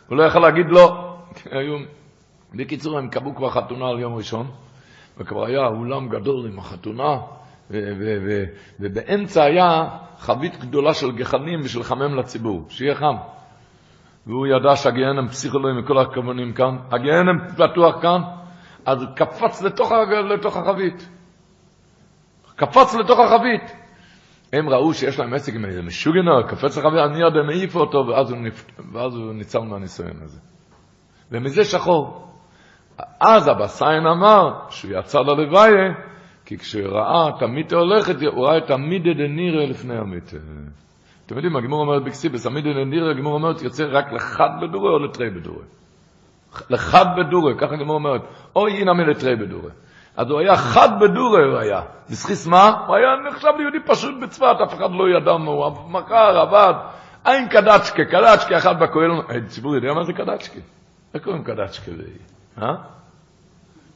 הוא 0.08 0.16
לא 0.16 0.22
יכל 0.22 0.38
להגיד 0.38 0.66
לא. 0.68 1.14
היו... 1.50 1.76
בקיצור, 2.54 2.98
הם 2.98 3.08
קבעו 3.08 3.34
כבר 3.34 3.50
חתונה 3.50 3.88
על 3.88 4.00
יום 4.00 4.14
ראשון, 4.14 4.46
וכבר 5.18 5.44
היה 5.44 5.66
אולם 5.66 6.08
גדול 6.08 6.46
עם 6.46 6.58
החתונה, 6.58 7.18
ובאמצע 8.80 9.42
היה 9.42 9.88
חבית 10.18 10.60
גדולה 10.60 10.94
של 10.94 11.12
גחנים 11.12 11.60
ושל 11.64 11.82
חמם 11.82 12.14
לציבור, 12.14 12.66
שיהיה 12.68 12.94
חם. 12.94 13.14
והוא 14.26 14.46
ידע 14.46 14.76
שהגיהנם 14.76 15.28
פסיכולוגי 15.28 15.80
מכל 15.80 15.98
הכוונים 15.98 16.52
כאן, 16.52 16.76
הגיהנם 16.90 17.38
פתוח 17.56 18.02
כאן, 18.02 18.20
אז 18.88 19.06
קפץ 19.16 19.62
לתוך, 19.62 19.92
לתוך 20.30 20.56
החבית. 20.56 21.08
קפץ 22.56 22.94
לתוך 22.94 23.18
החבית. 23.18 23.76
הם 24.52 24.68
ראו 24.68 24.94
שיש 24.94 25.18
להם 25.18 25.34
עסק 25.34 25.54
עם 25.54 25.64
איזה 25.64 25.82
משוגנר, 25.82 26.42
קפץ 26.48 26.78
לחבית, 26.78 27.00
אני 27.10 27.20
יודע, 27.20 27.40
העיפו 27.48 27.80
אותו, 27.80 27.98
ואז 27.98 28.30
הוא, 28.30 28.38
נפ... 28.38 28.64
ואז 28.92 29.14
הוא 29.14 29.32
ניצל 29.32 29.58
מהניסיון 29.58 30.22
הזה. 30.22 30.40
ומזה 31.32 31.64
שחור. 31.64 32.28
אז 33.20 33.48
אבא 33.48 33.66
סיין 33.66 34.06
אמר 34.06 34.52
שהוא 34.70 34.92
יצא 34.98 35.18
ללוויה, 35.18 35.94
כי 36.44 36.58
כשהוא 36.58 36.88
ראה 36.88 37.28
את 37.28 37.42
המיטה 37.42 37.76
הולכת, 37.76 38.14
הוא 38.22 38.46
ראה 38.46 38.58
את 38.58 38.70
המידה 38.70 39.10
דנירה 39.14 39.66
לפני 39.66 39.98
המיטה. 39.98 40.36
אתם 41.26 41.36
יודעים, 41.36 41.56
הגמור 41.56 41.80
אומרת 41.80 42.04
בקסיבס, 42.04 42.46
המידה 42.46 42.70
דנירה, 42.72 43.10
הגמור 43.10 43.34
אומרת, 43.34 43.62
יוצא 43.62 43.84
רק 43.90 44.12
לחד 44.12 44.50
בדורי 44.62 44.88
או 44.88 44.98
לתרי 44.98 45.30
בדורי. 45.30 45.64
לחד 46.70 47.06
בדורי, 47.16 47.54
ככה 47.58 47.74
הגמור 47.74 47.94
אומרת, 47.94 48.20
או 48.56 48.68
הנה 48.68 48.92
מלתרי 48.92 49.36
בדורי. 49.36 49.70
אז 50.16 50.30
הוא 50.30 50.40
היה 50.40 50.56
חד 50.56 51.00
בדורי, 51.00 51.44
הוא 51.44 51.58
היה. 51.58 51.80
בזכיס 52.10 52.46
מה? 52.46 52.84
הוא 52.86 52.96
היה 52.96 53.08
נחשב 53.28 53.48
ליהודי 53.58 53.78
פשוט 53.86 54.14
בצפת, 54.22 54.56
אף 54.64 54.74
אחד 54.74 54.90
לא 54.90 55.16
ידע 55.16 55.36
מה 55.36 55.50
הוא, 55.50 55.90
מכר, 55.90 56.38
עבד. 56.38 56.74
אין 57.26 57.48
קדצ'קה, 57.48 58.04
קדצ'קה 58.04 58.58
אחד 58.58 58.80
בכהל, 58.80 59.10
הציבור 59.28 59.74
יודע 59.74 59.92
מה 59.92 60.04
זה 60.04 60.12
קדצ'קה? 60.12 60.60
איך 61.14 61.24
קוראים 61.24 61.44
קדצ'קה? 61.44 61.90
אה? 62.62 62.74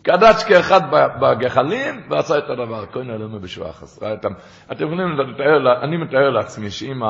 קדצ'קה 0.02 0.60
אחד 0.60 0.80
בגחלים, 1.20 2.00
ועשה 2.10 2.38
את 2.38 2.50
הדבר, 2.50 2.86
כהן 2.92 3.10
אלוהינו 3.10 3.40
בשבחס. 3.40 4.02
אתם 4.72 4.84
יכולים 4.84 5.18
לתאר, 5.18 5.82
אני 5.82 5.96
מתאר 5.96 6.30
לעצמי 6.30 6.70
שאם 6.70 7.02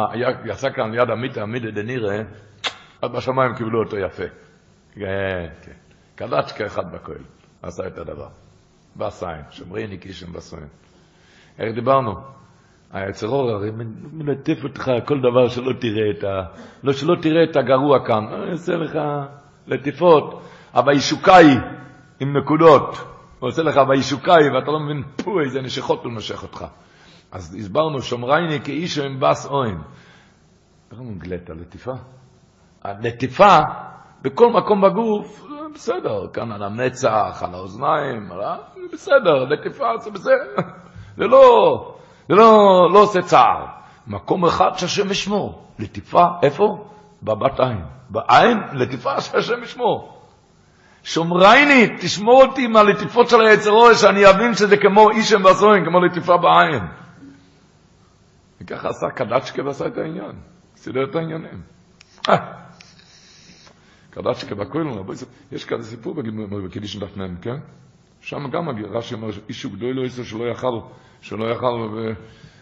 יצא 0.44 0.70
כאן 0.70 0.90
ליד 0.90 1.10
המיטה, 1.10 1.42
המיטה 1.42 1.70
דנירה, 1.70 2.16
אז 3.02 3.10
בשמיים 3.10 3.54
קיבלו 3.54 3.84
אותו 3.84 3.96
יפה. 3.96 4.24
כן, 4.94 5.48
כן. 5.62 5.72
קדצ'קה 6.14 6.66
אחד 6.66 6.92
בכהל, 6.92 7.24
עשה 7.62 7.86
את 7.86 7.98
הדבר. 7.98 8.28
בסיים, 8.96 9.44
שומרי 9.50 9.86
ניקישם 9.86 10.32
בסיים. 10.32 10.68
איך 11.58 11.74
דיברנו? 11.74 12.14
היצר 12.92 13.28
אור 13.28 13.50
הרי 13.50 13.70
מלטף 14.12 14.64
אותך 14.64 14.90
כל 15.04 15.20
דבר 15.20 15.48
שלא 15.48 15.72
תראה 15.80 16.10
את 16.18 16.24
ה... 16.24 16.58
לא 16.82 16.92
שלא 16.92 17.14
תראה 17.22 17.44
את 17.50 17.56
הגרוע 17.56 18.06
כאן. 18.06 18.26
אני 18.26 18.52
אעשה 18.52 18.72
לך 18.72 18.98
לטיפות, 19.66 20.42
אבל 20.74 20.92
ישוקאי 20.92 21.46
עם 22.20 22.36
נקודות. 22.36 22.96
הוא 23.38 23.48
עושה 23.48 23.62
לך 23.62 23.80
וישוקאי, 23.88 24.48
ואתה 24.54 24.70
לא 24.70 24.80
מבין, 24.80 25.02
פו, 25.16 25.40
איזה 25.40 25.60
נשכות 25.60 26.04
הוא 26.04 26.12
נושך 26.12 26.42
אותך. 26.42 26.64
אז 27.32 27.56
הסברנו, 27.60 28.02
שומרייני 28.02 28.60
כאיש 28.60 28.98
עם 28.98 29.20
בס 29.20 29.46
אוין. 29.46 29.78
איך 30.90 31.00
אומרים 31.00 31.18
גלטה? 31.18 31.52
לטיפה? 31.54 31.92
הלטיפה, 32.82 33.58
בכל 34.22 34.50
מקום 34.52 34.80
בגוף, 34.80 35.46
בסדר, 35.74 36.26
כאן 36.32 36.52
על 36.52 36.62
המצח, 36.62 37.42
על 37.42 37.54
האוזניים, 37.54 38.30
בסדר, 38.92 39.44
לטיפה 39.44 39.96
זה 39.98 40.10
בסדר. 40.10 40.54
זה 41.18 41.24
לא, 41.24 41.94
זה 42.28 42.34
לא, 42.34 42.88
לא 42.92 42.98
עושה 42.98 43.22
צער. 43.22 43.66
מקום 44.06 44.44
אחד 44.44 44.70
שהשם 44.76 45.10
ישמור. 45.10 45.62
לטיפה, 45.78 46.24
איפה? 46.42 46.84
בבת 47.22 47.60
עין. 47.60 47.84
בעין, 48.10 48.58
לטיפה 48.72 49.20
שהשם 49.20 49.62
ישמור. 49.62 50.22
שומרייני, 51.04 51.96
תשמור 52.00 52.42
אותי 52.42 52.66
מהלטיפות 52.66 53.28
של 53.28 53.40
היצרו, 53.40 53.94
שאני 53.94 54.30
אבין 54.30 54.54
שזה 54.54 54.76
כמו 54.76 55.10
אישם 55.10 55.42
בסוין, 55.42 55.84
כמו 55.84 56.00
לטיפה 56.00 56.36
בעין. 56.36 56.84
וככה 58.60 58.88
עשה 58.88 59.06
קדצ'קה 59.14 59.62
ועשה 59.64 59.86
את 59.86 59.98
העניין. 59.98 60.32
סידר 60.76 61.04
את 61.10 61.16
העניינים. 61.16 61.62
קדצ'קה 64.14 64.54
בכהן, 64.54 64.86
יש 65.52 65.64
כזה 65.64 65.90
סיפור 65.90 66.14
בקידיש 66.64 66.96
דף 66.96 67.16
מ', 67.16 67.36
כן? 67.36 67.56
שם 68.20 68.50
גם 68.50 68.68
רש"י 68.68 69.14
אומר, 69.14 69.28
איש 69.48 69.66
גדול 69.66 69.90
לא 69.90 70.02
יעשה 70.02 70.24
שלא 70.24 70.44
יאכל, 70.44 70.78
שלא 71.20 71.44
יאכל, 71.44 71.88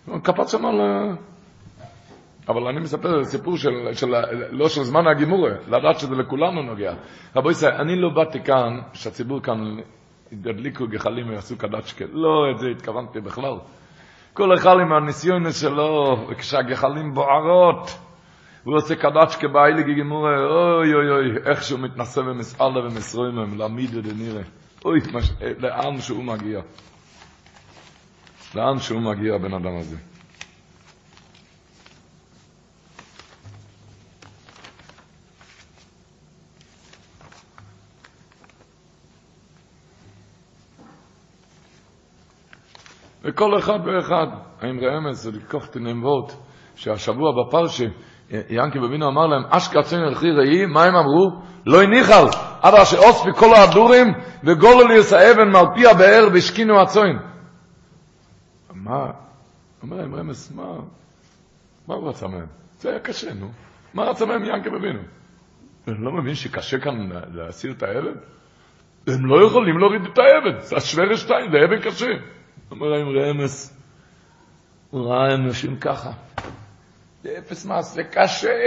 וקפץ 0.09 0.53
שם 0.53 0.67
על... 0.67 0.81
אבל 2.49 2.67
אני 2.67 2.81
מספר 2.81 3.25
סיפור 3.25 3.57
של, 3.57 3.71
של, 3.93 4.07
לא 4.51 4.69
של 4.69 4.83
זמן 4.83 5.07
הגימורה, 5.07 5.51
לדעת 5.69 5.99
שזה 5.99 6.15
לכולנו 6.15 6.63
נוגע. 6.63 6.95
רבו 7.37 7.51
ישראל, 7.51 7.73
אני 7.73 7.97
לא 7.97 8.09
באתי 8.09 8.41
כאן, 8.45 8.79
שהציבור 8.93 9.41
כאן 9.41 9.77
ידליקו 10.33 10.87
גחלים 10.87 11.29
ויעשו 11.29 11.59
קדצ'קה. 11.59 12.05
לא 12.13 12.51
את 12.51 12.59
זה 12.59 12.69
התכוונתי 12.69 13.21
בכלל. 13.21 13.59
כל 14.33 14.55
אחד 14.55 14.75
עם 14.83 14.93
הניסיון 14.93 15.53
שלו, 15.53 16.17
וכשהגחלים 16.29 17.15
בוערות, 17.15 17.99
הוא 18.65 18.77
עושה 18.77 18.95
קדצ'קה 18.95 19.49
באיילי 19.49 19.95
גימורה, 19.95 20.31
אוי 20.31 20.95
אוי 20.95 21.11
אוי, 21.11 21.51
איך 21.51 21.62
שהוא 21.62 21.81
מתנשא 21.81 22.20
ומסעלה 22.20 22.81
ומסרוימם, 22.81 23.59
להעמיד 23.59 23.91
דנראה. 23.91 24.43
אוי, 24.85 24.99
מש... 25.15 25.31
לאן 25.59 26.01
שהוא 26.01 26.24
מגיע. 26.24 26.61
לאן 28.55 28.78
שהוא 28.78 29.01
מגיע, 29.01 29.35
הבן 29.35 29.55
אדם 29.55 29.77
הזה. 29.77 29.97
וכל 43.24 43.59
אחד 43.59 43.78
ואחד, 43.87 44.27
האמרי 44.61 44.99
אמס, 44.99 45.16
זה 45.16 45.31
לקוח 45.31 45.66
תנמבות, 45.66 46.37
שהשבוע 46.77 47.32
בפרשה, 47.32 47.85
ינקי 48.31 48.78
בבינו 48.78 49.09
אמר 49.09 49.27
להם, 49.27 49.43
אשכא 49.51 49.82
צוין 49.82 50.02
אלכי 50.02 50.31
ראי, 50.31 50.66
מה 50.66 50.85
הם 50.85 50.94
אמרו? 50.97 51.43
לא 51.66 51.82
הניחל, 51.82 52.24
עד 52.62 52.74
אשר 52.74 52.98
אוספי 52.98 53.31
כל 53.36 53.55
ההדורים, 53.55 54.07
וגולו 54.44 54.89
לי 54.89 55.01
את 55.01 55.12
האבן 55.12 55.48
מעל 55.52 55.66
פי 55.74 55.86
הבאר 55.86 56.28
והשכינו 56.32 56.82
הצוין. 56.82 57.19
מה? 58.74 59.11
אומר 59.82 59.97
להם 59.97 60.15
רמז, 60.15 60.52
מה? 60.57 60.65
מה 61.89 61.94
הוא 61.94 62.09
רצה 62.09 62.27
מהם? 62.27 62.47
זה 62.78 62.90
היה 62.90 62.98
קשה, 62.98 63.35
נו. 63.35 63.51
מה 63.94 64.02
רצה 64.02 64.27
מהם 64.27 64.44
ינקי 64.44 64.70
בבינו? 64.70 65.01
אני 65.89 65.97
לא 66.05 66.12
מבין 66.12 66.35
שקשה 66.35 66.78
כאן 66.78 66.94
להסיר 67.32 67.73
את 67.73 67.82
האבן? 67.82 68.20
הם 69.07 69.27
לא 69.27 69.47
יכולים 69.47 69.78
להוריד 69.78 70.02
את 70.02 70.19
האבן, 70.19 70.61
זה 70.61 70.77
השוורש 70.77 71.20
שתיים, 71.20 71.51
זה 71.51 71.57
אבן 71.65 71.81
קשה. 71.81 72.07
אומר 72.70 72.86
להם 72.86 73.07
רמז, 73.09 73.81
הוא 74.90 75.07
ראה 75.07 75.35
אנשים 75.35 75.77
ככה. 75.77 76.11
זה 77.23 77.35
אפס 77.39 77.67
מס, 77.67 77.95
זה 77.95 78.03
קשה. 78.05 78.67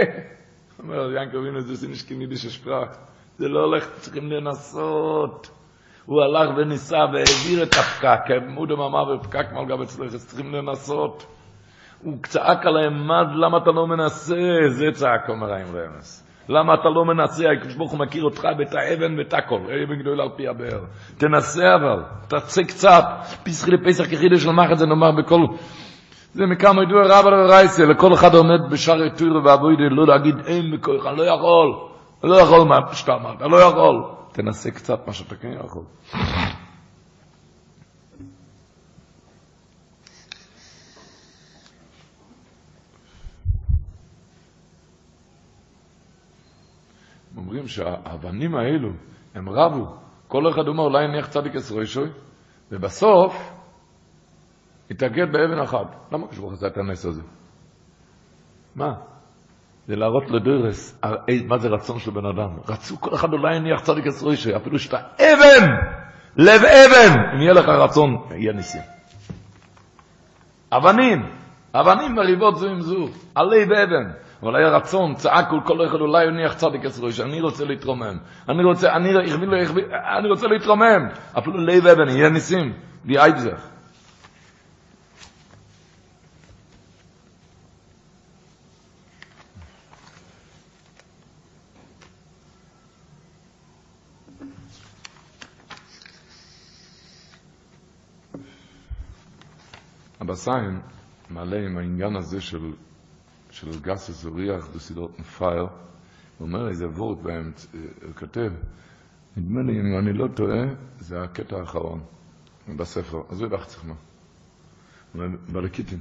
אומר 0.78 1.16
ינקי 1.16 1.36
בבינו, 1.36 1.60
זה 1.60 1.76
סינשקי 1.76 2.14
נידיש 2.14 2.46
השפרח. 2.46 2.88
זה 3.38 3.48
לא 3.48 3.60
הולך, 3.60 3.88
צריכים 4.00 4.30
לנסות. 4.30 5.50
הוא 6.06 6.22
הלך 6.22 6.56
וניסה 6.56 6.96
והעביר 6.96 7.62
את 7.62 7.74
הפקק, 7.74 8.30
מודם 8.48 8.80
אמר 8.80 9.16
בפקק 9.16 9.52
מלגה 9.52 9.76
בצלחת, 9.76 10.16
צריכים 10.16 10.54
לנסות. 10.54 11.26
הוא 12.02 12.16
צעק 12.22 12.66
עליהם, 12.66 13.06
מה, 13.06 13.22
למה 13.22 13.58
אתה 13.58 13.70
לא 13.70 13.86
מנסה? 13.86 14.36
זה 14.68 14.84
צעק, 14.92 15.28
אומר 15.28 15.52
האם 15.52 15.66
רמס. 15.76 16.26
למה 16.48 16.74
אתה 16.74 16.88
לא 16.88 17.04
מנסה? 17.04 17.44
הקדוש 17.50 17.74
ברוך 17.74 17.92
הוא 17.92 18.00
מכיר 18.00 18.24
אותך 18.24 18.48
ואת 18.58 18.74
האבן 18.74 19.18
ואת 19.18 19.34
הכל. 19.34 19.60
אבן 19.60 20.00
גדול 20.00 20.20
על 20.20 20.28
פי 20.36 20.48
הבאר. 20.48 20.84
תנסה 21.18 21.74
אבל, 21.74 22.02
תצא 22.28 22.62
קצת. 22.62 23.04
פסחי 23.44 23.70
לפסח 23.70 24.04
כחידש 24.04 24.46
למחת 24.46 24.78
זה 24.78 24.86
נאמר 24.86 25.12
בכל... 25.12 25.40
זה 26.34 26.46
מכמה 26.46 26.82
ידוע 26.82 27.02
רב 27.06 27.26
על 27.26 27.34
הרייסה, 27.34 27.84
לכל 27.84 28.14
אחד 28.14 28.34
עומד 28.34 28.70
בשער 28.70 29.08
תוירו 29.08 29.44
ואבוידי, 29.44 29.88
לא 29.90 30.06
להגיד 30.06 30.34
אין 30.46 30.76
בכוח, 30.76 31.06
אני 31.06 31.16
לא 31.16 31.22
יכול. 31.22 31.88
אני 32.22 32.30
לא 32.30 32.36
יכול 32.36 32.68
מה 32.68 32.94
שאתה 32.94 33.14
אמרת, 33.14 33.42
אני 33.42 33.50
לא 33.50 33.56
יכול. 33.56 34.04
תנסה 34.32 34.70
קצת 34.70 35.06
מה 35.06 35.12
שאתה 35.12 35.36
כן 35.36 35.52
יכול. 35.64 35.82
אומרים 47.36 47.68
שהאבנים 47.68 48.54
האלו, 48.54 48.90
הם 49.34 49.48
רבו. 49.48 49.86
כל 50.28 50.50
אחד 50.50 50.68
אומר, 50.68 50.82
אולי 50.82 51.08
נניח 51.08 51.26
צדיק 51.26 51.56
אסרוישוי, 51.56 52.08
ובסוף 52.72 53.53
התאגד 54.90 55.32
באבן 55.32 55.58
אחת. 55.58 55.96
למה 56.12 56.28
קשור 56.28 56.52
לך 56.52 56.64
את 56.66 56.76
הנס 56.76 57.06
הזה? 57.06 57.22
מה? 58.74 58.92
זה 59.86 59.96
להראות 59.96 60.30
לדרס 60.30 61.00
מה 61.48 61.58
זה 61.58 61.68
רצון 61.68 61.98
של 61.98 62.10
בן 62.10 62.26
אדם. 62.26 62.50
רצו 62.68 63.00
כל 63.00 63.14
אחד 63.14 63.32
אולי 63.32 63.56
יניח 63.56 63.80
צדיק 63.80 64.06
אסרוישוי, 64.06 64.56
אפילו 64.56 64.78
שאתה 64.78 64.98
אבן, 65.16 65.70
לב 66.36 66.60
אבן, 66.64 67.20
אם 67.34 67.40
יהיה 67.40 67.52
לך 67.52 67.68
רצון, 67.68 68.16
יהיה 68.30 68.52
ניסים. 68.52 68.82
אבנים, 70.72 71.22
אבנים 71.74 72.14
מריבות 72.14 72.56
זו 72.56 72.68
עם 72.68 72.80
זו, 72.80 73.08
עלי 73.34 73.64
ואבן. 73.64 74.10
אבל 74.42 74.56
היה 74.56 74.68
רצון, 74.68 75.14
צעקו 75.14 75.56
כל 75.64 75.86
אחד 75.86 76.00
אולי 76.00 76.24
יניח 76.24 76.54
צדיק 76.54 76.84
אסרויש, 76.84 77.20
אני 77.20 77.40
רוצה 77.40 77.64
להתרומם. 77.64 78.16
אני 78.48 78.64
רוצה, 78.64 78.92
אני, 78.92 79.08
אני 80.18 80.28
רוצה 80.28 80.46
להתרומם. 80.46 81.08
אפילו 81.38 81.58
לב 81.58 81.86
אבן, 81.86 82.08
יהיה 82.08 82.30
ניסים, 82.30 82.72
די 83.04 83.18
אייבזך. 83.18 83.73
הבסיין 100.24 100.80
מעלה 101.30 101.56
עם 101.56 101.78
העניין 101.78 102.16
הזה 102.16 102.40
של, 102.40 102.72
של 103.50 103.80
גס 103.80 104.08
הזוריח 104.08 104.68
בסדרות 104.74 105.20
נפייר, 105.20 105.66
הוא 106.38 106.48
אומר 106.48 106.68
איזה 106.68 106.88
וורט 106.88 107.18
בהם, 107.22 107.52
הוא 108.04 108.14
כותב, 108.18 108.52
נדמה 109.36 109.62
לי, 109.62 109.80
אם 109.80 109.98
אני 109.98 110.12
לא 110.12 110.26
טועה, 110.34 110.62
זה 110.98 111.22
הקטע 111.22 111.56
האחרון 111.56 112.00
בספר, 112.76 113.22
אז 113.30 113.40
הוא 113.40 113.48
ידח 113.48 113.64
צחמה, 113.64 113.94
בלקיטין. 115.52 115.98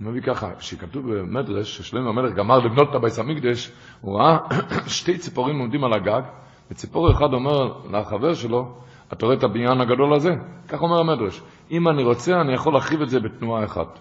הוא 0.00 0.10
מביא 0.10 0.22
ככה, 0.22 0.50
שכתוב 0.60 1.14
במדרש, 1.14 1.78
ששלמה 1.78 2.08
המלך 2.08 2.34
גמר 2.34 2.58
לבנות 2.58 2.90
את 2.90 2.94
הבייס 2.94 3.18
המקדש, 3.18 3.72
הוא 4.00 4.18
ראה 4.18 4.38
שתי 4.98 5.18
ציפורים 5.18 5.58
עומדים 5.58 5.84
על 5.84 5.92
הגג, 5.92 6.22
וציפור 6.70 7.12
אחד 7.12 7.32
אומר 7.32 7.88
לחבר 7.90 8.34
שלו, 8.34 8.80
אתה 9.12 9.26
רואה 9.26 9.36
את 9.36 9.44
הבניין 9.44 9.80
הגדול 9.80 10.14
הזה? 10.14 10.30
כך 10.68 10.82
אומר 10.82 10.98
המדרש. 10.98 11.42
אם 11.70 11.88
אני 11.88 12.04
רוצה, 12.04 12.40
אני 12.40 12.54
יכול 12.54 12.72
להרחיב 12.72 13.02
את 13.02 13.08
זה 13.08 13.20
בתנועה 13.20 13.64
אחת. 13.64 13.98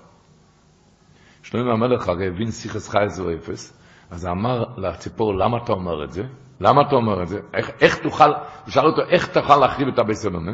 שלמה 1.43 1.73
המלך 1.73 2.09
הרי 2.09 2.27
הבין 2.27 2.51
סיכס 2.51 2.89
חייס 2.89 3.19
ואפס, 3.19 3.81
אז 4.11 4.25
אמר 4.25 4.63
לציפור, 4.77 5.35
למה 5.35 5.57
אתה 5.57 5.73
אומר 5.73 6.03
את 6.03 6.11
זה? 6.11 6.23
למה 6.59 6.81
אתה 6.81 6.95
אומר 6.95 7.23
את 7.23 7.27
זה? 7.27 7.39
איך, 7.53 7.71
איך 7.81 7.97
תוכל, 7.97 8.29
הוא 8.29 8.71
שאל 8.71 8.85
אותו, 8.85 9.01
איך 9.01 9.27
תוכל 9.27 9.57
להרחיב 9.57 9.87
את 9.87 9.99
הבית 9.99 10.15
סלונה? 10.15 10.51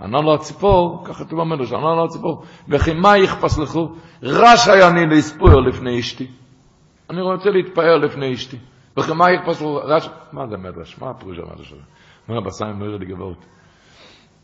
ענה 0.00 0.20
לו 0.20 0.34
הציפור, 0.34 1.04
ככה 1.04 1.24
כתוב 1.24 1.40
במדרש, 1.40 1.72
ענה 1.72 1.94
לו 1.94 2.04
הציפור, 2.04 2.44
וכי 2.68 2.94
מה 2.94 3.18
יכפס 3.18 3.58
לכו? 3.58 3.92
רשאי 4.22 4.88
אני 4.88 5.06
להספויר 5.06 5.56
לפני 5.56 6.00
אשתי. 6.00 6.26
אני 7.10 7.22
רוצה 7.22 7.50
להתפאר 7.50 7.96
לפני 7.96 8.34
אשתי. 8.34 8.56
וכן 8.96 9.12
מה 9.12 9.30
יחפש 9.30 9.62
לו 9.62 9.80
רש... 9.84 10.08
מה 10.32 10.46
זה 10.46 10.56
מדרש? 10.56 10.98
מה 10.98 11.10
הפירוש 11.10 11.38
המדרש 11.38 11.72
הזה? 11.72 11.82
אומר 12.28 12.40
בסיים 12.40 12.76
מויר 12.76 12.96
לגבות. 12.96 13.46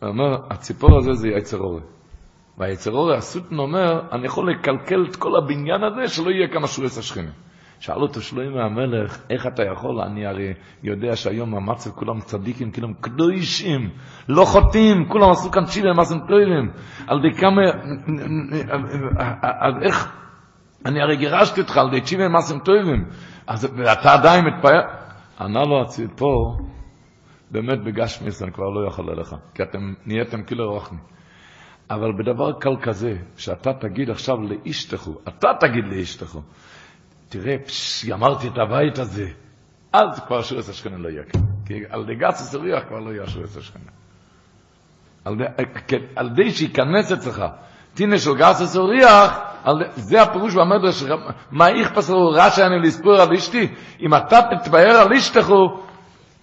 הוא 0.03 0.09
אומר, 0.09 0.37
הציפור 0.51 0.99
הזה 0.99 1.13
זה 1.13 1.29
יצר 1.29 1.59
אורי. 1.59 1.81
והיצר 2.59 2.91
אורי, 2.91 3.17
הסוטן 3.17 3.59
אומר, 3.59 4.01
אני 4.13 4.27
יכול 4.27 4.51
לקלקל 4.51 5.07
את 5.11 5.17
כל 5.17 5.31
הבניין 5.37 5.85
הזה, 5.85 6.09
שלא 6.09 6.31
יהיה 6.31 6.49
כמה 6.49 6.67
שורס 6.67 6.99
השכנים. 6.99 7.31
שאל 7.81 8.03
אותו 8.03 8.21
שלמה 8.21 8.65
המלך, 8.65 9.19
איך 9.31 9.47
אתה 9.47 9.63
יכול? 9.63 10.01
אני 10.01 10.27
הרי 10.27 10.55
יודע 10.83 11.17
שהיום 11.17 11.55
המצב 11.55 11.91
כולם 11.91 12.21
צדיקים, 12.21 12.73
כולם 12.73 12.93
קדושים, 13.01 13.91
לא 14.29 14.45
חוטאים, 14.45 15.09
כולם 15.09 15.31
עשו 15.31 15.51
כאן 15.51 15.65
צ'ילה, 15.65 15.93
מה 15.93 16.05
זה 16.05 16.15
טובים. 16.29 16.71
על 17.07 17.21
די 17.23 17.35
כמה, 17.35 17.63
אז 19.61 19.75
איך, 19.83 20.13
אני 20.87 21.03
הרי 21.03 21.17
גירשתי 21.17 21.61
אותך 21.61 21.77
על 21.77 21.91
די 21.91 22.01
צ'ילה, 22.01 22.29
מה 22.29 22.39
טובים. 22.65 23.05
אז 23.47 23.65
אתה 23.93 24.13
עדיין 24.13 24.45
מתפעל? 24.45 24.81
ענה 25.41 25.65
לו 25.65 25.83
הציפור, 25.83 26.59
באמת 27.53 27.85
בגשמיס 27.85 28.43
אני 28.43 28.53
כבר 28.53 28.69
לא 28.69 28.89
יכול 28.89 29.11
אליך, 29.11 29.35
כי 29.55 29.63
אתם 29.63 29.95
נהייתם 30.07 30.43
כאילו 30.43 30.73
רוחני. 30.73 30.99
אבל 31.91 32.13
בדבר 32.19 32.53
קל 32.53 32.77
כזה, 32.83 33.15
שאתה 33.37 33.73
תגיד 33.73 34.11
עכשיו 34.11 34.37
לאשתכו, 34.37 35.13
אתה 35.29 35.49
תגיד 35.61 35.85
לאשתכו, 35.91 36.41
תראה, 37.29 37.59
פש, 37.59 38.11
אמרתי 38.11 38.49
את 38.49 38.59
הבית 38.59 38.99
הזה, 38.99 39.29
אז 39.93 40.21
כבר 40.27 40.43
שורס 40.43 40.69
השכנה 40.69 40.99
לא 40.99 41.09
יהיה 41.09 41.23
כאן. 41.25 41.41
כי 41.67 41.75
על 41.91 42.05
די 42.07 42.15
גץ 42.15 42.41
הסריח 42.41 42.85
כבר 42.89 42.99
לא 42.99 43.11
יהיה 43.11 43.27
שורס 43.27 43.57
השכנה. 43.57 43.91
על 45.25 45.37
די, 45.37 45.45
על 46.17 46.29
די 46.29 46.51
שייכנס 46.51 47.13
אצלך, 47.13 47.45
תינה 47.95 48.19
של 48.19 48.35
גץ 48.35 48.61
הסריח, 48.61 49.39
זה 49.95 50.23
הפירוש 50.23 50.55
במדרש, 50.55 51.05
מה 51.51 51.71
יכפס 51.71 52.11
לו 52.11 52.29
רשע 52.29 52.67
אני 52.67 52.79
לספור 52.79 53.15
על 53.15 53.33
אשתי? 53.37 53.69
אם 54.01 54.15
אתה 54.15 54.41
תתבהר 54.51 54.97
על 54.97 55.13
אשתכו, 55.13 55.83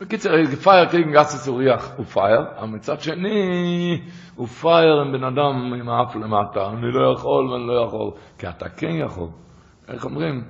בקיצר, 0.02 0.30
פייר 0.64 0.86
קייגן 0.86 1.12
גס 1.12 1.36
הסוריח 1.36 1.92
הוא 1.98 2.06
פייר, 2.06 2.42
אבל 2.58 2.68
מצד 2.68 3.02
שני 3.02 4.02
הוא 4.36 4.48
פייר 4.48 5.02
עם 5.02 5.12
בן 5.12 5.24
אדם 5.24 5.74
עם 5.80 5.90
האף 5.90 6.16
למטה, 6.16 6.70
אני 6.70 6.92
לא 6.92 7.14
יכול 7.14 7.52
ואני 7.52 7.68
לא 7.68 7.86
יכול, 7.88 8.12
כי 8.38 8.48
אתה 8.50 8.70
כן 8.70 8.96
יכול. 9.06 9.28
איך 9.88 10.06
אומרים? 10.06 10.44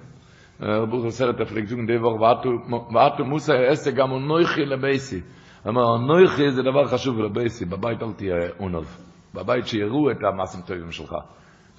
רבוך 0.62 1.06
הסרט 1.06 1.40
הפלגזון 1.42 1.86
דיבור, 1.86 2.22
ואתו 2.22 3.26
מוסא 3.26 3.54
אסה 3.74 3.92
גם 3.92 4.14
נויכי 4.14 4.66
לבייסי. 4.66 5.22
אמר, 5.68 5.98
נויכי 5.98 6.52
זה 6.52 6.64
דבר 6.64 6.86
חשוב 6.88 7.20
לבייסי, 7.20 7.66
בבית 7.66 8.04
אל 8.04 8.14
תהיה 8.14 8.36
אונוב. 8.60 8.98
בבית 9.34 9.68
שיראו 9.68 10.12
את 10.12 10.18
המעשים 10.24 10.62
טובים 10.62 10.92
שלך. 10.92 11.16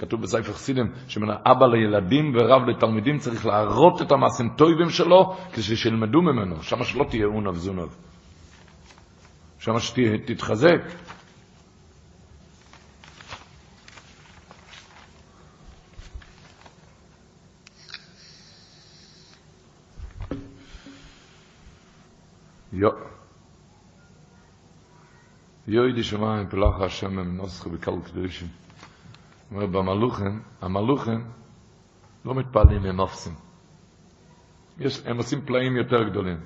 כתוב 0.01 0.22
בספר 0.22 0.52
חסידים, 0.52 0.93
שמן 1.09 1.28
אבא 1.31 1.66
לילדים 1.66 2.35
ורב 2.35 2.68
לתלמידים 2.68 3.18
צריך 3.18 3.47
להראות 3.47 4.02
את 4.02 4.12
המעשים 4.12 4.48
טובים 4.56 4.90
שלו, 4.90 5.36
כששילמדו 5.52 6.22
ממנו, 6.22 6.62
שמה 6.62 6.85
שלא 6.85 7.05
תהיה 7.10 7.27
אונוב 7.27 7.56
זונוב. 7.56 7.97
שמה 9.59 9.81
שתתחזק. 9.81 10.81
יו. 22.72 22.90
יוי 25.68 25.93
די 25.93 26.02
שמיים 26.02 26.48
פלאך 26.48 26.81
השם 26.81 27.16
מנוסח 27.16 27.66
בקל 27.66 27.93
קדושים. 28.05 28.48
אומר 29.52 29.66
במלוכים, 29.66 30.43
המלוכים 30.60 31.24
לא 32.24 32.35
מתפעלים, 32.35 32.85
הם 32.85 32.97
נופסים. 32.97 33.32
יש, 34.78 35.02
הם 35.06 35.16
עושים 35.16 35.40
פלאים 35.40 35.77
יותר 35.77 36.02
גדולים. 36.02 36.36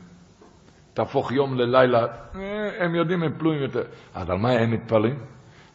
תהפוך 0.94 1.32
יום 1.32 1.54
ללילה, 1.54 2.06
הם 2.78 2.94
יודעים, 2.94 3.22
הם 3.22 3.38
פלואים 3.38 3.62
יותר. 3.62 3.82
אז 4.14 4.30
על 4.30 4.38
מה 4.38 4.50
הם 4.50 4.70
מתפעלים? 4.70 5.18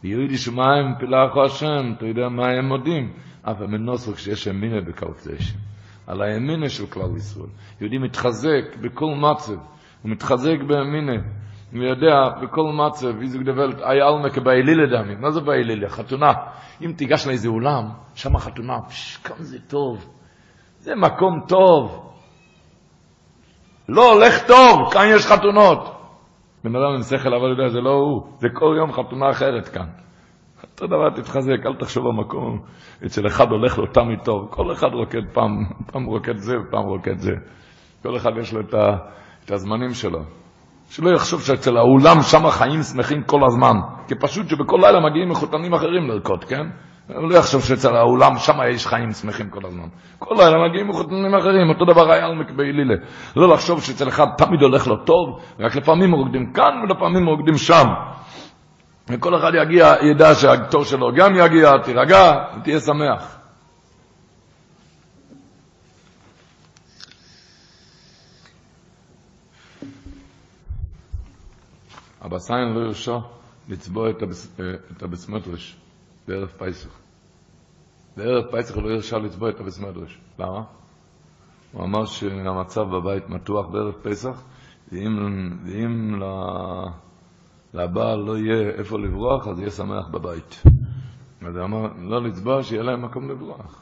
יוי 0.04 0.28
די 0.28 0.38
שמיים 0.38 0.96
פלאך 1.00 1.38
השם, 1.46 1.94
אתה 1.98 2.06
יודע 2.06 2.30
מה 2.30 2.48
הם 2.48 2.66
מודים? 2.66 3.14
אף 3.42 3.62
הם 3.62 3.72
מנוסח 3.72 4.16
כשיש 4.16 4.48
אמינה 4.48 4.82
בקל 4.82 5.06
קדושים. 5.06 5.60
על 6.08 6.22
האמינה 6.22 6.70
של 6.70 6.86
כלל 6.86 7.18
ישראל. 7.18 7.50
יהודי 7.82 7.98
מתחזק 7.98 8.78
בכל 8.82 9.16
מצב. 9.16 9.54
הוא 10.02 10.12
מתחזק 10.12 10.58
באמינה, 10.68 11.22
הוא 11.72 11.84
יודע 11.84 12.30
בכל 12.42 12.72
מצב, 12.74 13.22
איזה 13.22 13.38
גדבלת, 13.38 13.82
אי 13.82 14.02
אלמה 14.02 14.30
כבאלילה 14.30 14.86
דמי, 14.86 15.16
מה 15.16 15.32
זה 15.32 15.42
באלילה? 15.42 15.90
חתונה. 15.90 16.34
אם 16.82 16.94
תיגש 16.98 17.28
לאיזה 17.28 17.48
אולם, 17.48 17.90
שם 18.16 18.38
חתונה, 18.38 18.82
פש, 18.82 19.18
כמה 19.18 19.44
זה 19.44 19.58
טוב, 19.68 20.10
זה 20.80 20.96
מקום 20.96 21.42
טוב. 21.48 22.06
לא, 23.90 24.22
לך 24.22 24.48
טוב, 24.48 24.94
כאן 24.94 25.06
יש 25.16 25.26
חתונות. 25.26 25.96
בן 26.64 26.76
אדם 26.76 26.96
עם 26.96 27.02
שכל, 27.02 27.34
אבל 27.34 27.50
יודע, 27.50 27.70
זה 27.70 27.80
לא 27.80 27.90
הוא, 27.90 28.22
זה 28.38 28.48
כל 28.54 28.76
יום 28.78 28.92
חתונה 28.92 29.30
אחרת 29.30 29.68
כאן. 29.68 29.88
אותו 30.64 30.88
דבר 30.88 31.10
תתחזק, 31.10 31.66
אל 31.66 31.76
תחשוב 31.80 32.04
במקום, 32.08 32.60
אצל 33.06 33.28
אחד 33.28 33.52
הולך 33.52 33.78
לו 33.78 33.86
תמיד 33.86 34.20
טוב, 34.24 34.48
כל 34.50 34.72
אחד 34.74 34.88
רוקד 34.94 35.22
פעם, 35.34 35.52
פעם 35.92 36.06
רוקד 36.06 36.38
זה 36.38 36.54
ופעם 36.60 36.86
רוקד 36.86 37.18
זה. 37.18 37.32
כל 38.04 38.18
אחד 38.18 38.32
יש 38.42 38.54
לו 38.54 38.62
את 38.62 38.74
ה... 38.74 38.98
את 39.46 39.52
הזמנים 39.52 39.94
שלו. 39.94 40.20
שלא 40.90 41.10
יחשוב 41.10 41.42
שאצל 41.42 41.78
האולם 41.78 42.22
שם 42.22 42.50
חיים 42.50 42.84
שמחים 42.84 43.24
כל 43.24 43.40
הזמן. 43.48 43.76
כי 44.08 44.16
פשוט 44.16 44.50
שבכל 44.50 44.78
לילה 44.82 45.00
מגיעים 45.00 45.30
מחותנים 45.30 45.74
אחרים 45.74 46.08
לרקוד, 46.08 46.44
כן? 46.44 46.68
לא 47.10 47.36
יחשוב 47.38 47.64
שאצל 47.64 47.96
האולם 47.96 48.38
שם 48.38 48.58
יש 48.70 48.88
חיים 48.88 49.12
שמחים 49.12 49.50
כל 49.50 49.60
הזמן. 49.66 49.88
כל 50.20 50.36
לילה 50.38 50.68
מגיעים 50.70 50.88
מחותנים 50.88 51.36
אחרים, 51.36 51.70
אותו 51.70 51.86
דבר 51.86 52.12
היה 52.12 52.26
על 52.26 52.36
מקבי 52.36 52.72
לילה. 52.72 52.96
לא 53.36 53.54
לחשוב 53.54 53.84
שאצל 53.84 54.08
אחד 54.08 54.26
תמיד 54.38 54.62
הולך 54.62 54.88
לו 54.88 54.96
טוב, 54.96 55.40
רק 55.60 55.76
לפעמים 55.76 56.12
רוקדים 56.12 56.54
כאן 56.54 56.82
ולפעמים 56.84 57.28
רוקדים 57.28 57.58
שם. 57.58 57.86
וכל 59.10 59.36
אחד 59.36 59.52
יגיע, 59.62 59.94
ידע 60.02 60.36
שהתור 60.36 60.84
שלו 60.84 61.12
גם 61.16 61.36
יגיע, 61.36 61.72
תירגע, 61.84 62.34
תהיה 62.64 62.80
שמח. 62.80 63.39
Sein 72.38 72.76
will 72.76 73.06
scho 73.06 73.22
לצבוע 73.70 74.10
את 74.10 74.22
הבס 74.22 74.60
את 74.98 75.04
הבסמדרש 75.04 75.78
בערב 76.28 76.48
פייסח. 76.58 77.00
בערב 78.18 78.52
פייסח 78.52 78.78
לא 78.78 78.90
ירשה 78.90 79.18
לצבוע 79.18 79.50
את 79.50 79.60
הבסמדרש. 79.60 80.20
למה? 80.40 80.64
הוא 81.72 81.84
אמר 81.84 82.06
שהמצב 82.06 82.82
בבית 82.82 83.30
מתוח 83.30 83.68
בערב 83.68 83.94
פסח, 84.02 84.44
ואם, 84.92 85.18
ואם 85.66 86.22
לבעל 87.74 88.20
לא 88.20 88.38
יהיה 88.38 88.70
איפה 88.70 89.00
לברוח, 89.00 89.48
אז 89.48 89.60
יהיה 89.60 89.72
שמח 89.72 90.08
בבית. 90.08 90.64
אז 91.42 91.56
הוא 91.56 91.66
אמר, 91.66 91.94
לא 92.02 92.24
לצבוע, 92.24 92.64
שיהיה 92.64 92.84
להם 92.84 93.06
מקום 93.06 93.30
לברוח. 93.30 93.82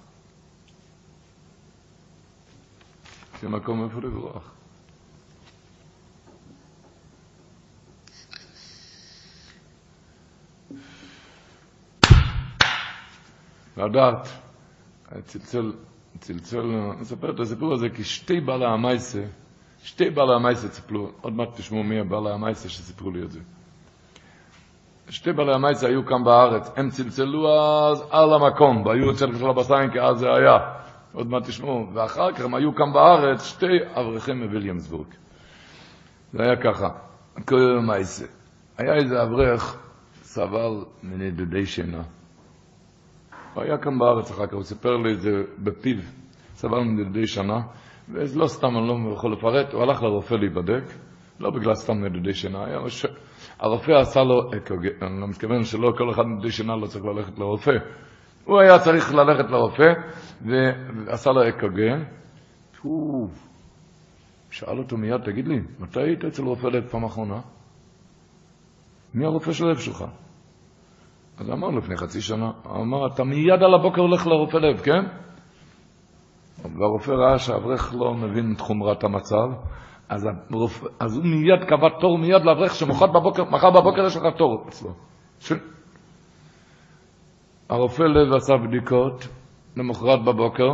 שיהיה 3.39 3.51
מקום 3.51 3.83
איפה 3.83 3.99
לברוח. 4.01 4.56
לדעת, 13.77 14.27
צלצל, 15.25 15.73
צלצל, 16.19 16.61
נספר 16.99 17.31
את 17.31 17.39
הסיפור 17.39 17.73
הזה, 17.73 17.89
כי 17.89 18.03
שתי 18.03 18.39
בעלי 18.39 18.65
המייסה, 18.65 19.23
שתי 19.83 20.09
בעלי 20.09 20.35
המייסה 20.35 20.69
ציפלו, 20.69 21.11
עוד 21.21 21.33
מעט 21.33 21.49
תשמעו 21.55 21.83
מי 21.83 21.99
הבעלי 21.99 22.31
המייסה 22.31 22.69
שסיפרו 22.69 23.11
לי 23.11 23.23
את 23.23 23.31
זה. 23.31 23.39
שתי 25.09 25.33
בעלי 25.33 25.53
המייסה 25.53 25.87
היו 25.87 26.05
כאן 26.05 26.23
בארץ, 26.23 26.71
הם 26.75 26.89
צלצלו 26.89 27.49
אז 27.49 28.03
על 28.09 28.33
המקום, 28.33 28.85
והיו 28.85 29.11
אצל 29.11 29.37
של 29.37 29.49
הבסיין, 29.49 29.91
כי 29.91 29.99
אז 30.01 30.19
זה 30.19 30.27
היה, 30.33 30.57
עוד 31.13 31.27
מעט 31.27 31.43
תשמעו, 31.43 31.87
ואחר 31.93 32.31
כך 32.31 32.41
הם 32.41 32.55
היו 32.55 32.75
כאן 32.75 32.93
בארץ, 32.93 33.43
שתי 33.43 33.77
אברכים 33.93 34.43
מוויליאמסבורג. 34.43 35.07
זה 36.33 36.43
היה 36.43 36.55
ככה, 36.55 36.89
כל 37.45 37.77
המייסה. 37.79 38.25
היה 38.77 38.93
איזה 38.93 39.23
אברך, 39.23 39.77
סבל 40.21 40.85
מנדודי 41.03 41.65
שינה. 41.65 42.01
הוא 43.57 43.63
היה 43.63 43.77
כאן 43.77 43.99
בארץ 43.99 44.31
אחר 44.31 44.47
כך, 44.47 44.53
הוא 44.53 44.63
סיפר 44.63 44.97
לי 44.97 45.13
את 45.13 45.21
זה 45.21 45.31
בפיו, 45.59 45.97
סבל 46.55 46.79
נדודי 46.79 47.27
שנה, 47.27 47.59
ולא 48.09 48.47
סתם, 48.47 48.67
אני 48.77 48.87
לא 48.87 49.13
יכול 49.13 49.33
לפרט, 49.33 49.73
הוא 49.73 49.81
הלך 49.81 50.03
לרופא 50.03 50.33
להיבדק, 50.33 50.83
לא 51.39 51.49
בגלל 51.49 51.73
סתם 51.75 51.93
נדודי 52.05 52.33
שינה, 52.33 52.65
היה 52.65 52.89
ש... 52.89 53.05
הרופא 53.59 53.91
עשה 53.91 54.23
לו 54.23 54.49
אק"ג, 54.57 55.03
אני 55.03 55.21
לא 55.21 55.27
מתכוון 55.27 55.63
שלא 55.63 55.93
כל 55.97 56.11
אחד 56.11 56.23
נדודי 56.25 56.51
שינה 56.51 56.75
לא 56.75 56.87
צריך 56.87 57.05
ללכת 57.05 57.39
לרופא. 57.39 57.71
הוא 58.45 58.59
היה 58.59 58.79
צריך 58.79 59.13
ללכת 59.13 59.49
לרופא, 59.51 59.93
ועשה 60.41 61.31
לו 61.31 61.49
אק"ג. 61.49 61.81
הוא 62.81 63.29
שאל 64.49 64.77
אותו 64.77 64.97
מיד, 64.97 65.21
תגיד 65.21 65.47
לי, 65.47 65.59
מתי 65.79 66.01
היית 66.01 66.25
אצל 66.25 66.43
רופא 66.43 66.67
לב 66.67 66.87
פעם 66.87 67.03
אחרונה? 67.03 67.41
מי 69.13 69.25
הרופא 69.25 69.53
של 69.53 69.65
הלב 69.65 69.77
שלך? 69.77 70.05
אז 71.37 71.49
אמר 71.49 71.69
לפני 71.69 71.97
חצי 71.97 72.21
שנה, 72.21 72.51
אמר, 72.65 73.07
אתה 73.07 73.23
מיד 73.23 73.63
על 73.63 73.73
הבוקר 73.73 74.01
הולך 74.01 74.27
לרופא 74.27 74.57
לב, 74.57 74.77
כן? 74.79 75.05
והרופא 76.79 77.11
ראה 77.11 77.39
שהאברך 77.39 77.95
לא 77.97 78.13
מבין 78.13 78.53
את 78.55 78.61
חומרת 78.61 79.03
המצב, 79.03 79.47
אז, 80.09 80.27
הרופא, 80.51 80.87
אז 80.99 81.17
הוא 81.17 81.25
מיד 81.25 81.63
קבע 81.67 81.89
תור 81.99 82.17
מיד 82.17 82.41
לאברך 82.41 82.75
שמחר 82.75 83.07
בבוקר, 83.07 83.43
מחר 83.43 83.69
בבוקר 83.69 84.05
יש 84.05 84.17
לך 84.17 84.23
תור 84.37 84.65
אצלו. 84.69 84.89
ש... 85.39 85.53
הרופא 87.69 88.03
לב 88.03 88.33
עשה 88.33 88.53
בדיקות 88.67 89.27
למחרת 89.75 90.23
בבוקר, 90.23 90.69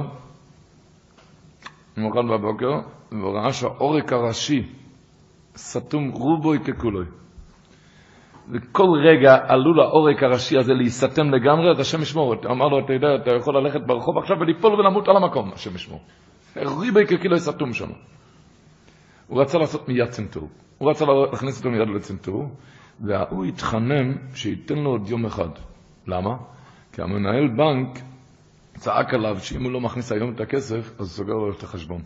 למחרת 1.97 2.25
בבוקר, 2.25 2.71
והוא 3.11 3.37
ראה 3.37 3.53
שהעורק 3.53 4.13
הראשי 4.13 4.69
סתום 5.57 6.09
רובוי 6.09 6.59
ככולוי. 6.59 7.05
וכל 8.51 8.89
רגע 9.05 9.37
עלול 9.47 9.79
העורק 9.79 10.23
הראשי 10.23 10.57
הזה 10.57 10.73
להיסתם 10.73 11.29
לגמרי, 11.33 11.71
אז 11.71 11.79
השם 11.79 12.01
ישמור. 12.01 12.35
אמר 12.45 12.67
לו, 12.67 12.79
אתה 12.85 12.93
יודע, 12.93 13.07
אתה 13.15 13.31
יכול 13.35 13.57
ללכת 13.57 13.81
ברחוב 13.85 14.17
עכשיו 14.17 14.37
וליפול 14.39 14.73
ולמות 14.73 15.07
על 15.07 15.17
המקום, 15.17 15.51
השם 15.53 15.75
ישמור. 15.75 16.01
ריבי 16.57 17.05
ככאילו 17.05 17.39
סתום 17.39 17.73
שם. 17.73 17.89
הוא 19.27 19.41
רצה 19.41 19.57
לעשות 19.57 19.89
מיד 19.89 20.09
צנתור. 20.09 20.49
הוא 20.77 20.89
רצה 20.89 21.05
להכניס 21.05 21.57
אותו 21.57 21.69
מיד 21.69 21.87
לצנתור, 21.95 22.49
והוא 22.99 23.45
התחנן 23.45 24.13
שייתן 24.35 24.75
לו 24.75 24.89
עוד 24.89 25.09
יום 25.09 25.25
אחד. 25.25 25.49
למה? 26.07 26.37
כי 26.91 27.01
המנהל 27.01 27.47
בנק 27.47 27.99
צעק 28.75 29.13
עליו 29.13 29.39
שאם 29.39 29.63
הוא 29.63 29.71
לא 29.71 29.81
מכניס 29.81 30.11
היום 30.11 30.33
את 30.33 30.41
הכסף, 30.41 30.91
אז 30.91 30.99
הוא 30.99 31.05
סוגר 31.05 31.33
לו 31.33 31.51
את 31.51 31.63
החשבון. 31.63 32.01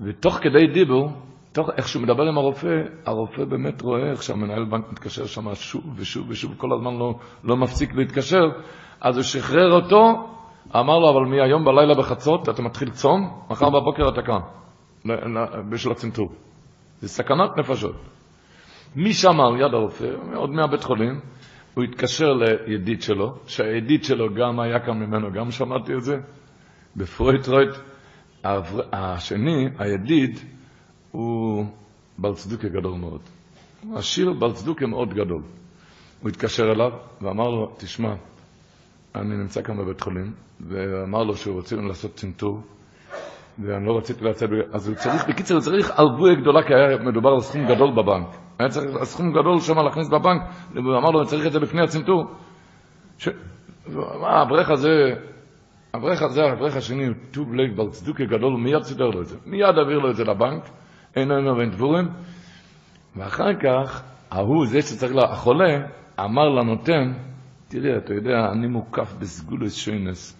ותוך 0.00 0.38
כדי 0.42 0.66
דיבור, 0.74 1.12
תוך 1.52 1.70
איך 1.76 1.88
שהוא 1.88 2.02
מדבר 2.02 2.22
עם 2.22 2.38
הרופא, 2.38 2.82
הרופא 3.06 3.44
באמת 3.44 3.82
רואה 3.82 4.10
איך 4.10 4.22
שהמנהל 4.22 4.64
בנק 4.64 4.84
מתקשר 4.92 5.26
שם 5.26 5.54
שוב 5.54 5.82
ושוב 5.96 6.26
ושוב, 6.28 6.54
כל 6.56 6.72
הזמן 6.72 6.98
לא, 6.98 7.14
לא 7.44 7.56
מפסיק 7.56 7.94
להתקשר, 7.94 8.44
אז 9.00 9.16
הוא 9.16 9.22
שחרר 9.22 9.72
אותו, 9.72 10.28
אמר 10.76 10.98
לו, 10.98 11.10
אבל 11.10 11.20
מהיום 11.20 11.64
בלילה 11.64 11.94
בחצות 11.94 12.48
אתה 12.48 12.62
מתחיל 12.62 12.90
צום, 12.90 13.40
מחר 13.50 13.70
בבוקר 13.70 14.08
אתה 14.08 14.22
כאן, 14.22 14.40
בשביל 15.70 15.92
הצנתור. 15.92 16.32
זה 17.00 17.08
סכנת 17.08 17.56
נפשות. 17.56 17.94
משם 18.96 19.40
על 19.40 19.60
יד 19.60 19.74
הרופא, 19.74 20.08
עוד 20.34 20.50
מהבית 20.50 20.84
חולים, 20.84 21.20
הוא 21.74 21.84
התקשר 21.84 22.32
לידיד 22.32 23.02
שלו, 23.02 23.34
שהידיד 23.46 24.04
שלו 24.04 24.34
גם 24.34 24.60
היה 24.60 24.80
כאן 24.80 24.98
ממנו, 24.98 25.32
גם 25.32 25.50
שמעתי 25.50 25.94
את 25.94 26.02
זה, 26.02 26.16
בפרויטרויט. 26.96 27.70
השני, 28.92 29.68
הידיד, 29.78 30.38
הוא 31.10 31.66
בעל 32.18 32.34
צדוקה 32.34 32.68
גדול 32.68 32.98
מאוד. 32.98 33.20
עשיר 33.94 34.32
בעל 34.32 34.52
צדוקה 34.52 34.86
מאוד 34.86 35.14
גדול. 35.14 35.42
הוא 36.22 36.28
התקשר 36.28 36.72
אליו 36.72 36.90
ואמר 37.22 37.48
לו, 37.48 37.74
תשמע, 37.78 38.14
אני 39.14 39.36
נמצא 39.36 39.62
כאן 39.62 39.78
בבית 39.78 40.00
חולים, 40.00 40.32
ואמר 40.60 41.22
לו 41.22 41.36
שהוא 41.36 41.54
רוצה 41.54 41.76
לעשות 41.76 42.14
צנתור, 42.14 42.60
ואני 43.58 43.86
לא 43.86 43.96
רציתי 43.98 44.24
לצאת, 44.24 44.50
אז 44.72 44.88
הוא 44.88 44.96
צריך, 44.96 45.28
בקיצר, 45.28 45.54
הוא 45.54 45.60
צריך 45.60 45.90
ערבויה 45.90 46.34
גדולה, 46.34 46.62
כי 46.62 46.74
היה 46.74 46.98
מדובר 46.98 47.30
על 47.30 47.40
סכום 47.40 47.66
גדול 47.66 47.90
בבנק. 47.90 48.28
היה 48.58 48.68
צריך 48.68 49.04
סכום 49.04 49.32
גדול 49.32 49.60
שם 49.60 49.78
להכניס 49.78 50.08
בבנק, 50.08 50.42
והוא 50.74 50.98
אמר 50.98 51.10
לו, 51.10 51.20
אני 51.20 51.28
צריך 51.28 51.46
את 51.46 51.52
זה 51.52 51.58
לפני 51.58 51.82
הצנתור. 51.82 52.24
ש... 53.18 53.28
מה, 54.20 54.28
האברך 54.28 54.70
הזה, 54.70 54.90
האברך 55.94 56.22
הזה, 56.22 56.42
האברך 56.42 56.76
השני, 56.76 57.06
טוב 57.30 57.54
לב 57.54 57.76
בעל 57.76 57.90
צדוקה 57.90 58.24
גדול, 58.24 58.52
מיד 58.52 58.82
סידר 58.82 59.10
לו 59.10 59.20
את 59.20 59.26
זה. 59.26 59.36
מיד 59.46 59.78
העביר 59.78 59.98
לו 59.98 60.10
את 60.10 60.16
זה 60.16 60.24
לבנק, 60.24 60.62
אין 61.16 61.28
לנו 61.28 61.56
ואין 61.56 61.70
דבורים. 61.70 62.08
ואחר 63.16 63.54
כך, 63.62 64.02
ההוא, 64.30 64.66
זה 64.66 64.82
שצריך, 64.82 65.14
לה, 65.14 65.24
החולה, 65.24 65.86
אמר 66.20 66.48
לנותן, 66.48 67.12
תראה, 67.68 67.96
אתה 67.96 68.14
יודע, 68.14 68.50
אני 68.52 68.66
מוקף 68.66 69.14
בסגולוס 69.20 69.76
שוינס. 69.76 70.36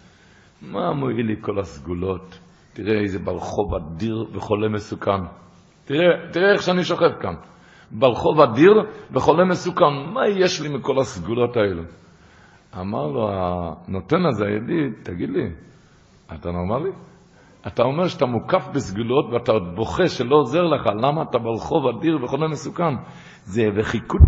מה 0.62 0.92
מועיל 0.92 1.26
לי 1.26 1.36
כל 1.40 1.58
הסגולות? 1.60 2.38
תראה 2.72 3.00
איזה 3.00 3.18
ברחוב 3.18 3.74
אדיר 3.74 4.24
וחולה 4.32 4.68
מסוכן. 4.68 5.22
תראה, 5.84 6.32
תראה 6.32 6.52
איך 6.52 6.62
שאני 6.62 6.84
שוכב 6.84 7.12
כאן. 7.20 7.34
ברחוב 7.90 8.40
אדיר 8.40 8.72
וחולה 9.12 9.44
מסוכן. 9.44 10.12
מה 10.14 10.28
יש 10.28 10.60
לי 10.60 10.68
מכל 10.68 10.98
הסגולות 11.00 11.56
האלה? 11.56 11.82
אמר 12.80 13.06
לו 13.06 13.30
הנותן 13.32 14.26
הזה, 14.26 14.44
הידיד, 14.46 14.92
תגיד 15.02 15.30
לי, 15.30 15.50
אתה 16.34 16.50
נורמלי? 16.50 16.90
אתה 17.66 17.82
אומר 17.82 18.08
שאתה 18.08 18.26
מוקף 18.26 18.68
בסגולות 18.74 19.26
ואתה 19.32 19.52
עוד 19.52 19.62
בוכה 19.76 20.08
שלא 20.08 20.36
עוזר 20.36 20.62
לך, 20.62 20.86
למה 20.86 21.22
אתה 21.22 21.38
ברחוב 21.38 21.86
אדיר 21.86 22.24
וחולה 22.24 22.48
מסוכן? 22.48 22.94
זה 23.44 23.62
וחיקות, 23.76 24.20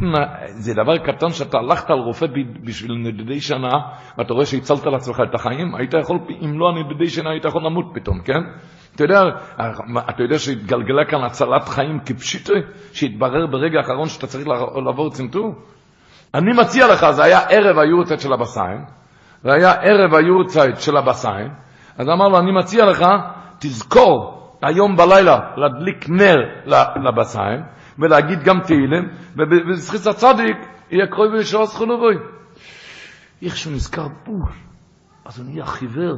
זה 0.46 0.74
דבר 0.74 0.98
קטן 0.98 1.30
שאתה 1.30 1.58
הלכת 1.58 1.90
על 1.90 1.98
רופא 1.98 2.26
בשביל 2.64 2.92
נדודי 2.92 3.40
שנה, 3.40 3.72
ואתה 4.18 4.34
רואה 4.34 4.46
שהצלת 4.46 4.86
לעצמך 4.86 5.22
את 5.28 5.34
החיים, 5.34 5.74
היית 5.74 5.94
יכול, 5.94 6.18
אם 6.44 6.58
לא 6.58 6.68
הנדודי 6.68 7.08
שנה, 7.08 7.30
היית 7.30 7.44
יכול 7.44 7.62
למות 7.66 7.84
פתאום, 7.94 8.20
כן? 8.20 8.40
אתה 8.94 9.04
יודע, 9.04 9.20
אתה 10.10 10.22
יודע 10.22 10.38
שהתגלגלה 10.38 11.04
כאן 11.04 11.24
הצלת 11.24 11.68
חיים 11.68 11.98
כפשיטה, 12.06 12.54
שהתברר 12.92 13.46
ברגע 13.46 13.78
האחרון 13.78 14.08
שאתה 14.08 14.26
צריך 14.26 14.48
לעבור 14.86 15.10
צנתור? 15.10 15.54
אני 16.34 16.50
מציע 16.60 16.92
לך, 16.92 17.10
זה 17.10 17.24
היה 17.24 17.40
ערב 17.40 17.78
היורצייט 17.78 18.20
של 18.20 18.32
הבסיים, 18.32 18.84
והיה 19.44 19.72
ערב 19.72 20.14
היורצייט 20.14 20.76
של 20.76 20.96
הבסיים, 20.96 21.48
אז 21.98 22.08
אמר 22.08 22.28
לו, 22.28 22.38
אני 22.38 22.52
מציע 22.52 22.84
לך, 22.84 23.04
תזכור 23.58 24.42
היום 24.62 24.96
בלילה 24.96 25.38
להדליק 25.56 26.08
נר 26.08 26.36
לבסיים, 27.04 27.60
ולהגיד 27.98 28.42
גם 28.42 28.60
תהילים, 28.60 29.08
ובזכיס 29.36 30.06
הצדיק 30.06 30.56
יהיה 30.90 31.06
קרוי 31.06 31.28
וישור 31.28 31.66
זכונו 31.66 31.98
בוי. 31.98 32.14
איך 33.42 33.56
שהוא 33.56 33.72
נזכר 33.72 34.08
בול, 34.26 34.52
אז 35.24 35.38
הוא 35.38 35.46
נהיה 35.46 35.66
חיוור. 35.66 36.16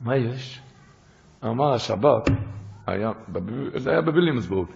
מה 0.00 0.16
יש? 0.16 0.60
אמר 1.44 1.74
השבת, 1.74 2.30
היה, 2.86 3.10
זה 3.76 3.90
היה 3.90 4.02
בוויליאמסבורג. 4.02 4.68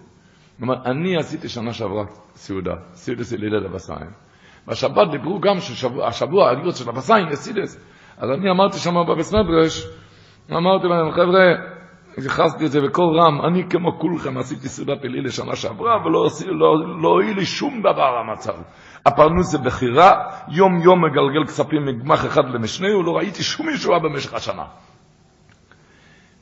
אמר, 0.63 0.75
אני 0.85 1.17
עשיתי 1.17 1.49
שנה 1.49 1.73
שעברה 1.73 2.03
סעודה, 2.35 2.73
סעודס 2.93 3.33
אלילה 3.33 3.59
לבסיים. 3.59 4.11
בשבת 4.67 5.11
דיברו 5.11 5.39
גם 5.39 5.59
שהשבוע 5.59 6.51
הגירוץ 6.51 6.79
של 6.79 6.89
הבסיים 6.89 7.27
יסידס. 7.27 7.85
אז 8.17 8.29
אני 8.29 8.51
אמרתי 8.51 8.77
שם 8.77 8.93
בבית 9.09 9.25
אמרתי 10.51 10.87
להם, 10.87 11.11
חבר'ה, 11.11 11.75
הכנסתי 12.17 12.65
את 12.65 12.71
זה 12.71 12.81
בקול 12.81 13.19
רם, 13.19 13.41
אני 13.45 13.69
כמו 13.69 13.99
כולכם 13.99 14.37
עשיתי 14.37 14.67
סעודת 14.67 15.05
אליל 15.05 15.25
לשנה 15.25 15.55
שעברה, 15.55 16.05
ולא 16.05 16.27
לא, 16.47 17.01
לא 17.01 17.09
הועיל 17.09 17.37
לי 17.37 17.45
שום 17.45 17.79
דבר 17.79 18.17
המצב. 18.17 18.53
הפרנוס 19.05 19.51
זה 19.51 19.57
בחירה, 19.57 20.11
יום 20.47 20.81
יום 20.81 21.05
מגלגל 21.05 21.45
כספים 21.47 21.85
מגמח 21.85 22.25
אחד 22.25 22.49
למשנהו, 22.53 23.03
לא 23.03 23.11
ראיתי 23.11 23.43
שום 23.43 23.69
ישועה 23.69 23.99
במשך 23.99 24.33
השנה. 24.33 24.65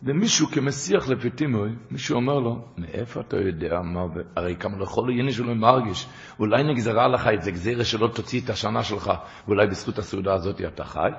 ומישהו 0.03 0.47
כמסיח 0.47 1.09
לפיטימוי, 1.09 1.69
מישהו 1.91 2.15
אומר 2.15 2.39
לו, 2.39 2.65
מאיפה 2.77 3.21
אתה 3.21 3.37
יודע 3.37 3.81
מה, 3.81 4.01
הרי 4.35 4.55
כמה 4.55 4.77
לכל 4.79 5.09
עניין 5.09 5.31
שלו 5.31 5.55
מרגיש, 5.55 6.07
אולי 6.39 6.63
נגזרה 6.63 7.07
לך 7.07 7.29
את 7.33 7.41
זה 7.41 7.51
גזירה 7.51 7.85
שלא 7.85 8.07
תוציא 8.07 8.41
את 8.45 8.49
השנה 8.49 8.83
שלך, 8.83 9.11
ואולי 9.47 9.67
בזכות 9.67 9.97
הסעודה 9.97 10.33
הזאת 10.33 10.61
אתה 10.61 10.83
חי? 10.83 11.09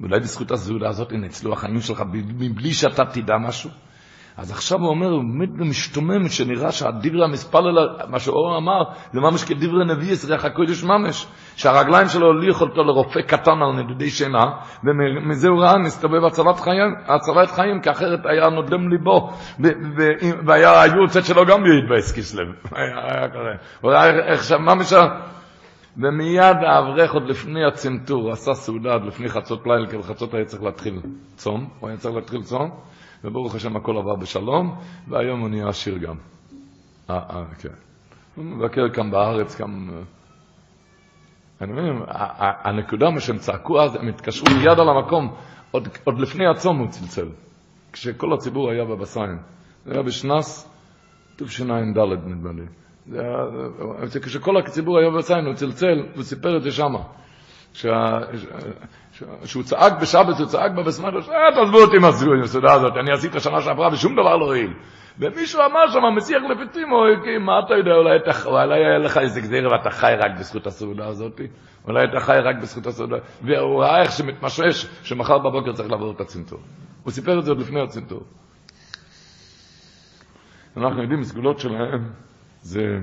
ואולי 0.00 0.20
בזכות 0.20 0.50
הסעודה 0.50 0.88
הזאת 0.88 1.12
ינצלו 1.12 1.52
החיים 1.52 1.80
שלך 1.80 2.02
מבלי 2.38 2.72
שאתה 2.72 3.04
תדע 3.04 3.36
משהו? 3.38 3.70
אז 4.38 4.50
עכשיו 4.50 4.78
הוא 4.78 4.88
אומר, 4.88 5.06
הוא 5.06 5.22
באמת 5.22 5.68
משתומם, 5.68 6.28
שנראה 6.28 6.72
שהדברי 6.72 7.24
המספל, 7.24 7.64
מה 8.08 8.18
שאור 8.18 8.58
אמר, 8.58 8.82
זה 9.12 9.20
ממש 9.20 9.44
כדברי 9.44 9.84
נביא, 9.84 10.12
ישריח 10.12 10.44
הקודש 10.44 10.84
ממש, 10.84 11.26
שהרגליים 11.56 12.08
שלו 12.08 12.26
הוליך 12.26 12.60
אותו 12.60 12.84
לרופא 12.84 13.20
קטן 13.20 13.62
על 13.62 13.82
נדודי 13.82 14.10
שינה, 14.10 14.44
ומזה 14.84 15.48
הוא 15.48 15.62
ראה, 15.62 15.78
מסתובב 15.78 16.24
הצלת 16.24 16.60
חיים, 16.60 16.94
הצלת 17.06 17.50
חיים, 17.50 17.80
כי 17.82 17.90
אחרת 17.90 18.20
היה 18.24 18.50
נודם 18.50 18.88
ליבו, 18.88 19.30
והיה, 20.46 20.82
היו 20.82 21.02
יוצאת 21.02 21.24
שלו 21.24 21.46
גם 21.46 21.62
היה 22.76 23.28
כזה, 23.28 23.64
הוא 23.80 23.90
ראה 23.90 24.32
איך 24.32 24.44
שממש, 24.44 24.92
ומיד 25.98 26.56
האברך 26.66 27.14
עוד 27.14 27.22
לפני 27.22 27.64
הצנתור, 27.64 28.32
עשה 28.32 28.54
סעודה 28.54 28.94
עד 28.94 29.04
לפני 29.04 29.28
חצות 29.28 29.66
ליל, 29.66 29.90
כי 29.90 29.98
בחצות 29.98 30.34
היה 30.34 30.44
צריך 30.44 30.62
להתחיל 30.62 31.00
צום, 31.36 31.68
הוא 31.80 31.88
היה 31.88 31.98
צריך 31.98 32.14
להתחיל 32.14 32.42
צום, 32.42 32.70
וברוך 33.24 33.54
השם 33.54 33.76
הכל 33.76 33.98
עבר 33.98 34.16
בשלום, 34.16 34.78
והיום 35.08 35.40
הוא 35.40 35.48
נהיה 35.48 35.68
עשיר 35.68 35.98
גם. 35.98 36.16
אה, 37.10 37.16
אה, 37.16 37.44
כן. 37.58 37.74
הוא 38.34 38.44
מבקר 38.44 38.88
כאן 38.94 39.10
בארץ, 39.10 39.54
כאן... 39.54 39.88
אה. 39.92 40.02
אני 41.60 41.72
מבין, 41.72 42.02
הנקודה, 42.64 43.10
מה 43.10 43.20
שהם 43.20 43.38
צעקו 43.38 43.80
אז, 43.80 43.94
הם 43.94 44.08
התקשרו 44.08 44.46
מיד 44.56 44.78
על 44.78 44.88
המקום, 44.88 45.34
עוד, 45.70 45.88
עוד 46.04 46.20
לפני 46.20 46.46
הצום 46.46 46.78
הוא 46.78 46.88
צלצל, 46.88 47.28
כשכל 47.92 48.32
הציבור 48.32 48.70
היה 48.70 48.84
בבסיים. 48.84 49.38
זה 49.84 49.92
היה 49.92 50.02
בשנס 50.02 50.74
תשע"ד, 51.36 51.98
נדמה 52.26 52.52
לי. 52.52 52.66
זה 54.04 54.20
כשכל 54.20 54.56
הציבור 54.56 54.98
היה 54.98 55.10
בבסיים, 55.10 55.46
הוא 55.46 55.54
צלצל, 55.54 56.02
הוא 56.14 56.22
סיפר 56.22 56.56
את 56.56 56.62
זה 56.62 56.70
שמה. 56.72 56.98
שהוא 59.44 59.62
צעק 59.62 60.00
בשבת, 60.00 60.38
הוא 60.38 60.46
צעק 60.46 60.72
בבסמד, 60.72 61.14
אה, 61.14 61.20
תעזבו 61.54 61.78
אותי 61.78 61.98
מהסעודה 61.98 62.72
הזאת, 62.72 62.92
אני 63.00 63.12
עשיתי 63.12 63.40
שנה 63.40 63.60
שעברה 63.60 63.88
ושום 63.92 64.12
דבר 64.12 64.36
לא 64.36 64.44
הועיל. 64.44 64.72
ומישהו 65.18 65.60
אמר 65.60 65.90
שם, 65.90 66.16
מסיח 66.16 66.42
לפיתים, 66.50 66.88
מה 67.40 67.60
אתה 67.66 67.74
יודע, 67.74 67.92
אולי 68.46 68.74
היה 68.74 68.98
לך 68.98 69.18
איזה 69.18 69.40
גזיר 69.40 69.70
ואתה 69.72 69.90
חי 69.90 70.12
רק 70.18 70.38
בזכות 70.38 70.66
הסעודה 70.66 71.06
הזאת, 71.06 71.40
אולי 71.88 72.04
אתה 72.04 72.20
חי 72.20 72.38
רק 72.44 72.56
בזכות 72.62 72.86
הסעודה, 72.86 73.16
והוא 73.42 73.82
ראה 73.82 74.02
איך 74.02 74.12
שמתמשש, 74.12 74.86
שמחר 75.02 75.38
בבוקר 75.38 75.72
צריך 75.72 75.90
לעבור 75.90 76.12
את 76.12 76.20
הצנתור. 76.20 76.58
הוא 77.04 77.12
סיפר 77.12 77.38
את 77.38 77.44
זה 77.44 77.50
עוד 77.50 77.60
לפני 77.60 77.80
הצנתור. 77.80 78.22
אנחנו 80.76 81.02
יודעים, 81.02 81.22
סגולות 81.22 81.58
שלהם 81.58 82.27
זה, 82.68 82.98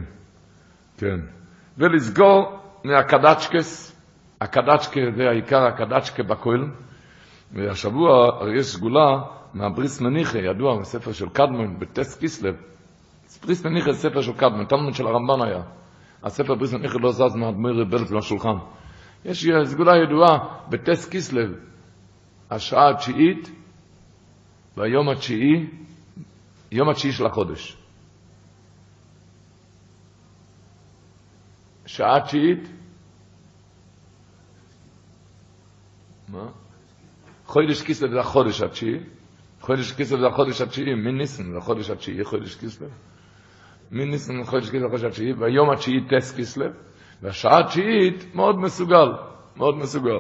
כן. 0.98 1.20
ולסגור 1.78 2.60
מהקדצ'קס, 2.84 4.02
הקדצ'קה 4.42 5.02
זה 5.16 5.30
העיקר 5.30 5.64
הקדצ'קה 5.66 6.24
בכהל, 6.24 6.66
והשבוע 7.54 8.40
יש 8.60 8.66
סגולה 8.66 9.22
מהבריס 9.54 10.02
מניחה, 10.02 10.38
ידוע 10.38 10.80
בספר 10.80 11.12
של 11.12 11.30
קדמון, 11.30 11.80
בטס 11.80 12.18
קיסלב. 12.18 12.56
בריס 13.44 13.66
מניחה 13.66 13.92
זה 13.92 14.10
ספר 14.10 14.22
של 14.22 14.34
קדמון, 14.34 14.66
תלמוד 14.66 14.94
של 14.94 15.08
הרמב"ן 15.08 15.48
היה. 15.48 15.64
הספר 16.24 16.56
בריס 16.56 16.74
מניחה 16.74 16.98
לא 17.02 17.12
זז 17.12 17.36
מהדמיר 17.36 17.86
בלט 17.90 18.12
לשולחן. 18.12 18.58
יש 19.26 19.48
סגולה 19.64 19.98
ידועה 19.98 20.38
בטס 20.70 21.10
קיסלב, 21.10 21.50
השעה 22.52 22.90
התשיעית 22.90 23.52
והיום 24.78 25.10
התשיעי, 25.10 25.68
יום 26.72 26.90
התשיעי 26.90 27.14
של 27.14 27.26
החודש. 27.26 27.85
שעה 31.86 32.22
תשיעית? 32.26 32.70
מה? 36.30 36.48
חודש 37.46 37.82
כיסלב 37.82 38.12
זה 38.12 38.20
החודש 38.20 38.62
התשיעי. 38.62 39.00
חודש 39.62 39.92
כיסלב 39.92 40.20
זה 40.20 40.28
החודש 40.28 40.62
התשיעי, 40.62 40.96
מי 40.96 41.12
ניסן 41.12 41.52
זה 41.52 41.58
החודש 41.58 41.90
התשיעי, 41.90 42.24
חודש 42.24 42.56
כיסלב. 42.56 42.90
מי 43.92 44.06
ניסן 44.06 44.44
זה 44.44 44.50
חודש 44.50 44.70
כיסלב, 44.70 44.90
חודש 44.90 45.04
התשיעי, 45.04 45.34
והיום 45.34 45.70
התשיעי 45.70 46.00
טס 46.10 46.36
כיסלב, 46.36 46.72
והשעה 47.22 47.60
התשיעית 47.60 48.36
מאוד 48.36 48.60
מסוגל, 48.60 49.08
מאוד 49.58 49.78
מסוגל. 49.78 50.20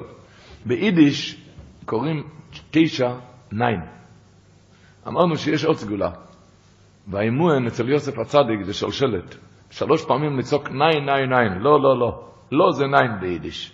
ביידיש 0.65 1.41
קוראים 1.85 2.23
תשע 2.71 3.13
ניין. 3.51 3.81
אמרנו 5.07 5.37
שיש 5.37 5.65
עוד 5.65 5.77
סגולה. 5.77 6.11
והאימון 7.07 7.67
אצל 7.67 7.89
יוסף 7.89 8.19
הצדיק 8.19 8.63
זה 8.65 8.73
שלשלת. 8.73 9.35
שלוש 9.69 10.05
פעמים 10.05 10.39
לצעוק 10.39 10.69
ניין, 10.69 11.05
ניין, 11.05 11.29
ניין. 11.29 11.57
לא, 11.59 11.81
לא, 11.81 11.99
לא. 11.99 12.21
לא 12.51 12.71
זה 12.71 12.87
ניין 12.87 13.19
ביידיש. 13.19 13.71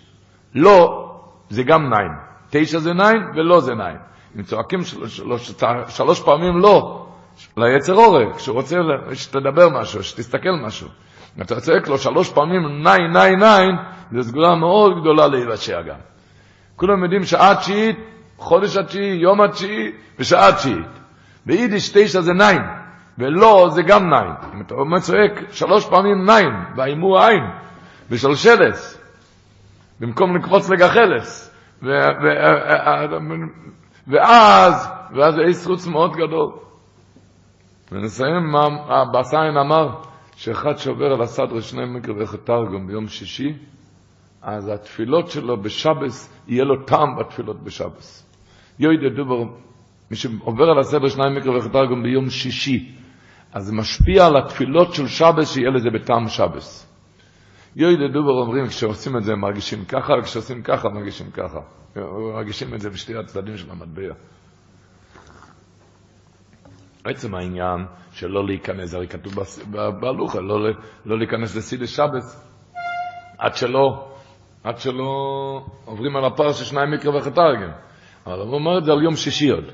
לא 0.54 1.08
זה 1.50 1.62
גם 1.62 1.94
ניין. 1.94 2.12
תשע 2.50 2.78
זה 2.78 2.92
ניין 2.92 3.22
ולא 3.34 3.60
זה 3.60 3.74
ניין. 3.74 3.96
אם 4.36 4.42
צועקים 4.42 4.82
שלוש, 4.82 5.16
שלוש, 5.16 5.52
שלוש 5.88 6.20
פעמים 6.20 6.58
לא, 6.58 7.06
ליצר 7.56 7.94
אורק, 7.94 8.36
כשהוא 8.36 8.54
רוצה 8.54 8.76
שתדבר 9.12 9.68
משהו, 9.80 10.02
שתסתכל 10.02 10.50
משהו. 10.66 10.88
אתה 11.42 11.60
צועק 11.60 11.88
לו 11.88 11.98
שלוש 11.98 12.32
פעמים 12.32 12.82
ניין, 12.82 13.12
ניין, 13.12 13.38
ניין, 13.38 13.76
זו 14.12 14.22
סגולה 14.22 14.54
מאוד 14.54 15.00
גדולה 15.00 15.26
להיוושע 15.26 15.82
גם. 15.82 15.96
כולם 16.76 17.04
יודעים 17.04 17.24
שעה 17.24 17.54
תשיעית, 17.54 17.98
חודש 18.38 18.76
התשיעי, 18.76 19.16
יום 19.16 19.40
התשיעי 19.40 19.92
ושעה 20.18 20.52
תשיעית. 20.52 20.86
ביידיש 21.46 21.90
תשע 21.94 22.20
זה 22.20 22.32
ניין, 22.32 22.62
ולא 23.18 23.68
זה 23.70 23.82
גם 23.82 24.08
ניין. 24.10 24.34
אם 24.54 24.60
אתה 24.60 24.74
אומר 24.74 24.98
צועק 24.98 25.50
שלוש 25.50 25.88
פעמים 25.88 26.24
ניין, 26.26 26.52
והאימור 26.76 27.20
עין, 27.20 27.42
ושלשלס, 28.10 29.02
במקום 30.00 30.36
לקפוץ 30.36 30.70
לגחלס. 30.70 31.54
ו, 31.82 31.86
ו, 31.86 32.26
ואז, 34.08 34.88
ואז 35.14 35.34
יש 35.50 35.66
חוץ 35.66 35.86
מאוד 35.86 36.12
גדול. 36.12 36.52
ונסיים 37.92 38.50
מה 38.52 38.66
הבסיין 38.88 39.56
אמר, 39.56 39.88
שאחד 40.36 40.76
שעובר 40.76 41.12
על 41.12 41.22
הסדרה 41.22 41.60
שני 41.60 41.84
מקרא 41.86 42.14
וחתרגום 42.18 42.86
ביום 42.86 43.08
שישי, 43.08 43.52
אז 44.42 44.68
התפילות 44.68 45.30
שלו 45.30 45.62
בשבס, 45.62 46.42
יהיה 46.48 46.64
לו 46.64 46.84
טעם 46.84 47.16
בתפילות 47.16 47.62
בשבס. 47.62 48.32
יוידה 48.78 49.08
דובר, 49.08 49.42
מי 50.10 50.16
שעובר 50.16 50.64
על 50.64 50.78
הסדר 50.78 51.08
שניים 51.08 51.34
מקרא 51.34 51.56
וחתרגום 51.56 52.02
ביום 52.02 52.30
שישי, 52.30 53.01
אז 53.52 53.64
זה 53.64 53.72
משפיע 53.72 54.26
על 54.26 54.36
התפילות 54.36 54.94
של 54.94 55.06
שבס, 55.06 55.54
שיהיה 55.54 55.70
לזה 55.70 55.90
בטעם 55.90 56.28
שבס. 56.28 56.92
יוידה 57.76 58.08
דובר 58.08 58.30
אומרים, 58.30 58.66
כשעושים 58.66 59.16
את 59.16 59.24
זה 59.24 59.34
מרגישים 59.34 59.84
ככה, 59.84 60.12
וכשעושים 60.20 60.62
ככה 60.62 60.88
מרגישים 60.88 61.30
ככה. 61.30 61.60
מרגישים 62.34 62.74
את 62.74 62.80
זה 62.80 62.90
בשתי 62.90 63.16
הצדדים 63.16 63.56
של 63.56 63.70
המטבע. 63.70 64.14
עצם 67.04 67.34
העניין 67.34 67.86
שלא 68.12 68.46
להיכנס, 68.46 68.94
הרי 68.94 69.08
כתוב 69.08 69.32
בהלוכה, 70.00 70.40
לא, 70.40 70.58
לא 71.06 71.18
להיכנס 71.18 71.56
לסידי 71.56 71.86
שבס, 71.86 72.48
עד 73.38 73.54
שלא, 73.54 74.08
עד 74.64 74.78
שלא 74.78 75.12
עוברים 75.84 76.16
על 76.16 76.24
הפרשה 76.24 76.64
שניים 76.64 76.90
מקרא 76.90 77.16
וחתרגם. 77.16 77.70
אבל 78.26 78.38
הוא 78.38 78.54
אומר 78.54 78.78
את 78.78 78.84
זה 78.84 78.92
על 78.92 79.02
יום 79.02 79.16
שישי 79.16 79.48
עוד. 79.48 79.64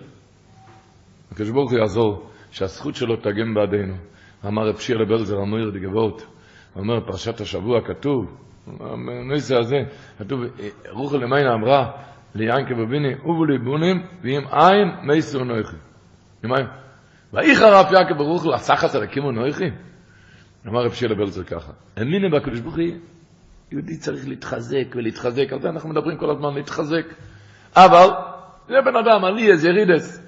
הקדוש 1.33 1.51
ברוך 1.51 1.71
הוא 1.71 1.79
יעזור 1.79 2.31
שהזכות 2.51 2.95
שלו 2.95 3.17
תגן 3.17 3.55
בעדינו. 3.55 3.95
אמר 4.47 4.69
רב 4.69 4.79
שיר 4.79 4.97
לבלזר, 4.97 5.39
המויר 5.39 5.71
דגבות, 5.71 6.27
הוא 6.75 6.83
אומר, 6.83 7.01
פרשת 7.07 7.41
השבוע 7.41 7.81
כתוב, 7.87 8.37
בנושא 8.79 9.57
הזה, 9.57 9.77
כתוב, 10.19 10.41
רוחו 10.91 11.19
למיינה 11.19 11.55
אמרה 11.55 11.91
ליענקה 12.35 12.75
בביני, 12.75 13.15
ובו 13.15 13.45
ליבונים, 13.45 14.03
ועם 14.23 14.43
עין 14.51 14.89
מייסו 15.03 15.45
נויכי. 15.45 15.77
עם 16.45 16.53
אף 16.53 17.93
יעקב 17.93 18.15
ברוך 18.17 18.43
הוא, 18.43 18.55
הסחס 18.55 18.95
על 18.95 19.03
הקימו 19.03 19.33
נויכי? 19.33 19.71
אמר 20.67 20.85
רב 20.85 20.93
שיר 20.93 21.09
לבלזר 21.13 21.45
ככה, 21.45 21.73
האמינה 21.97 22.39
בקדוש 22.39 22.61
ברוך 22.61 22.77
הוא, 22.77 22.85
יהודי 23.73 23.97
צריך 23.97 24.29
להתחזק 24.29 24.95
ולהתחזק, 24.95 25.53
על 25.53 25.61
זה 25.61 25.69
אנחנו 25.69 25.89
מדברים 25.89 26.17
כל 26.17 26.31
הזמן, 26.31 26.55
להתחזק. 26.55 27.07
אבל, 27.77 28.09
זה 28.69 28.75
בן 28.85 28.97
אדם, 28.97 29.25
עלי 29.25 29.51
איזה 29.51 29.69
ירידס, 29.69 30.28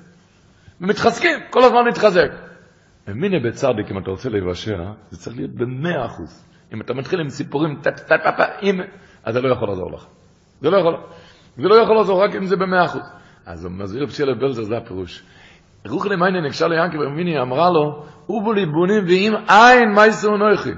ומתחזקים, 0.80 1.38
כל 1.50 1.64
הזמן 1.64 1.84
להתחזק. 1.84 2.30
ומיני 3.08 3.40
בצדיק, 3.40 3.90
אם 3.90 3.98
אתה 3.98 4.10
רוצה 4.10 4.28
להיוושע, 4.28 4.76
זה 5.10 5.18
צריך 5.18 5.36
להיות 5.36 5.54
במאה 5.54 6.06
אחוז. 6.06 6.46
אם 6.74 6.80
אתה 6.80 6.94
מתחיל 6.94 7.20
עם 7.20 7.28
סיפורים, 7.28 7.80
טה-טה-טה-טה, 7.82 8.44
אז 9.24 9.34
זה 9.34 9.40
לא 9.40 9.52
יכול 9.52 9.68
לעזור 9.68 9.92
לך. 9.92 10.06
זה 10.60 10.70
לא 10.70 10.76
יכול, 10.76 10.96
זה 11.56 11.68
לא 11.68 11.74
יכול 11.74 11.96
לעזור 11.96 12.24
רק 12.24 12.36
אם 12.36 12.46
זה 12.46 12.56
במאה 12.56 12.84
אחוז. 12.84 13.02
אז 13.46 13.64
הוא 13.64 13.72
מסביר 13.72 14.06
בשלב 14.06 14.40
בלזר, 14.40 14.62
זה 14.62 14.76
הפירוש. 14.76 15.22
רוח 15.86 16.06
למיינה 16.06 16.40
נקשר 16.40 16.66
ליענקי 16.66 16.98
ומיני, 16.98 17.40
אמרה 17.40 17.70
לו, 17.70 18.04
אובו 18.28 18.52
ליבונים 18.52 19.04
ואם 19.06 19.34
אין 19.48 19.94
מייסו 19.94 20.36
נויכי. 20.36 20.70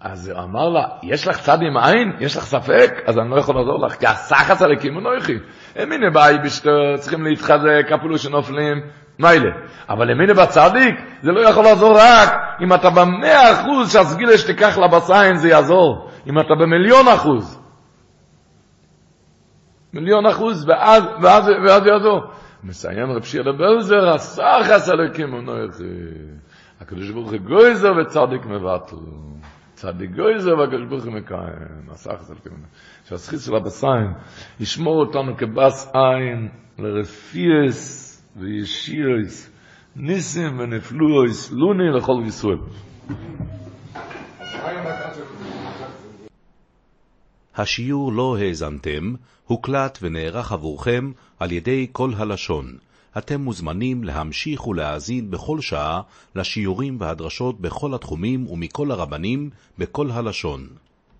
אז 0.00 0.28
הוא 0.28 0.38
אמר 0.38 0.68
לה, 0.68 0.88
יש 1.02 1.28
לך 1.28 1.40
צד 1.40 1.58
עם 1.62 1.76
עין? 1.76 2.12
יש 2.20 2.36
לך 2.36 2.44
ספק? 2.44 2.90
אז 3.06 3.18
אני 3.18 3.30
לא 3.30 3.38
יכול 3.38 3.54
לעזור 3.54 3.86
לך, 3.86 3.94
כי 3.94 4.06
הסחס 4.06 4.62
על 4.62 4.72
הקימו 4.72 5.00
נויכי. 5.00 5.38
הם 5.76 5.92
הנה 5.92 6.10
באי 6.10 6.38
בשתו, 6.44 6.70
צריכים 6.98 7.24
להתחזק, 7.24 7.92
אפילו 8.00 8.18
שנופלים, 8.18 8.80
מיילה. 9.20 9.50
אבל 9.88 10.10
למיני 10.10 10.34
בצדיק, 10.34 10.94
זה 11.22 11.32
לא 11.32 11.40
יכול 11.40 11.64
לעזור 11.64 11.92
רק 11.96 12.30
אם 12.62 12.74
אתה 12.74 12.90
במאה 12.90 13.52
אחוז 13.52 13.92
שהסגילה 13.92 14.38
שתיקח 14.38 14.78
לבסיין 14.78 15.36
זה 15.36 15.48
יעזור. 15.48 16.10
אם 16.26 16.38
אתה 16.38 16.54
במיליון 16.60 17.08
אחוז. 17.08 17.60
מיליון 19.92 20.26
אחוז, 20.26 20.68
ואז, 20.68 21.02
ואז, 21.22 21.48
ואז 21.66 21.86
יעזור. 21.86 22.20
מסיים 22.64 23.10
רב 23.10 23.22
שיר 23.22 23.42
לבלזר, 23.42 24.08
הסחס 24.14 24.88
על 24.88 25.06
הקימו 25.06 25.40
נויכי. 25.40 25.82
הקדוש 26.80 27.10
ברוך 27.10 27.30
הוא 27.30 27.38
גויזר 27.38 27.92
וצדיק 28.02 28.46
מבטל. 28.46 28.96
צדיק 29.74 30.10
גויזר 30.10 30.58
והקדוש 30.58 30.86
ברוך 30.88 31.04
הוא 31.04 31.12
מקיים. 31.12 31.90
הסחס 31.90 32.30
על 32.30 32.36
הקימו 32.40 32.56
נויכי. 32.56 32.70
שהסחיס 33.08 33.46
של 33.46 33.54
הבסיין 33.54 34.12
ישמור 34.60 35.00
אותנו 35.00 35.36
כבס 35.36 35.92
עין 35.94 36.48
לרפיאס 36.78 38.09
וישירס 38.36 39.50
ניסים 39.96 40.58
ונפלויס 40.58 41.52
לוני 41.52 41.90
לכל 41.98 42.22
ישראל. 42.26 42.58
השיעור 47.56 48.12
לא 48.12 48.36
האזנתם, 48.38 49.14
הוקלט 49.46 49.98
ונערך 50.02 50.52
עבורכם 50.52 51.12
על 51.38 51.52
ידי 51.52 51.86
כל 51.92 52.10
הלשון. 52.16 52.76
אתם 53.18 53.40
מוזמנים 53.40 54.04
להמשיך 54.04 54.66
ולהאזין 54.66 55.30
בכל 55.30 55.60
שעה 55.60 56.00
לשיעורים 56.34 56.96
והדרשות 57.00 57.60
בכל 57.60 57.94
התחומים 57.94 58.46
ומכל 58.46 58.90
הרבנים 58.90 59.50
בכל 59.78 60.10
הלשון. 60.10 60.68